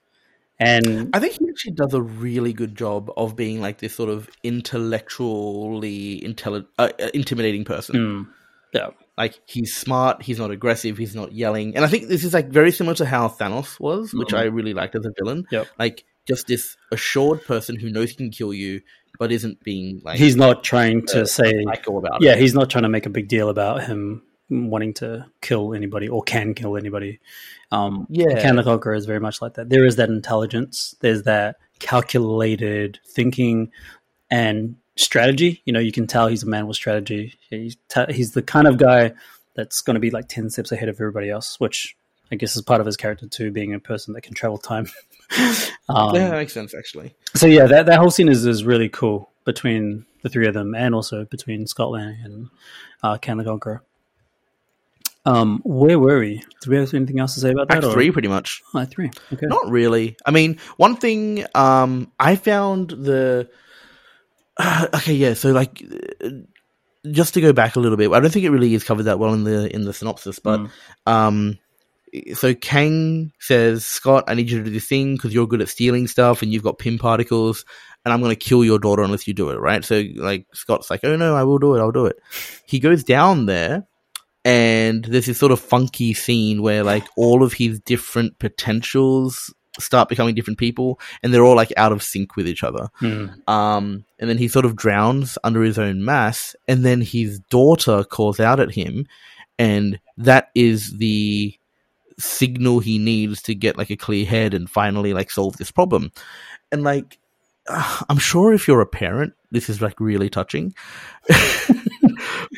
And 0.59 1.09
I 1.15 1.21
think 1.21 1.39
he 1.39 1.49
actually 1.49 1.73
does 1.73 1.95
a 1.95 2.03
really 2.03 2.53
good 2.53 2.77
job 2.77 3.11
of 3.17 3.35
being 3.35 3.61
like 3.63 3.79
this 3.79 3.95
sort 3.95 4.11
of 4.11 4.29
intellectually 4.43 6.21
intelli- 6.25 6.67
uh, 6.79 6.91
uh, 7.01 7.09
intimidating 7.15 7.65
person. 7.65 7.97
mm, 7.97 8.29
yeah, 8.75 8.89
Like 9.17 9.41
he's 9.47 9.75
smart, 9.75 10.23
he's 10.23 10.39
not 10.39 10.51
aggressive, 10.51 10.99
he's 10.99 11.15
not 11.15 11.33
yelling, 11.33 11.77
and 11.77 11.85
I 11.85 11.89
think 11.89 12.09
this 12.09 12.25
is 12.25 12.35
like 12.35 12.49
very 12.51 12.73
similar 12.73 12.95
to 12.97 13.07
how 13.07 13.29
Thanos 13.29 13.81
was, 13.81 14.13
which 14.13 14.29
Mhm. 14.29 14.39
I 14.39 14.43
really 14.45 14.75
liked 14.75 14.95
as 14.97 15.05
a 15.07 15.13
villain. 15.19 15.47
Yep. 15.51 15.67
Like 15.79 16.05
just 16.29 16.47
this 16.47 16.77
assured 16.93 17.45
person 17.45 17.77
who 17.77 17.91
knows 17.91 18.11
he 18.11 18.17
can 18.17 18.31
kill 18.31 18.53
you, 18.53 18.83
but 19.19 19.33
isn't 19.33 19.63
being 19.65 20.01
like 20.05 20.19
he's 20.19 20.37
not 20.37 20.63
trying 20.63 21.07
to 21.07 21.23
uh, 21.23 21.25
say, 21.25 21.65
about 21.65 22.23
yeah, 22.23 22.33
it. 22.33 22.39
he's 22.39 22.55
not 22.55 22.69
trying 22.71 22.83
to 22.85 22.89
make 22.89 23.07
a 23.07 23.11
big 23.11 23.29
deal 23.29 23.49
about 23.49 23.85
him 23.85 24.23
wanting 24.51 24.95
to 24.95 25.27
kill 25.41 25.75
anybody 25.75 26.09
or 26.09 26.23
can 26.23 26.55
kill 26.55 26.77
anybody. 26.77 27.21
Um, 27.71 28.07
Yeah. 28.11 28.41
Kang 28.41 28.57
the 28.57 28.63
Conqueror 28.63 28.95
is 28.95 29.07
very 29.07 29.21
much 29.21 29.41
like 29.41 29.55
that. 29.55 29.69
There 29.69 29.85
is 29.85 29.97
that 29.97 30.09
intelligence. 30.09 30.97
There's 31.01 31.23
that 31.23 31.57
calculated 31.79 32.99
thinking 33.07 33.71
and 34.31 34.77
strategy. 34.97 35.63
You 35.65 35.73
know, 35.73 35.81
you 35.81 35.93
can 35.93 36.07
tell 36.07 36.27
he's 36.27 36.43
a 36.43 36.49
man 36.49 36.67
with 36.67 36.77
strategy. 36.77 37.39
He's, 37.49 37.77
t- 37.89 38.13
he's 38.13 38.33
the 38.33 38.43
kind 38.43 38.67
of 38.67 38.77
guy 38.77 39.13
that's 39.55 39.81
going 39.81 39.95
to 39.95 40.01
be 40.01 40.11
like 40.11 40.29
10 40.29 40.51
steps 40.51 40.73
ahead 40.73 40.89
of 40.89 40.97
everybody 40.97 41.31
else, 41.31 41.59
which 41.59 41.97
I 42.33 42.37
guess 42.37 42.57
is 42.57 42.63
part 42.63 42.81
of 42.81 42.87
his 42.87 42.97
character 42.97 43.27
too, 43.27 43.51
being 43.51 43.75
a 43.75 43.81
person 43.81 44.15
that 44.15 44.23
can 44.23 44.35
travel 44.35 44.59
time. 44.59 44.87
um, 45.89 46.15
yeah, 46.15 46.29
that 46.29 46.33
makes 46.33 46.53
sense 46.53 46.75
actually. 46.75 47.15
so 47.35 47.47
yeah, 47.47 47.67
that, 47.67 47.87
that 47.87 47.99
whole 47.99 48.11
scene 48.11 48.29
is, 48.29 48.45
is 48.45 48.65
really 48.65 48.89
cool 48.89 49.31
between 49.45 50.07
the 50.23 50.29
three 50.29 50.47
of 50.47 50.55
them 50.55 50.75
and 50.75 50.95
also 50.95 51.25
between 51.25 51.67
Scott 51.67 51.91
Lang 51.91 52.17
and 52.23 52.49
uh, 53.03 53.17
Kang 53.19 53.39
the 53.39 53.45
Conqueror. 53.45 53.83
Um, 55.27 55.61
where 55.65 55.99
were 55.99 56.19
we? 56.21 56.43
Do 56.63 56.71
we 56.71 56.77
have 56.79 56.95
anything 56.95 57.21
else 57.21 57.35
to 57.35 57.41
say 57.41 57.51
about 57.51 57.69
that? 57.69 57.79
Act 57.79 57.87
or- 57.87 57.93
three, 57.93 58.11
pretty 58.11 58.29
much. 58.29 58.63
Oh, 58.75 58.79
Act 58.81 58.93
three. 58.93 59.11
Okay. 59.33 59.47
Not 59.47 59.71
really. 59.71 60.17
I 60.25 60.31
mean, 60.31 60.59
one 60.77 60.97
thing 60.97 61.45
um, 61.55 62.11
I 62.19 62.37
found 62.37 62.91
the 62.91 63.49
okay, 64.95 65.15
yeah. 65.15 65.35
So 65.35 65.53
like, 65.53 65.83
uh, 66.25 66.29
just 67.11 67.35
to 67.35 67.41
go 67.41 67.53
back 67.53 67.77
a 67.77 67.81
little 67.81 67.97
bit, 67.97 68.11
I 68.13 68.21
don't 68.21 68.31
think 68.31 68.45
it 68.45 68.51
really 68.51 68.75
is 68.75 68.85
covered 68.85 69.05
that 69.05 69.19
well 69.19 69.33
in 69.35 69.45
the 69.45 69.75
in 69.75 69.85
the 69.85 69.93
synopsis, 69.93 70.39
but 70.39 70.61
Mm. 70.61 70.71
um, 71.07 71.59
so 72.35 72.55
Kang 72.55 73.33
says, 73.39 73.85
Scott, 73.85 74.25
I 74.27 74.35
need 74.35 74.51
you 74.51 74.59
to 74.59 74.65
do 74.65 74.71
this 74.71 74.87
thing 74.89 75.15
because 75.15 75.33
you're 75.33 75.47
good 75.47 75.63
at 75.63 75.69
stealing 75.69 76.09
stuff 76.09 76.43
and 76.43 76.53
you've 76.53 76.63
got 76.65 76.79
Pym 76.79 76.99
particles, 76.99 77.65
and 78.05 78.13
I'm 78.13 78.21
going 78.21 78.35
to 78.37 78.37
kill 78.49 78.65
your 78.65 78.79
daughter 78.81 79.03
unless 79.03 79.29
you 79.29 79.35
do 79.35 79.51
it, 79.51 79.61
right? 79.61 79.85
So 79.85 80.03
like, 80.17 80.47
Scott's 80.53 80.91
like, 80.91 81.01
oh 81.05 81.17
no, 81.17 81.37
I 81.37 81.45
will 81.45 81.59
do 81.59 81.75
it, 81.77 81.81
I'll 81.81 81.93
do 81.93 82.07
it. 82.07 82.17
He 82.67 82.81
goes 82.81 83.05
down 83.05 83.47
there. 83.47 83.87
And 84.45 85.05
there's 85.05 85.27
this 85.27 85.39
sort 85.39 85.53
of 85.53 85.61
funky 85.61 86.15
scene 86.15 86.63
where 86.63 86.83
like 86.83 87.05
all 87.17 87.43
of 87.43 87.53
his 87.53 87.79
different 87.81 88.39
potentials 88.39 89.53
start 89.79 90.09
becoming 90.09 90.35
different 90.35 90.59
people 90.59 90.99
and 91.23 91.33
they're 91.33 91.45
all 91.45 91.57
like 91.57 91.73
out 91.77 91.93
of 91.93 92.03
sync 92.03 92.37
with 92.37 92.49
each 92.49 92.65
other. 92.65 92.89
Mm. 93.01 93.49
Um, 93.49 94.05
and 94.19 94.29
then 94.29 94.39
he 94.39 94.49
sort 94.49 94.65
of 94.65 94.77
drowns 94.77 95.39
under 95.45 95.63
his 95.63 95.79
own 95.79 96.05
mass 96.05 96.57
and 96.67 96.85
then 96.85 97.01
his 97.01 97.39
daughter 97.51 98.03
calls 98.05 98.41
out 98.41 98.61
at 98.61 98.73
him 98.73 99.07
and 99.59 100.01
that 100.17 100.51
is 100.55 100.97
the 100.97 101.55
signal 102.19 102.81
he 102.81 102.99
needs 102.99 103.43
to 103.43 103.55
get 103.55 103.77
like 103.79 103.91
a 103.91 103.97
clear 103.97 104.25
head 104.25 104.55
and 104.55 104.71
finally 104.71 105.13
like 105.13 105.31
solve 105.31 105.57
this 105.57 105.71
problem. 105.71 106.13
And 106.73 106.83
like, 106.83 107.19
I'm 107.69 108.19
sure 108.19 108.53
if 108.53 108.67
you're 108.67 108.81
a 108.81 108.87
parent, 108.87 109.35
this 109.51 109.69
is 109.69 109.83
like 109.83 110.01
really 110.01 110.31
touching. 110.31 110.75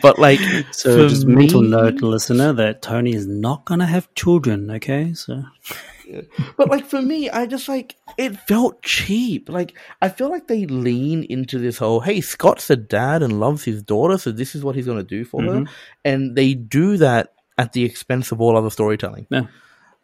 but 0.03 0.19
like, 0.19 0.39
So 0.73 0.97
For 1.05 1.09
just 1.09 1.27
mental 1.27 1.63
me- 1.63 1.69
note, 1.69 2.01
listener, 2.03 2.53
that 2.55 2.83
Tony 2.83 3.13
is 3.15 3.27
not 3.27 3.65
going 3.65 3.81
to 3.81 3.87
have 3.87 4.13
children. 4.15 4.71
Okay, 4.71 5.15
so 5.15 5.43
but 6.57 6.69
like 6.69 6.87
for 6.87 7.01
me, 7.01 7.31
I 7.31 7.47
just 7.47 7.69
like 7.69 7.97
it 8.19 8.37
felt 8.41 8.83
cheap. 8.83 9.49
Like 9.49 9.75
I 10.03 10.09
feel 10.09 10.29
like 10.31 10.47
they 10.47 10.67
lean 10.67 11.25
into 11.25 11.59
this 11.59 11.79
whole, 11.79 12.01
hey, 12.01 12.21
Scott's 12.21 12.69
a 12.71 12.77
dad 12.77 13.23
and 13.23 13.41
loves 13.41 13.65
his 13.65 13.83
daughter, 13.83 14.19
so 14.19 14.31
this 14.33 14.55
is 14.55 14.63
what 14.65 14.75
he's 14.77 14.87
gonna 14.87 15.03
do 15.03 15.25
for 15.25 15.43
her. 15.43 15.49
Mhm. 15.51 15.69
And 16.05 16.37
they 16.37 16.55
do 16.55 16.97
that, 16.99 17.33
at 17.59 17.73
the 17.73 17.85
expense 17.85 18.33
of 18.33 18.41
all 18.41 18.57
other 18.57 18.71
storytelling. 18.71 19.27
Yeah. 19.31 19.43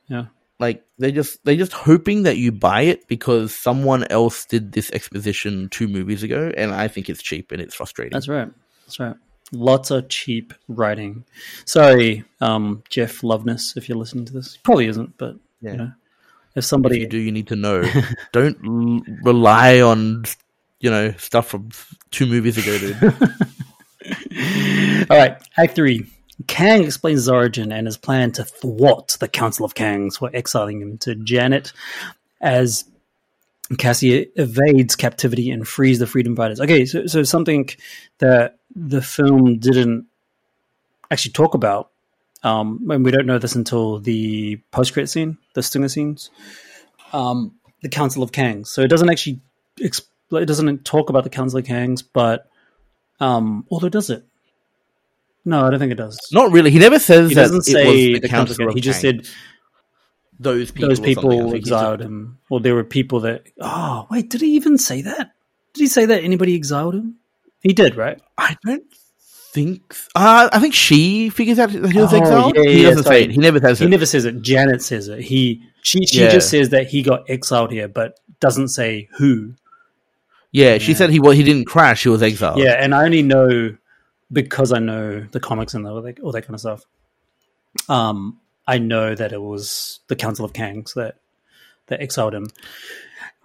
Yeah. 0.06 0.26
Like 0.60 0.84
they 0.98 1.12
just 1.12 1.44
they're 1.44 1.56
just 1.56 1.72
hoping 1.72 2.24
that 2.24 2.36
you 2.36 2.52
buy 2.52 2.82
it 2.82 3.06
because 3.08 3.54
someone 3.54 4.04
else 4.10 4.44
did 4.44 4.72
this 4.72 4.90
exposition 4.92 5.68
two 5.68 5.88
movies 5.88 6.22
ago, 6.22 6.52
and 6.56 6.72
I 6.72 6.88
think 6.88 7.08
it's 7.08 7.22
cheap 7.22 7.52
and 7.52 7.60
it's 7.60 7.74
frustrating. 7.74 8.12
That's 8.14 8.28
right. 8.28 8.48
That's 8.86 8.98
right. 9.00 9.16
Lots 9.52 9.90
of 9.90 10.08
cheap 10.08 10.52
writing. 10.68 11.24
Sorry, 11.64 12.24
um, 12.40 12.82
Jeff 12.90 13.22
Loveness, 13.22 13.76
if 13.76 13.88
you're 13.88 13.98
listening 13.98 14.24
to 14.26 14.32
this. 14.32 14.56
Probably 14.58 14.86
isn't, 14.88 15.16
but 15.16 15.36
Yeah. 15.62 15.70
you 15.72 15.76
know, 15.78 15.92
if 16.54 16.58
If 16.58 16.64
somebody 16.64 17.00
you 17.00 17.06
do, 17.06 17.18
you 17.18 17.32
need 17.32 17.46
to 17.48 17.56
know. 17.56 17.82
Don't 18.32 18.58
l- 18.64 19.02
rely 19.22 19.80
on 19.80 20.24
you 20.80 20.90
know 20.90 21.12
stuff 21.18 21.48
from 21.48 21.70
two 22.10 22.26
movies 22.26 22.58
ago, 22.58 22.78
dude. 22.78 23.02
All 25.10 25.16
right, 25.16 25.36
Act 25.56 25.74
Three. 25.74 26.06
Kang 26.46 26.84
explains 26.84 27.20
his 27.20 27.28
origin 27.28 27.72
and 27.72 27.86
his 27.86 27.96
plan 27.96 28.30
to 28.32 28.44
thwart 28.44 29.16
the 29.18 29.26
Council 29.26 29.64
of 29.64 29.74
Kangs 29.74 30.18
for 30.18 30.30
exiling 30.32 30.80
him 30.80 30.96
to 30.98 31.16
Janet 31.16 31.72
as 32.40 32.84
Cassie 33.76 34.30
evades 34.36 34.96
captivity 34.96 35.50
and 35.50 35.68
frees 35.68 35.98
the 35.98 36.06
Freedom 36.06 36.34
Fighters. 36.34 36.60
Okay, 36.60 36.86
so, 36.86 37.06
so 37.06 37.22
something 37.22 37.68
that 38.18 38.58
the 38.74 39.02
film 39.02 39.58
didn't 39.58 40.06
actually 41.10 41.32
talk 41.32 41.54
about, 41.54 41.90
um, 42.42 42.86
and 42.88 43.04
we 43.04 43.10
don't 43.10 43.26
know 43.26 43.38
this 43.38 43.54
until 43.54 43.98
the 43.98 44.56
post-credit 44.70 45.08
scene, 45.08 45.36
the 45.54 45.62
stinger 45.62 45.88
scenes, 45.88 46.30
um, 47.12 47.56
the 47.82 47.88
Council 47.88 48.22
of 48.22 48.32
Kangs. 48.32 48.68
So 48.68 48.80
it 48.80 48.88
doesn't 48.88 49.10
actually 49.10 49.40
exp- 49.78 50.06
it 50.32 50.46
doesn't 50.46 50.84
talk 50.84 51.10
about 51.10 51.24
the 51.24 51.30
Council 51.30 51.58
of 51.58 51.64
Kangs, 51.64 52.02
but 52.12 52.48
um, 53.20 53.66
although 53.70 53.88
does 53.88 54.08
it? 54.10 54.24
No, 55.44 55.66
I 55.66 55.70
don't 55.70 55.78
think 55.78 55.92
it 55.92 55.96
does. 55.96 56.18
Not 56.32 56.52
really. 56.52 56.70
He 56.70 56.78
never 56.78 56.98
says 56.98 57.30
he 57.30 57.34
that 57.34 57.42
doesn't 57.42 57.62
say 57.62 58.14
the 58.14 58.20
the 58.20 58.28
Council 58.28 58.52
of. 58.52 58.70
Kangs. 58.70 58.74
He 58.74 58.80
just 58.80 59.00
said 59.00 59.26
those 60.38 60.70
people. 60.70 60.88
those 60.88 61.00
or 61.00 61.04
something. 61.04 61.18
I 61.18 61.22
people 61.42 61.54
exiled 61.54 62.00
him. 62.00 62.38
Well, 62.50 62.60
there 62.60 62.74
were 62.74 62.84
people 62.84 63.20
that. 63.20 63.46
Oh, 63.60 64.06
wait, 64.10 64.30
did 64.30 64.40
he 64.40 64.54
even 64.56 64.78
say 64.78 65.02
that? 65.02 65.32
Did 65.74 65.80
he 65.82 65.86
say 65.86 66.06
that 66.06 66.22
anybody 66.24 66.54
exiled 66.54 66.94
him? 66.94 67.16
He 67.60 67.72
did, 67.72 67.96
right? 67.96 68.20
I 68.36 68.56
don't 68.64 68.84
think. 69.52 69.94
Uh, 70.14 70.48
I 70.52 70.60
think 70.60 70.74
she 70.74 71.28
figures 71.30 71.58
out 71.58 71.70
that 71.72 71.90
he 71.90 71.98
was 72.00 72.12
Oh, 72.12 72.16
exiled. 72.18 72.56
yeah, 72.56 72.62
he 72.70 72.82
yeah, 72.82 72.88
doesn't 72.90 73.04
sorry. 73.04 73.16
say 73.16 73.24
it. 73.24 73.30
He 73.32 73.38
never 73.38 73.58
says 73.58 73.78
He 73.80 73.84
it. 73.86 73.88
never 73.88 74.06
says 74.06 74.24
it. 74.24 74.40
Janet 74.42 74.82
says 74.82 75.08
it. 75.08 75.20
He 75.20 75.62
she 75.82 76.06
she 76.06 76.20
Yeah. 76.20 76.28
just 76.30 76.50
says 76.50 76.68
that 76.70 76.86
he 76.88 77.02
got 77.02 77.28
exiled 77.28 77.72
here, 77.72 77.88
but 77.88 78.18
doesn't 78.40 78.68
say 78.68 79.08
who. 79.18 79.54
yeah, 80.52 80.78
she 80.78 80.92
Yeah. 80.92 80.98
said 80.98 81.10
he 81.10 81.18
was. 81.20 81.36
He 81.36 81.42
didn't 81.42 81.64
crash. 81.66 82.04
He 82.04 82.08
was 82.08 82.22
exiled. 82.22 82.58
Yeah, 82.58 82.72
and 82.82 82.94
I 82.94 83.04
only 83.04 83.22
know 83.22 83.76
because 84.32 84.72
I 84.72 84.78
know 84.78 85.20
the 85.32 85.40
comics 85.40 85.74
and 85.74 85.86
all 85.86 86.00
that, 86.02 86.20
all 86.20 86.32
that 86.32 86.42
kind 86.42 86.54
of 86.54 86.60
stuff. 86.60 86.84
Um, 87.88 88.38
I 88.68 88.78
know 88.78 89.14
that 89.14 89.32
it 89.32 89.42
was 89.42 89.98
the 90.06 90.14
Council 90.14 90.44
of 90.44 90.52
Kangs 90.52 90.94
that 90.94 91.16
that 91.88 92.00
exiled 92.00 92.34
him. 92.34 92.48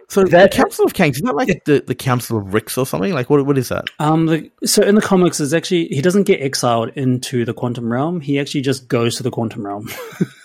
So 0.08 0.22
That- 0.24 0.52
the 0.52 0.56
Council 0.56 0.84
of 0.84 0.92
Kangs 0.92 1.16
is 1.16 1.22
that 1.22 1.34
like 1.34 1.64
the, 1.64 1.82
the 1.84 1.94
Council 1.94 2.38
of 2.38 2.52
Ricks 2.52 2.76
or 2.78 2.86
something? 2.86 3.12
Like 3.12 3.30
what? 3.30 3.44
What 3.46 3.58
is 3.58 3.70
that? 3.70 3.88
Um, 3.98 4.26
the, 4.26 4.50
so 4.64 4.82
in 4.82 4.94
the 4.94 5.00
comics, 5.00 5.40
is 5.40 5.54
actually 5.54 5.86
he 5.86 6.02
doesn't 6.02 6.24
get 6.24 6.40
exiled 6.40 6.90
into 6.94 7.44
the 7.44 7.54
quantum 7.54 7.90
realm. 7.90 8.20
He 8.20 8.38
actually 8.38 8.60
just 8.60 8.86
goes 8.86 9.16
to 9.16 9.22
the 9.22 9.30
quantum 9.30 9.66
realm. 9.66 9.88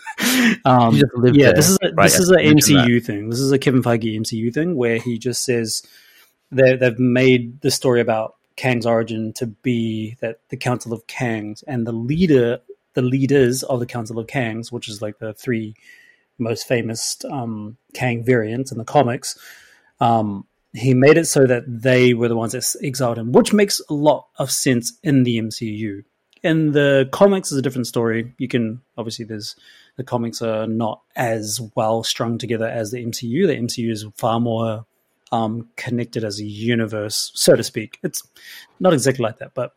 um, 0.66 0.96
just 0.96 1.12
yeah, 1.34 1.48
there, 1.48 1.54
this 1.54 1.70
is 1.70 1.78
a, 1.84 1.94
right? 1.94 2.06
this 2.06 2.20
is 2.20 2.30
an 2.30 2.38
mentioned 2.38 2.80
that. 2.80 2.88
MCU 2.88 3.06
thing. 3.06 3.30
This 3.30 3.40
is 3.40 3.52
a 3.52 3.60
Kevin 3.60 3.84
Feige 3.84 4.18
MCU 4.20 4.54
thing 4.54 4.76
where 4.76 4.98
he 4.98 5.20
just 5.20 5.44
says 5.44 5.84
they 6.52 6.78
they've 6.78 6.98
made 6.98 7.60
the 7.62 7.70
story 7.70 8.00
about 8.00 8.36
Kang's 8.56 8.86
origin 8.86 9.34
to 9.34 9.48
be 9.48 10.16
that 10.22 10.40
the 10.50 10.58
Council 10.58 10.94
of 10.94 11.06
Kangs 11.08 11.64
and 11.68 11.86
the 11.86 11.92
leader, 11.92 12.60
the 13.00 13.08
leaders 13.08 13.64
of 13.64 13.80
the 13.80 13.86
Council 13.86 14.20
of 14.20 14.28
Kangs, 14.28 14.74
which 14.74 14.90
is 14.90 15.02
like 15.02 15.20
the 15.20 15.34
three 15.34 15.74
most 16.38 16.68
famous 16.68 17.18
um, 17.30 17.78
Kang 17.94 18.24
variants 18.24 18.72
in 18.72 18.78
the 18.78 18.84
comics. 18.84 19.38
Um, 20.02 20.46
he 20.74 20.94
made 20.94 21.18
it 21.18 21.26
so 21.26 21.46
that 21.46 21.64
they 21.66 22.14
were 22.14 22.28
the 22.28 22.36
ones 22.36 22.52
that 22.52 22.76
exiled 22.84 23.18
him, 23.18 23.32
which 23.32 23.54
makes 23.54 23.82
a 23.90 23.94
lot 23.94 24.28
of 24.38 24.52
sense 24.52 25.00
in 25.02 25.24
the 25.24 25.40
MCU. 25.42 26.04
In 26.44 26.74
the 26.74 27.10
comics, 27.12 27.52
is 27.52 27.58
a 27.58 27.62
different 27.62 27.88
story. 27.88 28.34
You 28.38 28.48
can 28.48 28.82
obviously 28.98 29.26
there's 29.26 29.56
the 29.96 30.04
comics 30.04 30.42
are 30.42 30.68
not 30.68 31.02
as 31.16 31.60
well 31.76 32.04
strung 32.04 32.38
together 32.38 32.68
as 32.68 32.92
the 32.92 33.04
MCU. 33.04 33.48
The 33.48 33.56
MCU 33.56 33.92
is 33.92 34.06
far 34.16 34.40
more 34.40 34.86
um, 35.32 35.70
connected 35.78 36.24
as 36.24 36.40
a 36.40 36.46
universe, 36.46 37.32
so 37.34 37.56
to 37.56 37.64
speak. 37.64 37.98
It's 38.04 38.24
not 38.80 38.94
exactly 38.94 39.24
like 39.24 39.40
that, 39.40 39.54
but 39.54 39.74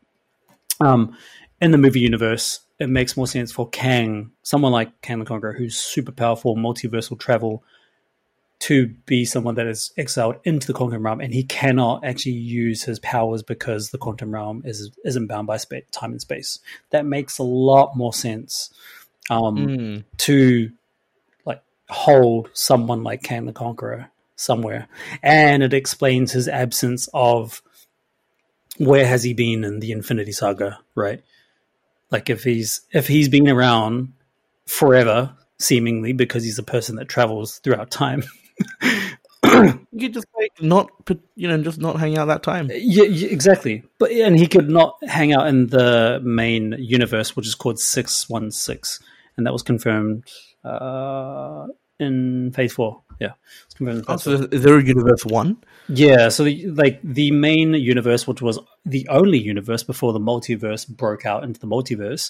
um, 0.81 1.17
in 1.61 1.71
the 1.71 1.79
movie 1.79 2.01
universe, 2.01 2.61
it 2.83 2.89
makes 2.89 3.17
more 3.17 3.29
sense 3.29 3.53
for 3.53 3.69
Kang, 3.69 4.33
someone 4.43 4.73
like 4.73 5.01
Kang 5.03 5.21
the 5.21 5.25
Conqueror, 5.25 5.53
who's 5.53 5.77
super 5.77 6.11
powerful, 6.11 6.57
multiversal 6.57 7.19
travel, 7.19 7.63
to 8.59 8.89
be 9.07 9.25
someone 9.25 9.55
that 9.55 9.67
is 9.67 9.93
exiled 9.97 10.37
into 10.45 10.67
the 10.67 10.73
quantum 10.73 11.05
realm, 11.05 11.21
and 11.21 11.33
he 11.33 11.45
cannot 11.45 12.05
actually 12.05 12.33
use 12.33 12.83
his 12.83 12.99
powers 12.99 13.43
because 13.43 13.91
the 13.91 13.99
quantum 13.99 14.33
realm 14.33 14.63
is 14.65 14.91
isn't 15.05 15.29
bound 15.29 15.47
by 15.47 15.57
space, 15.57 15.85
time 15.93 16.11
and 16.11 16.21
space. 16.21 16.59
That 16.91 17.07
makes 17.07 17.39
a 17.39 17.45
lot 17.45 17.97
more 17.97 18.13
sense 18.13 18.73
um, 19.31 19.69
Mm. 19.69 20.05
to 20.19 20.71
like 21.45 21.63
hold 21.89 22.51
someone 22.53 23.05
like 23.05 23.23
Kang 23.23 23.47
the 23.47 23.53
Conqueror 23.53 24.11
somewhere, 24.35 24.89
and 25.23 25.63
it 25.63 25.73
explains 25.73 26.33
his 26.33 26.49
absence 26.49 27.09
of 27.15 27.63
where 28.79 29.07
has 29.07 29.23
he 29.23 29.35
been 29.35 29.63
in 29.63 29.79
the 29.79 29.93
Infinity 29.93 30.33
Saga, 30.33 30.81
right? 30.97 31.23
Like 32.13 32.31
if 32.31 32.45
he's 32.45 32.83
if 32.93 33.09
he's 33.09 33.29
been 33.29 33.49
around 33.49 34.13
forever, 34.67 35.35
seemingly 35.59 36.13
because 36.13 36.45
he's 36.45 36.59
a 36.59 36.63
person 36.63 36.97
that 36.97 37.09
travels 37.09 37.59
throughout 37.59 37.91
time. 37.91 38.23
You 39.93 40.09
just 40.09 40.27
like 40.39 40.63
not 40.63 40.91
you 41.35 41.49
know, 41.49 41.61
just 41.63 41.79
not 41.79 41.99
hang 41.99 42.17
out 42.17 42.27
that 42.27 42.43
time. 42.43 42.71
Yeah, 42.73 43.05
yeah, 43.05 43.29
exactly. 43.29 43.83
But 43.99 44.13
and 44.13 44.39
he 44.39 44.47
could 44.47 44.71
not 44.71 44.97
hang 45.07 45.33
out 45.33 45.47
in 45.49 45.67
the 45.67 46.21
main 46.23 46.75
universe, 46.79 47.37
which 47.37 47.47
is 47.47 47.55
called 47.55 47.79
Six 47.79 48.29
One 48.31 48.51
Six, 48.51 49.01
and 49.37 49.47
that 49.47 49.53
was 49.53 49.63
confirmed 49.63 50.25
uh, 50.65 51.67
in 51.99 52.53
Phase 52.53 52.73
Four. 52.73 53.03
Yeah, 53.23 53.33
it's 53.67 53.75
confirmed. 53.75 53.99
In 54.01 54.05
Oh, 54.09 54.17
so 54.17 54.31
is 54.57 54.63
there 54.65 54.77
a 54.79 54.85
universe 54.95 55.25
one? 55.25 55.51
Yeah, 55.89 56.29
so 56.35 56.45
the, 56.45 56.55
like 56.83 57.01
the 57.21 57.31
main 57.31 57.75
universe, 57.75 58.27
which 58.29 58.43
was 58.49 58.59
the 58.95 59.07
only 59.19 59.39
universe 59.39 59.83
before 59.93 60.13
the 60.13 60.25
multiverse 60.31 60.89
broke 60.89 61.25
out 61.31 61.45
into 61.45 61.59
the 61.61 61.67
multiverse, 61.75 62.25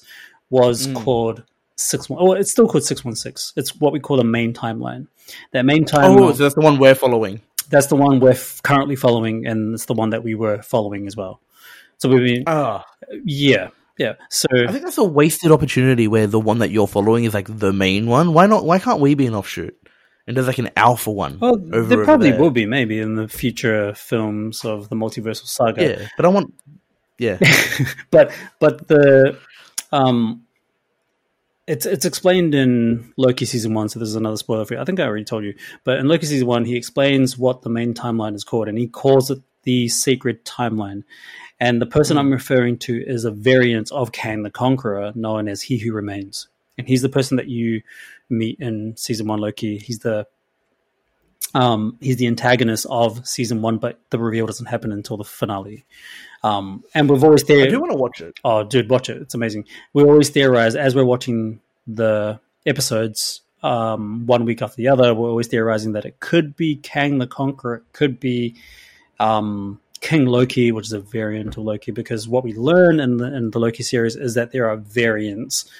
was 0.51 0.87
Mm. 0.89 0.95
called 1.05 1.45
six 1.77 2.09
one. 2.11 2.19
Oh, 2.23 2.33
it's 2.33 2.51
still 2.51 2.69
called 2.69 2.85
six 2.85 3.05
one 3.05 3.17
six. 3.17 3.53
It's 3.57 3.71
what 3.81 3.93
we 3.93 4.01
call 4.01 4.19
a 4.21 4.25
main 4.39 4.53
timeline. 4.53 5.07
That 5.53 5.65
main 5.65 5.85
timeline. 5.85 6.21
Oh, 6.21 6.33
so 6.33 6.43
that's 6.45 6.55
the 6.55 6.61
one 6.69 6.79
we're 6.79 6.95
following. 7.07 7.41
that's 7.71 7.87
the 7.87 7.97
one 7.97 8.21
we're 8.21 8.31
f- 8.33 8.61
currently 8.63 8.97
following, 8.97 9.47
and 9.47 9.59
it's 9.75 9.87
the 9.87 9.95
one 9.95 10.11
that 10.11 10.23
we 10.23 10.35
were 10.35 10.61
following 10.63 11.07
as 11.07 11.17
well. 11.17 11.41
So 11.99 12.09
we've 12.11 12.27
been, 12.27 12.45
Ah, 12.47 12.85
yeah, 13.25 13.69
yeah. 13.97 14.15
So 14.29 14.49
I 14.69 14.71
think 14.73 14.85
that's 14.85 14.99
a 14.99 15.05
wasted 15.21 15.51
opportunity 15.53 16.07
where 16.09 16.27
the 16.27 16.41
one 16.51 16.59
that 16.59 16.71
you're 16.71 16.89
following 16.89 17.25
is 17.25 17.33
like 17.33 17.49
the 17.49 17.73
main 17.73 18.07
one. 18.07 18.35
Why 18.35 18.47
not? 18.47 18.65
Why 18.67 18.79
can't 18.79 19.01
we 19.01 19.15
be 19.15 19.27
an 19.27 19.35
offshoot? 19.35 19.75
And 20.27 20.37
there's 20.37 20.47
like 20.47 20.59
an 20.59 20.71
alpha 20.77 21.11
one. 21.11 21.39
well, 21.41 21.55
over- 21.73 21.83
there 21.83 22.05
probably 22.05 22.31
there. 22.31 22.41
will 22.41 22.51
be 22.51 22.67
maybe 22.67 22.99
in 23.01 23.17
the 23.17 23.27
future 23.29 23.93
films 23.95 24.65
of 24.65 24.89
the 24.89 24.97
multiversal 24.97 25.47
saga. 25.47 25.83
Yeah, 25.83 26.09
but 26.17 26.25
I 26.27 26.29
want. 26.29 26.55
Yeah, 27.19 27.39
but 28.11 28.33
but 28.61 28.89
the 28.89 29.39
um 29.93 30.45
it's 31.67 31.87
it's 31.87 32.05
explained 32.05 32.55
in 32.55 33.13
Loki 33.17 33.45
season 33.45 33.75
one, 33.75 33.89
so 33.89 33.99
this 34.01 34.09
is 34.09 34.17
another 34.17 34.37
spoiler 34.37 34.65
for 34.65 34.75
you. 34.75 34.81
I 34.81 34.85
think 34.85 34.99
I 34.99 35.05
already 35.05 35.25
told 35.25 35.45
you, 35.45 35.55
but 35.85 35.99
in 35.99 36.09
Loki 36.09 36.27
season 36.27 36.47
one, 36.47 36.65
he 36.65 36.77
explains 36.77 37.39
what 37.39 37.63
the 37.63 37.71
main 37.71 37.95
timeline 37.95 38.35
is 38.35 38.45
called, 38.45 38.69
and 38.69 38.77
he 38.79 38.89
calls 38.89 39.31
it 39.31 39.39
the 39.63 39.89
sacred 39.89 40.45
timeline. 40.45 41.05
And 41.61 41.81
the 41.81 41.87
person 41.87 42.19
I'm 42.19 42.33
referring 42.33 42.79
to 42.79 43.01
is 43.07 43.25
a 43.25 43.31
variant 43.31 43.93
of 43.93 44.11
Kang 44.11 44.43
the 44.43 44.51
Conqueror, 44.51 45.13
known 45.15 45.47
as 45.47 45.63
He 45.63 45.79
Who 45.79 45.93
Remains, 45.93 46.49
and 46.77 46.89
he's 46.89 47.03
the 47.03 47.09
person 47.09 47.37
that 47.37 47.47
you 47.49 47.83
meet 48.33 48.59
in 48.61 48.97
season 48.97 49.27
one 49.27 49.39
Loki. 49.39 49.79
He's 49.79 50.01
the 50.01 50.27
um, 51.55 51.99
he's 52.01 52.17
the 52.17 52.27
antagonist 52.27 52.87
of 52.89 53.27
season 53.27 53.63
one, 53.63 53.79
but 53.79 54.01
the 54.11 54.19
reveal 54.19 54.47
doesn't 54.47 54.67
happen 54.67 54.91
until 54.91 55.17
the 55.17 55.25
finale. 55.25 55.85
Um, 56.43 56.83
and 56.95 57.09
we've 57.09 57.23
always 57.23 57.49
I 57.49 57.67
do 57.67 57.81
want 57.81 57.93
to 57.93 57.99
watch 57.99 58.21
it. 58.21 58.39
Oh, 58.43 58.65
dude, 58.65 58.91
watch 58.91 59.09
it. 59.09 59.21
It's 59.21 59.35
amazing. 59.35 59.67
We 59.93 60.03
always 60.03 60.31
theorize 60.31 60.75
as 60.75 60.95
we're 60.95 61.05
watching 61.05 61.61
the 61.87 62.41
episodes, 62.65 63.43
um, 63.63 64.27
one 64.27 64.45
week 64.45 64.63
after 64.63 64.77
the 64.77 64.89
other. 64.89 65.15
We're 65.15 65.29
always 65.29 65.47
theorizing 65.49 65.93
that 65.93 66.05
it 66.05 66.21
could 66.21 66.57
be 66.57 66.77
Kang 66.77 67.19
the 67.19 67.27
Conqueror, 67.27 67.77
it 67.77 67.85
could 67.93 68.19
be 68.19 68.57
um, 69.21 69.81
King 70.01 70.27
Loki, 70.27 70.73
which 70.73 70.87
is 70.87 70.93
a 70.93 71.01
variant 71.01 71.57
of 71.57 71.65
Loki. 71.65 71.93
Because 71.93 72.29
what 72.29 72.45
we 72.45 72.55
learn 72.55 73.01
in 73.01 73.19
the 73.19 73.35
in 73.35 73.51
the 73.51 73.61
Loki 73.61 73.83
series 73.83 74.17
is 74.17 74.35
that 74.35 74.53
there 74.53 74.69
are 74.69 74.77
variants 74.77 75.71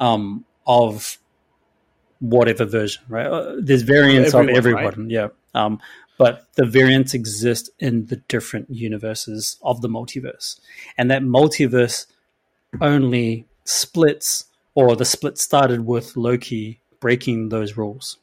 um, 0.00 0.44
of 0.66 1.18
whatever 2.20 2.64
version, 2.64 3.02
right? 3.08 3.26
Uh, 3.26 3.56
there's 3.58 3.82
variants 3.82 4.34
Everyone, 4.34 4.56
of 4.58 4.64
right? 4.74 4.84
everyone, 4.86 5.10
yeah. 5.10 5.28
Um, 5.54 5.80
but 6.18 6.46
the 6.54 6.64
variants 6.64 7.12
exist 7.14 7.68
in 7.78 8.06
the 8.06 8.16
different 8.28 8.70
universes 8.70 9.58
of 9.62 9.82
the 9.82 9.88
multiverse, 9.88 10.58
and 10.96 11.10
that 11.10 11.22
multiverse 11.22 12.06
only 12.80 13.46
splits 13.64 14.44
or 14.74 14.96
the 14.96 15.04
split 15.04 15.38
started 15.38 15.86
with 15.86 16.16
Loki 16.16 16.80
breaking 17.00 17.48
those 17.50 17.76
rules. 17.76 18.18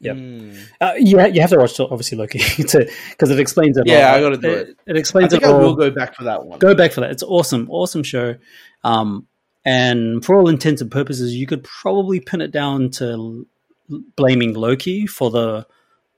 Yeah, 0.00 0.14
Mm. 0.14 0.58
Uh, 0.80 0.94
you, 0.98 1.16
ha- 1.20 1.26
you 1.26 1.40
have 1.40 1.50
to 1.50 1.58
watch 1.58 1.78
obviously 1.78 2.18
Loki 2.18 2.38
to 2.68 2.90
because 3.10 3.30
it 3.30 3.38
explains 3.38 3.76
it. 3.76 3.86
Yeah, 3.86 4.10
all. 4.10 4.16
I 4.16 4.20
gotta 4.20 4.36
do 4.36 4.50
it. 4.50 4.68
it. 4.70 4.76
It 4.86 4.96
I 4.96 4.98
explains 4.98 5.30
think 5.30 5.44
it 5.44 5.48
I 5.48 5.52
all. 5.52 5.60
will 5.60 5.76
go 5.76 5.90
back 5.92 6.16
for 6.16 6.24
that 6.24 6.44
one. 6.44 6.58
Go 6.58 6.74
back 6.74 6.90
for 6.90 7.02
that. 7.02 7.12
It's 7.12 7.22
awesome, 7.22 7.68
awesome 7.70 8.02
show. 8.02 8.34
Um, 8.82 9.28
and 9.64 10.24
for 10.24 10.36
all 10.36 10.48
intents 10.48 10.80
and 10.82 10.90
purposes, 10.90 11.34
you 11.34 11.46
could 11.46 11.62
probably 11.64 12.20
pin 12.20 12.40
it 12.40 12.50
down 12.50 12.90
to 12.90 13.46
blaming 14.16 14.54
Loki 14.54 15.06
for 15.06 15.30
the 15.30 15.66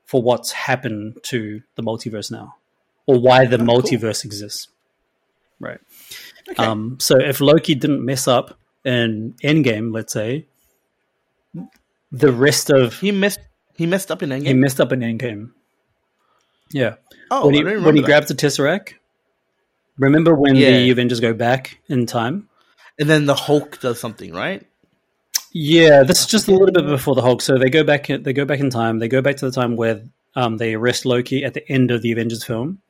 for 0.07 0.23
what's 0.23 0.53
happened 0.53 1.19
to 1.25 1.63
the 1.77 1.83
multiverse 1.83 2.31
now, 2.31 2.57
or 3.07 3.19
why 3.19 3.47
the 3.47 3.57
Oh, 3.57 3.59
cool. 3.59 3.67
multiverse 3.67 4.25
exists. 4.25 4.69
Right. 5.59 5.81
Okay. 6.51 6.63
Um, 6.63 6.99
so 7.01 7.19
if 7.19 7.41
Loki 7.41 7.75
didn't 7.75 8.05
mess 8.05 8.29
up 8.29 8.59
in 8.85 9.35
Endgame, 9.43 9.95
let's 9.95 10.13
say, 10.13 10.47
the 12.13 12.33
rest 12.33 12.71
of 12.71 13.01
he 13.01 13.13
messed. 13.13 13.41
He 13.77 13.87
messed 13.87 14.11
up 14.13 14.23
in 14.23 14.31
Endgame. 14.31 14.47
he 14.47 14.55
messed 14.55 14.81
up 14.81 14.93
in 14.93 15.01
Endgame. 15.01 15.51
Yeah 16.71 16.95
oh, 17.31 17.47
when 17.47 17.67
I 17.67 17.71
he 17.71 17.77
when 17.79 17.97
he 17.97 18.03
grabs 18.03 18.29
the 18.29 18.35
tesseract. 18.35 18.95
Remember 19.99 20.35
when 20.35 20.55
the 20.55 20.91
Avengers 20.91 21.21
go 21.21 21.33
back 21.33 21.79
in 21.89 22.07
time? 22.07 22.49
And 22.99 23.09
then 23.09 23.27
the 23.27 23.35
Hulk 23.35 23.81
does 23.81 24.01
something, 24.01 24.33
right? 24.33 24.67
Yeah, 25.53 26.03
this 26.03 26.21
is 26.21 26.27
just 26.27 26.49
a 26.49 26.53
little 26.53 26.73
bit 26.73 26.87
before 26.87 27.15
the 27.15 27.23
Hulk. 27.23 27.41
So 27.41 27.59
they 27.59 27.71
go 27.71 27.85
back. 27.85 28.09
They 28.09 28.33
go 28.33 28.45
back 28.45 28.61
in 28.61 28.71
time. 28.71 28.99
They 28.99 29.09
go 29.09 29.23
back 29.23 29.37
to 29.37 29.47
the 29.47 29.53
time 29.53 29.77
where 29.77 30.03
um, 30.35 30.57
they 30.57 30.75
arrest 30.75 31.07
Loki 31.07 31.45
at 31.45 31.55
the 31.55 31.69
end 31.71 31.91
of 31.91 32.03
the 32.03 32.13
Avengers 32.13 32.45
film. 32.45 32.81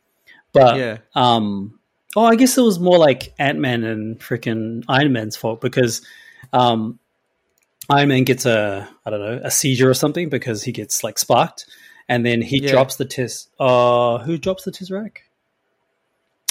But 0.52 0.78
yeah. 0.78 0.98
um, 1.14 1.78
oh, 2.16 2.24
I 2.24 2.36
guess 2.36 2.56
it 2.56 2.62
was 2.62 2.78
more 2.78 2.96
like 2.96 3.34
Ant 3.38 3.58
Man 3.58 3.84
and 3.84 4.18
freaking 4.18 4.84
Iron 4.88 5.12
Man's 5.12 5.36
fault 5.36 5.60
because 5.60 6.06
um, 6.52 6.98
Iron 7.90 8.08
Man 8.08 8.24
gets 8.24 8.46
a 8.46 8.88
I 9.04 9.10
don't 9.10 9.20
know 9.20 9.40
a 9.42 9.50
seizure 9.50 9.90
or 9.90 9.94
something 9.94 10.28
because 10.28 10.62
he 10.62 10.72
gets 10.72 11.04
like 11.04 11.18
sparked, 11.18 11.66
and 12.08 12.24
then 12.24 12.40
he 12.40 12.62
Yeah. 12.62 12.70
drops 12.70 12.96
the 12.96 13.04
test. 13.04 13.50
Uh, 13.60 14.18
who 14.18 14.38
drops 14.38 14.64
the 14.64 14.70
tesseract? 14.70 15.18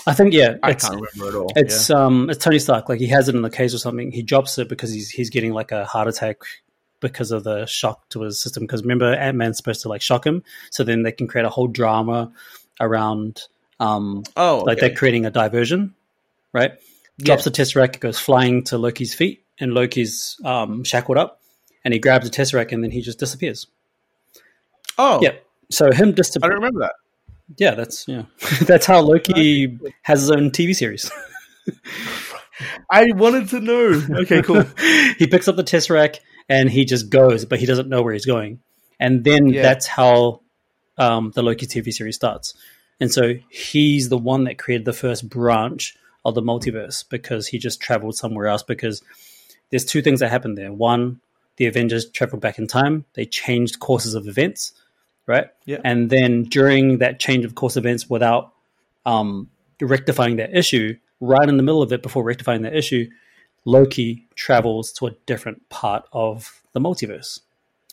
I 0.06 0.14
think 0.14 0.34
yeah, 0.34 0.56
I 0.62 0.72
it's- 0.72 0.88
can't 0.88 0.96
remember 1.02 1.30
at 1.30 1.42
all. 1.42 1.52
it's 1.56 1.90
um 1.90 2.30
it's 2.30 2.44
Tony 2.44 2.60
Stark. 2.60 2.90
Like 2.90 3.00
he 3.00 3.08
has 3.08 3.30
it 3.30 3.36
in 3.36 3.42
the 3.42 3.50
case 3.50 3.74
or 3.74 3.78
something. 3.78 4.12
He 4.12 4.22
drops 4.22 4.58
it 4.58 4.68
because 4.68 4.92
he's 4.92 5.10
he's 5.10 5.30
getting 5.30 5.54
like 5.54 5.72
a 5.72 5.86
heart 5.86 6.08
attack 6.08 6.38
because 7.00 7.32
of 7.32 7.44
the 7.44 7.66
shock 7.66 8.08
to 8.10 8.22
his 8.22 8.42
system. 8.42 8.64
Because 8.64 8.82
remember, 8.82 9.14
Ant 9.14 9.38
Man's 9.38 9.58
supposed 9.58 9.82
to 9.82 9.90
like 9.90 10.02
shock 10.02 10.26
him, 10.26 10.44
so 10.72 10.84
then 10.84 11.04
they 11.04 11.12
can 11.12 11.28
create 11.28 11.46
a 11.46 11.50
whole 11.50 11.68
drama 11.68 12.32
around 12.82 13.44
um 13.80 14.24
yeah. 14.26 14.44
oh, 14.44 14.64
like 14.66 14.80
they're 14.80 14.94
creating 14.96 15.26
a 15.26 15.32
diversion, 15.32 15.94
right? 16.52 16.74
Drops 17.20 17.44
the 17.46 17.52
tesseract, 17.52 17.96
it 17.96 18.00
goes 18.02 18.20
flying 18.20 18.64
to 18.66 18.78
Loki's 18.78 19.14
feet, 19.14 19.44
and 19.60 19.74
Loki's 19.74 20.38
um 20.44 20.84
shackled 20.84 21.18
up, 21.18 21.42
and 21.86 21.94
he 21.94 22.00
grabs 22.00 22.30
the 22.30 22.36
tesseract, 22.36 22.72
and 22.72 22.84
then 22.84 22.92
he 22.92 23.02
just 23.02 23.20
disappears. 23.20 23.68
Oh, 24.98 25.20
Yeah. 25.22 25.34
So 25.72 25.92
him 25.92 26.14
just 26.14 26.38
I 26.38 26.48
don't 26.48 26.56
remember 26.56 26.82
that. 26.82 26.94
Yeah, 27.58 27.76
that's 27.76 28.08
yeah, 28.08 28.24
that's 28.62 28.86
how 28.86 29.02
Loki 29.02 29.78
has 30.04 30.22
his 30.22 30.32
own 30.32 30.52
TV 30.52 30.76
series. 30.76 31.10
I 32.90 33.12
wanted 33.14 33.50
to 33.50 33.60
know. 33.60 34.02
Okay, 34.22 34.42
cool. 34.42 34.62
he 35.18 35.28
picks 35.28 35.48
up 35.48 35.56
the 35.56 35.64
Tesseract 35.64 36.20
and 36.50 36.70
he 36.70 36.86
just 36.86 37.10
goes, 37.10 37.46
but 37.46 37.60
he 37.60 37.66
doesn't 37.66 37.90
know 37.90 38.02
where 38.02 38.14
he's 38.14 38.26
going. 38.26 38.60
And 39.00 39.24
then 39.24 39.48
Yeah. 39.48 39.62
that's 39.64 39.88
how 39.88 40.42
um, 40.98 41.32
the 41.34 41.42
Loki 41.42 41.66
TV 41.66 41.92
series 41.92 42.16
starts. 42.16 42.54
And 43.00 43.12
so 43.12 43.34
he's 43.50 44.10
the 44.10 44.18
one 44.18 44.44
that 44.44 44.60
created 44.60 44.86
the 44.86 44.94
first 44.94 45.28
branch 45.28 45.96
of 46.24 46.36
the 46.36 46.42
multiverse 46.42 47.04
because 47.10 47.48
he 47.48 47.58
just 47.58 47.82
traveled 47.82 48.16
somewhere 48.16 48.48
else. 48.48 48.64
Because 48.64 49.02
there's 49.72 49.86
two 49.86 50.02
things 50.02 50.20
that 50.20 50.30
happened 50.30 50.58
there. 50.58 50.72
One, 50.72 51.20
the 51.58 51.66
Avengers 51.66 52.10
traveled 52.12 52.42
back 52.42 52.60
in 52.60 52.68
time, 52.68 53.06
they 53.16 53.26
changed 53.26 53.80
courses 53.80 54.14
of 54.14 54.28
events, 54.28 54.74
right? 55.26 55.48
Yeah. 55.66 55.80
And 55.84 56.10
then 56.10 56.44
during 56.44 57.00
that 57.00 57.20
change 57.20 57.46
of 57.46 57.56
course 57.56 57.78
events, 57.78 58.10
without 58.10 58.54
um, 59.06 59.50
rectifying 59.82 60.38
that 60.38 60.56
issue, 60.56 60.98
right 61.20 61.48
in 61.48 61.58
the 61.58 61.64
middle 61.64 61.82
of 61.82 61.92
it, 61.92 62.02
before 62.02 62.24
rectifying 62.24 62.64
that 62.64 62.76
issue, 62.76 63.10
Loki 63.66 64.28
travels 64.36 64.92
to 64.94 65.08
a 65.08 65.12
different 65.26 65.70
part 65.70 66.06
of 66.12 66.62
the 66.74 66.80
multiverse 66.80 67.40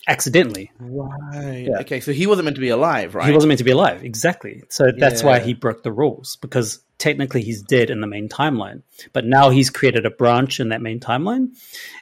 accidentally. 0.09 0.71
Right. 0.79 1.67
Yeah. 1.69 1.81
Okay, 1.81 2.01
so 2.01 2.13
he 2.13 2.27
wasn't 2.27 2.47
meant 2.47 2.57
to 2.57 2.61
be 2.61 2.71
alive, 2.71 3.15
right? 3.15 3.27
He 3.27 3.33
wasn't 3.33 3.49
meant 3.49 3.59
to 3.59 3.65
be 3.65 3.71
alive, 3.71 4.03
exactly. 4.03 4.63
So 4.69 4.91
that's 4.97 5.23
why 5.23 5.41
he 5.41 5.55
broke 5.55 5.83
the 5.83 5.93
rules 5.93 6.37
because 6.37 6.81
technically 6.99 7.43
he's 7.43 7.63
dead 7.63 7.91
in 7.91 8.01
the 8.01 8.07
main 8.07 8.29
timeline. 8.29 8.83
But 9.13 9.25
now 9.25 9.51
he's 9.51 9.71
created 9.71 10.07
a 10.07 10.11
branch 10.11 10.61
in 10.61 10.71
that 10.71 10.83
main 10.83 11.01
timeline, 11.01 11.57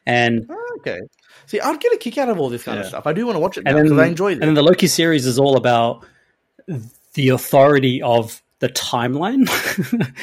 and 0.07 0.47
Oh, 0.49 0.77
okay. 0.79 1.01
See, 1.49 1.61
I'd 1.61 1.81
get 1.81 1.95
a 1.95 1.97
kick 1.97 2.19
out 2.19 2.29
of 2.29 2.39
all 2.39 2.51
this 2.51 2.65
kind 2.65 2.79
of 2.79 2.85
stuff. 2.85 3.07
I 3.07 3.15
do 3.15 3.25
want 3.25 3.37
to 3.37 3.41
watch 3.41 3.57
it 3.57 3.65
now 3.65 3.75
and 3.75 3.85
because 3.85 3.99
I 3.99 4.07
enjoy 4.07 4.33
it. 4.33 4.35
and 4.35 4.43
then 4.43 4.55
the 4.55 4.63
Loki 4.63 4.87
series 4.87 5.25
is 5.25 5.39
all 5.39 5.57
about 5.57 6.05
the 7.15 7.31
authority 7.31 8.03
of 8.03 8.43
the 8.59 8.69
timeline, 8.69 9.49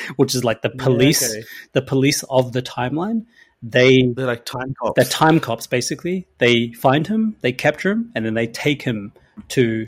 which 0.18 0.36
is 0.36 0.44
like 0.44 0.62
the 0.62 0.70
police, 0.70 1.28
okay. 1.28 1.44
the 1.72 1.82
police 1.82 2.22
of 2.30 2.54
the 2.54 2.62
timeline. 2.62 3.26
They 3.64 4.04
They're 4.04 4.28
like 4.28 4.46
time 4.46 4.76
cops. 4.80 4.94
they're 4.96 5.06
time 5.06 5.40
cops 5.40 5.66
basically. 5.66 6.28
They 6.38 6.74
find 6.74 7.08
him, 7.08 7.36
they 7.42 7.54
capture 7.54 7.94
him, 7.94 8.12
and 8.14 8.24
then 8.24 8.36
they 8.36 8.46
take 8.46 8.84
him 8.84 9.12
to 9.50 9.88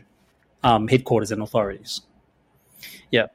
um, 0.64 0.88
headquarters 0.88 1.31
and 1.31 1.43
authorities. 1.43 2.01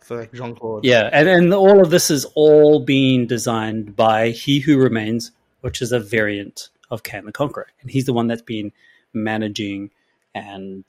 so 0.03 0.17
like 0.17 0.33
Jean 0.33 0.57
Claude. 0.57 0.85
Yeah, 0.85 1.09
and 1.13 1.29
and 1.29 1.55
all 1.55 1.81
of 1.81 1.91
this 1.91 2.11
is 2.11 2.25
all 2.35 2.81
being 2.81 3.29
designed 3.29 3.95
by 3.95 4.31
He 4.31 4.59
Who 4.59 4.77
Remains, 4.77 5.31
which 5.61 5.81
is 5.81 5.93
a 5.93 6.01
variant 6.01 6.69
of 6.93 7.03
Kang 7.03 7.25
the 7.25 7.33
Conqueror, 7.33 7.67
and 7.81 7.91
he's 7.91 8.05
the 8.05 8.13
one 8.13 8.29
that's 8.29 8.43
been 8.43 8.71
managing 9.13 9.91
and 10.35 10.85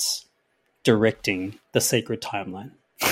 directing 0.83 1.57
the 1.71 1.81
sacred 1.81 2.21
timeline. 2.21 2.71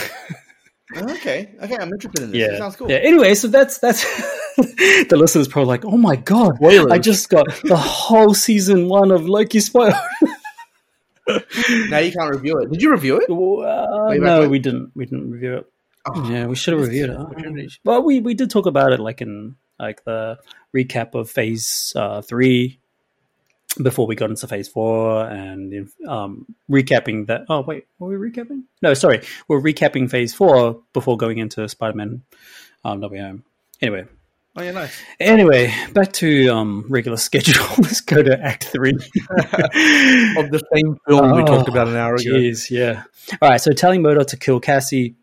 Okay. 0.93 1.49
Okay, 1.61 1.77
I'm 1.79 1.93
interested 1.93 2.23
in 2.23 2.31
this. 2.31 2.39
Yeah, 2.39 2.57
sounds 2.57 2.75
cool. 2.75 2.89
Yeah. 2.89 2.97
Anyway, 2.97 3.33
so 3.35 3.47
that's 3.47 3.77
that's 3.77 4.03
the 4.57 5.15
listeners 5.17 5.47
probably 5.47 5.69
like, 5.69 5.85
oh 5.85 5.97
my 5.97 6.17
god, 6.17 6.55
Spoilers. 6.57 6.91
I 6.91 6.99
just 6.99 7.29
got 7.29 7.45
the 7.63 7.77
whole 7.77 8.33
season 8.33 8.89
one 8.89 9.11
of 9.11 9.27
Loki 9.27 9.59
spoiled. 9.59 9.93
Now 11.87 11.99
you 11.99 12.11
can't 12.11 12.29
review 12.29 12.57
it. 12.57 12.71
Did 12.71 12.81
you 12.81 12.91
review 12.91 13.17
it? 13.17 13.29
Uh, 13.29 14.15
no, 14.15 14.49
we 14.49 14.59
didn't. 14.59 14.91
We 14.95 15.05
didn't 15.05 15.31
review 15.31 15.57
it. 15.57 15.71
Oh, 16.05 16.29
yeah, 16.29 16.45
we 16.47 16.55
should 16.55 16.73
have 16.73 16.81
reviewed 16.81 17.09
it. 17.09 17.73
Well, 17.85 18.03
we 18.03 18.19
we 18.19 18.33
did 18.33 18.49
talk 18.49 18.65
about 18.65 18.91
it 18.91 18.99
like 18.99 19.21
in 19.21 19.55
like 19.79 20.03
the 20.03 20.39
recap 20.75 21.15
of 21.15 21.29
Phase 21.29 21.93
uh, 21.95 22.21
Three 22.21 22.80
before 23.81 24.07
we 24.07 24.15
got 24.15 24.29
into 24.29 24.47
Phase 24.47 24.67
Four, 24.67 25.25
and 25.27 25.89
um, 26.07 26.45
recapping 26.69 27.27
that. 27.27 27.45
Oh 27.49 27.61
wait, 27.61 27.85
were 27.99 28.17
we 28.17 28.29
recapping? 28.31 28.63
No, 28.81 28.93
sorry, 28.93 29.21
we're 29.47 29.61
recapping 29.61 30.09
Phase 30.09 30.33
Four 30.33 30.81
before 30.93 31.17
going 31.17 31.37
into 31.37 31.67
Spider-Man 31.67 32.21
um, 32.83 32.99
No 32.99 33.07
Way 33.07 33.19
Home. 33.19 33.43
Anyway, 33.81 34.05
Oh, 34.53 34.61
yeah, 34.61 34.71
nice. 34.71 35.01
anyway, 35.19 35.73
back 35.93 36.11
to 36.13 36.49
um, 36.49 36.85
regular 36.89 37.15
schedule. 37.29 37.63
Let's 37.77 38.01
go 38.01 38.21
to 38.21 38.37
Act 38.39 38.65
Three. 38.65 38.91
Of 40.37 40.51
the 40.51 40.61
same 40.73 40.97
film 41.07 41.31
we 41.35 41.41
Oh, 41.41 41.45
talked 41.45 41.69
about 41.69 41.87
an 41.87 41.95
hour 41.95 42.15
ago. 42.15 42.31
Jeez, 42.31 42.69
yeah. 42.69 43.03
All 43.41 43.49
right, 43.49 43.61
so 43.61 43.71
telling 43.71 44.01
Modok 44.03 44.27
to 44.27 44.37
kill 44.37 44.59
Cassie, 44.59 45.15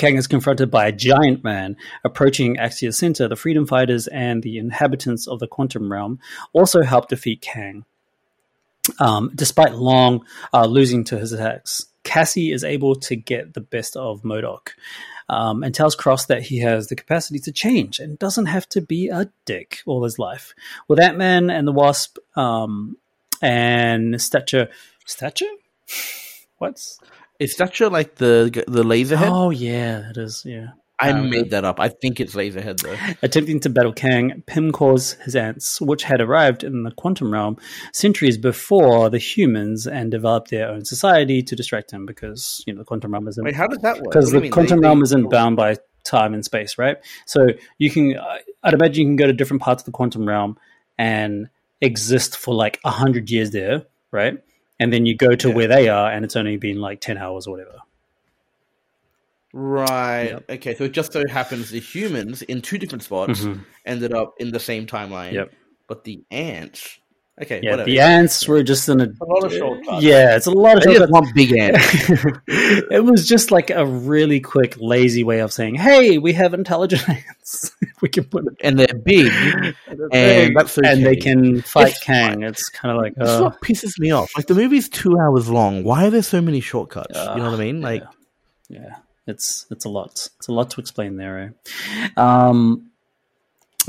Kang 0.00 0.16
is 0.16 0.26
confronted 0.26 0.70
by 0.70 0.86
a 0.86 0.92
giant 0.92 1.44
man 1.44 1.76
approaching 2.04 2.56
Axia 2.56 2.94
Center. 2.94 3.28
The 3.28 3.36
freedom 3.36 3.66
fighters 3.66 4.06
and 4.06 4.42
the 4.42 4.56
inhabitants 4.56 5.28
of 5.28 5.40
the 5.40 5.46
quantum 5.46 5.92
realm 5.92 6.20
also 6.54 6.80
help 6.80 7.10
defeat 7.10 7.42
Kang. 7.42 7.84
Um, 8.98 9.30
despite 9.34 9.74
Lang 9.74 10.22
uh, 10.54 10.64
losing 10.64 11.04
to 11.04 11.18
his 11.18 11.34
attacks, 11.34 11.84
Cassie 12.02 12.50
is 12.50 12.64
able 12.64 12.94
to 12.94 13.14
get 13.14 13.52
the 13.52 13.60
best 13.60 13.94
of 13.94 14.22
Modok 14.22 14.70
um, 15.28 15.62
and 15.62 15.74
tells 15.74 15.94
Cross 15.94 16.24
that 16.26 16.44
he 16.44 16.60
has 16.60 16.86
the 16.86 16.96
capacity 16.96 17.38
to 17.40 17.52
change 17.52 17.98
and 18.00 18.18
doesn't 18.18 18.46
have 18.46 18.66
to 18.70 18.80
be 18.80 19.08
a 19.08 19.30
dick 19.44 19.80
all 19.84 20.04
his 20.04 20.18
life. 20.18 20.54
With 20.88 20.98
Ant 20.98 21.18
Man 21.18 21.50
and 21.50 21.68
the 21.68 21.72
Wasp 21.72 22.16
um, 22.36 22.96
and 23.42 24.18
Stature. 24.18 24.70
Stature? 25.04 25.44
What's. 26.56 26.98
Is 27.40 27.52
Stature 27.54 27.88
like 27.88 28.16
the 28.16 28.64
the 28.68 28.84
laser 28.84 29.16
head? 29.16 29.30
Oh, 29.32 29.50
yeah, 29.50 30.10
it 30.10 30.16
is, 30.16 30.44
yeah. 30.46 30.68
I 31.02 31.12
um, 31.12 31.30
made 31.30 31.50
that 31.52 31.64
up. 31.64 31.80
I 31.80 31.88
think 31.88 32.20
it's 32.20 32.34
Laserhead 32.34 32.82
though. 32.82 33.14
Attempting 33.22 33.58
to 33.60 33.70
battle 33.70 33.94
Kang, 33.94 34.42
Pym 34.46 34.70
calls 34.70 35.12
his 35.14 35.34
ants, 35.34 35.80
which 35.80 36.02
had 36.02 36.20
arrived 36.20 36.62
in 36.62 36.82
the 36.82 36.90
quantum 36.90 37.32
realm 37.32 37.56
centuries 37.94 38.36
before 38.36 39.08
the 39.08 39.16
humans 39.16 39.86
and 39.86 40.10
developed 40.10 40.50
their 40.50 40.68
own 40.68 40.84
society 40.84 41.42
to 41.44 41.56
distract 41.56 41.90
him 41.90 42.04
because, 42.04 42.62
you 42.66 42.74
know, 42.74 42.80
the 42.80 42.84
quantum 42.84 43.12
realm 43.12 43.26
isn't 43.28 43.42
Wait, 43.42 43.54
how 43.56 43.66
does 43.66 43.78
that 43.78 43.96
work? 43.96 44.10
because 44.10 44.26
What 44.26 44.40
do 44.40 44.44
you 44.44 44.50
the 44.50 44.54
quantum 44.54 44.80
They- 44.80 44.86
realm 44.88 44.98
they- 45.00 45.04
isn't 45.04 45.30
bound 45.30 45.56
by 45.56 45.76
time 46.04 46.34
and 46.34 46.44
space, 46.44 46.76
right? 46.76 46.98
So 47.24 47.46
you 47.78 47.88
can, 47.90 48.18
I- 48.18 48.40
I'd 48.62 48.74
imagine 48.74 49.00
you 49.00 49.08
can 49.08 49.16
go 49.16 49.26
to 49.26 49.32
different 49.32 49.62
parts 49.62 49.80
of 49.82 49.86
the 49.86 49.92
quantum 49.92 50.28
realm 50.28 50.58
and 50.98 51.48
exist 51.80 52.36
for 52.36 52.54
like 52.54 52.78
a 52.84 52.90
hundred 52.90 53.30
years 53.30 53.52
there, 53.52 53.84
right? 54.12 54.36
And 54.80 54.92
then 54.92 55.06
you 55.06 55.14
go 55.16 55.36
to 55.36 55.48
Yeah. 55.48 55.54
where 55.54 55.68
they 55.68 55.88
are, 55.88 56.10
and 56.10 56.24
it's 56.24 56.34
only 56.34 56.56
been 56.56 56.80
like 56.80 57.00
ten 57.00 57.18
hours 57.18 57.46
or 57.46 57.52
whatever. 57.52 57.78
Right. 59.52 60.30
Yep. 60.30 60.44
Okay. 60.50 60.74
So 60.74 60.84
it 60.84 60.92
just 60.92 61.12
so 61.12 61.26
happens 61.28 61.70
the 61.70 61.80
humans 61.80 62.42
in 62.42 62.62
two 62.62 62.78
different 62.78 63.02
spots 63.02 63.40
Mhm. 63.40 63.64
ended 63.84 64.12
up 64.12 64.34
in 64.38 64.52
the 64.52 64.60
same 64.60 64.86
timeline. 64.86 65.32
Yep. 65.32 65.52
but 65.88 66.04
the 66.04 66.22
ants. 66.30 67.00
Okay, 67.42 67.60
Yeah, 67.62 67.70
whatever. 67.70 67.86
the 67.86 68.00
ants 68.00 68.46
were 68.46 68.62
just 68.62 68.88
in 68.88 69.00
a. 69.00 69.04
A 69.04 69.24
lot 69.24 69.44
of 69.44 69.52
shortcuts. 69.52 70.02
Yeah, 70.02 70.36
it's 70.36 70.46
a 70.46 70.50
lot 70.50 70.76
of 70.76 70.82
shortcuts. 70.82 71.10
want 71.10 71.34
big 71.34 71.52
ants. 71.56 71.80
it 72.48 73.02
was 73.04 73.26
just 73.26 73.50
like 73.50 73.70
a 73.70 73.86
really 73.86 74.40
quick, 74.40 74.76
lazy 74.78 75.24
way 75.24 75.38
of 75.40 75.50
saying, 75.52 75.76
"Hey, 75.76 76.18
we 76.18 76.34
have 76.34 76.52
intelligent 76.52 77.08
ants. 77.08 77.70
we 78.02 78.08
can 78.10 78.24
put 78.24 78.46
it 78.46 78.54
and 78.62 78.78
they're 78.78 78.94
big, 78.94 79.32
and 80.12 80.54
that's 80.56 80.76
okay. 80.76 80.92
and 80.92 81.04
they 81.06 81.16
can 81.16 81.62
fight 81.62 81.88
It's 81.92 82.00
Kang." 82.04 82.42
It's 82.42 82.68
kind 82.68 82.94
of 82.94 83.00
like, 83.02 83.14
This 83.14 83.28
is 83.30 83.40
uh, 83.40 83.44
what 83.44 83.60
pisses 83.62 83.98
me 83.98 84.10
off. 84.10 84.30
Like 84.36 84.46
the 84.46 84.54
movie's 84.54 84.88
two 84.90 85.18
hours 85.18 85.48
long. 85.48 85.82
Why 85.82 86.06
are 86.06 86.10
there 86.10 86.22
so 86.22 86.42
many 86.42 86.60
shortcuts? 86.60 87.16
you 87.18 87.24
know 87.36 87.50
what 87.50 87.54
I 87.54 87.64
mean? 87.64 87.80
Like, 87.80 88.04
yeah, 88.68 88.96
it's 89.26 89.64
it's 89.70 89.86
a 89.86 89.88
lot. 89.88 90.28
It's 90.36 90.48
a 90.48 90.52
lot 90.52 90.70
to 90.72 90.80
explain 90.80 91.16
there. 91.16 91.54
Eh? 91.96 92.08
Um, 92.16 92.89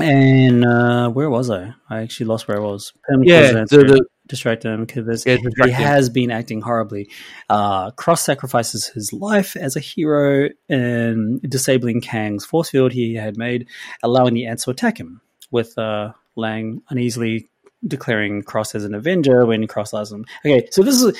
and 0.00 0.64
uh, 0.64 1.08
where 1.10 1.30
was 1.30 1.50
I? 1.50 1.74
I 1.88 2.02
actually 2.02 2.26
lost 2.26 2.48
where 2.48 2.58
I 2.58 2.60
was. 2.60 2.92
Pym 3.08 3.22
yeah, 3.24 3.52
the, 3.52 3.66
the 3.66 4.06
distract 4.26 4.64
him 4.64 4.84
because 4.84 5.24
Yeah, 5.26 5.36
he 5.66 5.70
has 5.70 6.08
been 6.08 6.30
acting 6.30 6.60
horribly. 6.60 7.10
Uh, 7.50 7.90
Cross 7.92 8.22
sacrifices 8.22 8.86
his 8.86 9.12
life 9.12 9.56
as 9.56 9.76
a 9.76 9.80
hero 9.80 10.48
in 10.68 11.40
disabling 11.48 12.00
Kang's 12.00 12.44
force 12.44 12.70
field 12.70 12.92
he 12.92 13.14
had 13.14 13.36
made, 13.36 13.68
allowing 14.02 14.34
the 14.34 14.46
ants 14.46 14.64
to 14.64 14.70
attack 14.70 14.98
him. 14.98 15.20
With 15.50 15.76
uh, 15.76 16.12
Lang 16.34 16.80
uneasily 16.88 17.50
declaring 17.86 18.42
Cross 18.42 18.74
as 18.74 18.84
an 18.84 18.94
Avenger 18.94 19.44
when 19.44 19.66
Cross 19.66 19.92
allows 19.92 20.10
him. 20.10 20.24
Okay, 20.46 20.66
so 20.70 20.82
this 20.82 21.02
is 21.02 21.14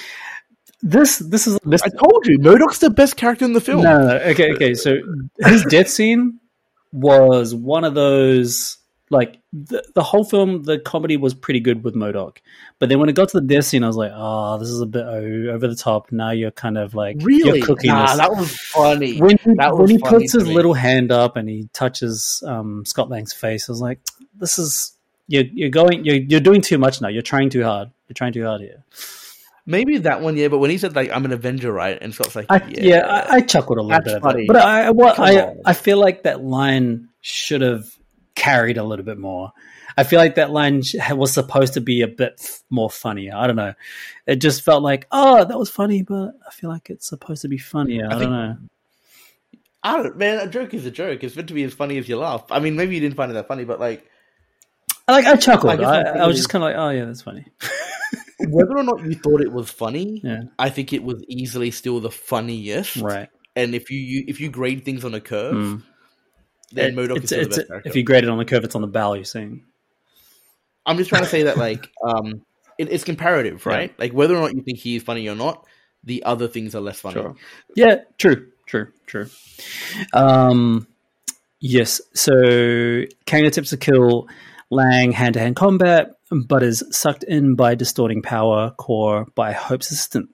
this 0.80 1.18
this 1.18 1.46
is 1.46 1.58
this. 1.64 1.82
I 1.82 1.88
told 1.88 2.26
you, 2.26 2.38
Modok's 2.38 2.78
the 2.78 2.90
best 2.90 3.16
character 3.16 3.44
in 3.44 3.52
the 3.52 3.60
film. 3.60 3.82
No, 3.82 3.98
no, 3.98 4.06
no. 4.06 4.16
Okay, 4.30 4.52
okay. 4.54 4.74
So 4.74 4.96
his 5.44 5.64
death 5.66 5.88
scene 5.88 6.40
was 6.92 7.54
one 7.54 7.84
of 7.84 7.94
those 7.94 8.78
like 9.10 9.40
the, 9.52 9.84
the 9.94 10.02
whole 10.02 10.24
film. 10.24 10.62
The 10.62 10.78
comedy 10.78 11.16
was 11.16 11.34
pretty 11.34 11.60
good 11.60 11.84
with 11.84 11.94
Modok, 11.94 12.38
but 12.78 12.88
then 12.88 12.98
when 12.98 13.08
it 13.08 13.14
got 13.14 13.28
to 13.30 13.40
the 13.40 13.46
death 13.46 13.66
scene, 13.66 13.84
I 13.84 13.86
was 13.86 13.96
like, 13.96 14.12
oh, 14.14 14.58
this 14.58 14.68
is 14.68 14.80
a 14.80 14.86
bit 14.86 15.04
over 15.04 15.68
the 15.68 15.76
top. 15.76 16.10
Now 16.10 16.30
you're 16.30 16.50
kind 16.50 16.78
of 16.78 16.94
like 16.94 17.16
really? 17.20 17.58
you're 17.58 17.66
cooking 17.66 17.90
nah, 17.90 18.06
this. 18.06 18.16
that 18.16 18.30
was 18.30 18.56
funny. 18.56 19.18
when 19.18 19.36
he, 19.38 19.54
that 19.54 19.76
when 19.76 19.90
he 19.90 19.98
funny 19.98 20.18
puts 20.18 20.32
his 20.32 20.44
me. 20.44 20.54
little 20.54 20.74
hand 20.74 21.12
up 21.12 21.36
and 21.36 21.48
he 21.48 21.68
touches 21.72 22.42
um, 22.46 22.84
Scott 22.86 23.10
Lang's 23.10 23.32
face, 23.32 23.68
I 23.68 23.72
was 23.72 23.80
like, 23.80 24.00
this 24.34 24.58
is 24.58 24.96
you're 25.28 25.44
you're 25.44 25.70
going 25.70 26.04
you're 26.04 26.16
you're 26.16 26.40
doing 26.40 26.60
too 26.60 26.78
much 26.78 27.00
now. 27.00 27.08
You're 27.08 27.22
trying 27.22 27.50
too 27.50 27.62
hard. 27.64 27.90
You're 28.08 28.14
trying 28.14 28.32
too 28.32 28.44
hard 28.44 28.60
here. 28.60 28.84
Maybe 29.64 29.98
that 29.98 30.20
one, 30.20 30.36
yeah. 30.36 30.48
But 30.48 30.58
when 30.58 30.70
he 30.70 30.78
said 30.78 30.96
like, 30.96 31.10
"I'm 31.12 31.24
an 31.24 31.32
Avenger," 31.32 31.72
right, 31.72 31.96
and 32.00 32.12
Scott's 32.12 32.34
like, 32.34 32.46
I, 32.50 32.56
"Yeah, 32.68 32.82
yeah, 32.82 33.06
I, 33.06 33.36
I 33.36 33.40
chuckled 33.40 33.78
a 33.78 33.82
little 33.82 34.02
bit, 34.02 34.20
funny. 34.20 34.46
but 34.46 34.56
I, 34.56 34.86
I, 34.86 34.90
what, 34.90 35.16
Come 35.16 35.24
I, 35.24 35.42
on. 35.42 35.60
I 35.64 35.72
feel 35.72 35.98
like 35.98 36.24
that 36.24 36.42
line 36.42 37.08
should 37.20 37.60
have 37.60 37.84
carried 38.34 38.76
a 38.76 38.82
little 38.82 39.04
bit 39.04 39.18
more. 39.18 39.52
I 39.96 40.04
feel 40.04 40.18
like 40.18 40.36
that 40.36 40.50
line 40.50 40.82
was 41.10 41.32
supposed 41.32 41.74
to 41.74 41.80
be 41.80 42.00
a 42.02 42.08
bit 42.08 42.34
f- 42.40 42.62
more 42.70 42.90
funnier. 42.90 43.34
I 43.36 43.46
don't 43.46 43.56
know. 43.56 43.74
It 44.26 44.36
just 44.36 44.62
felt 44.62 44.82
like, 44.82 45.06
oh, 45.12 45.44
that 45.44 45.58
was 45.58 45.70
funny, 45.70 46.02
but 46.02 46.32
I 46.46 46.50
feel 46.50 46.70
like 46.70 46.90
it's 46.90 47.06
supposed 47.08 47.42
to 47.42 47.48
be 47.48 47.58
funnier. 47.58 48.08
I, 48.10 48.16
I 48.16 48.18
don't 48.18 48.30
know. 48.30 48.56
I 49.82 50.02
don't, 50.02 50.16
man. 50.16 50.38
A 50.38 50.48
joke 50.48 50.74
is 50.74 50.86
a 50.86 50.90
joke. 50.90 51.22
It's 51.22 51.36
meant 51.36 51.48
to 51.48 51.54
be 51.54 51.64
as 51.64 51.74
funny 51.74 51.98
as 51.98 52.08
you 52.08 52.16
laugh. 52.16 52.44
I 52.50 52.60
mean, 52.60 52.76
maybe 52.76 52.94
you 52.94 53.00
didn't 53.00 53.16
find 53.16 53.30
it 53.30 53.34
that 53.34 53.48
funny, 53.48 53.64
but 53.64 53.80
like, 53.80 54.06
I 55.06 55.12
like 55.12 55.26
I 55.26 55.36
chuckled. 55.36 55.80
I 55.80 56.00
I, 56.00 56.22
I'm 56.22 56.28
was 56.28 56.36
just 56.36 56.48
kind 56.48 56.62
of 56.62 56.68
like, 56.68 56.76
oh 56.76 56.90
yeah, 56.90 57.04
that's 57.04 57.22
funny. 57.22 57.44
whether 58.48 58.76
or 58.76 58.82
not 58.82 59.02
you 59.04 59.14
thought 59.14 59.40
it 59.40 59.52
was 59.52 59.70
funny, 59.70 60.20
Yeah. 60.24 60.42
I 60.58 60.70
think 60.70 60.92
it 60.92 61.02
was 61.02 61.22
easily 61.28 61.70
still 61.70 62.00
the 62.00 62.10
funniest. 62.10 62.96
Right. 62.96 63.28
And 63.56 63.74
if 63.74 63.90
you, 63.90 63.98
you 64.00 64.24
if 64.28 64.40
you 64.40 64.48
grade 64.50 64.84
things 64.84 65.04
on 65.04 65.14
a 65.14 65.20
curve, 65.20 65.54
Mm. 65.54 65.82
then 66.72 66.90
It- 66.90 66.96
Modok 66.96 67.22
is 67.24 67.32
it's, 67.32 67.54
still 67.54 67.66
the 67.66 67.74
best 67.74 67.86
if 67.86 67.96
you 67.96 68.02
grade 68.02 68.24
it 68.24 68.30
on 68.30 68.38
the 68.38 68.44
curve, 68.44 68.64
it's 68.64 68.74
on 68.74 68.80
the 68.82 68.88
barrel. 68.88 69.16
You're 69.16 69.24
saying. 69.24 69.64
I'm 70.86 70.96
just 70.96 71.10
trying 71.10 71.22
to 71.22 71.28
say 71.28 71.44
that 71.44 71.56
like 71.68 71.88
um, 72.04 72.42
it, 72.78 72.90
it's 72.90 73.04
comparative, 73.04 73.62
Yeah. 73.66 73.72
right? 73.72 73.98
Like 73.98 74.12
whether 74.12 74.34
or 74.36 74.40
not 74.40 74.54
you 74.54 74.62
think 74.62 74.78
he 74.78 74.96
is 74.96 75.02
funny 75.02 75.28
or 75.28 75.34
not, 75.34 75.66
the 76.04 76.24
other 76.24 76.48
things 76.48 76.74
are 76.74 76.80
less 76.80 77.00
funny. 77.00 77.14
Sure. 77.14 77.36
Yeah, 77.76 77.96
true, 78.18 78.48
true, 78.66 78.88
true. 79.06 79.28
Um, 80.12 80.86
yes. 81.60 82.00
So 82.14 83.04
Kang 83.26 83.48
tips 83.50 83.70
to 83.70 83.76
kill 83.76 84.28
Lang 84.70 85.12
hand 85.12 85.34
to 85.34 85.40
hand 85.40 85.54
combat, 85.56 86.12
but 86.46 86.62
is 86.62 86.84
sucked 86.90 87.24
in 87.24 87.54
by 87.54 87.74
distorting 87.74 88.22
power 88.22 88.70
core 88.70 89.26
by 89.34 89.52
Hope's 89.52 89.90
assistant. 89.90 90.30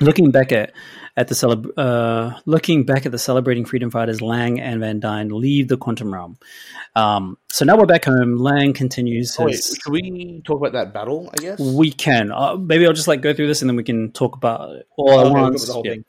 Looking 0.00 0.30
back 0.30 0.52
at 0.52 0.72
at 1.16 1.28
the 1.28 1.34
celeb- 1.34 1.70
uh, 1.76 2.38
looking 2.44 2.84
back 2.84 3.06
at 3.06 3.12
the 3.12 3.18
celebrating 3.18 3.64
freedom 3.64 3.90
fighters, 3.90 4.20
Lang 4.20 4.60
and 4.60 4.80
Van 4.80 5.00
Dyne 5.00 5.28
leave 5.30 5.68
the 5.68 5.76
quantum 5.76 6.12
realm. 6.12 6.36
Um, 6.94 7.38
so 7.50 7.64
now 7.64 7.76
we're 7.76 7.86
back 7.86 8.04
home. 8.04 8.36
Lang 8.36 8.72
continues 8.74 9.34
Oh, 9.38 9.44
wait, 9.46 9.56
his. 9.56 9.78
should 9.82 9.92
we 9.92 10.42
talk 10.46 10.58
about 10.58 10.72
that 10.72 10.92
battle? 10.92 11.30
I 11.32 11.42
guess. 11.42 11.58
we 11.60 11.90
can. 11.92 12.30
Uh, 12.32 12.56
maybe 12.56 12.86
I'll 12.86 12.92
just 12.92 13.08
like 13.08 13.22
go 13.22 13.32
through 13.34 13.46
this 13.46 13.62
and 13.62 13.68
then 13.68 13.76
we 13.76 13.82
can 13.84 14.12
talk 14.12 14.36
about 14.36 14.76
it 14.76 14.88
all 14.96 15.20
at 15.26 15.32
once. 15.32 15.66
the 15.66 15.72
whole 15.72 15.82
Yeah. 15.86 15.92
thing. 15.92 16.04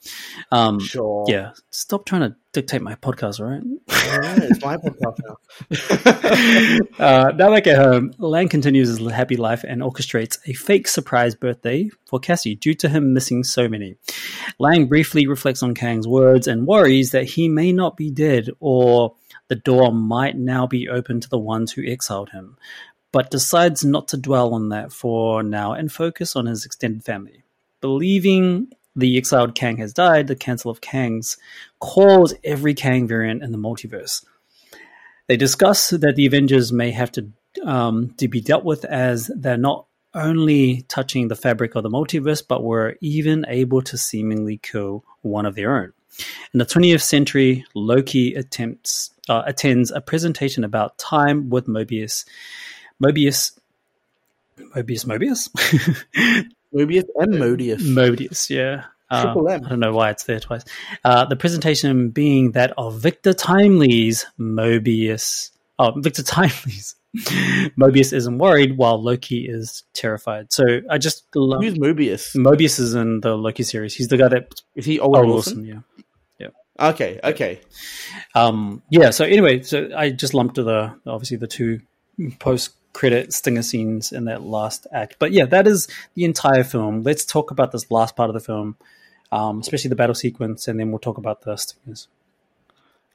Um, 0.52 0.80
Sure. 0.80 1.26
yeah, 1.28 1.52
stop 1.72 2.06
trying 2.06 2.22
to 2.22 2.36
dictate 2.54 2.82
my 2.82 2.96
podcast, 2.96 3.40
all 3.40 3.46
right? 3.48 3.64
Alright, 4.12 4.44
it's 4.44 4.62
my 4.64 4.78
podcast 4.78 5.20
now. 5.28 6.96
uh, 7.00 7.32
now 7.36 7.52
back 7.52 7.68
at 7.68 7.78
home, 7.78 8.14
Lang 8.18 8.48
continues 8.50 8.88
his 8.98 9.12
happy 9.12 9.36
life 9.38 9.64
and 9.68 9.82
orchestrates 9.82 10.40
a 10.48 10.54
fake 10.54 10.88
surprise 10.88 11.36
birthday 11.36 11.90
for 12.06 12.20
Cassie 12.20 12.56
due 12.56 12.74
to 12.76 12.90
him 12.90 13.14
missing 13.14 13.44
so 13.44 13.68
many. 13.68 13.96
Lang 14.60 14.88
briefly 14.98 15.28
reflects 15.28 15.61
on 15.61 15.76
Kang's 15.76 16.07
words 16.07 16.48
and 16.48 16.65
worries 16.65 17.11
that 17.11 17.24
he 17.26 17.48
may 17.48 17.72
not 17.72 17.95
be 17.95 18.10
dead 18.10 18.49
or 18.60 19.14
the 19.48 19.53
door 19.56 19.94
might 19.94 20.36
now 20.36 20.65
be 20.65 20.90
open 20.90 21.22
to 21.22 21.30
the 21.30 21.38
ones 21.38 21.72
who 21.72 21.86
exiled 21.86 22.32
him, 22.32 22.57
but 23.11 23.30
decides 23.30 23.86
not 23.86 24.07
to 24.07 24.18
dwell 24.18 24.56
on 24.56 24.69
that 24.69 24.91
for 24.91 25.44
now 25.44 25.74
and 25.74 25.91
focus 25.91 26.36
on 26.36 26.48
his 26.48 26.65
extended 26.65 27.03
family. 27.03 27.44
Believing 27.80 28.72
the 28.95 29.18
exiled 29.18 29.53
Kang 29.53 29.78
has 29.78 29.94
died, 29.94 30.26
the 30.26 30.36
Council 30.36 30.72
of 30.72 30.82
Kangs 30.82 31.38
calls 31.78 32.34
every 32.44 32.74
Kang 32.74 33.07
variant 33.07 33.44
in 33.44 33.52
the 33.52 33.60
multiverse. 33.60 34.26
They 35.28 35.38
discuss 35.38 35.91
that 35.91 36.15
the 36.15 36.26
Avengers 36.26 36.74
may 36.74 36.90
have 36.90 37.11
to 37.11 37.28
um, 37.64 38.15
to 38.18 38.28
be 38.28 38.41
dealt 38.41 38.64
with 38.64 38.84
as 38.84 39.30
they're 39.36 39.57
not 39.57 39.86
only 40.18 40.84
touching 40.84 41.27
the 41.27 41.35
fabric 41.35 41.76
of 41.76 41.84
the 41.84 41.89
multiverse, 41.89 42.44
but 42.48 42.64
were 42.64 42.95
even 43.02 43.45
able 43.48 43.81
to 43.84 43.98
seemingly 43.98 44.57
kill 44.57 45.03
one 45.22 45.45
of 45.45 45.56
their 45.56 45.76
own. 45.76 45.94
In 46.53 46.57
the 46.60 46.65
20th 46.65 47.02
century, 47.02 47.65
Loki 47.76 48.34
attempts 48.34 49.11
uh, 49.30 49.44
attends 49.45 49.91
a 49.91 50.02
presentation 50.02 50.64
about 50.64 50.98
time 50.98 51.49
with 51.49 51.68
Mobius. 51.68 52.26
Mobius, 53.03 53.57
Mobius, 54.76 55.06
Mobius, 55.06 55.49
Mobius 56.73 57.03
and 57.15 57.34
Modius. 57.35 57.81
Mobius, 57.81 58.49
yeah. 58.49 58.85
Uh, 59.10 59.23
Triple 59.23 59.49
M. 59.49 59.65
I 59.65 59.69
don't 59.69 59.80
know 59.80 59.94
why 59.94 60.10
it's 60.10 60.23
there 60.23 60.39
twice. 60.39 60.64
Uh, 61.03 61.26
the 61.26 61.35
presentation 61.35 62.10
being 62.10 62.52
that 62.52 62.73
of 62.77 62.99
Victor 62.99 63.34
Timely's 63.34 64.26
Mobius. 64.39 65.52
Oh, 65.80 65.94
Victor 65.95 66.23
Timely's 66.23 66.95
Mobius 67.77 68.14
isn't 68.14 68.38
worried, 68.38 68.77
while 68.77 69.02
Loki 69.02 69.48
is 69.48 69.84
terrified. 69.94 70.52
So 70.52 70.81
I 70.89 70.98
just 70.98 71.26
love 71.35 71.64
Who's 71.64 71.76
Mobius? 71.76 72.35
Mobius 72.35 72.80
is 72.80 72.95
in 72.95 73.22
the 73.22 73.35
Loki 73.35 73.64
series. 73.64 73.95
He's 73.95 74.07
the 74.07 74.18
guy 74.18 74.27
that 74.30 74.61
Is 74.76 74.85
he 74.85 74.99
Owen 74.99 75.27
Wilson. 75.27 75.57
Wilson? 75.57 75.65
Yeah. 75.65 75.80
Okay, 76.80 77.19
okay. 77.23 77.60
Um, 78.35 78.84
yeah. 78.89 79.10
So 79.10 79.26
anyway, 79.26 79.64
so 79.64 79.89
I 79.95 80.11
just 80.11 80.34
lumped 80.34 80.56
the 80.56 80.94
obviously 81.07 81.38
the 81.38 81.48
two 81.48 81.80
post 82.39 82.76
credit 82.94 83.34
stinger 83.34 83.64
scenes 83.64 84.11
in 84.11 84.26
that 84.26 84.44
last 84.44 84.85
act. 84.91 85.15
But 85.19 85.31
yeah, 85.31 85.45
that 85.45 85.68
is 85.68 85.88
the 86.14 86.26
entire 86.26 86.64
film. 86.64 87.03
Let's 87.03 87.26
talk 87.26 87.52
about 87.52 87.72
this 87.72 87.89
last 87.89 88.15
part 88.15 88.30
of 88.30 88.35
the 88.35 88.39
film, 88.39 88.76
um, 89.31 89.60
especially 89.60 89.89
the 89.89 89.95
battle 89.95 90.15
sequence, 90.15 90.68
and 90.68 90.80
then 90.80 90.91
we'll 90.91 90.99
talk 90.99 91.18
about 91.18 91.41
the 91.41 91.56
stingers. 91.56 92.07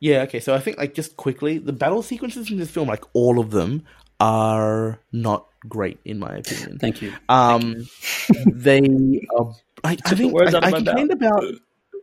Yeah, 0.03 0.23
okay. 0.23 0.41
So 0.41 0.53
I 0.53 0.59
think 0.59 0.79
like 0.79 0.95
just 0.95 1.17
quickly, 1.17 1.59
the 1.59 1.73
battle 1.73 2.03
sequences 2.03 2.51
in 2.51 2.59
this 2.59 2.73
film, 2.73 2.89
like 2.89 3.05
all 3.13 3.39
of 3.39 3.53
them, 3.53 3.85
are 4.19 4.99
not 5.13 5.47
great 5.69 6.01
in 6.05 6.19
my 6.19 6.39
opinion. 6.39 6.81
Thank 6.81 7.03
you. 7.03 7.13
Um, 7.29 7.87
they 8.53 8.81
are. 9.37 9.53
I, 9.85 9.97
I 10.05 10.15
think 10.17 10.33
words 10.33 10.57
I, 10.57 10.59
I 10.59 10.73
complained 10.73 11.13
about. 11.13 11.45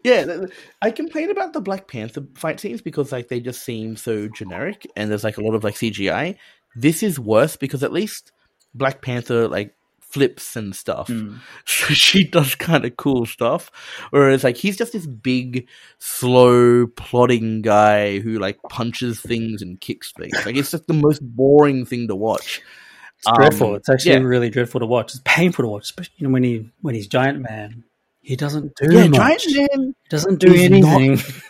Yeah, 0.06 0.46
I 0.82 0.92
complained 0.92 1.32
about 1.32 1.52
the 1.52 1.60
Black 1.60 1.90
Panther 1.90 2.26
fight 2.36 2.62
scenes 2.62 2.80
because 2.82 3.12
like 3.12 3.28
they 3.28 3.42
just 3.42 3.64
seem 3.64 3.98
so 3.98 4.30
generic, 4.30 4.88
and 4.96 5.12
there's 5.12 5.26
like 5.26 5.38
a 5.38 5.42
lot 5.42 5.54
of 5.54 5.66
like 5.66 5.76
CGI. 5.76 6.38
This 6.78 7.04
is 7.04 7.20
worse 7.20 7.58
because 7.58 7.84
at 7.84 7.92
least 7.92 8.32
Black 8.74 9.02
Panther 9.02 9.50
like 9.50 9.76
flips 10.10 10.56
and 10.56 10.76
stuff. 10.76 11.08
Mm. 11.08 11.38
So 11.66 11.94
she 11.94 12.24
does 12.26 12.56
kind 12.56 12.84
of 12.86 12.98
cool 12.98 13.26
stuff. 13.26 13.72
Whereas 14.10 14.44
like 14.44 14.58
he's 14.58 14.78
just 14.78 14.94
this 14.94 15.06
big, 15.08 15.68
slow, 16.00 16.88
plodding 16.88 17.62
guy 17.62 18.20
who 18.20 18.40
like 18.40 18.60
punches 18.70 19.22
things 19.22 19.62
and 19.62 19.80
kicks 19.80 20.12
things. 20.12 20.34
Like 20.46 20.56
it's 20.56 20.72
just 20.72 20.88
the 20.88 20.94
most 20.94 21.20
boring 21.22 21.86
thing 21.86 22.08
to 22.08 22.16
watch. 22.16 22.62
It's 23.20 23.32
dreadful. 23.36 23.70
Um, 23.72 23.76
It's 23.76 23.90
actually 23.90 24.12
yeah. 24.14 24.20
really 24.20 24.50
dreadful 24.50 24.80
to 24.80 24.86
watch. 24.86 25.12
It's 25.14 25.22
painful 25.26 25.64
to 25.66 25.70
watch, 25.70 25.84
especially 25.84 26.14
you 26.18 26.28
know, 26.28 26.34
when 26.34 26.44
he 26.44 26.70
when 26.82 26.96
he's 26.96 27.08
giant 27.08 27.42
man. 27.42 27.84
He 28.22 28.36
doesn't 28.36 28.76
do 28.76 28.94
Yeah, 28.94 29.08
much. 29.08 29.46
Giant 29.48 29.72
Man 29.78 29.88
He 30.04 30.10
doesn't 30.10 30.40
do 30.40 30.54
is 30.54 30.70
not- 30.70 31.02
anything. 31.02 31.18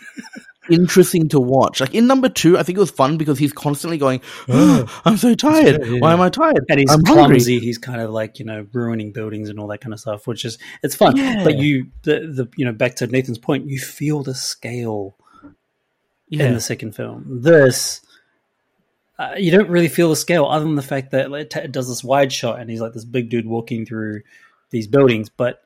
interesting 0.70 1.28
to 1.30 1.40
watch. 1.40 1.80
Like 1.80 1.94
in 1.94 2.06
number 2.06 2.28
two, 2.28 2.58
I 2.58 2.62
think 2.62 2.76
it 2.76 2.80
was 2.80 2.90
fun 2.90 3.16
because 3.16 3.38
he's 3.38 3.52
constantly 3.52 3.98
going, 3.98 4.20
oh, 4.48 5.02
"I'm 5.04 5.16
so 5.16 5.34
tired. 5.34 5.84
Yeah. 5.84 5.98
Why 5.98 6.12
am 6.12 6.20
I 6.20 6.28
tired? 6.30 6.64
and 6.68 6.80
he's 6.80 6.90
I'm 6.90 7.02
clumsy. 7.02 7.54
hungry." 7.54 7.66
He's 7.66 7.78
kind 7.78 8.00
of 8.00 8.10
like 8.10 8.38
you 8.38 8.44
know 8.44 8.66
ruining 8.72 9.12
buildings 9.12 9.48
and 9.48 9.58
all 9.58 9.66
that 9.68 9.78
kind 9.78 9.92
of 9.92 10.00
stuff, 10.00 10.26
which 10.26 10.44
is 10.44 10.58
it's 10.82 10.94
fun. 10.94 11.16
Yeah. 11.16 11.44
But 11.44 11.58
you 11.58 11.88
the 12.02 12.20
the 12.20 12.48
you 12.56 12.64
know 12.64 12.72
back 12.72 12.96
to 12.96 13.06
Nathan's 13.06 13.38
point, 13.38 13.66
you 13.66 13.78
feel 13.78 14.22
the 14.22 14.34
scale 14.34 15.16
in 16.30 16.54
the 16.54 16.60
second 16.60 16.94
film. 16.94 17.42
This. 17.42 18.00
Uh, 19.18 19.34
you 19.36 19.50
don't 19.50 19.68
really 19.68 19.88
feel 19.88 20.08
the 20.08 20.16
scale, 20.16 20.46
other 20.46 20.64
than 20.64 20.76
the 20.76 20.82
fact 20.82 21.10
that 21.10 21.30
like, 21.30 21.54
it 21.54 21.72
does 21.72 21.88
this 21.88 22.02
wide 22.02 22.32
shot 22.32 22.58
and 22.58 22.70
he's 22.70 22.80
like 22.80 22.94
this 22.94 23.04
big 23.04 23.28
dude 23.28 23.44
walking 23.44 23.84
through 23.84 24.22
these 24.70 24.86
buildings, 24.86 25.28
but 25.28 25.62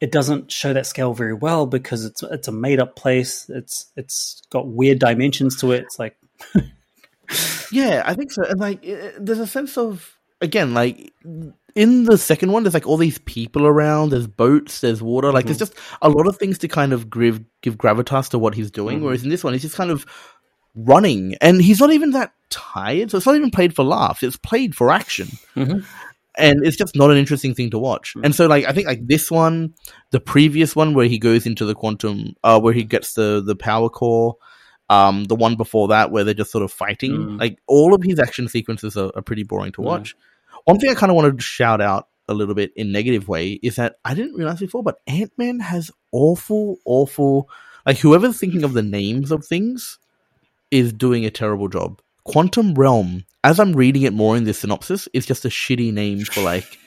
it 0.00 0.10
doesn't 0.12 0.50
show 0.50 0.72
that 0.72 0.86
scale 0.86 1.12
very 1.12 1.34
well 1.34 1.66
because 1.66 2.04
it's 2.04 2.22
it's 2.22 2.48
a 2.48 2.52
made 2.52 2.80
up 2.80 2.96
place. 2.96 3.48
It's 3.50 3.86
it's 3.96 4.42
got 4.50 4.66
weird 4.68 4.98
dimensions 4.98 5.56
to 5.60 5.72
it. 5.72 5.84
It's 5.84 5.98
like 5.98 6.16
yeah, 7.72 8.02
I 8.04 8.14
think 8.14 8.32
so. 8.32 8.42
And 8.44 8.58
like, 8.60 8.82
there's 8.82 9.38
a 9.38 9.46
sense 9.46 9.76
of 9.78 10.16
again, 10.40 10.74
like 10.74 11.12
in 11.74 12.04
the 12.04 12.18
second 12.18 12.50
one, 12.52 12.62
there's 12.64 12.74
like 12.74 12.86
all 12.86 12.96
these 12.96 13.18
people 13.18 13.66
around. 13.66 14.10
There's 14.10 14.26
boats. 14.26 14.80
There's 14.80 15.02
water. 15.02 15.30
Like, 15.32 15.44
there's 15.44 15.58
just 15.58 15.74
a 16.02 16.08
lot 16.08 16.26
of 16.26 16.36
things 16.36 16.58
to 16.58 16.68
kind 16.68 16.92
of 16.92 17.10
give 17.10 17.40
give 17.62 17.76
gravitas 17.76 18.30
to 18.30 18.38
what 18.38 18.54
he's 18.54 18.70
doing. 18.70 19.00
Mhm. 19.00 19.02
Whereas 19.04 19.22
in 19.22 19.28
this 19.30 19.44
one, 19.44 19.52
he's 19.52 19.62
just 19.62 19.76
kind 19.76 19.90
of 19.90 20.06
running, 20.74 21.36
and 21.40 21.60
he's 21.60 21.80
not 21.80 21.92
even 21.92 22.12
that 22.12 22.32
tired. 22.48 23.10
So 23.10 23.16
it's 23.18 23.26
not 23.26 23.36
even 23.36 23.50
played 23.50 23.74
for 23.74 23.84
laughs. 23.84 24.22
It's 24.22 24.36
played 24.36 24.74
for 24.74 24.90
action. 24.90 25.28
Mhm. 25.54 25.84
And 26.38 26.64
it's 26.64 26.76
just 26.76 26.96
not 26.96 27.10
an 27.10 27.16
interesting 27.16 27.54
thing 27.54 27.70
to 27.70 27.78
watch. 27.78 28.14
Mm. 28.14 28.26
And 28.26 28.34
so, 28.34 28.46
like, 28.46 28.64
I 28.64 28.72
think 28.72 28.86
like 28.86 29.06
this 29.06 29.30
one, 29.30 29.74
the 30.10 30.20
previous 30.20 30.76
one 30.76 30.94
where 30.94 31.06
he 31.06 31.18
goes 31.18 31.44
into 31.46 31.64
the 31.64 31.74
quantum, 31.74 32.34
uh, 32.44 32.60
where 32.60 32.72
he 32.72 32.84
gets 32.84 33.14
the 33.14 33.42
the 33.44 33.56
power 33.56 33.88
core, 33.88 34.36
um, 34.88 35.24
the 35.24 35.34
one 35.36 35.56
before 35.56 35.88
that 35.88 36.10
where 36.10 36.24
they're 36.24 36.34
just 36.34 36.52
sort 36.52 36.64
of 36.64 36.72
fighting. 36.72 37.12
Mm. 37.12 37.40
Like 37.40 37.58
all 37.66 37.94
of 37.94 38.02
his 38.02 38.18
action 38.18 38.48
sequences 38.48 38.96
are, 38.96 39.10
are 39.14 39.22
pretty 39.22 39.42
boring 39.42 39.72
to 39.72 39.82
Yeah. 39.82 39.88
watch. 39.88 40.14
One 40.64 40.78
thing 40.78 40.90
I 40.90 40.94
kind 40.94 41.10
of 41.10 41.16
wanted 41.16 41.38
to 41.38 41.44
shout 41.44 41.80
out 41.80 42.08
a 42.28 42.34
little 42.34 42.54
bit 42.54 42.72
in 42.76 42.92
negative 42.92 43.28
way 43.28 43.52
is 43.62 43.76
that 43.76 43.96
I 44.04 44.14
didn't 44.14 44.34
realize 44.34 44.60
before, 44.60 44.82
but 44.82 44.98
Ant 45.06 45.32
Man 45.36 45.58
has 45.58 45.90
awful, 46.12 46.78
awful. 46.84 47.48
Like 47.84 47.98
whoever's 47.98 48.38
thinking 48.38 48.62
of 48.62 48.72
the 48.72 48.82
names 48.82 49.32
of 49.32 49.44
things 49.44 49.98
is 50.70 50.92
doing 50.92 51.24
a 51.24 51.30
terrible 51.30 51.68
job. 51.68 52.00
Quantum 52.30 52.74
Realm, 52.74 53.24
as 53.44 53.58
I'm 53.60 53.72
reading 53.74 54.02
it 54.02 54.12
more 54.12 54.36
in 54.36 54.44
the 54.44 54.54
synopsis, 54.54 55.08
is 55.12 55.26
just 55.26 55.44
a 55.44 55.48
shitty 55.48 55.92
name 55.92 56.20
for 56.24 56.40
like 56.42 56.78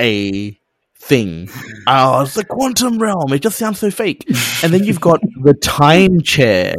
a 0.00 0.58
thing. 0.98 1.48
Oh, 1.88 2.22
it's 2.22 2.34
the 2.34 2.44
Quantum 2.44 3.00
Realm. 3.00 3.32
It 3.32 3.42
just 3.42 3.58
sounds 3.58 3.80
so 3.80 3.90
fake. 3.90 4.24
And 4.62 4.72
then 4.72 4.84
you've 4.84 5.00
got 5.00 5.20
the 5.42 5.52
Time 5.54 6.20
Chair. 6.20 6.76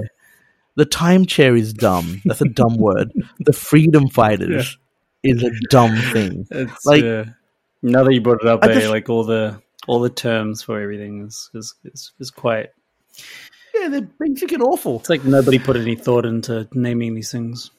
The 0.76 0.86
Time 0.86 1.26
Chair 1.26 1.58
is 1.58 1.74
dumb. 1.74 2.22
That's 2.24 2.40
a 2.40 2.48
dumb 2.48 2.78
word. 2.78 3.12
The 3.42 3.52
Freedom 3.52 4.08
Fighters 4.08 4.78
is 5.24 5.44
a 5.44 5.52
dumb 5.70 5.96
thing. 6.14 6.48
It's 6.52 6.86
Like- 6.86 7.04
now 7.82 8.04
that 8.06 8.14
you 8.14 8.22
brought 8.22 8.42
it 8.42 8.48
up, 8.48 8.64
eh, 8.64 8.74
just- 8.76 8.88
like 8.90 9.10
all 9.10 9.26
the 9.26 9.62
all 9.88 10.00
the 10.00 10.10
terms 10.10 10.62
for 10.64 10.80
everything 10.80 11.26
is 11.28 11.50
is, 11.54 11.76
is 11.84 12.14
is 12.20 12.32
quite. 12.32 12.70
Yeah, 13.74 13.88
they're 13.90 14.02
basic 14.20 14.52
and 14.52 14.64
awful. 14.64 15.00
It's 15.00 15.10
like 15.10 15.24
nobody 15.24 15.60
put 15.60 15.76
any 15.78 15.96
thought 15.96 16.26
into 16.26 16.68
naming 16.74 17.16
these 17.16 17.32
things. 17.32 17.72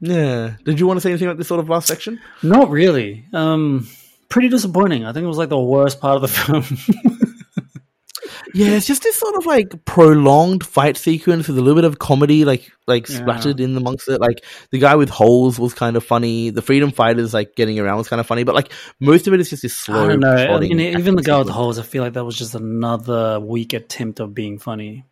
Yeah. 0.00 0.54
Did 0.64 0.80
you 0.80 0.86
want 0.86 0.96
to 0.98 1.00
say 1.00 1.10
anything 1.10 1.28
about 1.28 1.38
this 1.38 1.48
sort 1.48 1.60
of 1.60 1.68
last 1.68 1.86
section? 1.88 2.20
Not 2.42 2.70
really. 2.70 3.24
Um, 3.32 3.88
pretty 4.28 4.48
disappointing. 4.48 5.04
I 5.04 5.12
think 5.12 5.24
it 5.24 5.28
was 5.28 5.38
like 5.38 5.48
the 5.48 5.58
worst 5.58 6.00
part 6.00 6.16
of 6.16 6.22
the 6.22 6.28
film. 6.28 6.64
Yeah, 8.54 8.68
it's 8.68 8.86
just 8.86 9.02
this 9.02 9.16
sort 9.16 9.36
of 9.36 9.46
like 9.46 9.84
prolonged 9.84 10.64
fight 10.66 10.96
sequence 10.96 11.48
with 11.48 11.56
a 11.56 11.60
little 11.60 11.74
bit 11.74 11.84
of 11.84 11.98
comedy, 11.98 12.44
like 12.44 12.70
like 12.86 13.08
Yeah. 13.08 13.18
splattered 13.18 13.60
in 13.60 13.76
amongst 13.76 14.08
it. 14.08 14.20
Like 14.20 14.44
the 14.70 14.78
guy 14.78 14.94
with 14.94 15.08
holes 15.08 15.58
was 15.58 15.74
kind 15.74 15.96
of 15.96 16.04
funny. 16.04 16.50
The 16.50 16.62
freedom 16.62 16.90
fighters 16.90 17.32
like 17.32 17.56
getting 17.56 17.78
around 17.78 17.98
was 17.98 18.08
kind 18.08 18.20
of 18.20 18.26
funny, 18.26 18.44
but 18.44 18.54
like 18.54 18.72
most 19.00 19.26
of 19.26 19.34
it 19.34 19.40
is 19.40 19.50
just 19.50 19.62
this 19.62 19.76
slow. 19.76 20.04
I 20.04 20.08
don't 20.08 20.20
know. 20.20 20.34
I 20.34 20.58
mean, 20.58 20.80
even 20.80 21.16
the 21.16 21.22
guy 21.22 21.38
with 21.38 21.46
the 21.46 21.52
holes, 21.52 21.78
I 21.78 21.82
feel 21.82 22.02
like 22.02 22.12
that 22.14 22.24
was 22.24 22.36
just 22.36 22.54
another 22.54 23.40
weak 23.40 23.72
attempt 23.72 24.20
of 24.20 24.34
being 24.34 24.58
funny. 24.58 25.04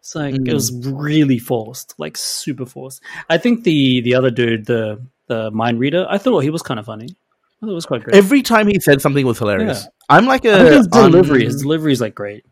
It's 0.00 0.14
like 0.14 0.34
it 0.34 0.54
was 0.54 0.70
mm. 0.70 0.92
really 0.96 1.38
forced, 1.38 1.94
like 1.98 2.16
super 2.16 2.64
forced. 2.64 3.02
I 3.28 3.38
think 3.38 3.64
the 3.64 4.00
the 4.00 4.14
other 4.14 4.30
dude, 4.30 4.66
the 4.66 5.04
the 5.26 5.50
mind 5.50 5.80
reader, 5.80 6.06
I 6.08 6.18
thought 6.18 6.40
he 6.40 6.50
was 6.50 6.62
kind 6.62 6.80
of 6.80 6.86
funny. 6.86 7.08
I 7.10 7.66
thought 7.66 7.72
it 7.72 7.74
was 7.74 7.86
quite 7.86 8.04
great. 8.04 8.16
Every 8.16 8.42
time 8.42 8.68
he 8.68 8.78
said 8.78 9.02
something 9.02 9.26
was 9.26 9.38
hilarious. 9.38 9.82
Yeah. 9.82 9.90
I'm 10.08 10.26
like 10.26 10.44
a 10.44 10.76
his 10.76 10.86
delivery, 10.86 11.44
his 11.44 11.60
delivery 11.60 11.92
is 11.92 12.00
like 12.00 12.14
great. 12.14 12.46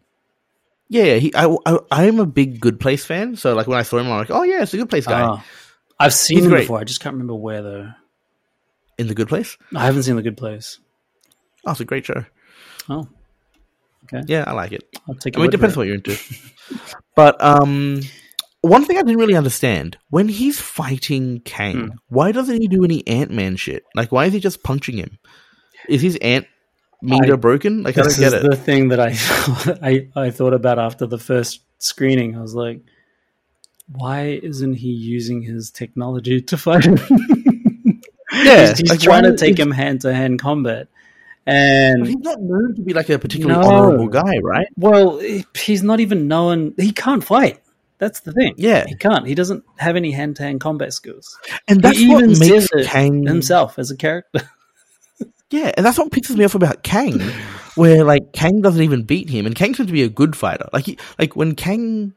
Yeah, 0.89 1.15
he, 1.17 1.33
I, 1.35 1.47
I 1.67 1.79
I'm 1.91 2.21
a 2.21 2.27
big 2.27 2.61
Good 2.61 2.79
Place 2.81 3.05
fan, 3.05 3.37
so 3.37 3.55
like 3.55 3.67
when 3.67 3.79
I 3.79 3.83
saw 3.83 3.99
him, 3.99 4.07
I'm 4.07 4.19
like, 4.19 4.31
oh 4.31 4.43
yeah, 4.43 4.63
it's 4.63 4.75
a 4.75 4.79
Good 4.79 4.91
Place 4.91 5.07
guy 5.07 5.23
Ah. 5.23 5.45
I've 5.99 6.13
seen 6.15 6.39
He's 6.39 6.45
him 6.47 6.51
great. 6.51 6.61
before. 6.63 6.79
I 6.79 6.85
just 6.85 7.01
can't 7.01 7.15
remember 7.15 7.35
where 7.35 7.63
though. 7.63 7.91
in 8.99 9.07
the 9.09 9.15
Good 9.15 9.29
Place. 9.29 9.57
I 9.75 9.85
haven't 9.87 10.03
seen 10.05 10.17
The 10.17 10.23
Good 10.23 10.37
Place. 10.37 10.79
Oh, 11.65 11.71
it's 11.73 11.81
a 11.81 11.85
great 11.85 12.05
show. 12.07 12.25
Oh, 12.89 13.09
okay. 14.05 14.23
Yeah, 14.29 14.45
I 14.47 14.53
like 14.53 14.73
it. 14.73 14.85
I'll 15.09 15.15
take. 15.15 15.37
I 15.37 15.41
mean, 15.41 15.49
it 15.49 15.53
depends 15.53 15.77
what 15.77 15.87
you're 15.87 15.97
into. 15.97 16.17
but 17.17 17.43
um, 17.43 18.01
one 18.61 18.85
thing 18.85 18.99
I 18.99 19.03
didn't 19.03 19.19
really 19.19 19.35
understand 19.35 19.97
when 20.11 20.29
he's 20.29 20.61
fighting 20.61 21.41
Kang, 21.41 21.77
Hmm. 21.89 21.89
why 22.09 22.31
doesn't 22.33 22.61
he 22.61 22.69
do 22.69 22.85
any 22.85 23.07
Ant 23.07 23.31
Man 23.31 23.57
shit? 23.57 23.85
Like, 23.95 24.13
why 24.13 24.27
is 24.27 24.33
he 24.35 24.41
just 24.41 24.63
punching 24.63 24.97
him? 24.97 25.19
Is 25.89 26.03
his 26.03 26.17
ant 26.21 26.47
meter 27.03 27.35
I- 27.35 27.37
broken? 27.37 27.83
Like, 27.83 27.97
I 27.99 28.03
don't 28.03 28.11
is 28.11 28.19
get 28.19 28.33
it. 28.33 28.43
the 28.43 28.57
thing 28.57 28.89
that 28.89 29.01
I, 29.01 29.15
I 29.83 30.09
I 30.27 30.31
thought 30.31 30.55
about 30.55 30.79
after 30.79 31.07
the 31.07 31.19
first 31.19 31.61
screening. 31.79 32.37
I 32.37 32.41
was 32.41 32.55
like, 32.55 32.81
why 33.89 34.41
isn't 34.43 34.75
he 34.75 34.89
using 34.91 35.43
his 35.43 35.71
technology 35.71 36.41
to 36.43 36.57
fight 36.57 36.85
him? 36.85 36.99
Yeah, 38.33 38.69
he's, 38.69 38.79
he's 38.81 38.91
like, 38.91 39.01
trying 39.01 39.23
to 39.23 39.37
take 39.37 39.59
him 39.59 39.71
hand 39.71 40.03
to 40.03 40.13
hand 40.13 40.39
combat, 40.41 40.89
and 41.47 42.07
he's 42.07 42.17
not 42.19 42.41
known 42.41 42.75
to 42.75 42.83
be 42.83 42.93
like 42.93 43.09
a 43.09 43.19
particularly 43.19 43.61
No. 43.61 43.67
honorable 43.69 44.09
guy, 44.09 44.39
right? 44.43 44.67
well, 44.77 45.19
he's 45.57 45.83
not 45.83 46.01
even 46.01 46.29
known. 46.29 46.75
He 46.77 46.93
can't 46.93 47.25
fight. 47.25 47.61
That's 47.99 48.21
the 48.21 48.33
thing. 48.33 48.55
Yeah, 48.59 48.85
He 48.87 48.95
can't. 48.95 49.27
He 49.27 49.35
doesn't 49.35 49.65
have 49.79 49.97
any 49.97 50.11
hand 50.13 50.37
to 50.37 50.43
hand 50.43 50.61
combat 50.61 50.93
skills 50.93 51.39
and 51.67 51.81
that's 51.81 51.97
he 51.97 52.09
what 52.13 52.25
even 52.25 52.39
makes 52.39 52.69
Kang 52.87 53.27
himself 53.27 53.79
as 53.79 53.91
a 53.91 53.97
character. 53.97 54.43
Yeah, 55.51 55.73
and 55.77 55.87
that's 55.87 55.99
what 55.99 56.11
pisses 56.11 56.37
me 56.37 56.45
off 56.45 56.55
about 56.57 56.83
Kang, 56.83 57.21
where 57.77 58.03
like 58.05 58.33
Kang 58.33 58.63
doesn't 58.63 58.83
even 58.83 59.05
beat 59.05 59.31
him, 59.31 59.47
and 59.47 59.55
Kang 59.55 59.75
seems 59.75 59.87
to 59.87 59.93
be 59.93 60.03
a 60.03 60.09
good 60.09 60.35
fighter. 60.37 60.69
Like, 60.73 60.87
he, 60.87 60.99
like 61.19 61.37
when 61.37 61.55
Kang 61.55 62.15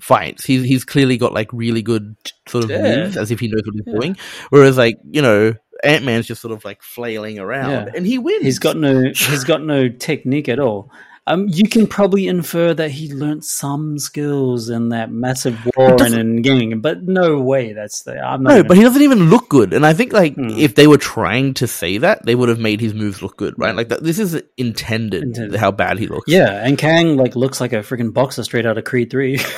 fights, 0.00 0.44
he's 0.44 0.64
he's 0.64 0.84
clearly 0.84 1.16
got 1.16 1.32
like 1.32 1.52
really 1.52 1.82
good 1.82 2.16
sort 2.48 2.64
of 2.64 2.70
Yeah. 2.70 2.82
moves, 3.04 3.16
as 3.16 3.30
if 3.30 3.38
he 3.40 3.46
knows 3.48 3.62
what 3.64 3.74
he's 3.74 3.84
Yeah. 3.86 4.00
doing. 4.00 4.16
Whereas 4.50 4.76
like 4.78 4.96
you 5.08 5.22
know, 5.22 5.54
Ant 5.84 6.04
Man's 6.04 6.26
just 6.26 6.40
sort 6.42 6.52
of 6.52 6.64
like 6.64 6.82
flailing 6.82 7.38
around, 7.38 7.70
Yeah. 7.70 7.92
and 7.94 8.04
he 8.06 8.18
wins. 8.18 8.42
He's 8.42 8.58
got 8.58 8.76
no 8.76 9.02
he's 9.14 9.44
got 9.44 9.62
no 9.62 9.88
technique 9.88 10.48
at 10.48 10.58
all. 10.58 10.90
Um, 11.24 11.46
you 11.48 11.68
can 11.68 11.86
probably 11.86 12.26
infer 12.26 12.74
that 12.74 12.90
he 12.90 13.12
learnt 13.14 13.44
some 13.44 13.96
skills 13.96 14.68
in 14.68 14.88
that 14.88 15.12
massive 15.12 15.56
war 15.76 16.02
and 16.02 16.14
in 16.14 16.42
gaming, 16.42 16.80
but 16.80 17.04
no 17.04 17.38
way 17.40 17.72
that's 17.74 18.02
the. 18.02 18.18
I'm 18.18 18.42
not. 18.42 18.50
no, 18.50 18.54
even- 18.56 18.66
but 18.68 18.76
he 18.76 18.82
doesn't 18.82 19.02
even 19.02 19.30
look 19.30 19.48
good. 19.48 19.72
And 19.72 19.86
I 19.86 19.92
think 19.92 20.12
like 20.12 20.34
Hmm. 20.34 20.50
if 20.58 20.74
they 20.74 20.88
were 20.88 20.98
trying 20.98 21.54
to 21.54 21.68
say 21.68 21.98
that, 21.98 22.26
they 22.26 22.34
would 22.34 22.48
have 22.48 22.58
made 22.58 22.80
his 22.80 22.92
moves 22.92 23.22
look 23.22 23.36
good, 23.36 23.54
right? 23.56 23.76
Like 23.76 23.88
that, 23.90 24.02
this 24.02 24.18
is 24.18 24.42
intended, 24.56 25.22
Intended. 25.22 25.60
how 25.60 25.70
bad 25.70 26.00
he 26.00 26.08
looks. 26.08 26.24
yeah, 26.26 26.66
and 26.66 26.76
Kang 26.76 27.16
like 27.16 27.36
looks 27.36 27.60
like 27.60 27.72
a 27.72 27.76
freaking 27.84 28.12
boxer 28.12 28.42
straight 28.42 28.66
out 28.66 28.76
of 28.76 28.84
Creed 28.84 29.10
Three. 29.10 29.38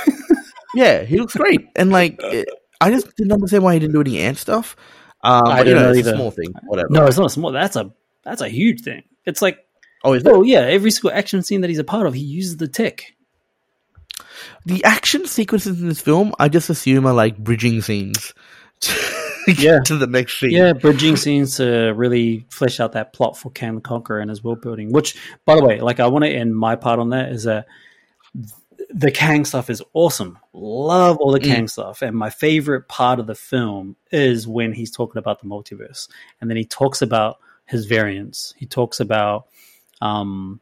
Yeah, 0.76 1.02
he 1.04 1.18
looks 1.20 1.34
great, 1.36 1.68
and 1.76 1.90
like 1.90 2.16
it, 2.22 2.48
I 2.80 2.90
just 2.90 3.14
didn't 3.16 3.30
understand 3.32 3.62
why 3.62 3.74
he 3.74 3.78
didn't 3.78 3.94
do 3.94 4.00
any 4.00 4.18
ant 4.18 4.38
stuff. 4.38 4.74
Um, 5.22 5.42
I 5.46 5.58
but, 5.58 5.64
don't 5.64 5.74
know, 5.76 5.82
know 5.82 5.88
it's 5.90 5.96
a 5.98 6.00
either. 6.10 6.16
small 6.16 6.30
thing. 6.32 6.52
Whatever. 6.66 6.88
no, 6.90 7.06
it's 7.06 7.16
not 7.16 7.26
a 7.26 7.30
small. 7.30 7.52
That's 7.52 7.76
a 7.76 7.92
that's 8.24 8.40
a 8.40 8.48
huge 8.48 8.80
thing. 8.82 9.04
It's 9.24 9.40
like 9.40 9.58
Oh, 10.04 10.12
is 10.12 10.22
it? 10.24 10.46
yeah, 10.46 10.60
every 10.60 10.90
single 10.90 11.10
action 11.16 11.42
scene 11.42 11.62
that 11.62 11.70
he's 11.70 11.78
a 11.78 11.84
part 11.84 12.06
of, 12.06 12.14
he 12.14 12.20
uses 12.20 12.58
the 12.58 12.68
tech. 12.68 13.12
The 14.66 14.84
action 14.84 15.26
sequences 15.26 15.80
in 15.80 15.88
this 15.88 16.00
film, 16.00 16.34
I 16.38 16.48
just 16.48 16.70
assume 16.70 17.06
are 17.06 17.12
like 17.14 17.38
bridging 17.38 17.80
scenes. 17.82 18.32
to 18.80 18.92
get 19.46 19.58
Yeah. 19.58 19.80
to 19.86 19.96
the 19.96 20.06
next 20.06 20.38
scene. 20.38 20.50
Yeah, 20.50 20.72
bridging 20.72 21.16
scenes 21.16 21.56
to 21.56 21.92
really 21.94 22.46
flesh 22.50 22.80
out 22.80 22.92
that 22.92 23.12
plot 23.12 23.36
for 23.36 23.50
Kang 23.50 23.74
the 23.76 23.80
Conqueror 23.80 24.20
and 24.20 24.28
his 24.30 24.42
world 24.44 24.60
building. 24.62 24.90
Which, 24.92 25.16
by 25.46 25.56
the 25.56 25.64
way, 25.64 25.80
like 25.80 26.00
I 26.00 26.06
want 26.06 26.24
to 26.24 26.30
end 26.30 26.54
my 26.56 26.76
part 26.76 26.98
on 26.98 27.10
that 27.10 27.30
is 27.30 27.44
that 27.44 27.66
the 28.90 29.10
Kang 29.10 29.44
stuff 29.44 29.70
is 29.70 29.82
awesome. 29.92 30.38
Love 30.52 31.18
all 31.18 31.32
the 31.32 31.40
Mm. 31.40 31.44
Kang 31.44 31.68
stuff, 31.68 32.02
and 32.02 32.16
my 32.16 32.30
favorite 32.30 32.88
part 32.88 33.18
of 33.20 33.26
the 33.26 33.34
film 33.34 33.96
is 34.10 34.46
when 34.46 34.72
he's 34.72 34.90
talking 34.90 35.18
about 35.18 35.40
the 35.40 35.46
multiverse, 35.46 36.08
and 36.40 36.48
then 36.50 36.56
he 36.56 36.64
talks 36.64 37.00
about 37.02 37.38
his 37.66 37.86
variants. 37.86 38.54
He 38.58 38.66
talks 38.66 39.00
about 39.00 39.46
um. 40.04 40.60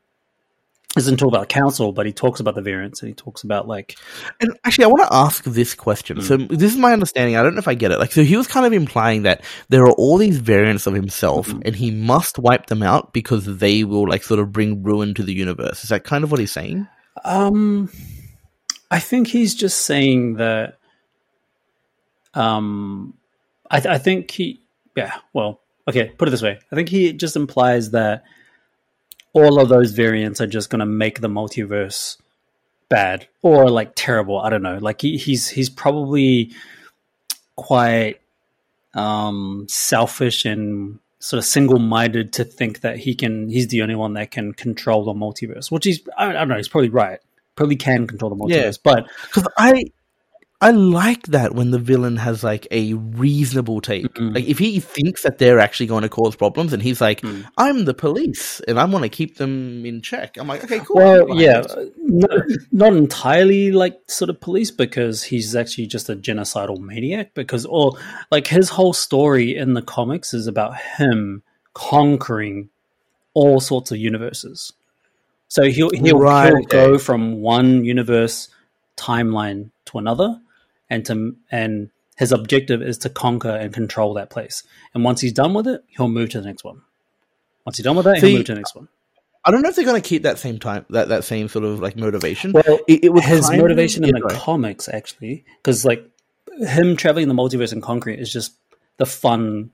Doesn't 0.94 1.16
talk 1.16 1.28
about 1.28 1.48
council, 1.48 1.90
but 1.92 2.04
he 2.04 2.12
talks 2.12 2.38
about 2.40 2.54
the 2.54 2.60
variants, 2.60 3.00
and 3.00 3.08
he 3.08 3.14
talks 3.14 3.44
about 3.44 3.66
like 3.66 3.96
And 4.42 4.58
actually, 4.62 4.84
I 4.84 4.88
want 4.88 5.00
to 5.04 5.14
ask 5.14 5.42
this 5.44 5.74
question. 5.74 6.20
So, 6.20 6.36
Mm. 6.36 6.50
this 6.50 6.70
is 6.70 6.76
my 6.78 6.92
understanding. 6.92 7.34
I 7.34 7.42
don't 7.42 7.54
know 7.54 7.60
if 7.60 7.66
I 7.66 7.72
get 7.72 7.92
it. 7.92 7.98
Like, 7.98 8.12
so 8.12 8.22
he 8.22 8.36
was 8.36 8.46
kind 8.46 8.66
of 8.66 8.74
implying 8.74 9.22
that 9.22 9.42
there 9.70 9.84
are 9.84 9.92
all 9.92 10.18
these 10.18 10.36
variants 10.36 10.86
of 10.86 10.92
himself, 10.92 11.48
Mm-hmm. 11.48 11.60
and 11.64 11.74
he 11.76 11.90
must 11.90 12.38
wipe 12.38 12.66
them 12.66 12.82
out 12.82 13.14
because 13.14 13.46
they 13.56 13.84
will, 13.84 14.06
like, 14.06 14.22
sort 14.22 14.38
of 14.38 14.52
bring 14.52 14.82
ruin 14.82 15.14
to 15.14 15.22
the 15.22 15.32
universe. 15.32 15.82
Is 15.82 15.88
that 15.88 16.04
kind 16.04 16.24
of 16.24 16.30
what 16.30 16.40
he's 16.40 16.52
saying? 16.52 16.86
Um, 17.24 17.88
I 18.90 18.98
think 18.98 19.28
he's 19.28 19.54
just 19.54 19.86
saying 19.86 20.34
that. 20.34 20.76
Um, 22.34 23.14
I, 23.70 23.80
th- 23.80 23.94
I 23.94 23.96
think 23.96 24.30
he, 24.30 24.60
yeah. 24.94 25.14
Well, 25.32 25.60
okay. 25.88 26.10
Put 26.18 26.28
it 26.28 26.32
this 26.32 26.42
way: 26.42 26.58
I 26.70 26.74
think 26.76 26.90
he 26.90 27.14
just 27.14 27.34
implies 27.36 27.92
that 27.92 28.24
all 29.32 29.60
of 29.60 29.68
those 29.68 29.92
variants 29.92 30.40
are 30.40 30.46
just 30.46 30.70
going 30.70 30.80
to 30.80 30.86
make 30.86 31.20
the 31.20 31.28
multiverse 31.28 32.16
bad 32.88 33.26
or 33.40 33.70
like 33.70 33.92
terrible. 33.94 34.38
I 34.38 34.50
don't 34.50 34.62
know. 34.62 34.78
Like 34.78 35.00
he, 35.00 35.16
he's 35.16 35.48
he's 35.48 35.70
probably 35.70 36.52
quite 37.56 38.20
um, 38.94 39.66
selfish 39.68 40.44
and 40.44 40.98
sort 41.18 41.38
of 41.38 41.44
single-minded 41.44 42.32
to 42.34 42.44
think 42.44 42.80
that 42.80 42.98
he 42.98 43.14
can 43.14 43.48
he's 43.48 43.68
the 43.68 43.80
only 43.82 43.94
one 43.94 44.14
that 44.14 44.32
can 44.32 44.52
control 44.52 45.04
the 45.04 45.12
multiverse 45.12 45.70
which 45.70 45.86
is 45.86 46.02
i, 46.18 46.30
I 46.30 46.32
don't 46.32 46.48
know 46.48 46.56
he's 46.56 46.66
probably 46.66 46.88
right 46.88 47.20
probably 47.54 47.76
can 47.76 48.08
control 48.08 48.28
the 48.28 48.34
multiverse 48.34 48.50
Yeah. 48.50 48.72
but 48.82 49.06
Because 49.28 49.46
I 49.56 49.84
I 50.62 50.70
like 50.70 51.24
that 51.26 51.54
when 51.54 51.72
the 51.72 51.78
villain 51.78 52.16
has 52.16 52.44
like 52.44 52.68
a 52.70 52.94
reasonable 52.94 53.80
take. 53.80 54.04
Mm-mm. 54.04 54.34
Like 54.34 54.44
if 54.44 54.58
he 54.58 54.78
thinks 54.78 55.22
that 55.24 55.38
they're 55.38 55.58
actually 55.58 55.86
going 55.86 56.02
to 56.02 56.08
cause 56.08 56.36
problems, 56.36 56.72
and 56.72 56.80
he's 56.82 57.00
like, 57.00 57.20
Mm. 57.22 57.44
"I'm 57.58 57.84
the 57.84 57.94
police, 57.94 58.60
and 58.68 58.78
I 58.78 58.84
want 58.84 59.02
to 59.02 59.08
keep 59.08 59.36
them 59.38 59.84
in 59.84 60.00
check." 60.02 60.36
I'm 60.38 60.46
like, 60.46 60.62
"Okay, 60.64 60.78
cool." 60.78 60.96
well 60.96 61.40
yeah 61.40 61.62
it. 61.66 61.92
not, 61.98 62.30
not 62.70 62.92
entirely 62.94 63.72
like 63.72 63.98
sort 64.06 64.30
of 64.30 64.40
police 64.40 64.70
because 64.70 65.24
he's 65.24 65.56
actually 65.56 65.86
just 65.86 66.08
a 66.08 66.14
genocidal 66.14 66.78
maniac 66.78 67.34
because 67.34 67.66
or 67.66 67.98
like 68.30 68.46
his 68.46 68.70
whole 68.70 68.92
story 68.92 69.56
in 69.56 69.74
the 69.74 69.82
comics 69.82 70.32
is 70.32 70.46
about 70.46 70.76
him 70.76 71.42
conquering 71.74 72.68
all 73.34 73.58
sorts 73.60 73.90
of 73.90 73.98
universes 73.98 74.72
so 75.48 75.64
he'll 75.64 75.90
he'll, 75.90 76.18
Right, 76.18 76.48
he'll 76.48 76.58
okay. 76.58 76.68
go 76.68 76.98
from 76.98 77.40
one 77.40 77.84
universe 77.84 78.48
timeline 78.96 79.70
to 79.86 79.98
another 79.98 80.40
and 80.92 81.04
to 81.06 81.34
and 81.50 81.90
his 82.16 82.30
objective 82.30 82.82
is 82.82 82.98
to 82.98 83.08
conquer 83.08 83.50
and 83.50 83.72
control 83.72 84.14
that 84.14 84.30
place 84.30 84.62
and 84.94 85.02
once 85.02 85.20
he's 85.20 85.32
done 85.32 85.54
with 85.54 85.66
it 85.66 85.82
he'll 85.88 86.08
move 86.08 86.28
to 86.30 86.40
the 86.40 86.46
next 86.46 86.62
one 86.62 86.82
once 87.64 87.78
he's 87.78 87.84
done 87.84 87.96
with 87.96 88.04
that 88.04 88.20
See, 88.20 88.28
he'll 88.28 88.38
move 88.38 88.46
to 88.46 88.52
the 88.52 88.58
next 88.58 88.74
one 88.74 88.88
I 89.44 89.50
don't 89.50 89.62
know 89.62 89.70
if 89.70 89.76
they're 89.76 89.84
going 89.84 90.00
to 90.00 90.08
keep 90.08 90.22
that 90.22 90.38
same 90.38 90.58
time 90.58 90.86
that 90.90 91.08
that 91.08 91.24
same 91.24 91.48
sort 91.48 91.64
of 91.64 91.80
like 91.80 91.96
motivation. 91.96 92.52
Well, 92.52 92.78
it, 92.86 93.04
it 93.04 93.12
was 93.12 93.24
his 93.24 93.50
motivation 93.50 94.04
in 94.04 94.12
the 94.12 94.20
sorry. 94.20 94.36
comics 94.36 94.88
actually 94.88 95.44
because 95.56 95.84
like 95.84 96.08
him 96.60 96.96
traveling 96.96 97.26
the 97.26 97.34
multiverse 97.34 97.72
and 97.72 97.82
conquering 97.82 98.18
it 98.18 98.22
is 98.22 98.32
just 98.32 98.52
the 98.98 99.06
fun 99.06 99.70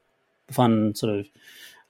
fun 0.51 0.95
sort 0.95 1.19
of 1.19 1.29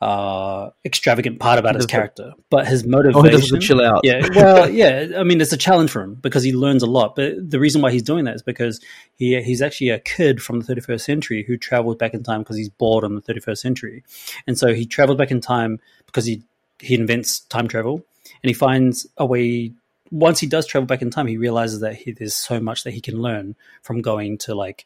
uh 0.01 0.71
extravagant 0.85 1.41
part 1.41 1.59
about 1.59 1.75
his 1.75 1.85
character 1.85 2.33
but 2.51 2.69
his 2.69 2.87
motivation. 2.87 3.19
Oh, 3.19 3.23
he 3.25 3.31
doesn't 3.31 3.61
chill 3.61 3.81
out. 3.81 4.03
yeah 4.05 4.25
well 4.37 4.71
yeah 4.83 5.09
i 5.17 5.25
mean 5.25 5.41
it's 5.41 5.53
a 5.53 5.57
challenge 5.57 5.91
for 5.91 6.03
him 6.03 6.15
because 6.15 6.45
he 6.45 6.53
learns 6.53 6.85
a 6.85 6.87
lot 6.87 7.17
but 7.17 7.51
the 7.51 7.59
reason 7.59 7.83
why 7.83 7.91
he's 7.91 8.05
doing 8.05 8.25
that 8.25 8.37
is 8.37 8.43
because 8.43 8.81
he 9.17 9.41
he's 9.43 9.61
actually 9.61 9.91
a 9.91 9.99
kid 9.99 10.41
from 10.41 10.61
the 10.61 10.75
31st 10.75 11.01
century 11.01 11.43
who 11.43 11.57
traveled 11.57 11.99
back 11.99 12.15
in 12.15 12.23
time 12.23 12.43
because 12.43 12.57
he's 12.57 12.69
bored 12.69 13.03
in 13.03 13.17
the 13.17 13.23
31st 13.23 13.59
century 13.59 14.05
and 14.47 14.57
so 14.57 14.73
he 14.73 14.87
traveled 14.87 15.19
back 15.19 15.33
in 15.33 15.41
time 15.41 15.81
because 16.07 16.25
he 16.25 16.45
he 16.79 16.95
invents 16.95 17.41
time 17.41 17.67
travel 17.67 18.05
and 18.43 18.49
he 18.49 18.55
finds 18.55 19.05
a 19.17 19.27
way 19.27 19.73
once 20.13 20.39
he 20.39 20.47
does 20.47 20.65
travel 20.65 20.87
back 20.87 21.03
in 21.03 21.11
time 21.11 21.27
he 21.27 21.37
realizes 21.37 21.81
that 21.81 21.97
he, 21.97 22.13
there's 22.13 22.37
so 22.37 22.61
much 22.61 22.85
that 22.85 22.93
he 22.93 23.01
can 23.01 23.21
learn 23.21 23.57
from 23.83 24.01
going 24.01 24.39
to 24.39 24.55
like 24.55 24.85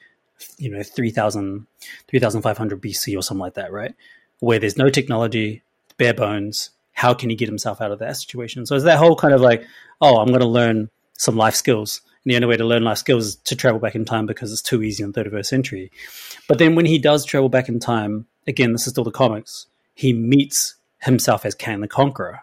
you 0.57 0.71
know 0.71 0.83
3000 0.83 1.67
3500 2.09 2.81
bc 2.81 3.17
or 3.17 3.23
something 3.23 3.41
like 3.41 3.55
that 3.55 3.71
right 3.71 3.95
where 4.43 4.59
there's 4.59 4.77
no 4.77 4.89
technology 4.89 5.63
bare 5.97 6.15
bones 6.15 6.71
how 6.93 7.15
can 7.15 7.31
he 7.31 7.37
get 7.37 7.49
himself 7.49 7.81
out 7.81 7.93
of 7.93 7.99
that 7.99 8.17
situation 8.17 8.67
so 8.67 8.75
it's 8.75 8.85
that 8.85 8.99
whole 8.99 9.17
kind 9.17 9.35
of 9.35 9.41
like 9.41 9.65
oh 10.01 10.19
i'm 10.19 10.29
going 10.29 10.41
to 10.41 10.47
learn 10.47 10.91
some 11.15 11.37
life 11.37 11.55
skills 11.55 12.01
and 12.25 12.31
the 12.31 12.37
only 12.37 12.49
way 12.49 12.57
to 12.57 12.65
learn 12.65 12.85
life 12.85 12.99
skills 12.99 13.27
is 13.27 13.37
to 13.37 13.57
travel 13.57 13.81
back 13.81 13.95
in 13.95 14.05
time 14.05 14.27
because 14.27 14.53
it's 14.53 14.63
too 14.63 14.83
easy 14.83 15.03
in 15.03 15.13
the 15.13 15.25
31st 15.25 15.47
century 15.47 15.91
but 16.49 16.59
then 16.59 16.75
when 16.75 16.87
he 16.87 16.99
does 16.99 17.25
travel 17.25 17.49
back 17.49 17.69
in 17.69 17.79
time 17.79 18.27
again 18.47 18.73
this 18.73 18.87
is 18.87 18.93
still 18.93 19.05
the 19.05 19.11
comics 19.11 19.67
he 19.95 20.13
meets 20.13 20.77
himself 21.03 21.45
as 21.45 21.55
Kang 21.55 21.81
the 21.81 21.89
Conqueror. 21.89 22.41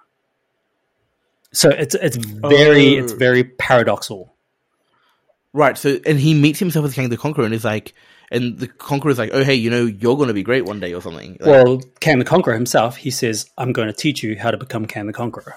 So 1.52 1.70
it's 1.70 1.96
it's 1.96 2.18
very 2.18 3.00
Oh. 3.00 3.04
it's 3.04 3.14
very 3.14 3.44
paradoxal. 3.44 4.30
Right. 5.54 5.78
So, 5.78 6.00
and 6.06 6.20
he 6.20 6.34
meets 6.34 6.60
himself 6.60 6.86
as 6.86 6.94
Kang 6.94 7.10
the 7.10 7.18
Conqueror, 7.18 7.46
and 7.46 7.54
is 7.54 7.64
like, 7.66 7.94
and 8.32 8.60
the 8.60 8.68
Conqueror 8.68 9.12
is 9.12 9.18
like, 9.18 9.32
"Oh, 9.34 9.44
hey, 9.44 9.56
you 9.56 9.70
know, 9.70 9.86
you're 9.86 10.16
going 10.16 10.28
to 10.28 10.34
be 10.34 10.44
great 10.44 10.66
one 10.66 10.80
day, 10.80 10.94
or 10.94 11.02
something." 11.02 11.38
Like, 11.40 11.66
Well, 11.66 11.82
Kang 12.00 12.20
the 12.20 12.26
Conqueror 12.26 12.54
himself, 12.54 12.98
he 12.98 13.10
says, 13.12 13.50
"I'm 13.58 13.74
going 13.74 13.88
to 13.88 13.94
teach 13.94 14.22
you 14.22 14.38
how 14.38 14.52
to 14.52 14.58
become 14.58 14.86
Kang 14.86 15.08
the 15.08 15.14
Conqueror." 15.14 15.56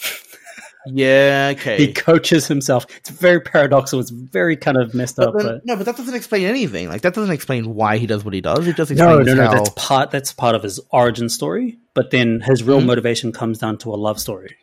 yeah, 0.86 1.52
Okay. 1.54 1.76
He 1.76 1.92
coaches 1.92 2.46
himself. 2.46 2.86
It's 2.96 3.10
very 3.10 3.40
paradoxal. 3.40 4.00
It's 4.00 4.08
very 4.10 4.56
kind 4.56 4.78
of 4.78 4.94
messed 4.94 5.16
But 5.16 5.28
up. 5.28 5.34
then- 5.36 5.46
But 5.46 5.66
no, 5.66 5.76
but 5.76 5.84
that 5.86 5.96
doesn't 5.96 6.14
explain 6.14 6.46
anything. 6.46 6.88
Like 6.88 7.02
that 7.02 7.12
doesn't 7.14 7.32
explain 7.34 7.74
why 7.74 7.98
he 7.98 8.06
does 8.06 8.24
what 8.24 8.32
he 8.32 8.40
does. 8.40 8.66
It 8.66 8.76
just 8.76 8.90
no, 8.92 9.18
no, 9.20 9.34
no. 9.34 9.44
how. 9.44 9.52
That's 9.54 9.70
part. 9.76 10.10
That's 10.10 10.32
part 10.32 10.54
of 10.54 10.62
his 10.62 10.80
origin 10.90 11.28
story. 11.28 11.78
But 11.94 12.10
then 12.10 12.40
his 12.40 12.62
real 12.62 12.80
Mhm. 12.80 12.86
motivation 12.86 13.32
comes 13.32 13.58
down 13.58 13.76
to 13.78 13.92
a 13.92 13.96
love 13.96 14.18
story. 14.20 14.56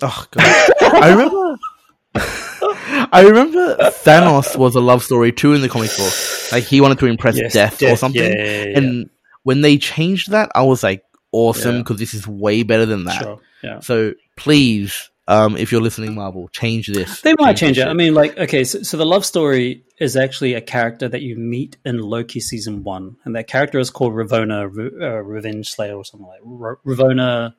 Oh 0.00 0.24
god, 0.30 0.44
I 0.80 1.10
remember. 1.10 1.56
I 3.12 3.22
remember 3.22 3.76
Thanos 3.76 4.56
was 4.56 4.74
a 4.74 4.80
love 4.80 5.02
story 5.02 5.32
too 5.32 5.54
in 5.54 5.60
the 5.60 5.68
comic 5.68 5.90
book. 5.96 6.12
Like 6.52 6.64
he 6.64 6.80
wanted 6.80 6.98
to 7.00 7.06
impress 7.06 7.36
Yes, 7.36 7.52
death, 7.52 7.82
or 7.82 7.96
something. 7.96 8.22
yeah, 8.22 8.42
yeah, 8.44 8.64
yeah, 8.64 8.78
And 8.78 9.10
when 9.42 9.60
they 9.60 9.78
changed 9.78 10.30
that, 10.30 10.50
I 10.54 10.62
was 10.62 10.82
like, 10.82 11.04
awesome, 11.32 11.78
because 11.78 11.98
this 11.98 12.14
is 12.14 12.26
way 12.26 12.62
better 12.62 12.86
than 12.86 13.04
that. 13.04 13.22
Sure. 13.22 13.40
Yeah. 13.62 13.80
So 13.80 14.14
please, 14.36 15.10
um, 15.26 15.56
if 15.56 15.72
you're 15.72 15.82
listening, 15.82 16.14
Marvel, 16.14 16.48
change 16.48 16.86
this. 16.88 17.20
They 17.20 17.34
might 17.38 17.56
change 17.56 17.76
this 17.76 17.84
it. 17.84 17.88
I 17.88 17.92
mean, 17.92 18.14
like, 18.14 18.38
okay, 18.38 18.64
so, 18.64 18.82
so 18.82 18.96
the 18.96 19.04
love 19.04 19.24
story 19.26 19.84
is 19.98 20.16
actually 20.16 20.54
a 20.54 20.60
character 20.60 21.08
that 21.08 21.20
you 21.22 21.36
meet 21.36 21.76
in 21.84 21.98
Loki 21.98 22.40
season 22.40 22.82
one, 22.84 23.16
and 23.24 23.36
that 23.36 23.46
character 23.46 23.78
is 23.78 23.90
called 23.90 24.14
Ravonna, 24.14 24.70
Re- 24.72 25.06
uh, 25.06 25.16
Revenge 25.18 25.68
Slayer, 25.70 25.96
or 25.96 26.04
something 26.04 26.26
like 26.26 26.40
R- 26.46 26.78
Ravonna, 26.86 27.54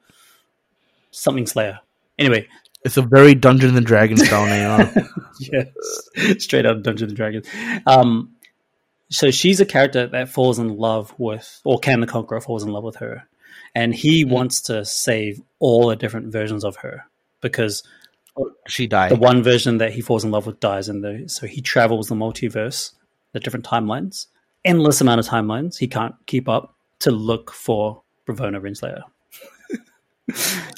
something 1.12 1.46
Slayer. 1.46 1.80
Anyway, 2.18 2.48
it's 2.84 2.98
a 2.98 3.02
very 3.02 3.36
Dungeons 3.36 3.76
and 3.78 3.86
Dragons 3.86 4.26
style 4.26 4.46
name. 4.46 5.08
yes, 5.40 5.68
straight 6.44 6.66
out 6.66 6.78
of 6.78 6.84
Dungeons 6.84 7.12
and 7.12 7.18
Dragons. 7.18 7.48
Um, 7.86 8.36
so 9.10 9.32
she's 9.32 9.60
a 9.60 9.66
character 9.66 10.08
that 10.08 10.30
falls 10.30 10.60
in 10.60 10.70
love 10.78 11.14
with, 11.18 11.62
or 11.64 11.80
Kang 11.80 12.00
the 12.00 12.08
Conqueror 12.08 12.42
falls 12.42 12.64
in 12.64 12.70
love 12.72 12.84
with 12.84 12.98
her, 12.98 13.28
and 13.76 13.94
he 13.94 14.24
Mm. 14.26 14.30
wants 14.30 14.62
to 14.62 14.86
save 14.86 15.42
all 15.60 15.88
the 15.88 15.96
different 15.96 16.32
versions 16.32 16.64
of 16.64 16.78
her 16.78 17.06
because 17.42 17.84
she 18.68 18.88
died. 18.88 19.12
the 19.12 19.16
one 19.16 19.44
version 19.44 19.78
that 19.80 19.92
he 19.94 20.02
falls 20.02 20.24
in 20.24 20.32
love 20.32 20.46
with 20.46 20.60
dies 20.62 20.88
and 20.88 21.30
so 21.30 21.46
he 21.46 21.62
travels 21.62 22.08
the 22.08 22.16
multiverse 22.16 22.94
the 23.34 23.40
different 23.40 23.66
timelines 23.66 24.28
endless 24.64 25.02
amount 25.02 25.20
of 25.20 25.26
timelines 25.26 25.78
he 25.80 25.88
can't 25.88 26.16
keep 26.26 26.48
up 26.48 26.76
to 27.00 27.12
look 27.12 27.52
for 27.52 28.02
Ravonna 28.28 28.62
Renslayer. 28.62 29.02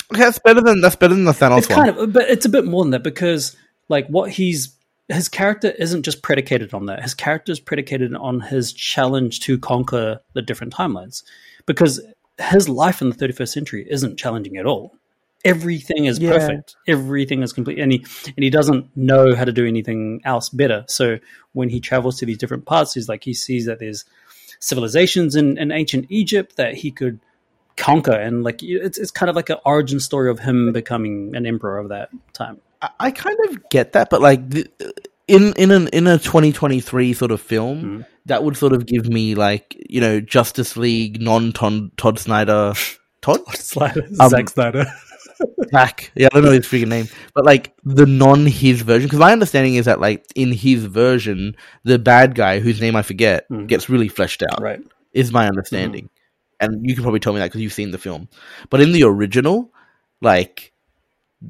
That's 0.09 0.39
better 0.39 0.61
than 0.61 0.81
that's 0.81 0.95
better 0.95 1.13
than 1.13 1.25
the 1.25 1.31
Thanos 1.31 1.59
it's 1.59 1.69
one. 1.69 1.77
kind 1.77 1.97
of 1.97 2.13
but 2.13 2.29
it's 2.29 2.45
a 2.45 2.49
bit 2.49 2.65
more 2.65 2.83
than 2.83 2.91
that 2.91 3.03
because 3.03 3.55
like 3.89 4.07
what 4.07 4.29
he's 4.31 4.75
his 5.07 5.29
character 5.29 5.69
isn't 5.71 6.03
just 6.03 6.21
predicated 6.21 6.73
on 6.73 6.85
that. 6.85 7.01
His 7.01 7.13
character 7.13 7.51
is 7.51 7.59
predicated 7.59 8.15
on 8.15 8.39
his 8.39 8.71
challenge 8.73 9.41
to 9.41 9.57
conquer 9.59 10.21
the 10.33 10.41
different 10.41 10.73
timelines. 10.73 11.23
Because 11.65 11.99
his 12.39 12.69
life 12.69 13.01
in 13.01 13.09
the 13.09 13.15
31st 13.15 13.47
century 13.49 13.85
isn't 13.89 14.17
challenging 14.17 14.57
at 14.57 14.65
all. 14.65 14.93
Everything 15.43 16.05
is 16.05 16.19
Yeah. 16.19 16.31
perfect. 16.31 16.75
Everything 16.87 17.41
is 17.43 17.51
complete. 17.51 17.79
And 17.79 17.91
he 17.91 18.05
and 18.27 18.43
he 18.43 18.49
doesn't 18.49 18.95
know 18.95 19.35
how 19.35 19.43
to 19.43 19.51
do 19.51 19.65
anything 19.67 20.21
else 20.23 20.49
better. 20.49 20.85
So 20.87 21.17
when 21.53 21.69
he 21.69 21.79
travels 21.79 22.17
to 22.19 22.25
these 22.25 22.37
different 22.37 22.65
parts 22.65 22.93
he's 22.93 23.09
like 23.09 23.23
he 23.23 23.33
sees 23.33 23.65
that 23.65 23.79
there's 23.79 24.05
civilizations 24.59 25.35
in, 25.35 25.57
in 25.57 25.71
ancient 25.71 26.05
egypt 26.09 26.55
that 26.57 26.75
he 26.75 26.91
could 26.91 27.19
conquer 27.77 28.11
and 28.13 28.43
like 28.43 28.61
it's, 28.63 28.97
it's 28.97 29.11
kind 29.11 29.29
of 29.29 29.35
like 29.35 29.49
an 29.49 29.57
origin 29.65 29.99
story 29.99 30.29
of 30.29 30.39
him 30.39 30.71
becoming 30.73 31.35
an 31.35 31.45
emperor 31.45 31.77
of 31.77 31.89
that 31.89 32.09
time 32.33 32.59
I, 32.81 32.89
I 32.99 33.11
kind 33.11 33.37
of 33.47 33.69
get 33.69 33.93
that, 33.93 34.09
but 34.09 34.21
like 34.21 34.49
th- 34.49 34.67
in 35.27 35.53
in 35.53 35.69
an 35.71 35.87
in 35.89 36.07
a 36.07 36.17
2023 36.17 37.13
sort 37.13 37.31
of 37.31 37.39
film, 37.39 37.81
Mm. 37.83 38.05
that 38.25 38.43
would 38.43 38.57
sort 38.57 38.73
of 38.73 38.85
give 38.87 39.07
me 39.07 39.35
like 39.35 39.77
you 39.87 40.01
know 40.01 40.19
Justice 40.19 40.75
League 40.75 41.21
non 41.21 41.51
Todd 41.53 42.17
Snyder 42.19 42.73
Todd 43.21 43.39
Snyder, 43.55 44.01
Um, 44.19 44.29
Zack 44.29 44.49
Snyder. 44.49 44.85
Zack. 45.71 46.11
Yeah, 46.15 46.27
I 46.31 46.35
don't 46.35 46.45
know 46.45 46.51
his 46.51 46.65
freaking 46.65 46.87
name, 46.87 47.07
but 47.35 47.45
like 47.45 47.73
the 47.83 48.05
non 48.07 48.45
his 48.47 48.81
version. 48.81 49.07
Because 49.07 49.19
my 49.19 49.31
understanding 49.31 49.75
is 49.75 49.85
that 49.85 49.99
like 49.99 50.25
in 50.35 50.51
his 50.51 50.85
version, 50.85 51.55
the 51.83 51.99
bad 51.99 52.33
guy 52.35 52.59
whose 52.59 52.81
name 52.81 52.95
I 52.95 53.01
forget 53.03 53.47
Mm. 53.49 53.67
gets 53.67 53.89
really 53.89 54.07
fleshed 54.07 54.43
out. 54.43 54.59
right. 54.61 54.81
Is 55.13 55.31
my 55.31 55.47
understanding, 55.47 56.09
and 56.61 56.87
you 56.87 56.93
can 56.95 57.03
probably 57.03 57.19
tell 57.19 57.33
me 57.33 57.39
that 57.39 57.47
because 57.47 57.61
you've 57.61 57.73
seen 57.73 57.91
the 57.91 57.97
film. 57.97 58.29
But 58.69 58.81
in 58.81 58.91
the 58.93 59.03
original, 59.03 59.73
like 60.21 60.71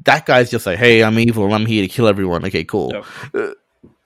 that 0.04 0.26
guy's 0.26 0.50
just 0.50 0.66
like, 0.66 0.78
"Hey, 0.78 1.04
I'm 1.04 1.18
evil. 1.18 1.44
and 1.44 1.54
I'm 1.54 1.66
here 1.66 1.82
to 1.82 1.88
kill 1.88 2.08
everyone." 2.08 2.44
Okay, 2.46 2.64
cool. 2.64 2.92
Yeah. 3.34 3.52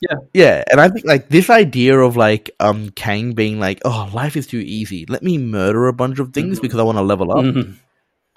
Yeah. 0.00 0.16
Yeah, 0.34 0.64
and 0.70 0.78
I 0.80 0.88
think 0.90 1.06
like 1.06 1.28
this 1.30 1.48
idea 1.48 1.98
of 1.98 2.16
like 2.16 2.50
um 2.60 2.90
Kang 2.90 3.32
being 3.32 3.58
like, 3.58 3.80
"Oh, 3.84 4.10
life 4.12 4.36
is 4.36 4.46
too 4.46 4.58
easy. 4.58 5.06
Let 5.08 5.22
me 5.22 5.38
murder 5.38 5.86
a 5.88 5.92
bunch 5.94 6.18
of 6.18 6.32
things 6.34 6.58
Mhm. 6.58 6.62
because 6.62 6.78
I 6.78 6.82
want 6.82 6.98
to 6.98 7.02
level 7.02 7.32
up." 7.32 7.44
Mhm. 7.44 7.76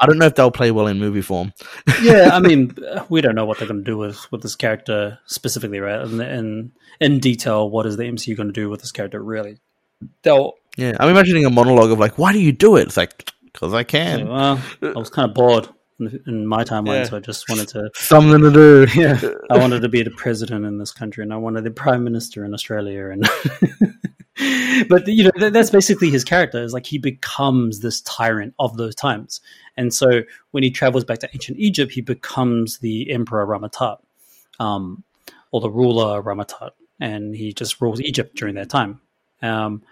I 0.02 0.06
don't 0.06 0.18
know 0.18 0.28
if 0.28 0.36
they'll 0.36 0.52
play 0.52 0.72
well 0.72 0.88
in 0.88 0.98
movie 0.98 1.22
form. 1.22 1.52
yeah, 2.02 2.30
I 2.32 2.40
mean, 2.40 2.74
we 3.10 3.20
don't 3.20 3.36
know 3.36 3.44
what 3.44 3.58
they're 3.60 3.68
going 3.68 3.84
to 3.84 3.92
do 3.92 3.98
with 3.98 4.32
with 4.32 4.42
this 4.42 4.56
character 4.56 5.20
specifically, 5.26 5.80
right? 5.82 6.00
And 6.00 6.22
in 6.22 6.72
in 7.02 7.20
detail, 7.20 7.70
what 7.70 7.86
is 7.86 7.98
the 7.98 8.06
MCU 8.06 8.36
going 8.38 8.48
to 8.48 8.54
do 8.54 8.70
with 8.70 8.80
this 8.80 8.94
character? 8.94 9.22
Really, 9.22 9.58
they'll. 10.24 10.54
Yeah, 10.80 10.98
I'm 11.00 11.10
imagining 11.10 11.46
a 11.46 11.50
monologue 11.50 11.92
of 11.92 12.00
like, 12.00 12.18
"Why 12.18 12.34
do 12.34 12.40
you 12.40 12.52
do 12.52 12.76
it?" 12.78 12.88
It's 12.88 12.98
like 12.98 13.32
because 13.46 13.74
I 13.74 13.84
can. 13.84 14.28
Well, 14.28 14.62
I 14.82 14.92
was 14.92 15.10
kind 15.10 15.30
of 15.30 15.36
bored 15.36 15.70
in, 16.00 16.22
in 16.28 16.48
my 16.48 16.64
timeline, 16.64 17.00
yeah. 17.00 17.04
so 17.04 17.18
I 17.18 17.20
just 17.20 17.50
wanted 17.50 17.68
to 17.70 17.90
something 17.96 18.42
to 18.42 18.52
do. 18.52 18.88
Yeah, 18.96 19.20
I 19.50 19.58
wanted 19.58 19.82
to 19.82 19.90
be 19.90 20.04
the 20.04 20.12
president 20.12 20.66
in 20.66 20.78
this 20.78 20.92
country, 20.92 21.24
and 21.24 21.34
I 21.34 21.38
wanted 21.38 21.64
the 21.64 21.72
prime 21.72 22.04
minister 22.04 22.46
in 22.46 22.54
Australia, 22.54 23.10
and 23.10 23.28
but 24.90 25.08
you 25.08 25.26
know 25.26 25.50
that's 25.50 25.70
basically 25.70 26.10
his 26.10 26.24
character. 26.24 26.62
Is 26.64 26.74
like 26.74 26.86
he 26.86 26.98
becomes 26.98 27.82
this 27.82 28.02
tyrant 28.02 28.54
of 28.60 28.78
those 28.78 28.96
times, 28.96 29.42
and 29.78 29.94
so 29.94 30.24
when 30.52 30.64
he 30.64 30.72
travels 30.72 31.04
back 31.04 31.20
to 31.20 31.30
ancient 31.34 31.60
Egypt, 31.60 31.92
he 31.92 32.02
becomes 32.02 32.80
the 32.80 33.12
emperor 33.12 33.46
Rama-Tut, 33.46 34.02
um, 34.60 35.04
or 35.52 35.62
the 35.62 35.70
ruler 35.70 36.22
Rama-Tut, 36.22 36.76
and 37.00 37.36
he 37.36 37.54
just 37.54 37.82
rules 37.82 38.02
Egypt 38.02 38.36
during 38.36 38.56
that 38.56 38.70
time. 38.70 39.02
Um, 39.42 39.84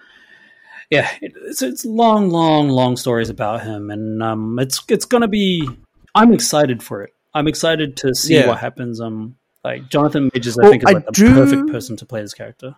yeah, 0.89 1.09
it's 1.21 1.61
it's 1.61 1.85
long, 1.85 2.29
long, 2.29 2.69
long 2.69 2.97
stories 2.97 3.29
about 3.29 3.63
him, 3.63 3.89
and 3.89 4.23
um, 4.23 4.59
it's 4.59 4.81
it's 4.87 5.05
gonna 5.05 5.27
be. 5.27 5.67
I'm 6.15 6.33
excited 6.33 6.81
for 6.81 7.03
it. 7.03 7.13
I'm 7.33 7.47
excited 7.47 7.97
to 7.97 8.15
see 8.15 8.35
yeah. 8.35 8.47
what 8.47 8.59
happens. 8.59 9.01
Um, 9.01 9.35
like 9.63 9.89
Jonathan 9.89 10.31
Majors, 10.33 10.57
I 10.57 10.61
well, 10.61 10.71
think 10.71 10.83
is 10.83 10.93
like 10.93 10.97
I 10.97 11.05
the 11.05 11.11
do... 11.11 11.33
perfect 11.33 11.71
person 11.71 11.97
to 11.97 12.05
play 12.05 12.21
this 12.21 12.33
character. 12.33 12.75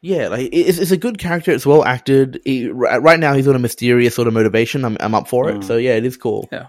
Yeah, 0.00 0.28
like 0.28 0.50
it's, 0.52 0.78
it's 0.78 0.92
a 0.92 0.96
good 0.96 1.18
character. 1.18 1.50
It's 1.50 1.66
well 1.66 1.84
acted. 1.84 2.40
He, 2.44 2.68
right 2.68 3.18
now, 3.18 3.34
he's 3.34 3.48
on 3.48 3.56
a 3.56 3.58
mysterious 3.58 4.14
sort 4.14 4.28
of 4.28 4.34
motivation. 4.34 4.84
I'm 4.84 4.96
I'm 5.00 5.14
up 5.14 5.26
for 5.26 5.50
it. 5.50 5.56
Mm. 5.56 5.64
So 5.64 5.76
yeah, 5.76 5.94
it 5.94 6.04
is 6.04 6.16
cool. 6.16 6.48
Yeah. 6.52 6.66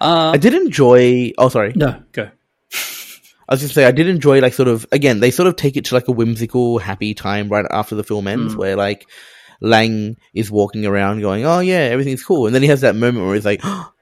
Uh, 0.00 0.30
I 0.34 0.38
did 0.38 0.54
enjoy. 0.54 1.32
Oh, 1.36 1.50
sorry. 1.50 1.74
No, 1.76 2.02
go. 2.12 2.30
I 3.48 3.54
was 3.54 3.60
just 3.60 3.74
say 3.74 3.84
I 3.84 3.92
did 3.92 4.08
enjoy 4.08 4.40
like 4.40 4.52
sort 4.52 4.68
of 4.68 4.86
again 4.92 5.20
they 5.20 5.30
sort 5.30 5.46
of 5.46 5.56
take 5.56 5.76
it 5.76 5.86
to 5.86 5.94
like 5.94 6.08
a 6.08 6.12
whimsical, 6.12 6.78
happy 6.78 7.14
time 7.14 7.48
right 7.48 7.66
after 7.70 7.94
the 7.94 8.04
film 8.04 8.26
ends, 8.28 8.54
mm. 8.54 8.58
where 8.58 8.76
like 8.76 9.06
Lang 9.60 10.16
is 10.34 10.50
walking 10.50 10.86
around 10.86 11.20
going, 11.20 11.44
"Oh 11.44 11.60
yeah, 11.60 11.78
everything's 11.78 12.22
cool," 12.22 12.46
and 12.46 12.54
then 12.54 12.62
he 12.62 12.68
has 12.68 12.82
that 12.82 12.94
moment 12.94 13.26
where 13.26 13.34
he's 13.34 13.44
like, 13.44 13.60
oh, 13.64 13.92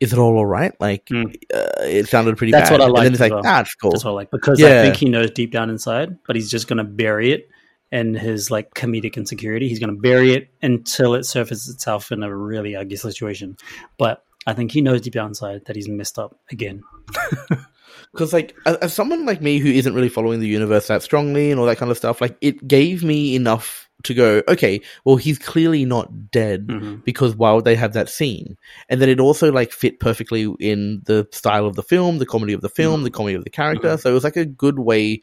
"Is 0.00 0.12
it 0.12 0.18
all 0.18 0.36
alright?" 0.36 0.72
Like 0.80 1.06
mm. 1.06 1.26
uh, 1.54 1.82
it 1.82 2.08
sounded 2.08 2.36
pretty. 2.36 2.52
That's 2.52 2.70
bad. 2.70 2.80
what 2.80 2.88
I 2.88 2.90
like. 2.90 2.98
And 2.98 3.06
then 3.06 3.12
it's 3.12 3.20
like, 3.20 3.32
well. 3.32 3.42
"Ah, 3.44 3.60
it's 3.60 3.74
cool." 3.74 3.90
That's 3.92 4.04
what 4.04 4.12
I 4.12 4.14
like 4.14 4.30
because 4.30 4.60
yeah. 4.60 4.80
I 4.80 4.82
think 4.82 4.96
he 4.96 5.08
knows 5.08 5.30
deep 5.30 5.52
down 5.52 5.70
inside, 5.70 6.18
but 6.26 6.36
he's 6.36 6.50
just 6.50 6.68
gonna 6.68 6.84
bury 6.84 7.32
it 7.32 7.48
in 7.92 8.14
his 8.14 8.50
like 8.50 8.74
comedic 8.74 9.16
insecurity. 9.16 9.68
He's 9.68 9.78
gonna 9.78 9.92
bury 9.94 10.32
it 10.34 10.48
until 10.62 11.14
it 11.14 11.24
surfaces 11.24 11.72
itself 11.72 12.10
in 12.12 12.22
a 12.22 12.34
really 12.34 12.74
ugly 12.74 12.96
situation. 12.96 13.56
But 13.98 14.24
I 14.46 14.54
think 14.54 14.72
he 14.72 14.80
knows 14.80 15.02
deep 15.02 15.12
down 15.12 15.28
inside 15.28 15.66
that 15.66 15.76
he's 15.76 15.88
messed 15.88 16.18
up 16.18 16.36
again. 16.50 16.82
because 18.12 18.32
like 18.32 18.56
as, 18.66 18.76
as, 18.76 18.94
someone 18.94 19.26
like 19.26 19.40
me 19.40 19.58
who 19.58 19.68
isn't 19.68 19.94
really 19.94 20.08
following 20.08 20.40
the 20.40 20.48
universe 20.48 20.88
that 20.88 21.02
strongly 21.02 21.50
and 21.50 21.60
all 21.60 21.66
that 21.66 21.78
kind 21.78 21.90
of 21.90 21.96
stuff 21.96 22.20
like 22.20 22.36
it 22.40 22.66
gave 22.66 23.04
me 23.04 23.34
enough 23.34 23.89
to 24.04 24.14
go, 24.14 24.42
okay, 24.48 24.80
well, 25.04 25.16
he's 25.16 25.38
clearly 25.38 25.84
not 25.84 26.30
dead 26.30 26.66
mm-hmm. 26.66 26.96
because 27.04 27.34
why 27.34 27.52
would 27.52 27.64
they 27.64 27.76
have 27.76 27.92
that 27.94 28.08
scene? 28.08 28.56
And 28.88 29.00
then 29.00 29.08
it 29.08 29.20
also 29.20 29.52
like 29.52 29.72
fit 29.72 30.00
perfectly 30.00 30.52
in 30.60 31.02
the 31.04 31.28
style 31.32 31.66
of 31.66 31.76
the 31.76 31.82
film, 31.82 32.18
the 32.18 32.26
comedy 32.26 32.52
of 32.52 32.60
the 32.60 32.68
film, 32.68 32.96
mm-hmm. 32.96 33.04
the 33.04 33.10
comedy 33.10 33.34
of 33.34 33.44
the 33.44 33.50
character. 33.50 33.88
Mm-hmm. 33.88 34.00
So 34.00 34.10
it 34.10 34.14
was 34.14 34.24
like 34.24 34.36
a 34.36 34.44
good 34.44 34.78
way, 34.78 35.22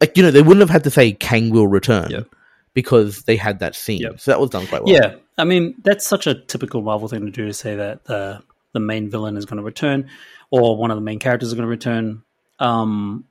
like, 0.00 0.16
you 0.16 0.22
know, 0.22 0.30
they 0.30 0.42
wouldn't 0.42 0.60
have 0.60 0.70
had 0.70 0.84
to 0.84 0.90
say 0.90 1.12
Kang 1.12 1.50
will 1.50 1.68
return. 1.68 2.10
Yep. 2.10 2.28
Because 2.72 3.24
they 3.24 3.34
had 3.34 3.58
that 3.58 3.74
scene, 3.74 3.98
yep. 3.98 4.20
so 4.20 4.30
that 4.30 4.38
was 4.38 4.50
done 4.50 4.64
quite 4.68 4.84
well. 4.84 4.94
Yeah, 4.94 5.16
I 5.36 5.42
mean 5.42 5.74
that's 5.82 6.06
such 6.06 6.28
a 6.28 6.36
typical 6.36 6.82
Marvel 6.82 7.08
thing 7.08 7.26
to 7.26 7.32
do 7.32 7.46
to 7.46 7.52
say 7.52 7.74
that 7.74 8.04
the 8.04 8.44
the 8.72 8.78
main 8.78 9.10
villain 9.10 9.36
is 9.36 9.44
going 9.44 9.56
to 9.56 9.64
return, 9.64 10.08
or 10.52 10.76
one 10.76 10.92
of 10.92 10.96
the 10.96 11.00
main 11.00 11.18
characters 11.18 11.48
is 11.48 11.54
going 11.54 11.64
to 11.64 11.68
return. 11.68 12.22
Um, 12.60 13.24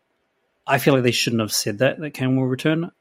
I 0.68 0.78
feel 0.78 0.94
like 0.94 1.04
they 1.04 1.12
shouldn't 1.12 1.40
have 1.40 1.54
said 1.54 1.78
that 1.78 2.02
that 2.02 2.14
Kang 2.14 2.36
will 2.36 2.48
return. 2.48 2.92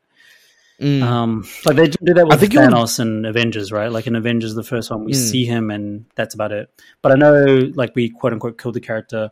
Mm. 0.81 1.03
Um, 1.03 1.45
like 1.65 1.77
they 1.77 1.89
do 1.89 2.15
that 2.15 2.29
with 2.29 2.41
Thanos 2.41 3.01
and 3.01 3.27
Avengers, 3.27 3.73
right? 3.73 3.91
Like 3.91 4.07
in 4.07 4.15
Avengers, 4.15 4.55
the 4.55 4.63
first 4.63 4.91
one, 4.91 5.05
we 5.05 5.13
mm. 5.13 5.17
see 5.17 5.45
him 5.45 5.71
and 5.71 6.07
that's 6.15 6.35
about 6.35 6.53
it. 6.53 6.71
But 7.03 7.13
I 7.13 7.15
know, 7.17 7.71
like, 7.75 7.97
we 7.97 8.11
quote 8.11 8.33
unquote 8.33 8.59
killed 8.59 8.75
the 8.75 8.81
character 8.81 9.31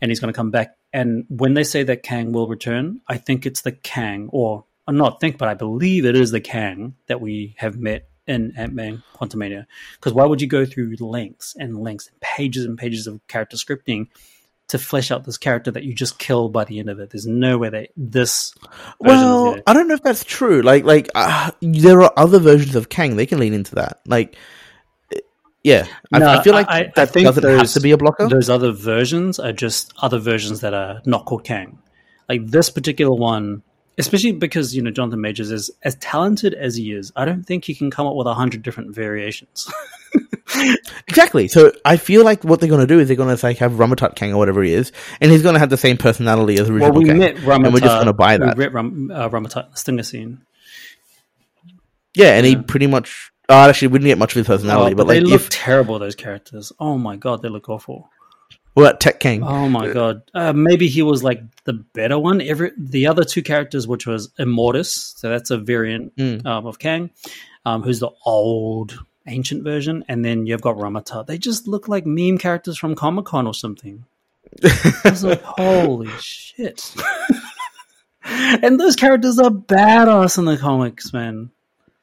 and 0.00 0.10
he's 0.10 0.20
going 0.20 0.32
to 0.32 0.36
come 0.36 0.50
back. 0.50 0.76
And 0.92 1.26
when 1.28 1.54
they 1.54 1.64
say 1.64 1.82
that 1.84 2.02
Kang 2.02 2.32
will 2.32 2.48
return, 2.48 3.00
I 3.06 3.18
think 3.18 3.46
it's 3.46 3.60
the 3.62 3.72
Kang, 3.72 4.28
or 4.32 4.64
I'm 4.86 4.96
not 4.96 5.20
think, 5.20 5.38
but 5.38 5.48
I 5.48 5.54
believe 5.54 6.04
it 6.04 6.16
is 6.16 6.30
the 6.30 6.40
Kang 6.40 6.94
that 7.06 7.20
we 7.20 7.54
have 7.58 7.78
met 7.78 8.08
in 8.26 8.54
Ant 8.56 8.72
Man 8.72 9.02
Quantumania. 9.14 9.66
Because 9.96 10.14
why 10.14 10.24
would 10.24 10.40
you 10.40 10.46
go 10.46 10.64
through 10.64 10.96
lengths 10.98 11.54
and 11.58 11.78
lengths 11.80 12.08
and 12.08 12.20
pages 12.20 12.64
and 12.64 12.78
pages 12.78 13.06
of 13.06 13.20
character 13.28 13.56
scripting 13.56 14.08
to 14.70 14.78
flesh 14.78 15.10
out 15.10 15.24
this 15.24 15.38
character 15.38 15.70
that 15.70 15.84
you 15.84 15.94
just 15.94 16.18
kill 16.18 16.48
by 16.48 16.64
the 16.64 16.78
end 16.78 16.88
of 16.88 16.98
it. 16.98 17.10
There's 17.10 17.26
no 17.26 17.58
way 17.58 17.68
that 17.70 17.90
this. 17.96 18.54
Well, 18.98 19.60
I 19.66 19.72
don't 19.72 19.88
know 19.88 19.94
if 19.94 20.02
that's 20.02 20.24
true. 20.24 20.62
Like, 20.62 20.84
like 20.84 21.08
uh, 21.14 21.50
there 21.60 22.02
are 22.02 22.12
other 22.16 22.38
versions 22.38 22.74
of 22.74 22.88
Kang. 22.88 23.16
They 23.16 23.26
can 23.26 23.38
lean 23.38 23.54
into 23.54 23.76
that. 23.76 24.00
Like, 24.06 24.36
yeah, 25.62 25.86
no, 26.10 26.26
I, 26.26 26.38
I, 26.38 26.42
feel 26.42 26.54
like 26.54 26.68
I, 26.68 26.84
that 26.94 26.98
I 26.98 27.06
think 27.06 27.26
doesn't 27.26 27.42
those, 27.42 27.60
have 27.60 27.72
to 27.74 27.80
be 27.80 27.90
a 27.90 27.96
blocker. 27.96 28.28
Those 28.28 28.48
other 28.48 28.72
versions 28.72 29.38
are 29.38 29.52
just 29.52 29.92
other 29.98 30.18
versions 30.18 30.60
that 30.60 30.72
are 30.72 31.02
not 31.04 31.26
called 31.26 31.44
Kang. 31.44 31.78
Like 32.28 32.46
this 32.46 32.70
particular 32.70 33.14
one, 33.14 33.62
especially 33.98 34.32
because 34.32 34.74
you 34.74 34.82
know 34.82 34.90
Jonathan 34.90 35.20
Majors 35.20 35.50
is 35.50 35.70
as 35.82 35.94
talented 35.96 36.54
as 36.54 36.76
he 36.76 36.92
is. 36.92 37.12
I 37.16 37.24
don't 37.24 37.44
think 37.44 37.64
he 37.64 37.74
can 37.74 37.90
come 37.90 38.06
up 38.06 38.14
with 38.14 38.26
a 38.26 38.34
hundred 38.34 38.62
different 38.62 38.94
variations. 38.94 39.70
exactly. 41.08 41.48
So 41.48 41.72
I 41.84 41.96
feel 41.96 42.24
like 42.24 42.44
what 42.44 42.60
they're 42.60 42.68
going 42.68 42.80
to 42.80 42.86
do 42.86 42.98
is 42.98 43.08
they're 43.08 43.16
going 43.16 43.36
to 43.36 43.46
like 43.46 43.58
have 43.58 43.78
Rama-Tut 43.78 44.16
Kang 44.16 44.32
or 44.32 44.38
whatever 44.38 44.62
he 44.62 44.72
is, 44.72 44.92
and 45.20 45.30
he's 45.30 45.42
going 45.42 45.54
to 45.54 45.60
have 45.60 45.70
the 45.70 45.76
same 45.76 45.96
personality 45.96 46.54
as 46.54 46.68
original 46.68 46.92
well, 46.92 47.00
we 47.00 47.06
Kang. 47.06 47.18
Met 47.18 47.42
Rama-Tut, 47.42 47.64
and 47.66 47.74
we're 47.74 47.80
just 47.80 47.94
going 47.94 48.06
to 48.06 48.12
buy 48.12 48.36
that. 48.38 48.56
We 48.56 48.64
met 48.64 48.72
Ram, 48.72 49.10
uh, 49.10 49.28
Rama-Tut 49.28 49.78
Stinger 49.78 50.02
scene. 50.02 50.42
Yeah, 52.14 52.34
and 52.36 52.46
yeah. 52.46 52.56
he 52.56 52.62
pretty 52.62 52.86
much. 52.86 53.30
Oh, 53.48 53.68
actually, 53.68 53.88
we 53.88 53.98
didn't 53.98 54.08
get 54.10 54.18
much 54.18 54.32
of 54.32 54.36
his 54.36 54.46
personality, 54.46 54.94
oh, 54.94 54.96
but, 54.96 55.06
but, 55.06 55.14
like, 55.14 55.24
they 55.24 55.30
look 55.30 55.42
terrible. 55.50 55.98
Those 55.98 56.14
characters. 56.14 56.72
Oh 56.78 56.98
my 56.98 57.16
god, 57.16 57.42
they 57.42 57.48
look 57.48 57.68
awful. 57.68 58.10
What 58.74 59.00
Tech 59.00 59.18
Kang? 59.18 59.42
Oh 59.42 59.68
my 59.68 59.92
god. 59.92 60.22
Uh, 60.32 60.52
maybe 60.52 60.86
he 60.86 61.02
was 61.02 61.24
like 61.24 61.42
the 61.64 61.72
better 61.72 62.18
one. 62.18 62.40
Every 62.40 62.70
the 62.78 63.08
other 63.08 63.24
two 63.24 63.42
characters, 63.42 63.88
which 63.88 64.06
was 64.06 64.28
Immortus, 64.38 65.18
so 65.18 65.28
that's 65.28 65.50
a 65.50 65.58
variant 65.58 66.16
mm. 66.16 66.44
um, 66.46 66.66
of 66.66 66.78
Kang, 66.78 67.10
um, 67.64 67.82
who's 67.82 68.00
the 68.00 68.10
old 68.24 68.98
ancient 69.26 69.64
version, 69.64 70.04
and 70.08 70.24
then 70.24 70.46
you've 70.46 70.62
got 70.62 70.78
Rama-Tut. 70.78 71.26
They 71.26 71.38
just 71.38 71.66
look 71.66 71.88
like 71.88 72.06
meme 72.06 72.38
characters 72.38 72.78
from 72.78 72.94
Comic 72.94 73.26
Con 73.26 73.46
or 73.46 73.54
something. 73.54 74.04
I 74.64 75.00
was 75.04 75.24
like, 75.24 75.42
holy 75.44 76.08
shit. 76.20 76.94
and 78.24 78.78
those 78.78 78.96
characters 78.96 79.38
are 79.38 79.50
badass 79.50 80.38
in 80.38 80.44
the 80.44 80.56
comics, 80.56 81.12
man. 81.12 81.50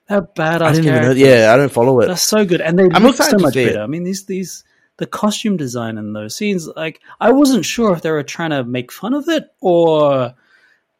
They're 0.07 0.21
badass. 0.21 0.61
I 0.61 0.71
didn't 0.71 0.85
characters. 0.85 1.17
even 1.17 1.29
know. 1.29 1.35
Yeah, 1.37 1.53
I 1.53 1.57
don't 1.57 1.71
follow 1.71 1.99
it. 2.01 2.07
They're 2.07 2.17
so 2.17 2.45
good, 2.45 2.61
and 2.61 2.77
they 2.77 2.87
I'm 2.91 3.03
look 3.03 3.15
so 3.15 3.37
much 3.37 3.55
better. 3.55 3.71
It. 3.71 3.77
I 3.77 3.87
mean, 3.87 4.03
these 4.03 4.25
these 4.25 4.63
the 4.97 5.05
costume 5.05 5.57
design 5.57 5.97
in 5.97 6.13
those 6.13 6.35
scenes, 6.35 6.67
like 6.67 7.01
I 7.19 7.31
wasn't 7.31 7.65
sure 7.65 7.93
if 7.93 8.01
they 8.01 8.11
were 8.11 8.23
trying 8.23 8.49
to 8.51 8.63
make 8.63 8.91
fun 8.91 9.13
of 9.13 9.27
it 9.29 9.45
or 9.61 10.33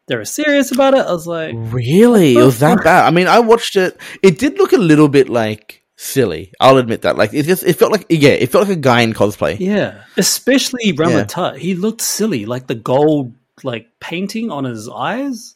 they 0.07 0.15
were 0.15 0.25
serious 0.25 0.71
about 0.71 0.93
it. 0.93 1.05
I 1.05 1.11
was 1.11 1.27
like, 1.27 1.53
really? 1.55 2.35
It 2.35 2.43
was 2.43 2.59
that 2.59 2.83
bad? 2.83 3.05
I 3.05 3.11
mean, 3.11 3.27
I 3.27 3.39
watched 3.39 3.75
it. 3.75 3.99
It 4.23 4.39
did 4.39 4.57
look 4.57 4.73
a 4.73 4.77
little 4.77 5.09
bit 5.09 5.29
like 5.29 5.83
silly. 5.95 6.53
I'll 6.59 6.77
admit 6.77 7.01
that. 7.01 7.17
Like 7.17 7.33
it 7.33 7.43
just 7.43 7.63
it 7.63 7.73
felt 7.73 7.91
like 7.91 8.05
yeah, 8.09 8.31
it 8.31 8.51
felt 8.51 8.67
like 8.67 8.77
a 8.77 8.81
guy 8.81 9.01
in 9.01 9.13
cosplay. 9.13 9.59
Yeah, 9.59 10.03
especially 10.15 10.93
Rama-Tut. 10.93 11.55
Yeah. 11.55 11.59
He 11.59 11.75
looked 11.75 12.01
silly, 12.01 12.45
like 12.45 12.67
the 12.67 12.75
gold 12.75 13.33
like 13.63 13.87
painting 13.99 14.51
on 14.51 14.63
his 14.63 14.87
eyes. 14.87 15.55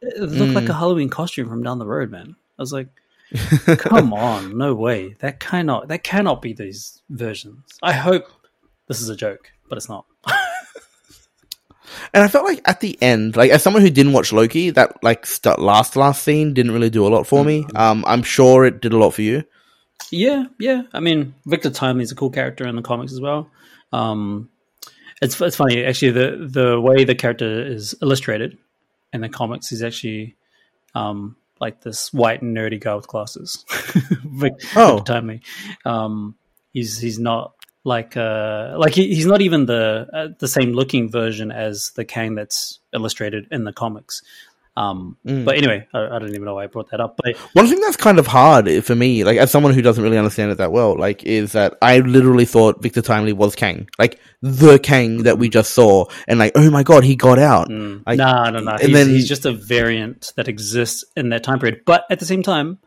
It 0.00 0.18
looked 0.18 0.52
mm. 0.52 0.54
like 0.54 0.68
a 0.68 0.74
Halloween 0.74 1.10
costume 1.10 1.48
from 1.48 1.62
down 1.62 1.78
the 1.78 1.86
road, 1.86 2.10
man. 2.10 2.34
I 2.58 2.62
was 2.62 2.72
like, 2.72 2.88
come 3.78 4.12
on, 4.12 4.56
no 4.56 4.74
way. 4.74 5.16
That 5.20 5.40
cannot 5.40 5.88
that 5.88 6.02
cannot 6.02 6.42
be 6.42 6.52
these 6.52 7.02
versions. 7.10 7.78
I 7.82 7.92
hope 7.92 8.24
this 8.88 9.00
is 9.00 9.08
a 9.08 9.16
joke, 9.16 9.52
but 9.68 9.78
it's 9.78 9.88
not. 9.88 10.06
And 12.14 12.22
I 12.22 12.28
felt 12.28 12.44
like 12.44 12.60
at 12.64 12.80
the 12.80 13.00
end, 13.02 13.36
like 13.36 13.50
as 13.50 13.62
someone 13.62 13.82
who 13.82 13.90
didn't 13.90 14.12
watch 14.12 14.32
Loki, 14.32 14.70
that 14.70 15.02
like 15.02 15.26
st- 15.26 15.58
last 15.58 15.96
last 15.96 16.22
scene 16.22 16.54
didn't 16.54 16.72
really 16.72 16.90
do 16.90 17.06
a 17.06 17.08
lot 17.08 17.26
for 17.26 17.44
me. 17.44 17.64
Mm. 17.64 17.78
Um, 17.78 18.04
I'm 18.06 18.22
sure 18.22 18.64
it 18.64 18.80
did 18.80 18.92
a 18.92 18.98
lot 18.98 19.10
for 19.10 19.22
you. 19.22 19.44
Yeah, 20.10 20.44
yeah. 20.58 20.82
I 20.92 21.00
mean, 21.00 21.34
Victor 21.46 21.70
Timely 21.70 22.02
is 22.02 22.12
a 22.12 22.14
cool 22.14 22.30
character 22.30 22.66
in 22.66 22.76
the 22.76 22.82
comics 22.82 23.12
as 23.12 23.20
well. 23.20 23.50
Um, 23.92 24.50
it's 25.20 25.40
it's 25.40 25.56
funny 25.56 25.84
actually 25.84 26.12
the 26.12 26.48
the 26.50 26.80
way 26.80 27.04
the 27.04 27.14
character 27.14 27.64
is 27.64 27.94
illustrated 28.02 28.58
in 29.12 29.20
the 29.20 29.28
comics 29.28 29.72
is 29.72 29.82
actually 29.82 30.36
um, 30.94 31.36
like 31.62 31.80
this 31.80 32.12
white 32.12 32.42
and 32.42 32.54
nerdy 32.54 32.78
guy 32.78 32.94
with 32.94 33.06
glasses. 33.06 33.64
Vic, 33.70 34.54
oh. 34.76 34.96
Victor 34.96 35.12
Timely. 35.12 35.40
Um, 35.86 36.34
he's 36.72 36.98
he's 36.98 37.20
not 37.20 37.54
like 37.84 38.16
uh 38.16 38.74
like 38.76 38.94
he, 38.94 39.14
he's 39.14 39.26
not 39.26 39.40
even 39.40 39.66
the 39.66 40.06
uh, 40.12 40.28
the 40.40 40.48
same 40.48 40.72
looking 40.72 41.10
version 41.10 41.52
as 41.52 41.92
the 41.94 42.04
Kang 42.04 42.34
that's 42.34 42.80
illustrated 42.92 43.46
in 43.52 43.62
the 43.62 43.72
comics. 43.72 44.22
Um, 44.74 45.16
Mm. 45.26 45.44
But 45.44 45.56
anyway, 45.58 45.86
I, 45.92 46.16
I 46.16 46.18
don't 46.18 46.30
even 46.30 46.44
know 46.44 46.54
why 46.54 46.64
I 46.64 46.66
brought 46.66 46.90
that 46.92 47.00
up. 47.00 47.18
But 47.22 47.36
One 47.52 47.66
thing 47.66 47.78
that's 47.80 47.96
kind 47.96 48.18
of 48.18 48.26
hard 48.26 48.68
for 48.84 48.94
me, 48.94 49.22
like 49.22 49.36
as 49.36 49.50
someone 49.50 49.74
who 49.74 49.82
doesn't 49.82 50.02
really 50.02 50.16
understand 50.16 50.50
it 50.50 50.58
that 50.58 50.72
well, 50.72 50.96
like 50.98 51.22
is 51.24 51.52
that 51.52 51.76
I 51.82 51.98
literally 51.98 52.46
thought 52.46 52.82
Victor 52.82 53.02
Timely 53.02 53.32
was 53.34 53.54
Kang, 53.54 53.88
like 53.98 54.18
the 54.40 54.78
Kang 54.78 55.24
that 55.24 55.38
we 55.38 55.48
just 55.50 55.72
saw, 55.74 56.06
and 56.26 56.38
like 56.38 56.52
oh 56.54 56.70
my 56.70 56.82
god, 56.82 57.04
he 57.04 57.16
got 57.16 57.38
out. 57.38 57.68
Mm. 57.68 58.02
Like, 58.06 58.16
no, 58.18 58.50
no, 58.50 58.60
no. 58.60 58.70
and 58.72 58.80
He's, 58.80 58.92
then- 58.92 59.08
he's 59.10 59.28
just 59.28 59.44
a 59.44 59.52
variant 59.52 60.32
that 60.36 60.48
exists 60.48 61.04
in 61.16 61.28
that 61.28 61.44
time 61.44 61.58
period. 61.58 61.82
But 61.84 62.04
at 62.08 62.18
the 62.18 62.24
same 62.26 62.42
time, 62.42 62.78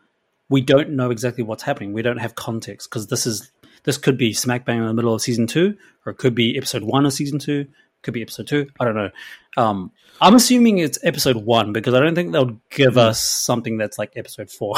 we 0.48 0.60
don't 0.60 0.90
know 0.90 1.10
exactly 1.10 1.44
what's 1.44 1.62
happening. 1.62 1.92
We 1.92 2.02
don't 2.02 2.18
have 2.18 2.34
context 2.34 2.90
because 2.90 3.06
this 3.06 3.26
is 3.26 3.50
this 3.84 3.96
could 3.96 4.18
be 4.18 4.32
smack 4.32 4.64
bang 4.66 4.78
in 4.78 4.86
the 4.86 4.92
middle 4.94 5.14
of 5.14 5.22
season 5.22 5.46
two, 5.46 5.76
or 6.04 6.10
it 6.12 6.18
could 6.18 6.34
be 6.34 6.56
episode 6.56 6.82
one 6.82 7.06
of 7.06 7.12
season 7.12 7.38
two. 7.38 7.66
Could 8.06 8.14
be 8.14 8.22
episode 8.22 8.46
two. 8.46 8.68
I 8.78 8.84
don't 8.84 8.94
know. 8.94 9.10
Um, 9.56 9.90
I'm 10.20 10.36
assuming 10.36 10.78
it's 10.78 10.96
episode 11.02 11.34
one 11.36 11.72
because 11.72 11.92
I 11.92 11.98
don't 11.98 12.14
think 12.14 12.30
they'll 12.30 12.56
give 12.70 12.96
us 12.96 13.20
something 13.20 13.78
that's 13.78 13.98
like 13.98 14.12
episode 14.14 14.48
four. 14.48 14.76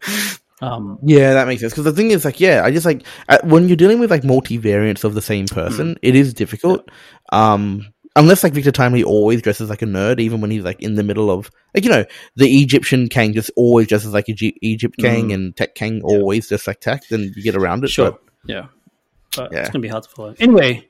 um, 0.62 0.98
Yeah, 1.02 1.34
that 1.34 1.46
makes 1.46 1.60
sense. 1.60 1.74
Because 1.74 1.84
the 1.84 1.92
thing 1.92 2.12
is, 2.12 2.24
like, 2.24 2.40
yeah, 2.40 2.62
I 2.64 2.70
just 2.70 2.86
like 2.86 3.04
uh, 3.28 3.38
when 3.44 3.68
you're 3.68 3.76
dealing 3.76 3.98
with 3.98 4.10
like 4.10 4.22
multivariants 4.22 5.04
of 5.04 5.12
the 5.14 5.20
same 5.20 5.46
person, 5.46 5.96
it 6.00 6.16
is 6.16 6.32
difficult. 6.32 6.88
Um, 7.30 7.92
unless 8.16 8.42
like 8.42 8.54
Victor 8.54 8.72
Timely 8.72 9.04
always 9.04 9.42
dresses 9.42 9.68
like 9.68 9.82
a 9.82 9.86
nerd, 9.86 10.18
even 10.18 10.40
when 10.40 10.50
he's 10.50 10.64
like 10.64 10.80
in 10.82 10.94
the 10.94 11.02
middle 11.02 11.30
of 11.30 11.50
like 11.74 11.84
you 11.84 11.90
know 11.90 12.06
the 12.36 12.48
Egyptian 12.62 13.08
Kang 13.08 13.34
just 13.34 13.50
always 13.54 13.86
dresses 13.88 14.14
like 14.14 14.28
Egy- 14.30 14.56
Egypt 14.62 14.96
Kang 14.98 15.28
Mhm. 15.28 15.34
and 15.34 15.56
Tech 15.56 15.74
Kang 15.74 16.00
always 16.04 16.48
just 16.48 16.66
like 16.66 16.80
Tech, 16.80 17.06
then 17.08 17.32
you 17.36 17.42
get 17.42 17.54
around 17.54 17.84
it. 17.84 17.90
Sure. 17.90 18.12
but- 18.12 18.20
Yeah. 18.46 18.66
But 19.36 19.52
Yeah. 19.52 19.58
it's 19.60 19.68
going 19.70 19.80
to 19.82 19.86
be 19.86 19.88
hard 19.88 20.02
to 20.04 20.08
follow. 20.10 20.34
Anyway, 20.40 20.88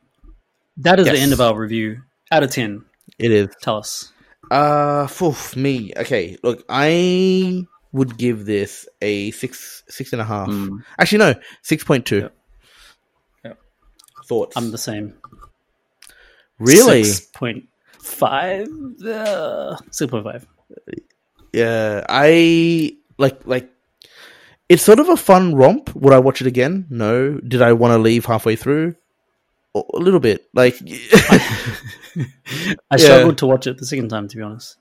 that 0.78 0.98
is 1.00 1.06
the 1.06 1.18
end 1.18 1.32
of 1.32 1.40
our 1.40 1.58
review. 1.58 2.02
Out 2.30 2.42
of 2.42 2.50
10, 2.50 2.84
it 3.18 3.30
is. 3.30 3.48
tell 3.60 3.76
us. 3.78 4.12
Uh, 4.50 5.06
for 5.06 5.34
me, 5.56 5.92
okay. 5.96 6.36
Look, 6.42 6.64
I 6.68 7.66
would 7.92 8.16
give 8.16 8.44
this 8.46 8.88
a 9.00 9.30
six, 9.32 9.82
six 9.88 10.12
and 10.12 10.20
a 10.22 10.24
half. 10.24 10.48
Mm, 10.48 10.82
Actually, 10.98 11.18
no, 11.18 11.34
six 11.62 11.84
point 11.84 12.06
two. 12.06 12.20
Yep. 12.20 12.34
Yep. 13.44 13.58
Thoughts? 14.26 14.56
I'm 14.56 14.70
the 14.70 14.78
same. 14.78 15.14
really? 16.58 17.02
6.5? 17.02 17.66
Uh, 19.06 19.76
6.5. 19.90 20.46
Yeah, 21.52 22.04
I 22.08 22.96
like 23.18 23.46
like. 23.46 23.70
It's 24.68 24.82
sort 24.82 25.00
of 25.00 25.08
a 25.10 25.16
fun 25.18 25.54
romp. 25.54 25.94
Would 25.94 26.14
I 26.14 26.18
watch 26.18 26.40
it 26.40 26.46
again? 26.46 26.86
No. 26.88 27.38
Did 27.38 27.60
I 27.60 27.74
want 27.74 27.92
to 27.92 27.98
leave 27.98 28.24
halfway 28.24 28.56
through? 28.56 28.94
A 29.74 29.82
little 29.98 30.20
bit. 30.20 30.46
Like, 30.52 30.76
I 32.90 32.96
struggled 32.96 33.38
to 33.38 33.46
watch 33.46 33.66
it 33.66 33.78
the 33.78 33.86
second 33.86 34.08
time, 34.10 34.28
to 34.28 34.36
be 34.36 34.42
honest. 34.42 34.76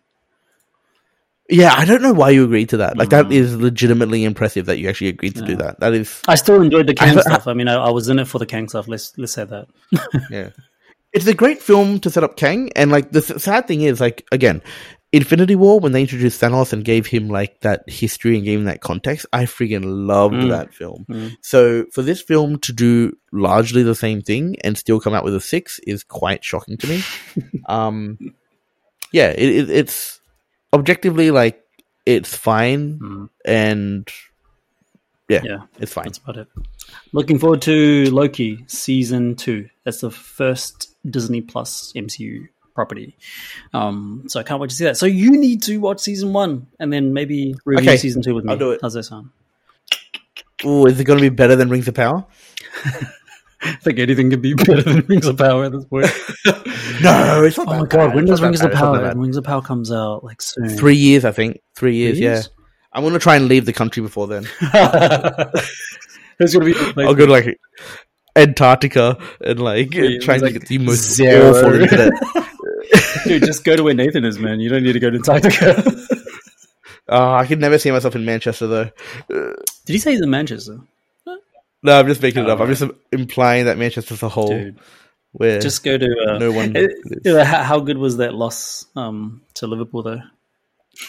yeah, 1.49 1.73
I 1.75 1.85
don't 1.85 2.01
know 2.01 2.13
why 2.13 2.29
you 2.31 2.43
agreed 2.43 2.69
to 2.69 2.77
that. 2.77 2.97
Like, 2.97 3.09
that 3.09 3.25
Mm. 3.27 3.33
is 3.33 3.55
legitimately 3.55 4.23
impressive 4.23 4.65
that 4.67 4.79
you 4.79 4.89
actually 4.89 5.07
agreed 5.09 5.35
to 5.35 5.45
do 5.45 5.55
that. 5.57 5.79
That 5.79 5.93
is, 5.93 6.21
I 6.27 6.35
still 6.35 6.61
enjoyed 6.61 6.87
the 6.87 6.93
Kang 6.93 7.17
I- 7.17 7.21
stuff. 7.21 7.47
I 7.47 7.53
mean, 7.53 7.67
I, 7.67 7.75
I 7.75 7.89
was 7.89 8.09
in 8.09 8.19
it 8.19 8.27
for 8.27 8.39
the 8.39 8.45
Kang 8.45 8.67
stuff. 8.69 8.87
Let's 8.87 9.17
let's 9.17 9.33
say 9.33 9.45
that. 9.45 9.67
yeah. 10.29 10.49
It's 11.13 11.27
a 11.27 11.33
great 11.33 11.61
film 11.61 11.99
to 12.01 12.09
set 12.09 12.23
up 12.23 12.37
Kang, 12.37 12.71
and 12.75 12.89
like 12.91 13.11
the 13.11 13.21
sad 13.21 13.67
thing 13.67 13.81
is, 13.81 13.99
like 13.99 14.25
again, 14.31 14.61
Infinity 15.13 15.55
War 15.57 15.79
when 15.79 15.91
they 15.91 16.01
introduced 16.01 16.39
Thanos 16.39 16.71
and 16.71 16.85
gave 16.85 17.05
him 17.05 17.27
like 17.27 17.59
that 17.61 17.83
history 17.89 18.35
and 18.35 18.45
gave 18.45 18.59
him 18.59 18.65
that 18.65 18.79
context, 18.79 19.25
I 19.33 19.43
freaking 19.43 19.83
loved 19.85 20.35
Mm. 20.35 20.49
that 20.49 20.73
film. 20.73 21.05
Mm. 21.09 21.35
So 21.41 21.85
for 21.91 22.01
this 22.01 22.21
film 22.21 22.59
to 22.59 22.71
do 22.71 23.17
largely 23.33 23.83
the 23.83 23.95
same 23.95 24.21
thing 24.21 24.55
and 24.63 24.77
still 24.77 25.01
come 25.01 25.13
out 25.13 25.25
with 25.25 25.35
a 25.35 25.41
six 25.41 25.79
is 25.85 26.03
quite 26.05 26.45
shocking 26.45 26.77
to 26.77 26.87
me. 26.87 27.03
um, 27.67 28.17
yeah, 29.11 29.31
it, 29.31 29.49
it, 29.49 29.69
it's 29.69 30.21
objectively 30.73 31.29
like 31.31 31.61
it's 32.05 32.33
fine 32.35 32.97
Mm. 32.99 33.29
and 33.45 34.07
yeah, 35.27 35.41
Yeah, 35.43 35.57
it's 35.79 35.93
fine. 35.93 36.05
that's 36.05 36.17
about 36.19 36.37
it. 36.37 36.47
Looking 37.13 37.37
forward 37.39 37.61
to 37.63 38.09
Loki 38.11 38.63
season 38.67 39.35
two. 39.35 39.69
That's 39.83 40.01
the 40.01 40.11
first 40.11 40.95
Disney 41.09 41.41
Plus 41.41 41.91
MCU 41.95 42.47
property. 42.73 43.15
Um, 43.73 44.23
so 44.27 44.39
I 44.39 44.43
can't 44.43 44.59
wait 44.61 44.69
to 44.69 44.75
see 44.75 44.85
that. 44.85 44.97
So 44.97 45.05
you 45.05 45.31
need 45.31 45.61
to 45.63 45.77
watch 45.77 45.99
season 45.99 46.33
one 46.33 46.67
and 46.79 46.91
then 46.91 47.13
maybe 47.13 47.55
review 47.65 47.89
Okay, 47.89 47.97
season 47.97 48.21
two 48.21 48.33
with 48.35 48.45
me. 48.45 48.51
I'll 48.53 48.59
do 48.59 48.71
it. 48.71 48.79
How's 48.81 48.93
that 48.93 49.03
sound? 49.03 49.29
Ooh, 50.65 50.85
is 50.85 50.99
it 50.99 51.03
going 51.05 51.17
to 51.19 51.23
be 51.29 51.29
better 51.35 51.55
than 51.55 51.69
Rings 51.69 51.87
of 51.87 51.95
Power? 51.95 52.25
I 53.63 53.75
think 53.81 53.99
anything 53.99 54.29
could 54.31 54.41
be 54.41 54.53
better 54.55 54.81
than 54.81 55.05
Rings 55.07 55.27
of 55.27 55.37
Power 55.37 55.65
at 55.65 55.71
this 55.71 55.85
point. 55.85 56.07
No, 57.01 57.43
it's 57.43 57.57
not. 57.57 57.67
oh 57.67 57.71
my 57.71 57.79
bad. 57.79 57.89
god, 57.89 58.15
when 58.15 58.25
does 58.25 58.41
Rings 58.43 58.61
of 58.61 58.69
It's 58.71 58.79
Power? 58.79 59.11
Rings 59.15 59.37
of 59.37 59.43
Power 59.43 59.61
comes 59.63 59.91
out 59.91 60.23
like 60.23 60.39
soon. 60.41 60.69
Three 60.69 60.95
years, 60.95 61.25
I 61.25 61.31
think. 61.31 61.59
Three 61.75 61.95
years, 61.95 62.17
Three 62.17 62.25
years? 62.27 62.49
yeah. 62.51 62.63
I'm 62.93 63.03
gonna 63.03 63.17
try 63.17 63.37
and 63.37 63.47
leave 63.47 63.65
the 63.65 63.73
country 63.73 64.03
before 64.03 64.27
then. 64.27 64.43
There's 66.37 66.53
gonna 66.53 66.65
be 66.65 66.73
like, 66.73 66.97
I'll 67.07 67.15
go 67.15 67.25
to 67.25 67.31
like 67.31 67.57
Antarctica 68.35 69.17
and 69.43 69.59
like 69.59 69.93
Yeah, 69.93 70.19
try 70.19 70.35
and 70.35 70.43
like 70.43 70.53
get 70.53 70.67
the 70.67 70.77
most 70.79 70.99
zero. 71.15 71.51
awful 71.55 71.81
internet. 71.81 72.11
Dude, 73.25 73.43
just 73.43 73.63
go 73.63 73.75
to 73.75 73.83
where 73.83 73.93
Nathan 73.93 74.25
is, 74.25 74.39
man. 74.39 74.59
You 74.59 74.69
don't 74.69 74.83
need 74.83 74.93
to 74.93 74.99
go 74.99 75.09
to 75.09 75.17
Antarctica. 75.17 75.83
Uh, 77.07 77.33
I 77.35 77.45
could 77.45 77.59
never 77.59 77.77
see 77.79 77.91
myself 77.91 78.15
in 78.15 78.25
Manchester 78.25 78.67
though. 78.67 78.89
Did 79.29 79.93
he 79.93 79.97
say 79.99 80.11
he's 80.11 80.21
in 80.21 80.29
Manchester? 80.29 80.79
no, 81.83 81.99
I'm 81.99 82.07
just 82.07 82.21
making 82.21 82.43
it 82.43 82.49
Oh, 82.49 82.53
up. 82.53 82.59
I'm 82.59 82.67
just 82.73 82.83
implying 83.11 83.65
that 83.65 83.77
Manchester's 83.77 84.21
a 84.23 84.29
hole 84.29 84.49
Dude, 84.49 84.79
where 85.31 85.59
just 85.59 85.83
go 85.83 85.97
to. 85.97 86.05
Uh, 86.29 86.37
no 86.37 86.51
one. 86.51 86.73
Lives. 86.73 86.93
how, 87.47 87.63
how 87.63 87.79
good 87.79 87.97
was 87.97 88.17
that 88.17 88.33
loss 88.33 88.85
um, 88.95 89.41
to 89.55 89.67
Liverpool, 89.67 90.03
though? 90.03 90.21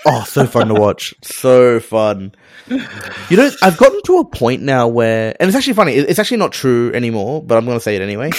Oh, 0.07 0.25
so 0.25 0.47
fun 0.47 0.69
to 0.69 0.75
watch. 0.75 1.13
So 1.23 1.81
fun. 1.81 2.33
You 2.69 3.37
know, 3.37 3.51
I've 3.63 3.77
gotten 3.77 4.01
to 4.05 4.19
a 4.19 4.25
point 4.25 4.63
now 4.63 4.89
where, 4.89 5.37
and 5.39 5.49
it's 5.49 5.57
actually 5.57 5.75
funny. 5.75 5.95
It's 5.95 6.19
actually 6.21 6.37
not 6.39 6.53
true 6.53 6.93
anymore, 6.95 7.43
but 7.43 7.59
I'm 7.59 7.65
going 7.67 7.77
to 7.77 7.83
say 7.83 7.97
it 7.97 8.01
anyway. 8.03 8.31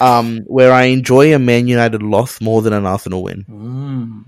Um, 0.00 0.40
where 0.46 0.72
I 0.72 0.84
enjoy 0.84 1.34
a 1.34 1.38
Man 1.38 1.68
United 1.68 2.02
loss 2.02 2.40
more 2.40 2.62
than 2.62 2.72
an 2.72 2.86
Arsenal 2.86 3.22
win. 3.22 3.44
Mm. 3.48 4.24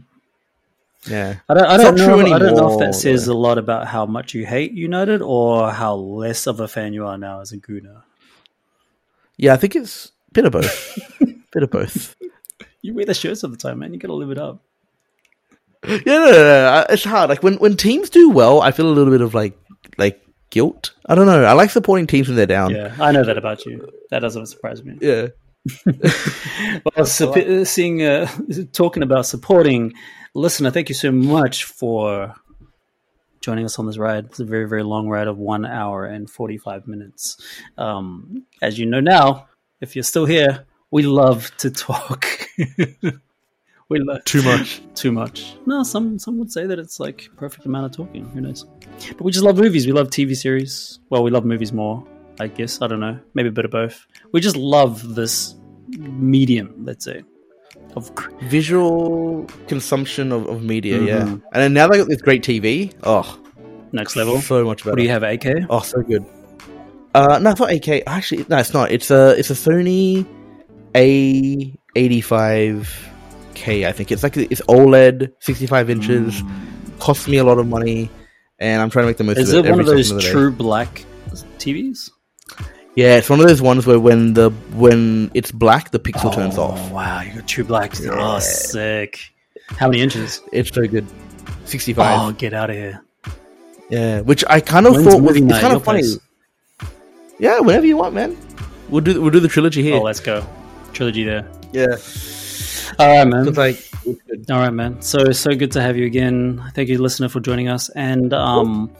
Yeah. 1.10 1.36
I 1.48 1.54
don't, 1.54 1.66
I 1.66 1.76
don't 1.76 1.96
know. 1.96 2.06
true 2.06 2.32
I 2.32 2.38
don't 2.38 2.56
know 2.56 2.72
if 2.72 2.78
that 2.80 2.94
says 2.94 3.28
a 3.28 3.34
lot 3.34 3.58
about 3.58 3.86
how 3.86 4.06
much 4.06 4.34
you 4.34 4.44
hate 4.46 4.72
United 4.72 5.22
or 5.22 5.70
how 5.70 5.94
less 5.94 6.46
of 6.46 6.60
a 6.60 6.68
fan 6.68 6.92
you 6.92 7.06
are 7.06 7.18
now 7.18 7.40
as 7.40 7.52
a 7.52 7.58
Gooner. 7.58 8.02
Yeah, 9.36 9.54
I 9.54 9.56
think 9.56 9.76
it's 9.76 10.12
a 10.30 10.32
bit 10.32 10.44
of 10.44 10.52
both. 10.52 10.98
bit 11.52 11.62
of 11.62 11.70
both. 11.70 12.16
You 12.82 12.94
wear 12.94 13.06
the 13.06 13.14
shirts 13.14 13.44
all 13.44 13.50
the 13.50 13.56
time, 13.56 13.78
man. 13.78 13.92
You 13.92 13.98
gotta 13.98 14.14
live 14.14 14.30
it 14.30 14.38
up. 14.38 14.60
Yeah, 15.86 15.98
no, 16.06 16.24
no, 16.24 16.32
no, 16.32 16.86
it's 16.90 17.04
hard. 17.04 17.30
Like 17.30 17.42
when 17.42 17.54
when 17.54 17.76
teams 17.76 18.10
do 18.10 18.30
well, 18.30 18.60
I 18.60 18.72
feel 18.72 18.88
a 18.88 18.90
little 18.90 19.12
bit 19.12 19.20
of 19.20 19.32
like 19.32 19.56
like 19.96 20.20
guilt. 20.50 20.92
I 21.06 21.14
don't 21.14 21.26
know. 21.26 21.44
I 21.44 21.52
like 21.52 21.70
supporting 21.70 22.06
teams 22.06 22.26
when 22.28 22.36
they're 22.36 22.46
down. 22.46 22.74
Yeah, 22.74 22.96
I 23.00 23.12
know 23.12 23.24
that 23.24 23.38
about 23.38 23.64
you. 23.64 23.88
That 24.10 24.20
doesn't 24.20 24.46
surprise 24.46 24.82
me. 24.82 24.98
Yeah. 25.00 25.28
Well, 26.96 27.06
seeing, 27.06 28.02
uh, 28.02 28.28
talking 28.72 29.02
about 29.02 29.26
supporting, 29.26 29.94
listener, 30.34 30.70
thank 30.70 30.88
you 30.88 30.94
so 30.94 31.10
much 31.12 31.64
for 31.64 32.34
joining 33.40 33.64
us 33.64 33.78
on 33.78 33.86
this 33.86 33.98
ride. 33.98 34.26
It's 34.26 34.40
a 34.40 34.44
very, 34.44 34.68
very 34.68 34.82
long 34.82 35.08
ride 35.08 35.28
of 35.28 35.38
one 35.38 35.64
hour 35.64 36.04
and 36.04 36.28
45 36.28 36.86
minutes. 36.86 37.36
Um, 37.76 38.44
as 38.60 38.78
you 38.78 38.86
know 38.86 39.00
now, 39.00 39.48
if 39.80 39.94
you're 39.96 40.02
still 40.02 40.26
here, 40.26 40.66
we 40.90 41.02
love 41.02 41.50
to 41.58 41.70
talk. 41.70 42.26
we 43.88 44.00
love 44.00 44.24
Too 44.24 44.42
much. 44.42 44.82
too 44.94 45.12
much. 45.12 45.54
No, 45.66 45.82
some 45.82 46.18
some 46.18 46.38
would 46.38 46.50
say 46.50 46.66
that 46.66 46.78
it's 46.78 46.98
like 46.98 47.28
perfect 47.36 47.66
amount 47.66 47.86
of 47.86 47.92
talking. 47.92 48.28
Who 48.30 48.40
knows? 48.40 48.64
But 49.10 49.22
we 49.22 49.32
just 49.32 49.44
love 49.44 49.56
movies. 49.58 49.86
We 49.86 49.92
love 49.92 50.08
TV 50.08 50.36
series. 50.36 50.98
Well, 51.10 51.22
we 51.22 51.30
love 51.30 51.44
movies 51.44 51.72
more. 51.72 52.04
I 52.40 52.46
guess 52.48 52.80
I 52.82 52.86
don't 52.86 53.00
know. 53.00 53.18
Maybe 53.34 53.48
a 53.48 53.52
bit 53.52 53.64
of 53.64 53.70
both. 53.70 54.06
We 54.32 54.40
just 54.40 54.56
love 54.56 55.14
this 55.14 55.54
medium. 55.96 56.74
Let's 56.84 57.04
say 57.04 57.22
of 57.96 58.10
Visual 58.42 59.44
consumption 59.66 60.32
of, 60.32 60.46
of 60.48 60.62
media, 60.62 61.00
yeah. 61.00 61.20
Mhm. 61.22 61.42
And 61.52 61.62
then 61.62 61.72
now 61.72 61.88
they 61.88 61.98
got 61.98 62.08
this 62.08 62.20
great 62.22 62.42
TV. 62.42 62.92
Oh, 63.02 63.38
next 63.92 64.16
level. 64.16 64.40
so 64.40 64.64
much 64.64 64.78
better. 64.84 64.90
What 64.92 64.98
do 64.98 65.02
you 65.02 65.10
have? 65.10 65.22
AK. 65.22 65.66
Oh, 65.70 65.80
so 65.80 66.02
good. 66.02 66.24
Uh, 67.14 67.38
no, 67.38 67.50
it's 67.50 67.60
not 67.60 67.72
AK. 67.72 68.02
Actually, 68.06 68.44
no, 68.48 68.58
it's 68.58 68.74
not. 68.74 68.90
It's 68.90 69.10
a 69.10 69.30
it's 69.38 69.50
a 69.50 69.54
Sony 69.54 70.26
A 70.94 71.74
eighty 71.96 72.20
five 72.20 73.08
K. 73.54 73.86
I 73.86 73.92
think 73.92 74.12
it's 74.12 74.22
like 74.22 74.36
it's 74.36 74.60
OLED, 74.68 75.32
sixty 75.40 75.66
five 75.66 75.90
inches. 75.90 76.42
Cost 77.00 77.28
me 77.28 77.38
a 77.38 77.44
lot 77.44 77.58
of 77.58 77.66
money, 77.66 78.10
and 78.58 78.82
I'm 78.82 78.90
trying 78.90 79.04
to 79.04 79.06
make 79.08 79.16
the 79.16 79.24
most 79.24 79.38
Is 79.38 79.52
of 79.52 79.64
it 79.64 79.68
it. 79.68 79.70
one 79.70 79.80
of 79.80 79.86
those 79.86 80.12
day. 80.12 80.30
true 80.30 80.50
black 80.52 81.04
TVs? 81.58 82.10
Yeah, 82.98 83.18
it's 83.18 83.30
one 83.30 83.38
of 83.38 83.46
those 83.46 83.62
ones 83.62 83.86
where 83.86 84.00
when 84.00 84.34
the 84.34 84.50
when 84.74 85.30
it's 85.32 85.52
black, 85.52 85.92
the 85.92 86.00
pixel 86.00 86.34
turns 86.34 86.58
off. 86.58 86.80
Oh, 86.90 86.94
Wow, 86.96 87.20
you 87.20 87.32
got 87.32 87.46
true 87.46 87.62
black. 87.62 87.96
Yeah. 88.00 88.08
Oh, 88.10 88.40
sick. 88.40 89.20
How 89.68 89.86
many 89.86 90.02
inches? 90.02 90.40
It's 90.52 90.74
so 90.74 90.84
good. 90.84 91.06
Sixty 91.64 91.94
Oh, 91.96 92.32
get 92.32 92.54
out 92.54 92.70
of 92.70 92.74
here. 92.76 93.00
Yeah, 93.88 94.22
which 94.22 94.44
I 94.48 94.58
kind 94.58 94.84
of 94.88 94.94
When's 94.94 95.06
thought 95.06 95.22
was 95.22 95.36
it's 95.36 95.60
kind 95.60 95.76
of 95.76 95.84
funny. 95.84 96.00
place? 96.00 96.18
Yeah, 97.38 97.60
whenever 97.60 97.86
you 97.86 97.96
want, 97.96 98.14
man. 98.14 98.36
We'll 98.88 99.04
do 99.04 99.22
we'll 99.22 99.30
do 99.30 99.38
the 99.38 99.46
trilogy 99.46 99.80
here. 99.84 99.94
Oh, 99.98 100.02
let's 100.02 100.18
go. 100.18 100.44
Trilogy 100.92 101.22
there. 101.22 101.48
yeah, 101.72 101.94
All 102.98 103.16
right, 103.16 103.24
man. 103.28 103.52
like 103.52 103.80
All 104.50 104.58
right, 104.58 104.72
man. 104.72 105.00
So 105.02 105.30
so 105.30 105.54
good 105.54 105.70
to 105.70 105.80
have 105.80 105.96
you 105.96 106.06
again. 106.06 106.64
Thank 106.74 106.88
you, 106.88 106.98
listener, 106.98 107.28
for 107.28 107.38
joining 107.38 107.68
us. 107.68 107.90
And 107.90 108.34
um, 108.34 108.90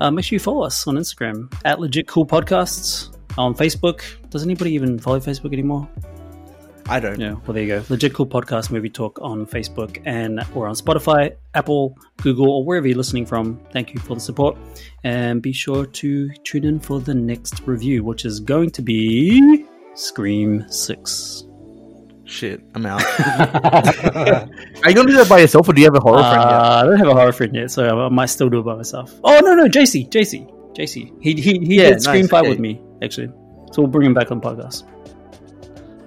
uh, 0.00 0.10
make 0.10 0.24
sure 0.24 0.34
you 0.34 0.40
follow 0.40 0.64
us 0.64 0.84
on 0.88 0.96
Instagram 0.96 1.54
at 1.64 1.78
Legit 1.78 2.08
Cool 2.08 2.26
Podcasts 2.26 3.15
on 3.38 3.54
Facebook. 3.54 4.02
Does 4.30 4.42
anybody 4.42 4.72
even 4.72 4.98
follow 4.98 5.20
Facebook 5.20 5.52
anymore? 5.52 5.88
I 6.88 7.00
don't. 7.00 7.18
Yeah, 7.18 7.32
well, 7.32 7.52
there 7.54 7.64
you 7.64 7.68
go. 7.68 7.84
Legit 7.88 8.14
Cool 8.14 8.26
Podcast 8.26 8.70
Movie 8.70 8.90
Talk 8.90 9.18
on 9.20 9.44
Facebook, 9.44 10.00
and 10.04 10.40
we're 10.54 10.68
on 10.68 10.76
Spotify, 10.76 11.34
Apple, 11.54 11.98
Google, 12.18 12.48
or 12.48 12.64
wherever 12.64 12.86
you're 12.86 12.96
listening 12.96 13.26
from. 13.26 13.60
Thank 13.72 13.92
you 13.92 13.98
for 13.98 14.14
the 14.14 14.20
support, 14.20 14.56
and 15.02 15.42
be 15.42 15.52
sure 15.52 15.84
to 15.86 16.28
tune 16.44 16.64
in 16.64 16.78
for 16.78 17.00
the 17.00 17.14
next 17.14 17.60
review, 17.66 18.04
which 18.04 18.24
is 18.24 18.38
going 18.38 18.70
to 18.70 18.82
be 18.82 19.64
Scream 19.94 20.64
Six. 20.70 21.42
Shit, 22.24 22.62
I'm 22.74 22.86
out. 22.86 23.02
Are 24.84 24.88
you 24.88 24.94
gonna 24.94 25.08
do 25.08 25.16
that 25.16 25.26
by 25.28 25.38
yourself, 25.38 25.68
or 25.68 25.72
do 25.72 25.80
you 25.80 25.86
have 25.86 25.96
a 25.96 26.00
horror 26.00 26.22
friend 26.22 26.34
yet? 26.42 26.52
Uh, 26.52 26.82
I 26.82 26.82
don't 26.84 26.98
have 26.98 27.08
a 27.08 27.14
horror 27.14 27.32
friend 27.32 27.54
yet, 27.54 27.70
so 27.72 27.84
I 27.84 28.08
might 28.10 28.26
still 28.26 28.48
do 28.48 28.60
it 28.60 28.64
by 28.64 28.76
myself. 28.76 29.12
Oh 29.24 29.40
no, 29.40 29.54
no, 29.54 29.64
JC, 29.66 30.08
JC, 30.08 30.48
JC. 30.76 31.12
He 31.20 31.34
he 31.34 31.58
he 31.58 31.76
Yeah, 31.82 31.90
did 31.90 32.02
Scream 32.02 32.22
nice, 32.22 32.30
Five 32.30 32.44
yeah. 32.44 32.50
with 32.50 32.60
me 32.60 32.80
actually, 33.02 33.28
so 33.72 33.82
we'll 33.82 33.86
bring 33.86 34.06
him 34.06 34.14
back 34.14 34.30
on 34.30 34.40
podcast. 34.40 34.84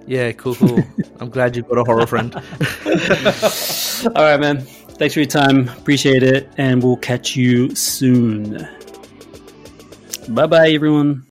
Yeah, 0.07 0.31
cool, 0.31 0.55
cool. 0.55 0.83
I'm 1.19 1.29
glad 1.29 1.55
you've 1.55 1.67
got 1.67 1.77
a 1.77 1.83
horror 1.83 2.07
friend. 2.07 2.33
All 4.15 4.23
right, 4.23 4.39
man. 4.39 4.61
Thanks 4.61 5.13
for 5.13 5.19
your 5.19 5.27
time. 5.27 5.69
Appreciate 5.69 6.23
it, 6.23 6.49
and 6.57 6.81
we'll 6.81 6.97
catch 6.97 7.35
you 7.35 7.75
soon. 7.75 8.67
Bye, 10.29 10.47
bye, 10.47 10.71
everyone. 10.71 11.28